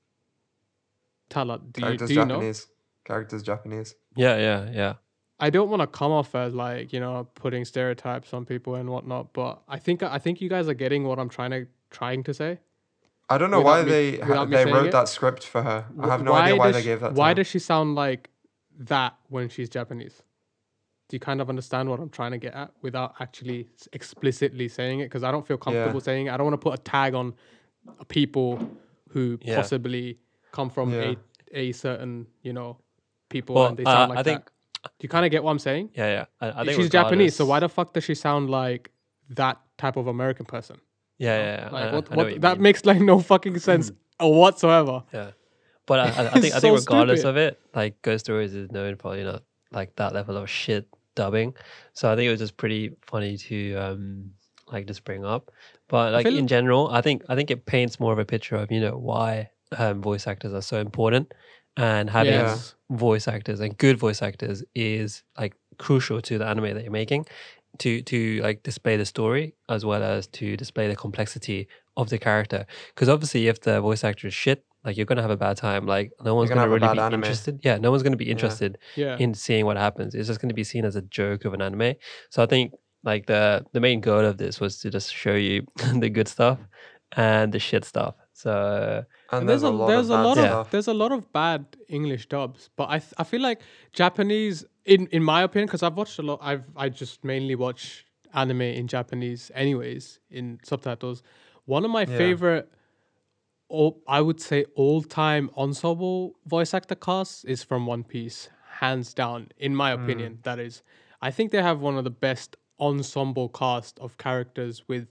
Tala, 1.29 1.59
do 1.59 1.81
you, 1.81 1.85
Character's 1.85 2.07
do 2.07 2.13
you 2.15 2.25
know? 2.25 2.35
Japanese. 2.35 2.67
Character's 3.05 3.43
Japanese. 3.43 3.95
Yeah, 4.15 4.37
yeah, 4.37 4.69
yeah. 4.71 4.93
I 5.39 5.49
don't 5.49 5.69
want 5.69 5.81
to 5.81 5.87
come 5.87 6.11
off 6.11 6.35
as 6.35 6.53
like 6.53 6.91
you 6.91 6.99
know 6.99 7.27
putting 7.35 7.63
stereotypes 7.65 8.33
on 8.33 8.45
people 8.45 8.75
and 8.75 8.89
whatnot, 8.89 9.33
but 9.33 9.61
I 9.67 9.77
think 9.79 10.03
I 10.03 10.17
think 10.17 10.41
you 10.41 10.49
guys 10.49 10.67
are 10.67 10.73
getting 10.73 11.05
what 11.05 11.17
I'm 11.19 11.29
trying 11.29 11.51
to 11.51 11.67
trying 11.89 12.23
to 12.23 12.33
say. 12.33 12.59
I 13.29 13.37
don't 13.37 13.51
know 13.51 13.61
why 13.61 13.83
me- 13.83 13.89
they 13.89 14.17
ha- 14.17 14.27
without 14.27 14.49
me 14.49 14.57
they 14.57 14.65
wrote 14.65 14.87
it. 14.87 14.91
that 14.91 15.07
script 15.07 15.45
for 15.45 15.61
her. 15.61 15.85
I 15.99 16.07
have 16.07 16.23
no 16.23 16.33
idea 16.33 16.55
why 16.55 16.71
they 16.71 16.79
she- 16.79 16.85
gave 16.85 16.99
that. 17.01 17.09
To 17.09 17.13
Why 17.15 17.29
her. 17.29 17.35
does 17.35 17.47
she 17.47 17.59
sound 17.59 17.95
like 17.95 18.29
that 18.79 19.15
when 19.29 19.49
she's 19.49 19.69
Japanese? 19.69 20.23
Do 21.09 21.15
you 21.15 21.19
kind 21.19 21.41
of 21.41 21.49
understand 21.49 21.89
what 21.89 21.99
I'm 21.99 22.09
trying 22.09 22.31
to 22.31 22.37
get 22.37 22.53
at 22.53 22.71
without 22.81 23.15
actually 23.19 23.67
explicitly 23.93 24.67
saying 24.67 24.99
it? 25.01 25.05
Because 25.05 25.23
I 25.23 25.31
don't 25.31 25.45
feel 25.47 25.57
comfortable 25.57 25.99
saying 26.01 26.27
it. 26.27 26.31
I 26.31 26.37
don't 26.37 26.45
want 26.45 26.53
to 26.61 26.63
put 26.69 26.73
a 26.79 26.81
tag 26.81 27.13
on 27.15 27.33
people 28.07 28.59
who 29.09 29.37
Yeah. 29.41 29.55
possibly 29.57 30.19
come 30.51 30.69
from 30.69 30.93
Yeah. 30.93 31.13
a, 31.53 31.59
a 31.69 31.71
certain 31.71 32.27
you 32.43 32.53
know 32.53 32.77
people 33.29 33.55
Well, 33.55 33.67
and 33.67 33.77
they 33.77 33.83
uh, 33.85 33.91
sound 33.91 34.09
like 34.11 34.19
I 34.19 34.23
think- 34.23 34.45
that. 34.45 34.51
Do 34.83 35.03
you 35.03 35.09
kind 35.09 35.25
of 35.25 35.31
get 35.31 35.43
what 35.43 35.51
I'm 35.51 35.59
saying? 35.59 35.89
Yeah, 35.93 36.07
yeah. 36.07 36.25
I, 36.39 36.61
I 36.61 36.63
think 36.65 36.77
she's 36.79 36.89
Japanese, 36.89 37.35
so 37.35 37.45
why 37.45 37.59
the 37.59 37.67
fuck 37.67 37.91
does 37.93 38.05
she 38.05 38.15
sound 38.15 38.49
like 38.49 38.91
that 39.31 39.59
type 39.77 39.97
of 39.97 40.07
American 40.07 40.45
person? 40.45 40.77
Yeah, 41.19 41.37
yeah, 41.37 41.55
yeah. 41.65 41.69
Like 41.69 41.83
I- 41.83 41.95
what? 41.95 42.11
I 42.11 42.15
what 42.15 42.27
what 42.31 42.41
that 42.41 42.53
mean. 42.55 42.63
makes 42.63 42.85
like 42.85 42.99
no 43.01 43.19
fucking 43.19 43.59
sense 43.59 43.91
whatsoever. 44.19 45.03
Yeah. 45.13 45.31
But 45.85 45.99
I, 45.99 46.03
I, 46.23 46.27
I 46.35 46.39
think 46.39 46.53
I 46.55 46.59
think 46.59 46.61
so 46.61 46.75
regardless 46.75 47.21
stupid. 47.21 47.29
of 47.29 47.37
it, 47.37 47.59
like 47.75 48.01
Ghost 48.01 48.25
Stories 48.25 48.53
is 48.53 48.71
known 48.71 48.95
for 48.95 49.17
you 49.17 49.23
know 49.23 49.39
like 49.71 49.95
that 49.97 50.13
level 50.13 50.37
of 50.37 50.49
shit 50.49 50.87
dubbing. 51.15 51.53
So 51.93 52.11
I 52.11 52.15
think 52.15 52.27
it 52.27 52.31
was 52.31 52.39
just 52.39 52.57
pretty 52.57 52.91
funny 53.05 53.37
to 53.37 53.75
um 53.75 54.31
like 54.71 54.85
just 54.87 55.03
bring 55.03 55.25
up. 55.25 55.51
But 55.87 56.13
like 56.13 56.25
in 56.27 56.47
general, 56.47 56.89
I 56.89 57.01
think 57.01 57.23
I 57.27 57.35
think 57.35 57.49
it 57.51 57.65
paints 57.65 57.99
more 57.99 58.13
of 58.13 58.19
a 58.19 58.25
picture 58.25 58.55
of 58.55 58.71
you 58.71 58.79
know 58.79 58.97
why 58.97 59.49
um, 59.77 60.01
voice 60.01 60.27
actors 60.27 60.53
are 60.53 60.61
so 60.61 60.79
important, 60.79 61.33
and 61.75 62.09
having 62.09 62.33
Yes. 62.33 62.75
voice 62.91 63.27
actors 63.27 63.59
and 63.59 63.75
good 63.77 63.97
voice 63.97 64.21
actors 64.21 64.63
is 64.75 65.23
like 65.37 65.55
crucial 65.79 66.21
to 66.21 66.37
the 66.37 66.45
anime 66.45 66.73
that 66.75 66.83
you're 66.83 66.91
making 66.91 67.25
to 67.77 68.01
to 68.01 68.41
like 68.41 68.63
display 68.63 68.97
the 68.97 69.05
story 69.05 69.53
as 69.69 69.85
well 69.85 70.03
as 70.03 70.27
to 70.27 70.57
display 70.57 70.87
the 70.87 70.95
complexity 70.95 71.67
of 71.95 72.09
the 72.09 72.17
character 72.17 72.65
because 72.93 73.07
obviously 73.09 73.47
if 73.47 73.61
the 73.61 73.79
voice 73.79 74.03
actor 74.03 74.27
is 74.27 74.33
shit 74.33 74.63
like 74.83 74.97
you're 74.97 75.05
gonna 75.05 75.21
have 75.21 75.31
a 75.31 75.37
bad 75.37 75.55
time 75.55 75.85
like 75.85 76.11
no 76.23 76.33
one's 76.35 76.49
gonna 76.49 76.61
gonna, 76.61 76.71
really 76.73 76.93
be 76.95 76.99
anime. 76.99 77.21
interested 77.23 77.59
yeah 77.63 77.77
no 77.77 77.91
one's 77.91 78.01
gonna 78.03 78.17
be 78.17 78.25
Yeah. 78.25 78.31
interested 78.31 78.77
Yeah. 78.95 79.17
in 79.19 79.33
seeing 79.33 79.65
what 79.65 79.77
happens 79.77 80.15
it's 80.15 80.27
just 80.27 80.41
gonna 80.41 80.53
be 80.53 80.63
seen 80.63 80.83
as 80.83 80.95
a 80.95 81.01
joke 81.03 81.45
of 81.45 81.53
an 81.53 81.61
anime 81.61 81.93
so 82.29 82.41
i 82.41 82.45
think 82.45 82.73
like 83.03 83.27
the 83.27 83.65
the 83.73 83.79
main 83.79 84.01
goal 84.01 84.25
of 84.25 84.37
this 84.37 84.59
was 84.59 84.79
to 84.79 84.89
just 84.89 85.13
show 85.13 85.35
you 85.35 85.65
the 85.95 86.09
good 86.09 86.27
stuff 86.27 86.57
and 87.15 87.53
the 87.53 87.59
shit 87.59 87.85
stuff 87.85 88.15
so 88.39 89.03
And 89.33 89.49
there's, 89.49 89.63
a, 89.63 89.71
there's 89.87 90.07
a 90.09 90.21
lot 90.27 90.37
of 90.37 90.45
Yeah. 90.45 90.63
there's 90.71 90.87
a 90.87 90.93
lot 90.93 91.11
of 91.11 91.21
bad 91.33 91.65
English 91.89 92.27
dubs, 92.29 92.69
but 92.77 92.87
I 92.89 92.99
th- 92.99 93.13
I 93.17 93.23
feel 93.25 93.41
like 93.41 93.59
Japanese 93.91 94.65
in 94.85 95.07
in 95.07 95.23
my 95.23 95.41
opinion 95.43 95.67
because 95.67 95.83
I've 95.83 95.97
watched 95.97 96.19
a 96.19 96.25
lot 96.29 96.39
I've 96.41 96.63
I 96.83 96.87
just 96.87 97.23
mainly 97.25 97.55
watch 97.55 98.05
anime 98.33 98.61
in 98.61 98.87
Japanese 98.87 99.51
anyways 99.53 100.19
in 100.29 100.59
subtitles. 100.63 101.21
One 101.65 101.83
of 101.83 101.91
my 101.91 102.05
Yeah. 102.05 102.17
favorite 102.23 102.65
all, 103.67 104.01
I 104.07 104.21
would 104.21 104.39
say 104.49 104.65
all 104.75 105.03
time 105.03 105.49
ensemble 105.57 106.35
voice 106.45 106.73
actor 106.73 106.95
casts 106.95 107.43
is 107.43 107.61
from 107.69 107.85
One 107.85 108.03
Piece, 108.03 108.49
hands 108.79 109.13
down 109.13 109.49
in 109.57 109.75
my 109.75 109.93
hmm. 109.93 110.01
opinion 110.01 110.39
that 110.43 110.59
is. 110.59 110.81
I 111.21 111.29
think 111.31 111.51
they 111.51 111.61
have 111.61 111.81
one 111.81 111.97
of 111.97 112.05
the 112.05 112.17
best 112.27 112.55
ensemble 112.79 113.49
cast 113.49 113.99
of 113.99 114.17
characters 114.17 114.87
with 114.87 115.05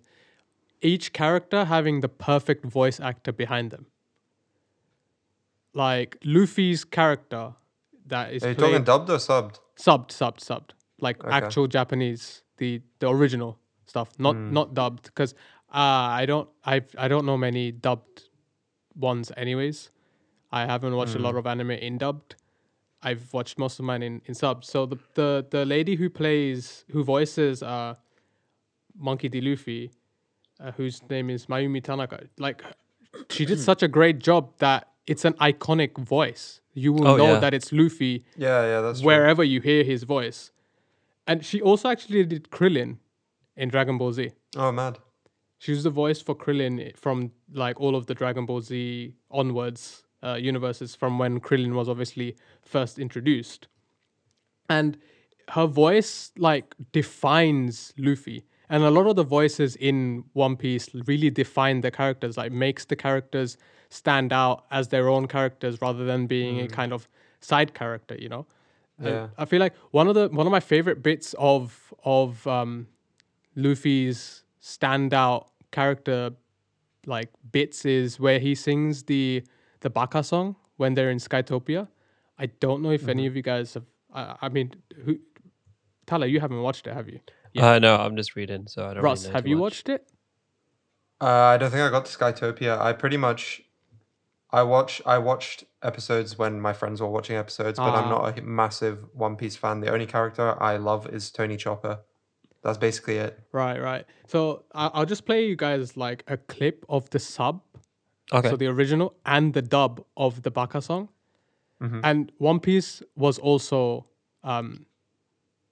each 0.82 1.12
character 1.12 1.64
having 1.64 2.00
the 2.00 2.08
perfect 2.08 2.64
voice 2.64 3.00
actor 3.00 3.32
behind 3.32 3.70
them. 3.70 3.86
Like 5.74 6.16
Luffy's 6.24 6.84
character 6.84 7.54
that 8.06 8.32
is 8.32 8.42
Are 8.42 8.50
you 8.50 8.54
played- 8.54 8.70
talking 8.72 8.84
dubbed 8.84 9.10
or 9.10 9.18
subbed? 9.18 9.60
subbed, 9.76 10.08
subbed, 10.10 10.40
subbed, 10.40 10.70
like 11.00 11.22
Okay. 11.24 11.32
actual 11.34 11.66
Japanese, 11.66 12.42
the 12.56 12.80
the 12.98 13.08
original 13.08 13.58
stuff, 13.86 14.08
not 14.18 14.34
Mm. 14.34 14.50
not 14.52 14.74
dubbed. 14.74 15.04
Because 15.04 15.34
uh, 15.72 16.08
I 16.22 16.26
don't 16.26 16.48
I 16.64 16.82
I 16.96 17.08
don't 17.08 17.26
know 17.26 17.36
many 17.36 17.70
dubbed 17.72 18.28
ones, 18.96 19.30
anyways. 19.36 19.90
I 20.50 20.64
haven't 20.64 20.96
watched 20.96 21.14
a 21.14 21.18
lot 21.18 21.34
Mm. 21.34 21.38
of 21.38 21.46
anime 21.46 21.70
in 21.72 21.98
dubbed. 21.98 22.34
I've 23.02 23.32
watched 23.32 23.58
most 23.58 23.78
of 23.78 23.84
mine 23.84 24.02
in, 24.02 24.22
in 24.24 24.34
subs. 24.34 24.68
So 24.68 24.86
the, 24.86 24.98
the 25.14 25.46
the 25.50 25.64
lady 25.64 25.94
who 25.96 26.08
plays 26.10 26.84
who 26.92 27.04
voices 27.04 27.62
uh 27.62 27.94
Monkey 28.96 29.28
D. 29.28 29.40
Luffy, 29.40 29.92
uh, 30.60 30.72
whose 30.72 31.02
name 31.08 31.30
is 31.30 31.46
Mayumi 31.46 31.82
Tanaka, 31.82 32.24
like 32.38 32.62
she 33.30 33.44
did 33.44 33.60
such 33.60 33.82
a 33.82 33.88
great 33.88 34.18
job 34.18 34.50
that 34.58 34.88
it's 35.06 35.24
an 35.24 35.34
iconic 35.34 35.96
voice. 35.98 36.60
You 36.74 36.92
will 36.92 37.08
Oh, 37.08 37.16
know 37.16 37.32
yeah. 37.34 37.40
that 37.40 37.54
it's 37.54 37.72
Luffy 37.72 38.24
Yeah, 38.36 38.62
yeah, 38.62 38.80
that's 38.82 39.00
true. 39.00 39.06
wherever 39.06 39.42
you 39.42 39.60
hear 39.60 39.82
his 39.84 40.02
voice. 40.04 40.52
And 41.26 41.44
she 41.44 41.60
also 41.60 41.88
actually 41.88 42.24
did 42.24 42.50
Krillin 42.50 42.98
in 43.56 43.68
Dragon 43.68 43.98
Ball 43.98 44.12
Z. 44.12 44.30
Oh, 44.56 44.70
mad. 44.72 44.98
She 45.58 45.72
was 45.72 45.82
the 45.82 45.90
voice 45.90 46.20
for 46.22 46.34
Krillin 46.36 46.96
from 46.96 47.32
like 47.52 47.80
all 47.80 47.96
of 47.96 48.06
the 48.06 48.14
Dragon 48.14 48.46
Ball 48.46 48.60
Z 48.60 49.14
onwards 49.30 50.04
uh, 50.22 50.34
universes 50.34 50.94
from 50.94 51.18
when 51.18 51.40
Krillin 51.40 51.72
was 51.74 51.88
obviously 51.88 52.36
first 52.62 52.98
introduced. 52.98 53.66
And 54.68 54.98
her 55.50 55.66
voice 55.66 56.30
like 56.36 56.74
defines 56.92 57.92
Luffy. 57.98 58.44
And 58.70 58.82
a 58.84 58.90
lot 58.90 59.06
of 59.06 59.16
the 59.16 59.24
voices 59.24 59.76
in 59.76 60.24
One 60.34 60.56
Piece 60.56 60.88
really 61.06 61.30
define 61.30 61.80
the 61.80 61.90
characters, 61.90 62.36
like 62.36 62.52
makes 62.52 62.84
the 62.84 62.96
characters 62.96 63.56
stand 63.88 64.32
out 64.32 64.64
as 64.70 64.88
their 64.88 65.08
own 65.08 65.26
characters 65.26 65.80
rather 65.80 66.04
than 66.04 66.26
being 66.26 66.60
a 66.60 66.64
Mm. 66.66 66.72
kind 66.72 66.92
of 66.92 67.08
side 67.40 67.72
character, 67.72 68.14
you 68.16 68.28
know? 68.28 68.46
Yeah. 69.02 69.28
I 69.38 69.44
feel 69.44 69.60
like 69.60 69.74
one 69.92 70.08
of 70.08 70.14
the 70.14 70.28
one 70.28 70.46
of 70.46 70.50
my 70.50 70.60
favorite 70.60 71.02
bits 71.02 71.34
of 71.38 71.94
of 72.04 72.46
um, 72.46 72.88
Luffy's 73.54 74.42
standout 74.60 75.46
character 75.70 76.32
like 77.06 77.28
bits 77.52 77.84
is 77.84 78.18
where 78.20 78.38
he 78.38 78.54
sings 78.54 79.04
the 79.04 79.42
the 79.80 79.90
Baka 79.90 80.22
song 80.22 80.56
when 80.76 80.94
they're 80.94 81.10
in 81.10 81.18
Skytopia. 81.18 81.88
I 82.38 82.46
don't 82.46 82.82
know 82.82 82.90
if 82.90 83.08
any 83.08 83.22
Mm-hmm. 83.22 83.28
of 83.30 83.36
you 83.36 83.42
guys 83.42 83.74
have. 83.74 83.84
I, 84.12 84.36
I 84.42 84.48
mean, 84.48 84.72
who? 85.04 85.18
Tala, 86.06 86.26
you 86.26 86.40
haven't 86.40 86.60
watched 86.62 86.86
it, 86.86 86.94
have 86.94 87.08
you? 87.08 87.20
Uh, 87.62 87.78
no, 87.78 87.96
I'm 87.96 88.16
just 88.16 88.36
reading, 88.36 88.66
so 88.66 88.86
I 88.86 88.94
don't. 88.94 89.02
Ross, 89.02 89.22
really 89.22 89.32
know 89.32 89.36
have 89.36 89.46
you 89.46 89.56
much. 89.56 89.62
watched 89.62 89.88
it? 89.88 90.10
Uh, 91.20 91.26
I 91.26 91.56
don't 91.56 91.70
think 91.70 91.82
I 91.82 91.90
got 91.90 92.04
to 92.06 92.16
Skytopia. 92.18 92.78
I 92.80 92.92
pretty 92.92 93.16
much, 93.16 93.62
I 94.50 94.62
watch 94.62 95.02
I 95.04 95.18
watched 95.18 95.64
episodes 95.82 96.38
when 96.38 96.60
my 96.60 96.72
friends 96.72 97.00
were 97.00 97.08
watching 97.08 97.36
episodes, 97.36 97.78
but 97.78 97.92
I'm 97.94 98.04
Ah. 98.04 98.10
not 98.10 98.38
a 98.38 98.42
massive 98.42 99.04
One 99.14 99.36
Piece 99.36 99.56
fan. 99.56 99.80
The 99.80 99.90
only 99.92 100.06
character 100.06 100.60
I 100.62 100.76
love 100.76 101.08
is 101.08 101.30
Tony 101.30 101.56
Chopper. 101.56 102.00
That's 102.62 102.78
basically 102.78 103.16
it. 103.18 103.38
Right, 103.52 103.80
right. 103.80 104.04
So 104.26 104.64
I- 104.74 104.90
I'll 104.94 105.06
just 105.06 105.24
play 105.26 105.46
you 105.46 105.56
guys 105.56 105.96
like 105.96 106.24
a 106.28 106.36
clip 106.36 106.84
of 106.88 107.08
the 107.10 107.18
sub, 107.18 107.62
Okay. 108.32 108.50
so 108.50 108.56
the 108.56 108.66
original 108.66 109.14
and 109.24 109.54
the 109.54 109.62
dub 109.62 110.04
of 110.16 110.42
the 110.42 110.50
Baka 110.50 110.80
song. 110.82 111.08
Mhm. 111.80 112.00
And 112.04 112.32
One 112.38 112.58
Piece 112.60 113.02
was 113.16 113.38
also 113.38 114.06
um, 114.44 114.86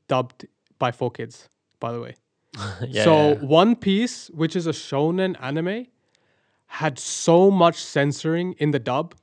dubbed 0.09 0.47
by 0.79 0.91
Four 0.93 1.11
Kids, 1.11 1.49
by 1.81 1.93
the 1.93 2.01
way. 2.01 2.17
Yeah, 2.89 3.05
so 3.05 3.29
yeah. 3.29 3.35
One 3.35 3.77
Piece, 3.77 4.29
which 4.29 4.57
is 4.57 4.67
a 4.67 4.73
shonen 4.73 5.37
anime, 5.41 5.87
had 6.67 6.99
so 6.99 7.51
much 7.51 7.83
censoring 7.83 8.55
in 8.59 8.71
the 8.71 8.79
dub, 8.79 9.15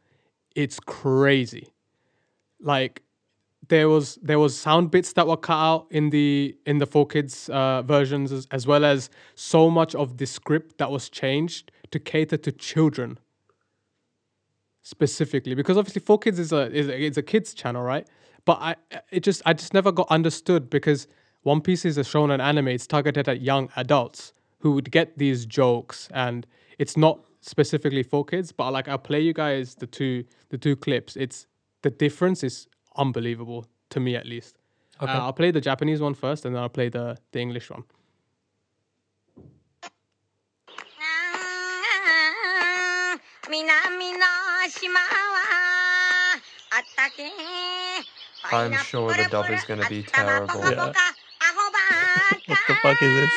it's 0.55 0.79
crazy. 0.79 1.73
Like 2.59 3.01
there 3.69 3.89
was 3.89 4.15
there 4.21 4.39
was 4.39 4.57
sound 4.57 4.91
bits 4.91 5.13
that 5.13 5.27
were 5.27 5.37
cut 5.37 5.57
out 5.57 5.87
in 5.89 6.09
the 6.09 6.55
in 6.65 6.77
the 6.77 6.85
Four 6.85 7.07
Kids 7.07 7.49
uh, 7.49 7.81
versions, 7.81 8.31
as, 8.31 8.47
as 8.51 8.67
well 8.67 8.85
as 8.85 9.09
so 9.35 9.69
much 9.69 9.95
of 9.95 10.17
the 10.17 10.25
script 10.25 10.77
that 10.77 10.91
was 10.91 11.09
changed 11.09 11.71
to 11.91 11.99
cater 11.99 12.37
to 12.37 12.51
children 12.51 13.17
specifically 14.83 15.55
because 15.55 15.77
obviously 15.77 16.01
Four 16.01 16.19
Kids 16.19 16.37
is 16.39 16.51
a 16.51 16.71
is 16.71 16.87
a, 16.87 16.97
is 16.97 17.17
a 17.17 17.23
kids 17.23 17.53
channel, 17.53 17.81
right? 17.81 18.07
But 18.45 18.59
I 18.61 18.75
it 19.11 19.21
just 19.21 19.41
I 19.45 19.53
just 19.53 19.73
never 19.73 19.91
got 19.91 20.07
understood 20.09 20.69
because 20.69 21.07
one 21.43 21.59
Piece 21.59 21.85
is 21.85 21.97
a 21.97 22.01
shonen 22.01 22.41
anime. 22.41 22.69
It's 22.69 22.87
targeted 22.87 23.27
at 23.27 23.41
young 23.41 23.69
adults 23.75 24.33
who 24.59 24.71
would 24.71 24.91
get 24.91 25.17
these 25.17 25.45
jokes, 25.45 26.07
and 26.13 26.47
it's 26.79 26.95
not 26.95 27.19
specifically 27.41 28.01
for 28.03 28.23
kids. 28.23 28.51
But 28.53 28.71
like, 28.71 28.87
I'll 28.87 28.97
play 28.97 29.19
you 29.19 29.33
guys 29.33 29.75
the 29.75 29.87
two 29.87 30.23
the 30.49 30.57
two 30.57 30.75
clips. 30.77 31.17
It's 31.17 31.47
the 31.81 31.89
difference 31.89 32.43
is 32.43 32.67
unbelievable 32.95 33.65
to 33.89 33.99
me, 33.99 34.15
at 34.15 34.25
least. 34.25 34.57
Uh, 34.99 35.03
okay. 35.03 35.13
Uh, 35.13 35.25
I'll 35.25 35.33
play 35.33 35.51
the 35.51 35.61
Japanese 35.61 36.01
one 36.01 36.13
first, 36.13 36.45
and 36.45 36.55
then 36.55 36.63
I'll 36.63 36.69
play 36.69 36.87
the 36.89 37.17
the 37.33 37.39
English 37.39 37.69
one. 37.69 37.83
I'm 48.51 48.73
sure 48.77 49.13
the 49.13 49.27
dub 49.29 49.49
is 49.49 49.63
going 49.65 49.81
to 49.81 49.89
be 49.89 50.03
terrible. 50.03 50.59
Yeah 50.69 50.93
what 52.47 52.59
the 52.67 52.75
fuck 52.75 53.01
is 53.01 53.13
this? 53.13 53.31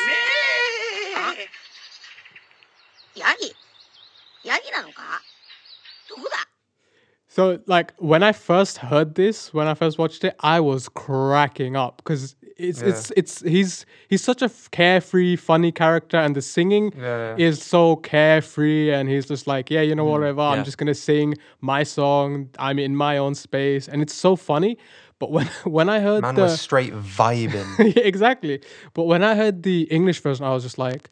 So, 7.37 7.59
like, 7.67 7.93
when 7.99 8.23
I 8.23 8.31
first 8.31 8.79
heard 8.79 9.13
this, 9.13 9.53
when 9.53 9.67
I 9.67 9.75
first 9.75 9.99
watched 9.99 10.23
it, 10.23 10.35
I 10.39 10.59
was 10.59 10.89
cracking 10.89 11.75
up 11.75 11.97
because 11.97 12.35
it's, 12.57 12.81
yeah. 12.81 12.87
it's, 12.87 13.11
it's, 13.15 13.41
he's, 13.41 13.85
he's 14.07 14.23
such 14.23 14.41
a 14.41 14.49
carefree, 14.71 15.35
funny 15.35 15.71
character, 15.71 16.17
and 16.17 16.35
the 16.35 16.41
singing 16.41 16.91
yeah, 16.97 17.35
is 17.37 17.61
so 17.61 17.97
carefree, 17.97 18.91
and 18.91 19.07
he's 19.07 19.27
just 19.27 19.45
like, 19.45 19.69
yeah, 19.69 19.81
you 19.81 19.93
know, 19.93 20.05
mm, 20.07 20.13
whatever, 20.13 20.41
I'm 20.41 20.63
just 20.63 20.79
gonna 20.79 20.95
sing 20.95 21.35
my 21.61 21.83
song, 21.83 22.49
I'm 22.57 22.79
in 22.79 22.95
my 22.95 23.17
own 23.17 23.35
space, 23.35 23.87
and 23.87 24.01
it's 24.01 24.15
so 24.15 24.35
funny. 24.35 24.79
But 25.19 25.31
when 25.31 25.47
when 25.63 25.89
I 25.89 25.99
heard 25.99 26.21
Man 26.21 26.35
the 26.35 26.41
was 26.43 26.61
straight 26.61 26.93
vibing. 26.93 27.67
Yeah, 27.95 28.03
exactly. 28.03 28.61
But 28.93 29.03
when 29.03 29.23
I 29.23 29.35
heard 29.35 29.63
the 29.63 29.83
English 29.83 30.21
version, 30.21 30.45
I 30.45 30.53
was 30.53 30.63
just 30.63 30.77
like, 30.77 31.09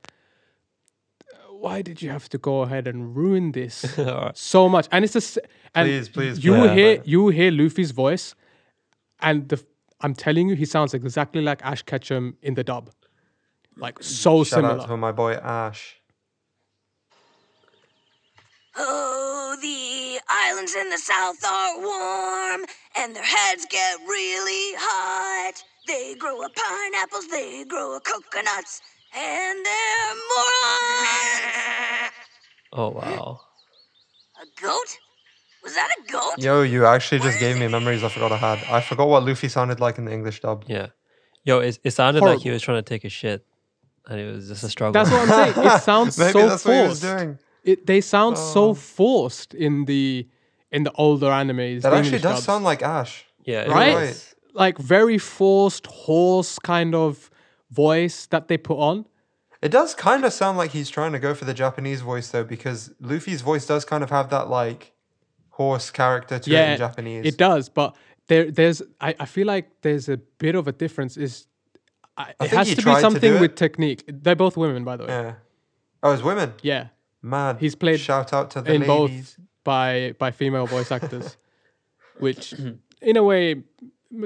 why 1.49 1.81
did 1.81 2.01
you 2.01 2.09
have 2.11 2.29
to 2.29 2.37
go 2.37 2.61
ahead 2.61 2.87
and 2.87 3.15
ruin 3.15 3.51
this 3.51 3.97
Alright. 3.99 4.37
so 4.37 4.69
much? 4.69 4.87
And 4.91 5.03
it's 5.03 5.13
just 5.13 5.39
and 5.73 5.87
Please, 5.87 6.09
please 6.09 6.43
you 6.43 6.51
play 6.51 6.59
will 6.61 6.69
it, 6.69 6.77
hear 6.77 6.95
play 6.97 7.03
you 7.11 7.29
hear 7.29 7.51
Luffy's 7.51 7.91
voice, 7.91 8.35
and 9.21 9.49
the 9.49 9.63
I'm 10.01 10.13
telling 10.13 10.49
you, 10.49 10.55
he 10.55 10.65
sounds 10.65 10.93
exactly 10.93 11.41
like 11.41 11.63
Ash 11.65 11.81
Ketchum 11.81 12.37
in 12.41 12.53
the 12.53 12.63
dub, 12.63 12.91
like 13.77 14.03
so 14.03 14.43
Shout 14.43 14.47
similar. 14.61 14.81
out 14.81 14.87
to 14.87 14.97
my 14.97 15.11
boy 15.11 15.33
Ash. 15.33 15.95
Oh. 18.77 19.31
The 19.61 20.19
islands 20.29 20.75
in 20.75 20.89
the 20.89 20.97
south 20.97 21.43
are 21.45 21.79
warm, 21.79 22.65
and 22.99 23.15
their 23.15 23.23
heads 23.23 23.65
get 23.69 23.99
really 24.07 24.75
hot. 24.77 25.53
They 25.87 26.15
grow 26.15 26.43
up 26.43 26.51
pineapples, 26.55 27.27
they 27.29 27.63
grow 27.65 27.95
up 27.95 28.03
coconuts, 28.03 28.81
and 29.15 29.65
they're 29.65 30.15
morons. 30.29 32.11
Oh 32.77 32.89
wow. 32.89 33.39
A 34.41 34.61
goat? 34.61 34.97
Was 35.63 35.75
that 35.75 35.89
a 35.97 36.11
goat? 36.11 36.33
Yo, 36.39 36.61
you 36.63 36.85
actually 36.85 37.19
just 37.19 37.39
gave 37.39 37.57
me 37.57 37.69
memories 37.69 38.03
I 38.03 38.09
forgot 38.09 38.33
I 38.33 38.37
had. 38.37 38.59
I 38.69 38.81
forgot 38.81 39.07
what 39.07 39.23
Luffy 39.25 39.47
sounded 39.47 39.79
like 39.79 39.97
in 39.97 40.03
the 40.03 40.11
English 40.11 40.41
dub. 40.41 40.65
Yeah. 40.67 40.87
Yo, 41.45 41.59
it, 41.59 41.79
it 41.85 41.91
sounded 41.91 42.21
like 42.21 42.41
he 42.41 42.49
was 42.49 42.61
trying 42.61 42.79
to 42.79 42.81
take 42.81 43.05
a 43.05 43.09
shit, 43.09 43.45
and 44.07 44.19
it 44.19 44.29
was 44.29 44.49
just 44.49 44.63
a 44.65 44.69
struggle. 44.69 44.91
That's 44.91 45.09
what 45.09 45.21
I'm 45.29 45.53
saying. 45.55 45.67
It 45.67 45.81
sounds 45.83 46.17
Maybe 46.17 46.33
so 46.33 46.49
that's 46.49 46.65
what 46.65 46.73
he 46.75 46.81
was 46.81 46.99
forced. 46.99 47.17
doing. 47.17 47.39
It 47.65 47.85
they 47.85 48.01
sound 48.01 48.37
Oh. 48.37 48.53
so 48.53 48.69
um, 48.69 48.75
forced 48.75 49.53
in 49.53 49.85
the 49.85 50.27
in 50.71 50.83
the 50.83 50.91
older 50.93 51.27
animes. 51.27 51.81
That 51.81 51.93
actually 51.93 52.07
English 52.07 52.21
does 52.21 52.35
dubs. 52.35 52.45
sound 52.45 52.63
like 52.63 52.81
Ash. 52.81 53.25
yeah. 53.43 53.61
it 53.61 53.67
You're 53.67 53.75
right? 53.75 54.35
Like 54.53 54.77
very 54.77 55.17
forced, 55.17 55.85
hoarse 55.87 56.59
kind 56.59 56.95
of 56.95 57.29
voice 57.71 58.25
that 58.27 58.47
they 58.47 58.57
put 58.57 58.77
on. 58.77 59.05
It 59.61 59.71
does 59.71 59.95
kind 59.95 60.23
of 60.23 60.31
sound 60.31 60.57
like 60.57 60.71
he's 60.71 60.89
trying 60.89 61.11
to 61.13 61.19
go 61.19 61.33
for 61.33 61.45
the 61.45 61.53
Japanese 61.53 62.01
voice 62.01 62.29
though, 62.29 62.43
because 62.43 62.93
Luffy's 63.01 63.41
voice 63.41 63.65
does 63.65 63.83
kind 63.83 64.03
of 64.03 64.09
have 64.11 64.29
that 64.29 64.47
like 64.49 64.93
horse 65.49 65.89
character 65.91 66.37
to 66.39 66.51
it 66.51 66.71
in 66.71 66.77
Japanese. 66.77 67.25
it 67.25 67.37
does. 67.37 67.67
But 67.69 67.95
there, 68.27 68.51
there's, 68.51 68.81
I, 69.01 69.15
I 69.19 69.25
feel 69.25 69.47
like 69.47 69.69
there's 69.81 70.07
a 70.09 70.17
bit 70.17 70.55
of 70.55 70.67
a 70.67 70.71
difference. 70.71 71.17
Is 71.17 71.47
I, 72.17 72.33
I 72.39 72.45
it 72.45 72.51
has 72.51 72.69
to 72.75 72.81
be 72.83 72.95
something 72.99 73.33
do 73.33 73.39
with 73.39 73.55
technique. 73.55 74.03
They're 74.07 74.35
both 74.35 74.55
women, 74.57 74.83
by 74.83 74.97
the 74.97 75.03
way. 75.05 75.09
Yeah. 75.09 75.33
Oh, 76.03 76.11
it's 76.13 76.23
women. 76.23 76.53
Yeah, 76.61 76.87
Mad. 77.25 77.57
He's 77.59 77.75
played 77.75 77.99
Shout 77.99 78.31
out 78.33 78.51
to 78.51 78.61
the 78.61 78.73
in 78.73 78.81
ladies. 78.81 79.35
both 79.37 79.39
by 79.63 80.13
by 80.19 80.31
female 80.31 80.67
voice 80.67 80.91
actors, 80.91 81.37
which 82.19 82.53
in 83.01 83.17
a 83.17 83.23
way 83.23 83.63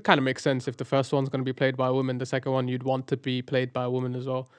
kind 0.03 0.17
of 0.17 0.23
makes 0.23 0.43
sense. 0.43 0.67
If 0.67 0.77
the 0.77 0.85
first 0.85 1.13
one's 1.13 1.29
going 1.29 1.39
to 1.43 1.45
be 1.45 1.53
played 1.53 1.75
by 1.77 1.87
a 1.87 1.93
woman, 1.93 2.17
the 2.17 2.25
second 2.25 2.51
one 2.51 2.67
you'd 2.67 2.83
want 2.83 3.07
to 3.07 3.17
be 3.17 3.41
played 3.41 3.71
by 3.73 3.83
a 3.85 3.89
woman 3.89 4.15
as 4.15 4.25
well. 4.27 4.49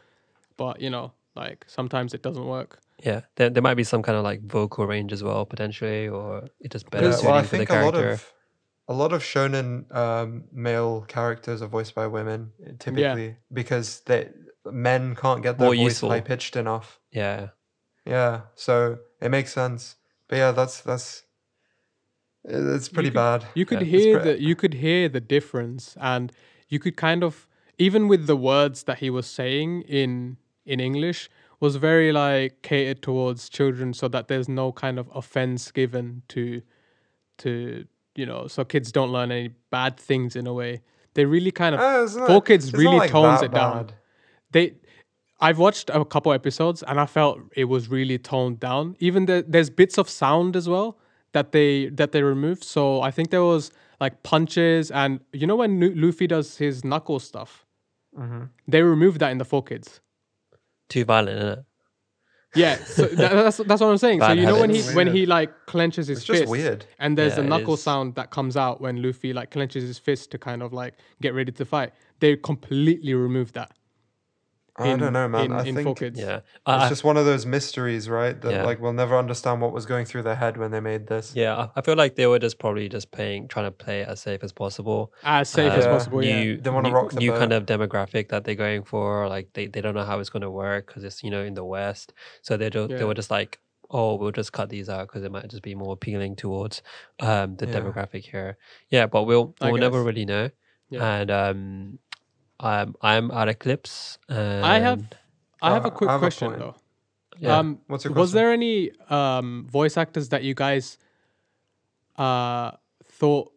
But 0.57 0.81
you 0.81 0.91
know, 0.91 1.13
like 1.37 1.65
sometimes 1.69 2.15
it 2.15 2.23
doesn't 2.23 2.47
work. 2.47 2.79
Yeah, 3.05 3.21
there, 3.37 3.49
there 3.51 3.63
might 3.63 3.75
be 3.77 3.85
some 3.85 4.03
kind 4.03 4.17
of 4.19 4.25
like 4.25 4.43
vocal 4.43 4.87
range 4.87 5.13
as 5.13 5.23
well 5.23 5.45
potentially, 5.47 6.09
or 6.09 6.49
it 6.61 6.71
just 6.73 6.91
better 6.91 7.07
Yeah, 7.07 7.13
suiting 7.13 7.29
well, 7.31 7.39
I 7.39 7.43
for 7.43 7.49
the 7.49 7.57
think 7.59 7.71
a 7.71 7.73
lot 7.85 7.95
character. 7.95 8.11
of 8.13 8.33
a 8.89 8.95
lot 8.95 9.13
of 9.13 9.23
shonen 9.23 9.95
um, 9.95 10.45
male 10.53 11.03
characters 11.09 11.63
are 11.63 11.69
voiced 11.69 11.95
by 11.95 12.07
women 12.09 12.51
typically 12.79 13.37
because 13.53 14.01
they 14.07 14.29
men 14.67 15.15
can't 15.15 15.43
get 15.43 15.59
their 15.59 15.67
More 15.69 15.75
voice 15.77 15.85
useful. 15.85 16.11
high 16.11 16.21
pitched 16.21 16.57
enough. 16.57 16.99
Yeah, 17.13 17.51
Yeah, 18.11 18.41
so 18.55 18.99
it 19.23 19.31
makes 19.31 19.53
sense. 19.53 19.97
But 20.29 20.37
yeah, 20.39 20.51
that's 20.53 20.81
that's 20.83 21.23
it's 22.45 22.89
pretty 22.89 23.11
could- 23.11 23.15
bad. 23.15 23.45
You 23.55 23.67
could 23.67 23.81
Yeah, 23.83 23.87
hear 23.99 24.21
pre- 24.21 24.33
the 24.33 24.43
you 24.43 24.57
could 24.57 24.75
hear 24.75 25.09
the 25.09 25.21
difference, 25.21 25.97
and 26.01 26.33
you 26.69 26.79
could 26.79 26.97
kind 26.97 27.23
of 27.23 27.47
even 27.79 28.09
with 28.09 28.27
the 28.27 28.37
words 28.37 28.83
that 28.85 28.99
he 28.99 29.11
was 29.11 29.27
saying 29.27 29.83
in 29.83 30.37
in 30.67 30.81
English 30.81 31.31
was 31.61 31.77
very 31.77 32.11
like 32.13 32.63
catered 32.63 33.03
towards 33.03 33.49
children, 33.49 33.93
so 33.95 34.09
that 34.09 34.29
there's 34.29 34.49
no 34.49 34.73
kind 34.73 34.99
of 34.99 35.09
offense 35.15 35.71
given 35.71 36.23
to 36.29 36.63
to 37.39 37.85
you 38.17 38.27
know, 38.27 38.49
so 38.49 38.65
kids 38.65 38.91
don't 38.93 39.13
learn 39.13 39.31
any 39.31 39.51
bad 39.71 39.97
things 39.97 40.35
in 40.37 40.47
a 40.47 40.53
way. 40.53 40.83
They 41.15 41.25
really 41.25 41.51
kind 41.53 41.75
of 41.75 41.81
Uh, 41.81 42.27
Four 42.27 42.43
Kids 42.43 42.73
really 42.73 42.99
like 42.99 43.11
tones 43.11 43.43
it 43.43 43.53
down. 43.53 43.87
bad. 43.87 43.95
They. 44.53 44.75
I've 45.41 45.59
watched 45.59 45.91
a 45.91 46.05
couple 46.05 46.33
episodes 46.33 46.83
and 46.83 47.01
I 47.01 47.07
felt 47.07 47.41
it 47.57 47.65
was 47.65 47.89
really 47.89 48.19
toned 48.19 48.61
down. 48.61 48.97
Even 49.01 49.27
the, 49.27 49.45
there's 49.47 49.71
bits 49.71 49.97
of 49.99 50.09
sound 50.09 50.55
as 50.57 50.69
well 50.69 50.99
that 51.33 51.53
they 51.53 51.89
that 51.91 52.13
they 52.13 52.23
removed. 52.23 52.63
So 52.65 53.01
I 53.01 53.11
think 53.11 53.31
there 53.31 53.43
was 53.45 53.71
like 54.01 54.23
punches 54.23 54.91
and 54.91 55.21
you 55.33 55.47
know 55.47 55.57
when 55.57 55.81
Luffy 56.01 56.27
does 56.27 56.59
his 56.59 56.85
knuckle 56.85 57.19
stuff, 57.21 57.65
Mhm. 58.19 58.49
they 58.69 58.83
removed 58.83 59.21
that 59.21 59.31
in 59.31 59.39
the 59.39 59.45
Four 59.45 59.63
Kids. 59.63 60.01
too 60.89 61.05
violent, 61.05 61.39
isn't 61.39 61.59
it? 61.59 61.65
Yeah, 62.57 62.77
so 62.85 63.05
that, 63.21 63.33
that's 63.33 63.57
that's 63.59 63.81
what 63.81 63.91
I'm 63.91 63.99
saying. 63.99 64.21
So 64.21 64.33
you 64.33 64.45
know 64.45 64.59
when 64.61 64.71
he 64.71 64.79
habits. 64.81 64.95
when 64.97 65.07
he 65.07 65.25
like 65.25 65.51
clenches 65.67 66.09
his 66.09 66.19
It's 66.19 66.27
just 66.27 66.41
fist, 66.41 66.51
weird. 66.51 66.85
and 66.99 67.17
there's 67.17 67.37
Yeah, 67.37 67.45
a 67.45 67.47
knuckle 67.47 67.77
sound 67.77 68.17
that 68.17 68.31
comes 68.31 68.57
out 68.57 68.81
when 68.81 69.01
Luffy 69.01 69.33
like 69.33 69.51
clenches 69.53 69.85
his 69.85 69.99
fist 69.99 70.33
to 70.33 70.39
kind 70.39 70.61
of 70.63 70.73
like 70.73 70.95
get 71.23 71.33
ready 71.33 71.53
to 71.53 71.65
fight. 71.65 71.93
They 72.19 72.37
completely 72.37 73.15
removed 73.15 73.55
that. 73.55 73.71
I 74.81 74.89
in- 74.89 74.99
don't 74.99 75.13
know, 75.13 75.29
man. 75.29 75.45
In, 75.47 75.53
I 75.53 75.65
in 75.65 75.75
think 75.75 75.87
Four 75.87 75.95
Kids. 75.95 76.19
Yeah. 76.19 76.37
it's 76.39 76.45
I, 76.67 76.87
I- 76.87 76.89
just 76.89 77.05
one 77.05 77.17
of 77.17 77.25
those 77.27 77.47
mysteries, 77.47 78.09
right? 78.09 78.41
That 78.41 78.53
Yeah. 78.53 78.65
like 78.65 78.81
we'll 78.81 78.93
never 78.93 79.17
understand 79.19 79.61
what 79.61 79.73
was 79.73 79.87
going 79.87 80.05
through 80.07 80.23
their 80.23 80.35
head 80.37 80.57
when 80.57 80.71
they 80.71 80.81
made 80.81 81.07
this. 81.07 81.33
yeah, 81.35 81.57
I- 81.57 81.71
I 81.77 81.81
feel 81.83 81.97
like 81.97 82.17
they 82.17 82.27
were 82.27 82.39
just 82.39 82.59
probably 82.59 82.89
just 82.89 83.11
playing, 83.11 83.49
trying 83.49 83.67
to 83.67 83.71
play 83.71 84.05
as 84.05 84.21
safe 84.21 84.43
as 84.43 84.53
possible. 84.53 85.13
As 85.25 85.49
safe 85.49 85.73
as 85.73 85.87
Uh, 85.87 85.91
possible. 85.91 86.25
Yeah. 86.25 86.41
New, 86.41 86.57
They 86.61 86.71
wanna 86.71 86.91
rock 86.91 87.11
the 87.11 87.19
new 87.21 87.33
kind 87.33 87.53
of 87.53 87.67
demographic 87.67 88.29
that 88.29 88.45
they're 88.45 88.55
going 88.55 88.85
for. 88.85 89.29
Like 89.29 89.49
they, 89.55 89.67
they 89.67 89.81
don't 89.81 89.95
know 89.95 90.05
how 90.05 90.19
it's 90.21 90.31
going 90.31 90.43
to 90.43 90.51
work 90.51 90.87
because 90.87 91.05
it's 91.05 91.23
you 91.23 91.31
know 91.31 91.43
in 91.43 91.55
the 91.55 91.65
West. 91.65 92.13
So 92.43 92.57
they 92.57 92.71
do, 92.71 92.89
they 92.89 92.97
Yeah. 92.99 93.05
were 93.05 93.15
just 93.15 93.31
like, 93.31 93.59
oh, 93.93 94.15
we'll 94.15 94.31
just 94.31 94.53
cut 94.53 94.69
these 94.69 94.89
out 94.89 95.09
because 95.09 95.25
it 95.25 95.33
might 95.33 95.49
just 95.49 95.63
be 95.65 95.75
more 95.75 95.93
appealing 95.95 96.37
towards 96.37 96.81
um 97.21 97.57
the 97.57 97.67
Yeah. 97.67 97.75
demographic 97.81 98.25
here. 98.31 98.57
Yeah, 98.89 99.07
but 99.07 99.25
we'll 99.25 99.55
we'll 99.61 99.77
never 99.79 100.03
really 100.03 100.25
know. 100.25 100.51
Yeah. 100.91 101.05
And 101.21 101.31
um, 101.31 101.99
I'm 102.61 102.95
I'm 103.03 103.31
out 103.31 103.49
of 103.49 103.59
clips. 103.59 104.19
And 104.29 104.65
I 104.65 104.79
have 104.79 105.03
I 105.63 105.73
have 105.73 105.85
Uh, 105.85 105.89
a 105.89 105.91
quick 105.91 106.11
have 106.11 106.21
question 106.21 106.49
point. 106.49 106.61
though. 106.61 106.75
Yeah. 107.39 107.59
Um, 107.59 107.81
What's 107.87 108.05
your 108.05 108.13
was 108.13 108.33
there 108.33 108.53
any 108.53 108.91
um, 109.09 109.67
voice 109.71 109.97
actors 109.97 110.29
that 110.29 110.43
you 110.43 110.55
guys 110.55 110.99
uh, 112.17 112.73
thought, 113.07 113.53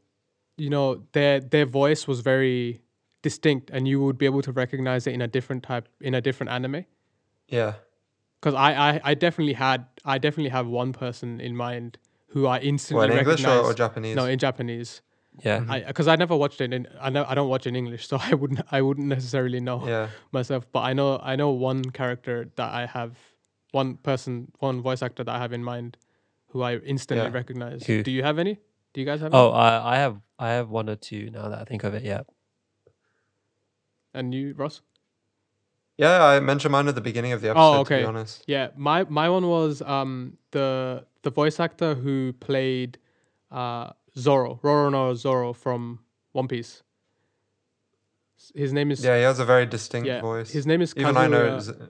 you 0.57 0.69
know, 0.69 1.03
their 1.11 1.39
their 1.39 1.65
voice 1.65 2.07
was 2.07 2.21
very 2.21 2.81
distinct, 3.21 3.69
and 3.71 3.87
you 3.87 4.01
would 4.03 4.17
be 4.17 4.25
able 4.25 4.41
to 4.41 4.51
recognize 4.51 5.05
it 5.07 5.13
in 5.13 5.21
a 5.21 5.27
different 5.27 5.63
type 5.63 5.87
in 6.01 6.13
a 6.13 6.21
different 6.21 6.51
anime? 6.51 6.85
Yeah. 7.49 7.73
Because 8.39 8.55
I, 8.55 8.71
I 8.73 9.01
I 9.03 9.13
definitely 9.15 9.53
had 9.53 9.85
I 10.05 10.17
definitely 10.17 10.49
have 10.49 10.67
one 10.67 10.93
person 10.93 11.39
in 11.41 11.55
mind 11.55 11.97
who 12.27 12.45
I 12.47 12.59
instantly 12.59 13.01
What, 13.07 13.11
in 13.11 13.17
English 13.19 13.43
or- 13.45 13.59
or 13.69 13.73
Japanese? 13.73 14.15
No, 14.15 14.25
in 14.25 14.39
Japanese. 14.39 15.01
Yeah. 15.41 15.59
Because 15.87 16.07
I, 16.07 16.15
never 16.15 16.35
watched 16.35 16.61
it 16.61 16.73
in 16.73 16.87
I 17.01 17.09
know 17.09 17.25
I 17.27 17.33
don't 17.35 17.49
watch 17.49 17.65
in 17.67 17.75
English, 17.75 18.07
so 18.11 18.17
I 18.21 18.33
wouldn't 18.33 18.61
I 18.71 18.81
wouldn't 18.81 19.07
necessarily 19.07 19.59
know 19.59 19.85
Yeah. 19.87 20.09
myself. 20.31 20.65
But 20.71 20.81
I 20.81 20.93
know 20.93 21.19
I 21.23 21.35
know 21.35 21.49
one 21.51 21.83
character 21.83 22.49
that 22.55 22.71
I 22.73 22.85
have, 22.85 23.17
one 23.71 23.97
person, 23.97 24.51
one 24.59 24.81
voice 24.81 25.01
actor 25.01 25.23
that 25.23 25.33
I 25.33 25.39
have 25.39 25.53
in 25.53 25.63
mind, 25.63 25.97
who 26.49 26.61
I 26.61 26.77
instantly 26.77 27.25
Yeah. 27.25 27.33
recognize. 27.33 27.85
Who? 27.85 28.03
Do 28.03 28.11
you 28.11 28.23
have 28.23 28.37
any? 28.39 28.59
Do 28.93 29.01
you 29.01 29.05
guys 29.07 29.21
have? 29.21 29.33
Oh, 29.33 29.49
Any? 29.49 29.57
I 29.57 29.93
I 29.93 29.97
have 29.97 30.17
I 30.37 30.49
have 30.49 30.69
one 30.69 30.89
or 30.89 30.95
two 30.95 31.29
now 31.31 31.49
that 31.49 31.59
I 31.59 31.63
think 31.65 31.83
of 31.83 31.93
it. 31.95 32.03
Yeah. 32.03 32.21
And 34.13 34.33
you, 34.33 34.53
Ross? 34.55 34.81
Yeah, 35.97 36.23
I 36.23 36.39
mentioned 36.39 36.71
mine 36.71 36.87
at 36.87 36.95
the 36.95 37.01
beginning 37.01 37.33
of 37.33 37.41
the 37.41 37.49
episode. 37.49 37.69
Oh, 37.69 37.73
To 37.73 37.79
okay. 37.81 37.99
be 38.01 38.05
honest. 38.05 38.43
Yeah, 38.47 38.69
my 38.75 39.03
my 39.05 39.29
one 39.29 39.47
was 39.47 39.81
um 39.81 40.37
the 40.51 41.05
the 41.21 41.29
voice 41.29 41.59
actor 41.59 41.93
who 41.95 42.33
played 42.33 42.97
uh 43.51 43.91
Zoro, 44.17 44.59
Roronoa 44.63 45.15
Zoro 45.15 45.53
from 45.53 45.99
One 46.31 46.47
Piece. 46.47 46.83
His 48.55 48.73
name 48.73 48.91
is 48.91 49.03
Yeah, 49.03 49.17
he 49.17 49.23
has 49.23 49.39
a 49.39 49.45
very 49.45 49.65
distinct 49.65 50.07
yeah, 50.07 50.21
voice. 50.21 50.51
His 50.51 50.67
name 50.67 50.81
is 50.81 50.93
Even 50.97 51.17
I 51.17 51.27
know. 51.27 51.43
Kazuya- 51.57 51.69
it's- 51.79 51.89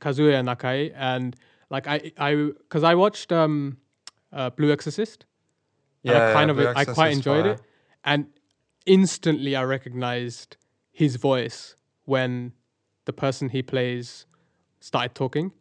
Kazuya 0.00 0.42
Nakai, 0.44 0.92
and 0.94 1.34
like 1.70 1.86
I 1.86 2.12
I 2.18 2.34
because 2.34 2.84
I 2.84 2.94
watched 2.94 3.32
um 3.32 3.78
uh, 4.32 4.50
Blue 4.50 4.70
Exorcist. 4.72 5.24
and 6.04 6.12
Yeah, 6.12 6.18
I 6.24 6.26
yeah, 6.26 6.32
kind 6.32 6.50
of 6.50 6.56
Blue 6.56 6.66
I 6.68 6.84
quite 6.84 7.12
enjoyed 7.12 7.44
fire. 7.44 7.52
it, 7.54 7.60
and 8.04 8.26
instantly 8.86 9.56
I 9.56 9.62
recognized 9.64 10.56
his 10.90 11.16
voice 11.16 11.76
when 12.04 12.52
the 13.06 13.12
person 13.12 13.48
he 13.50 13.62
plays 13.62 14.26
started 14.80 15.14
talking 15.14 15.52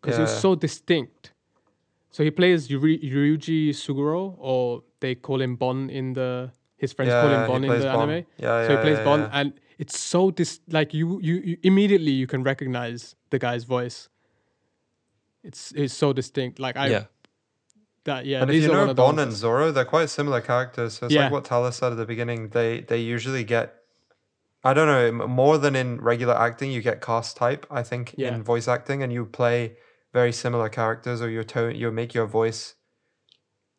because 0.00 0.18
it 0.18 0.22
was 0.22 0.40
so 0.40 0.54
distinct. 0.54 1.32
So 2.10 2.22
he 2.22 2.30
plays 2.30 2.70
Yuri, 2.70 2.98
Ryuji 2.98 3.70
Suguro, 3.70 4.34
or 4.38 4.82
they 5.04 5.14
call 5.28 5.40
him 5.46 5.56
Bon 5.62 5.78
in 6.00 6.12
the 6.18 6.30
his 6.84 6.92
friends 6.96 7.12
call 7.12 7.30
him 7.36 7.46
Bon 7.52 7.64
in 7.64 7.70
the 7.80 7.86
Bon. 7.96 8.10
anime. 8.10 8.26
Yeah, 8.46 8.66
so 8.66 8.70
he 8.76 8.82
plays 8.84 8.98
yeah, 8.98 9.04
Bon, 9.10 9.20
yeah. 9.20 9.38
and 9.40 9.52
it's 9.84 9.98
so 9.98 10.30
dis 10.30 10.60
like 10.78 10.94
you, 10.98 11.20
you 11.28 11.34
you 11.48 11.56
immediately 11.70 12.14
you 12.22 12.26
can 12.34 12.42
recognize 12.52 13.14
the 13.30 13.38
guy's 13.46 13.64
voice. 13.76 13.98
It's 15.42 15.72
it's 15.72 15.94
so 15.94 16.12
distinct. 16.12 16.58
Like 16.58 16.76
I 16.76 16.86
Yeah. 16.88 17.04
that 18.04 18.26
yeah. 18.26 18.42
and 18.42 18.50
if 18.50 18.62
you 18.62 18.68
know 18.72 18.94
Bon 18.94 19.18
and 19.18 19.32
Zoro, 19.32 19.72
they're 19.72 19.84
quite 19.96 20.10
similar 20.10 20.40
characters. 20.40 20.94
So 20.98 21.06
it's 21.06 21.14
Yeah. 21.14 21.24
like 21.24 21.32
what 21.32 21.44
Talis 21.44 21.76
said 21.76 21.92
at 21.92 21.98
the 21.98 22.06
beginning. 22.14 22.48
They 22.58 22.80
they 22.90 23.00
usually 23.16 23.44
get, 23.44 23.74
I 24.62 24.72
don't 24.76 24.88
know, 24.94 25.26
more 25.42 25.58
than 25.64 25.74
in 25.82 26.00
regular 26.12 26.36
acting, 26.48 26.70
you 26.76 26.82
get 26.90 27.00
cast 27.00 27.36
type. 27.36 27.66
I 27.80 27.82
think 27.90 28.14
Yeah. 28.16 28.34
in 28.34 28.42
voice 28.52 28.68
acting, 28.76 29.02
and 29.02 29.12
you 29.12 29.26
play 29.26 29.76
very 30.12 30.32
similar 30.32 30.68
characters, 30.68 31.20
or 31.20 31.28
your 31.28 31.44
tone, 31.44 31.74
you 31.74 31.90
make 31.90 32.12
your 32.18 32.26
voice. 32.40 32.74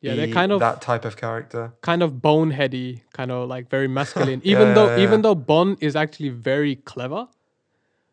Yeah, 0.06 0.16
they're 0.16 0.34
kind 0.34 0.52
of- 0.52 0.60
that 0.60 0.82
type 0.82 1.06
of 1.06 1.16
character. 1.18 1.74
kind 1.82 2.02
of 2.04 2.14
boneheady, 2.14 3.02
kind 3.14 3.32
of 3.32 3.48
like 3.50 3.70
very 3.70 3.88
masculine. 3.88 4.42
Yeah, 4.46 4.52
Even 4.54 4.74
though 4.76 4.90
yeah, 4.96 5.04
even 5.04 5.22
though 5.22 5.36
Bon 5.36 5.78
is 5.82 5.96
actually 5.96 6.30
very 6.30 6.76
clever, 6.92 7.28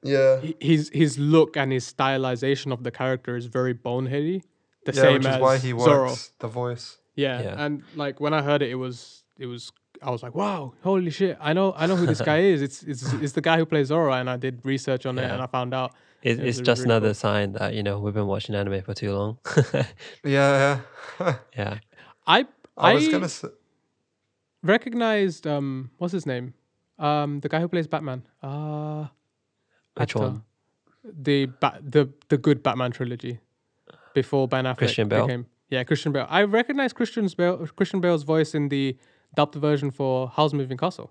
Yeah. 0.03 0.41
his 0.61 0.91
his 0.93 1.19
look 1.19 1.57
and 1.57 1.73
his 1.73 1.85
stylization 1.93 2.73
of 2.73 2.83
the 2.83 2.91
character 2.91 3.37
is 3.37 3.47
very 3.47 3.75
boneheady. 3.75 4.43
The 4.85 4.93
yeah, 4.93 5.03
same 5.03 5.13
which 5.15 5.27
is 5.27 5.35
as 5.37 5.41
why 5.41 5.59
he 5.59 5.73
works 5.73 5.85
Zoro. 5.85 6.15
the 6.41 6.49
voice. 6.49 6.99
Yeah. 7.15 7.41
Yeah. 7.43 7.65
and 7.65 7.83
like 7.95 8.21
when 8.21 8.35
I 8.35 8.43
heard 8.43 8.63
it, 8.63 8.71
it 8.71 8.75
was 8.87 9.23
it 9.39 9.47
was 9.47 9.71
I 10.03 10.11
was 10.11 10.23
like, 10.25 10.35
wow, 10.35 10.73
holy 10.83 11.11
shit! 11.11 11.37
I 11.41 11.53
know 11.53 11.73
I 11.77 11.87
know 11.87 11.95
who 11.95 12.07
this 12.07 12.21
guy 12.31 12.41
is. 12.41 12.61
It's 12.63 12.83
it's 12.83 13.13
it's 13.25 13.33
the 13.35 13.41
guy 13.41 13.57
who 13.59 13.67
plays 13.67 13.87
Zoro, 13.89 14.13
and 14.13 14.29
I 14.29 14.37
did 14.37 14.55
research 14.65 15.07
on 15.07 15.17
it, 15.19 15.31
and 15.31 15.41
I 15.41 15.47
found 15.47 15.73
out 15.75 15.93
It, 16.23 16.39
it 16.39 16.47
it's 16.47 16.61
just 16.61 16.81
really 16.83 16.91
another 16.95 17.09
cool. 17.09 17.15
sign 17.15 17.53
that 17.53 17.75
you 17.75 17.83
know 17.83 17.99
we've 17.99 18.15
been 18.15 18.27
watching 18.29 18.55
anime 18.55 18.83
for 18.83 18.95
too 18.95 19.13
long. 19.15 19.39
Yeah, 20.25 20.81
yeah. 21.21 21.35
yeah. 21.57 21.79
I 22.27 22.47
I 22.77 22.95
was 22.95 23.09
gonna 23.09 23.29
say, 23.29 23.49
recognized 24.63 25.47
um 25.47 25.91
what's 25.99 26.13
his 26.13 26.27
name 26.27 26.55
um 26.99 27.41
the 27.41 27.49
guy 27.49 27.61
who 27.61 27.69
plays 27.69 27.87
Batman 27.87 28.23
uh 28.43 29.07
Which 29.97 30.11
actor. 30.15 30.19
one? 30.21 30.43
the 31.05 31.47
ba- 31.47 31.81
the 31.83 32.09
the 32.29 32.39
good 32.39 32.63
Batman 32.63 32.93
trilogy 32.93 33.41
before 34.15 34.47
Ben 34.47 34.65
Affleck 34.65 34.79
Christian 34.79 35.09
Bale? 35.09 35.27
became 35.27 35.47
yeah 35.69 35.83
Christian 35.83 36.13
Bale 36.13 36.27
I 36.31 36.43
recognize 36.45 36.93
Christian 36.93 37.29
Bale 37.37 37.67
Christian 37.77 38.01
Bale's 38.01 38.23
voice 38.23 38.55
in 38.55 38.69
the 38.69 38.97
dubbed 39.35 39.57
version 39.57 39.91
for 39.91 40.29
Howl's 40.29 40.55
Moving 40.55 40.77
Castle 40.79 41.11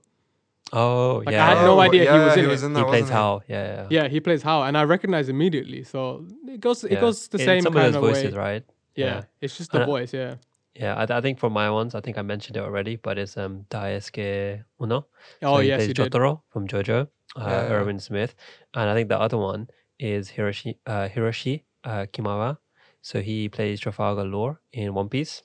Oh 0.73 1.21
Like, 1.25 1.35
I 1.35 1.55
had 1.55 1.65
no 1.65 1.75
Oh, 1.75 1.79
idea 1.79 2.11
he 2.13 2.19
was 2.19 2.33
in 2.37 2.39
he 2.41 2.45
it. 2.45 2.49
was 2.49 2.63
in 2.63 2.75
he 2.75 2.83
plays 2.83 3.01
wasn't 3.01 3.09
he? 3.09 3.13
Hal. 3.15 3.43
Yeah, 3.47 3.63
yeah. 3.63 3.75
yeah. 3.75 3.87
yeah 4.03 4.07
he 4.09 4.19
plays 4.19 4.41
Howl 4.43 4.63
and 4.63 4.77
I 4.77 4.83
recognize 4.83 5.27
immediately 5.29 5.83
so 5.83 6.25
it 6.47 6.61
goes 6.61 6.83
it 6.83 6.91
Yeah. 6.91 7.01
goes 7.01 7.27
the 7.27 7.39
In 7.39 7.45
same 7.45 7.63
some 7.63 7.73
kind 7.73 7.87
of 7.87 7.93
of 7.95 8.01
those 8.01 8.11
voices, 8.11 8.33
way 8.35 8.39
right? 8.45 8.63
yeah, 8.95 9.05
Yeah. 9.05 9.21
it's 9.41 9.57
just 9.57 9.71
the 9.71 9.79
And 9.79 9.87
voice 9.93 10.13
yeah 10.13 10.35
Yeah, 10.73 10.95
I, 10.95 11.03
I 11.17 11.21
think 11.21 11.37
for 11.39 11.49
my 11.49 11.67
ones, 11.69 11.95
I 11.95 12.01
think 12.01 12.17
I 12.17 12.21
mentioned 12.21 12.55
it 12.57 12.63
already, 12.63 12.95
but 12.95 13.17
it's 13.17 13.35
um 13.43 13.65
Daisuke 13.69 14.63
Ono. 14.79 14.99
oh 15.43 15.59
he 15.59 15.67
yes 15.67 15.77
plays 15.79 15.87
you 15.89 15.93
did 15.93 16.11
Jotaro 16.13 16.41
from 16.53 16.63
JoJo, 16.67 16.99
uh, 17.35 17.49
Yeah, 17.51 17.61
yeah. 17.67 17.73
Erwin 17.75 17.99
Smith, 17.99 18.31
and 18.73 18.89
I 18.89 18.93
think 18.95 19.09
the 19.09 19.19
other 19.19 19.37
one 19.37 19.67
is 19.99 20.31
Hiroshi 20.31 20.77
uh, 20.87 21.07
Hiroshi 21.13 21.63
uh, 21.83 22.05
Kamiya. 22.13 22.57
So 23.01 23.19
he 23.19 23.49
plays 23.49 23.79
Trafalgar 23.81 24.23
Law 24.35 24.57
in 24.71 24.93
One 24.93 25.09
Piece. 25.09 25.43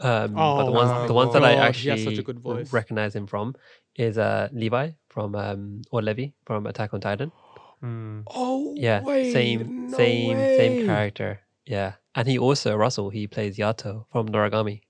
Um, 0.00 0.34
but 0.34 0.64
the 0.64 0.72
Oh 0.72 0.78
ones 0.80 0.90
my 0.90 1.06
the 1.06 1.14
ones 1.14 1.32
that 1.34 1.44
I 1.44 1.52
actually 1.68 1.90
has 1.90 2.04
such 2.04 2.18
a 2.18 2.22
good 2.22 2.40
voice. 2.40 2.72
recognize 2.72 3.14
him 3.14 3.26
from 3.26 3.54
is 3.98 4.18
uh, 4.18 4.48
Levi 4.52 4.90
from 5.08 5.34
um, 5.34 5.82
or 5.90 6.02
Levi 6.02 6.28
from 6.44 6.66
Attack 6.66 6.94
on 6.94 7.00
Titan. 7.00 7.32
Hmm. 7.80 8.20
oh 8.34 8.74
Yeah, 8.76 9.02
wait, 9.04 9.32
same 9.32 9.72
no 9.76 9.96
same 9.96 10.38
way. 10.38 10.52
same 10.56 10.76
character. 10.76 11.40
Yeah, 11.64 11.94
and 12.14 12.28
he 12.28 12.38
also 12.38 12.76
Russell. 12.76 13.10
He 13.10 13.26
plays 13.26 13.58
Yato 13.58 14.06
from 14.12 14.28
Noragami. 14.28 14.82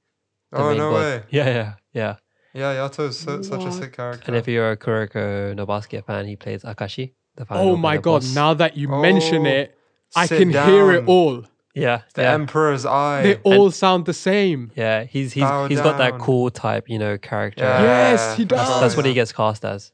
the 0.53 0.59
Oh 0.59 0.69
main 0.69 0.79
no 0.79 0.91
boss. 0.91 1.05
way! 1.05 1.23
Yeah, 1.31 1.49
yeah, 1.49 1.73
yeah. 1.93 2.17
Yeah, 2.55 2.73
Yato's 2.75 3.19
so, 3.19 3.43
such 3.43 3.67
a 3.67 3.73
sick 3.73 3.93
character. 3.93 4.25
And 4.27 4.37
if 4.37 4.49
you're 4.49 4.71
a 4.71 4.77
Kuroko 4.77 5.55
no 5.55 5.67
Basket 5.67 6.07
fan, 6.07 6.27
he 6.27 6.37
plays 6.37 6.63
Akashi. 6.63 7.13
The 7.37 7.45
final 7.45 7.73
oh 7.73 7.77
my 7.77 7.97
god 7.97 8.23
boss. 8.23 8.35
now 8.35 8.55
that 8.55 8.77
you 8.77 8.89
mention 8.89 9.45
Oh, 9.45 9.51
it 9.51 9.77
I 10.15 10.27
sit 10.27 10.39
can 10.39 10.49
hear 10.51 10.93
it 10.93 11.05
all 11.07 11.45
yeah, 11.77 12.03
the 12.15 12.23
yeah, 12.23 12.33
Emperor's 12.33 12.87
Eye. 12.87 13.23
they 13.23 13.35
all 13.37 13.71
sound 13.71 14.07
the 14.07 14.15
same 14.15 14.73
yeah. 14.75 15.05
He's 15.05 15.35
he's 15.35 15.45
Bow 15.45 15.69
he's 15.69 15.81
got 15.81 15.99
that 15.99 16.13
down. 16.13 16.21
cool 16.21 16.51
type, 16.51 16.89
you 16.89 16.99
know, 16.99 17.19
character. 17.19 17.65
Yeah. 17.65 17.83
Yes, 17.83 18.37
he 18.37 18.45
That's, 18.45 18.69
does. 18.71 18.81
that's 18.81 18.97
what 18.97 19.05
he 19.05 19.13
gets 19.13 19.33
cast 19.33 19.65
as. 19.65 19.93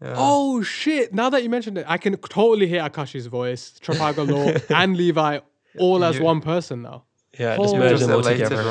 Yeah. 0.00 0.14
Oh 0.16 0.62
shit! 0.62 1.12
Now 1.12 1.28
that 1.30 1.42
you 1.42 1.50
mentioned 1.50 1.76
it, 1.78 1.84
I 1.88 1.98
can 1.98 2.16
totally 2.16 2.66
hear 2.66 2.82
Akashi's 2.82 3.26
voice, 3.26 3.78
Trafalgar 3.80 4.24
Law, 4.24 4.52
and 4.70 4.96
Levi 4.96 5.40
all 5.78 6.04
as 6.04 6.16
You- 6.16 6.24
one 6.24 6.40
person 6.40 6.82
now. 6.82 7.04
Yeah, 7.38 7.56
just 7.56 7.74
just 7.74 7.76
merge 7.76 8.00
them 8.00 8.10
all 8.10 8.22
together. 8.22 8.62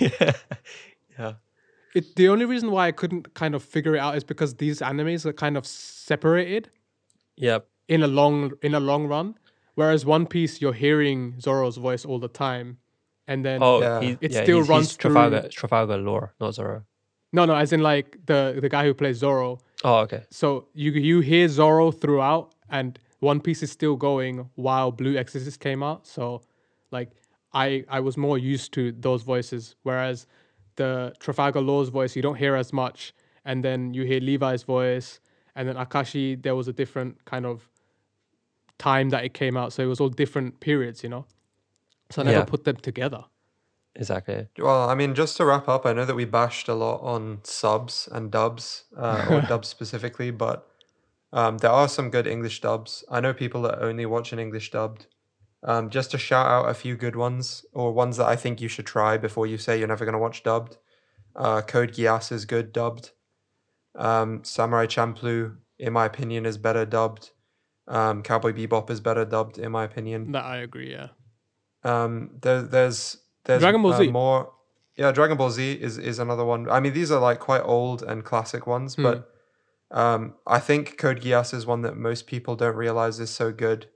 Yeah, 0.00 0.32
yeah, 1.18 1.32
It, 1.94 2.16
the 2.16 2.28
only 2.28 2.44
reason 2.44 2.70
why 2.70 2.88
I 2.88 2.92
couldn't 2.92 3.34
kind 3.34 3.54
of 3.54 3.62
figure 3.62 3.94
it 3.94 4.00
out 4.00 4.16
is 4.16 4.24
because 4.24 4.54
these 4.54 4.80
animes 4.80 5.24
are 5.26 5.32
kind 5.32 5.56
of 5.56 5.64
separated 5.66 6.70
yep. 7.36 7.68
in 7.88 8.02
a 8.02 8.08
long 8.08 8.52
in 8.62 8.74
a 8.74 8.80
long 8.80 9.06
run. 9.06 9.36
Whereas 9.74 10.04
One 10.04 10.26
Piece, 10.26 10.60
you're 10.60 10.72
hearing 10.72 11.38
Zoro's 11.40 11.76
voice 11.76 12.04
all 12.04 12.18
the 12.18 12.28
time, 12.28 12.78
and 13.26 13.44
then 13.44 13.62
Oh, 13.62 13.80
Yeah. 13.80 14.00
he, 14.00 14.16
It 14.20 14.32
yeah, 14.32 14.42
still 14.42 14.58
he's, 14.58 14.68
runs 14.68 14.88
he's 14.88 14.96
Trafalgar, 14.96 15.40
through- 15.40 15.50
Trafalgar 15.50 15.96
Law, 15.98 16.30
not 16.40 16.54
Zoro. 16.54 16.84
no, 17.32 17.44
no, 17.44 17.54
as 17.54 17.72
in 17.72 17.80
like 17.80 18.18
the 18.26 18.58
the 18.60 18.68
guy 18.68 18.84
who 18.84 18.94
plays 18.94 19.18
Zoro. 19.18 19.58
Oh, 19.84 19.98
okay. 20.00 20.24
So 20.30 20.68
you 20.74 20.90
you 20.92 21.20
hear 21.20 21.48
Zoro 21.48 21.90
throughout, 21.92 22.54
and 22.68 22.98
One 23.20 23.40
Piece 23.40 23.62
is 23.62 23.70
still 23.70 23.96
going 23.96 24.48
while 24.56 24.90
Blue 24.92 25.16
Exorcist 25.16 25.60
came 25.60 25.82
out. 25.82 26.06
So, 26.06 26.42
like, 26.90 27.10
I 27.52 27.84
I 27.88 28.00
was 28.00 28.16
more 28.16 28.38
used 28.38 28.72
to 28.74 28.92
those 28.92 29.22
voices, 29.22 29.76
whereas 29.84 30.26
the 30.76 31.12
Trafalgar 31.20 31.60
Law's 31.60 31.88
voice 31.90 32.16
you 32.16 32.22
don't 32.22 32.36
hear 32.38 32.56
as 32.56 32.72
much, 32.72 33.12
and 33.44 33.62
then 33.64 33.94
you 33.94 34.02
hear 34.04 34.20
Levi's 34.20 34.62
voice, 34.64 35.20
and 35.54 35.68
then 35.68 35.76
Akashi 35.76 36.42
there 36.42 36.54
was 36.56 36.66
a 36.68 36.72
different 36.72 37.24
kind 37.24 37.46
of 37.46 37.69
time 38.80 39.10
that 39.10 39.24
it 39.24 39.34
came 39.34 39.56
out, 39.56 39.72
so 39.72 39.82
it 39.82 39.86
was 39.86 40.00
all 40.00 40.08
different 40.08 40.58
periods, 40.60 41.02
you 41.04 41.08
know. 41.08 41.26
So 42.10 42.22
I 42.22 42.24
never 42.24 42.38
Yeah. 42.38 42.44
put 42.44 42.64
them 42.64 42.76
together. 42.76 43.24
Exactly. 43.94 44.48
Well, 44.58 44.88
I 44.88 44.94
mean, 44.94 45.14
just 45.14 45.36
to 45.36 45.44
wrap 45.44 45.68
up, 45.68 45.84
I 45.86 45.92
know 45.92 46.04
that 46.04 46.14
we 46.14 46.24
bashed 46.24 46.68
a 46.68 46.74
lot 46.74 47.00
on 47.02 47.40
subs 47.44 48.08
and 48.10 48.30
dubs, 48.30 48.84
uh, 48.96 49.24
or 49.30 49.40
dubs 49.52 49.68
specifically, 49.68 50.30
but 50.30 50.66
um, 51.32 51.58
there 51.58 51.70
are 51.70 51.88
some 51.88 52.10
good 52.10 52.26
English 52.26 52.60
dubs. 52.60 53.04
I 53.10 53.20
know 53.20 53.32
people 53.32 53.62
that 53.62 53.82
only 53.82 54.06
watch 54.06 54.32
an 54.32 54.38
English 54.38 54.70
dubbed. 54.70 55.06
Um, 55.62 55.90
just 55.90 56.10
to 56.12 56.18
shout 56.18 56.46
out 56.46 56.68
a 56.70 56.74
few 56.74 56.96
good 56.96 57.16
ones, 57.16 57.66
or 57.72 57.92
ones 57.92 58.16
that 58.16 58.26
I 58.26 58.36
think 58.36 58.60
you 58.60 58.68
should 58.68 58.86
try 58.86 59.18
before 59.18 59.46
you 59.46 59.58
say 59.58 59.78
you're 59.78 59.88
never 59.88 60.04
going 60.06 60.14
to 60.14 60.18
watch 60.18 60.42
dubbed. 60.42 60.78
Uh, 61.36 61.60
Code 61.60 61.92
Geass 61.92 62.32
is 62.32 62.44
good 62.46 62.72
dubbed. 62.72 63.10
Um, 63.94 64.42
Samurai 64.42 64.86
Champloo, 64.86 65.58
in 65.78 65.92
my 65.92 66.06
opinion, 66.06 66.46
is 66.46 66.56
better 66.58 66.86
dubbed. 66.86 67.30
Um, 67.90 68.22
Cowboy 68.22 68.52
Bebop 68.52 68.88
is 68.88 69.00
better 69.00 69.24
dubbed, 69.24 69.58
in 69.58 69.72
my 69.72 69.84
opinion. 69.84 70.32
That 70.32 70.44
I 70.44 70.58
agree. 70.58 70.92
Yeah. 70.92 71.08
Um, 71.84 72.30
there, 72.42 72.62
there's 72.62 73.18
there's 73.44 73.60
Dragon 73.60 73.82
Ball 73.82 73.92
uh, 73.94 73.98
Z. 73.98 74.10
more. 74.10 74.52
Yeah, 74.96 75.12
Dragon 75.12 75.36
Ball 75.36 75.50
Z 75.50 75.72
is 75.72 75.98
is 75.98 76.18
another 76.18 76.44
one. 76.44 76.70
I 76.70 76.78
mean, 76.80 76.92
these 76.92 77.10
are 77.10 77.20
like 77.20 77.40
quite 77.40 77.62
old 77.62 78.02
and 78.02 78.24
classic 78.24 78.66
ones, 78.66 78.94
Hmm. 78.94 79.02
but 79.02 79.28
um, 79.90 80.34
I 80.46 80.60
think 80.60 80.98
Code 80.98 81.20
Geass 81.20 81.52
is 81.52 81.66
one 81.66 81.82
that 81.82 81.96
most 81.96 82.26
people 82.26 82.54
don't 82.54 82.76
realize 82.76 83.18
is 83.18 83.30
so 83.30 83.50
good 83.52 83.88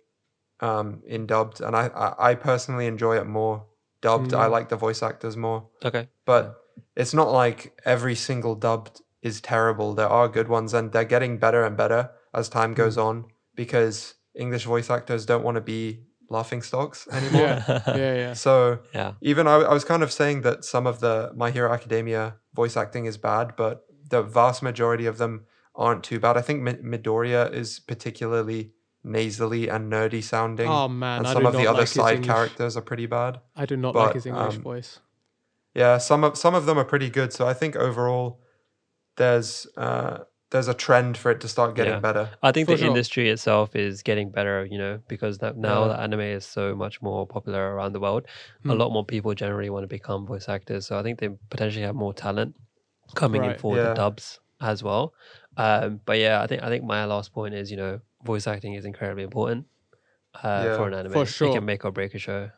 um, 0.61 1.03
in 1.07 1.27
dubbed, 1.27 1.61
and 1.61 1.77
I, 1.77 1.87
I 1.89 2.31
I 2.31 2.35
personally 2.35 2.87
enjoy 2.87 3.17
it 3.19 3.27
more 3.27 3.67
dubbed. 4.01 4.35
I 4.35 4.47
Mm. 4.49 4.51
like 4.51 4.69
the 4.71 4.77
voice 4.77 5.03
actors 5.03 5.37
more. 5.37 5.69
Okay. 5.85 6.09
but 6.27 6.57
it's 6.97 7.15
not 7.15 7.31
like 7.31 7.81
every 7.85 8.15
single 8.17 8.55
dubbed 8.57 9.03
is 9.23 9.41
terrible. 9.41 9.95
There 9.95 10.09
are 10.09 10.29
good 10.29 10.49
ones, 10.49 10.75
and 10.75 10.91
they're 10.93 11.05
getting 11.05 11.39
better 11.39 11.65
and 11.65 11.77
better 11.77 12.11
as 12.33 12.49
time 12.49 12.73
Mm. 12.73 12.77
goes 12.77 12.99
on 12.99 13.27
because 13.55 14.15
English 14.35 14.65
voice 14.65 14.91
actors 14.91 15.27
don't 15.27 15.45
want 15.45 15.57
to 15.57 15.61
be 15.61 16.05
laughing 16.31 16.63
stocks 16.63 17.07
anymore. 17.13 17.41
Yeah, 17.43 17.83
yeah, 17.89 18.15
yeah. 18.15 18.33
So 18.33 18.81
Yeah. 18.95 19.13
even 19.21 19.47
I, 19.47 19.55
I 19.57 19.73
was 19.75 19.85
kind 19.85 20.03
of 20.03 20.11
saying 20.13 20.43
that 20.43 20.65
some 20.65 20.87
of 20.87 21.01
the 21.01 21.33
My 21.37 21.51
Hero 21.51 21.73
Academia 21.73 22.37
voice 22.55 22.77
acting 22.77 23.05
is 23.07 23.17
bad, 23.19 23.55
but 23.57 23.85
the 24.11 24.23
vast 24.23 24.63
majority 24.63 25.07
of 25.07 25.19
them 25.19 25.45
aren't 25.75 26.03
too 26.05 26.19
bad. 26.21 26.37
I 26.37 26.41
think 26.43 26.63
Mi- 26.63 26.75
Midoriya 26.99 27.53
is 27.53 27.81
particularly 27.81 28.73
nasally 29.03 29.69
and 29.69 29.93
nerdy 29.93 30.23
sounding. 30.23 30.69
Oh, 30.71 30.89
man, 30.89 31.19
and 31.19 31.27
I 31.27 31.33
some 31.33 31.43
do 31.43 31.49
of 31.49 31.53
the 31.53 31.59
not 31.65 31.69
other 31.71 31.79
like 31.81 31.89
his 31.89 31.93
side 32.03 32.15
English. 32.17 32.27
characters 32.29 32.77
are 32.77 32.83
pretty 32.83 33.07
bad. 33.07 33.41
I 33.57 33.67
do 33.67 33.77
not 33.77 33.93
But, 33.95 34.05
like 34.07 34.15
his 34.15 34.27
English 34.27 34.57
um, 34.57 34.63
voice. 34.63 35.01
Yeah, 35.75 35.99
some 35.99 36.25
of 36.25 36.39
some 36.39 36.55
of 36.55 36.67
them 36.67 36.79
are 36.79 36.85
pretty 36.85 37.11
good. 37.11 37.33
So 37.33 37.47
I 37.47 37.53
think 37.55 37.77
overall, 37.77 38.41
there's 39.17 39.67
uh, 39.77 40.19
there's 40.55 40.69
a 40.69 40.75
trend 40.75 41.19
for 41.19 41.33
it 41.33 41.41
to 41.41 41.49
start 41.49 41.75
getting 41.75 41.95
Yeah. 41.95 42.01
better. 42.01 42.31
I 42.41 42.53
think 42.53 42.69
For 42.69 42.75
the 42.75 42.79
sure. 42.79 42.87
industry 42.87 43.29
itself 43.29 43.75
is 43.75 44.05
getting 44.05 44.31
better, 44.31 44.65
you 44.71 44.79
know, 44.79 45.01
because 45.09 45.39
that 45.39 45.57
now 45.57 45.81
Yeah. 45.83 45.89
that 45.89 46.01
anime 46.01 46.21
is 46.21 46.47
so 46.47 46.77
much 46.77 47.03
more 47.03 47.27
popular 47.27 47.75
around 47.75 47.93
the 47.93 47.99
world, 48.01 48.27
a 48.27 48.69
Hmm. 48.69 48.79
lot 48.79 48.93
more 48.93 49.05
people 49.05 49.35
generally 49.35 49.69
want 49.69 49.83
to 49.83 49.89
become 49.89 50.25
voice 50.25 50.49
actors. 50.49 50.87
So 50.87 50.97
I 50.97 51.03
think 51.03 51.19
they 51.19 51.31
potentially 51.51 51.85
have 51.85 51.97
more 51.97 52.15
talent 52.15 52.55
coming 53.17 53.43
in 53.45 53.59
for 53.59 53.77
Yeah. 53.77 53.89
the 53.89 53.95
dubs 53.95 54.39
as 54.61 54.85
well. 54.85 55.13
Um, 55.57 56.01
but 56.07 56.19
yeah, 56.19 56.41
I 56.41 56.47
think 56.47 56.63
I 56.63 56.69
think 56.69 56.85
my 56.85 57.05
last 57.05 57.33
point 57.33 57.55
is, 57.55 57.71
you 57.73 57.77
know, 57.77 58.01
voice 58.25 58.47
acting 58.47 58.75
is 58.75 58.85
incredibly 58.85 59.25
important 59.25 59.67
uh, 60.43 60.65
Yeah. 60.67 60.77
for 60.77 60.87
an 60.87 60.95
anime. 60.95 61.13
For 61.13 61.27
sure. 61.27 61.49
It 61.49 61.55
can 61.55 61.65
make 61.65 61.85
or 61.85 61.91
break 61.91 62.15
a 62.15 62.19
show. 62.19 62.51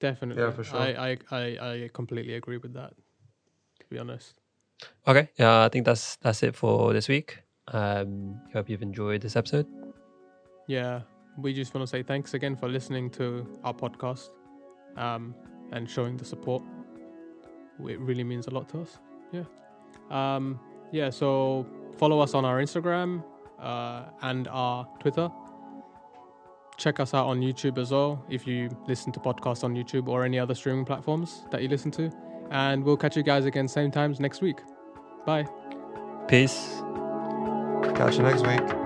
Definitely. 0.00 0.52
for 0.52 0.64
sure. 0.64 0.80
I, 0.80 0.88
I, 1.10 1.18
I, 1.30 1.44
I 1.68 1.90
completely 1.92 2.34
agree 2.34 2.56
with 2.58 2.72
that. 2.74 2.94
To 3.80 3.86
be 3.90 3.98
honest. 3.98 4.40
Okay, 5.08 5.28
yeah, 5.38 5.64
I 5.64 5.68
think 5.68 5.84
that's 5.86 6.16
that's 6.16 6.42
it 6.42 6.54
for 6.54 6.92
this 6.92 7.08
week. 7.08 7.38
Um, 7.68 8.40
hope 8.52 8.68
you've 8.68 8.82
enjoyed 8.82 9.20
this 9.20 9.36
episode. 9.36 9.66
Yeah, 10.68 11.02
we 11.38 11.52
just 11.52 11.74
want 11.74 11.86
to 11.86 11.90
say 11.90 12.02
thanks 12.02 12.34
again 12.34 12.56
for 12.56 12.68
listening 12.68 13.10
to 13.10 13.46
our 13.64 13.74
podcast 13.74 14.30
um, 14.96 15.34
and 15.72 15.88
showing 15.88 16.16
the 16.16 16.24
support. 16.24 16.62
It 17.88 18.00
really 18.00 18.24
means 18.24 18.46
a 18.46 18.50
lot 18.50 18.68
to 18.70 18.82
us. 18.82 18.98
Yeah. 19.32 19.44
Um, 20.10 20.58
yeah, 20.92 21.10
so 21.10 21.66
follow 21.98 22.20
us 22.20 22.34
on 22.34 22.44
our 22.44 22.60
Instagram 22.60 23.22
uh, 23.60 24.04
and 24.22 24.48
our 24.48 24.86
Twitter. 25.00 25.30
Check 26.78 27.00
us 27.00 27.14
out 27.14 27.26
on 27.26 27.40
YouTube 27.40 27.78
as 27.78 27.90
well 27.90 28.24
if 28.28 28.46
you 28.46 28.68
listen 28.86 29.12
to 29.12 29.20
podcasts 29.20 29.64
on 29.64 29.74
YouTube 29.74 30.08
or 30.08 30.24
any 30.24 30.38
other 30.38 30.54
streaming 30.54 30.84
platforms 30.84 31.44
that 31.50 31.62
you 31.62 31.68
listen 31.68 31.90
to. 31.92 32.10
And 32.50 32.84
we'll 32.84 32.96
catch 32.96 33.16
you 33.16 33.22
guys 33.22 33.44
again 33.44 33.68
same 33.68 33.90
times 33.90 34.20
next 34.20 34.40
week. 34.40 34.60
Bye. 35.24 35.46
Peace. 36.28 36.82
Catch 37.94 38.16
you 38.16 38.22
next 38.22 38.46
week. 38.46 38.85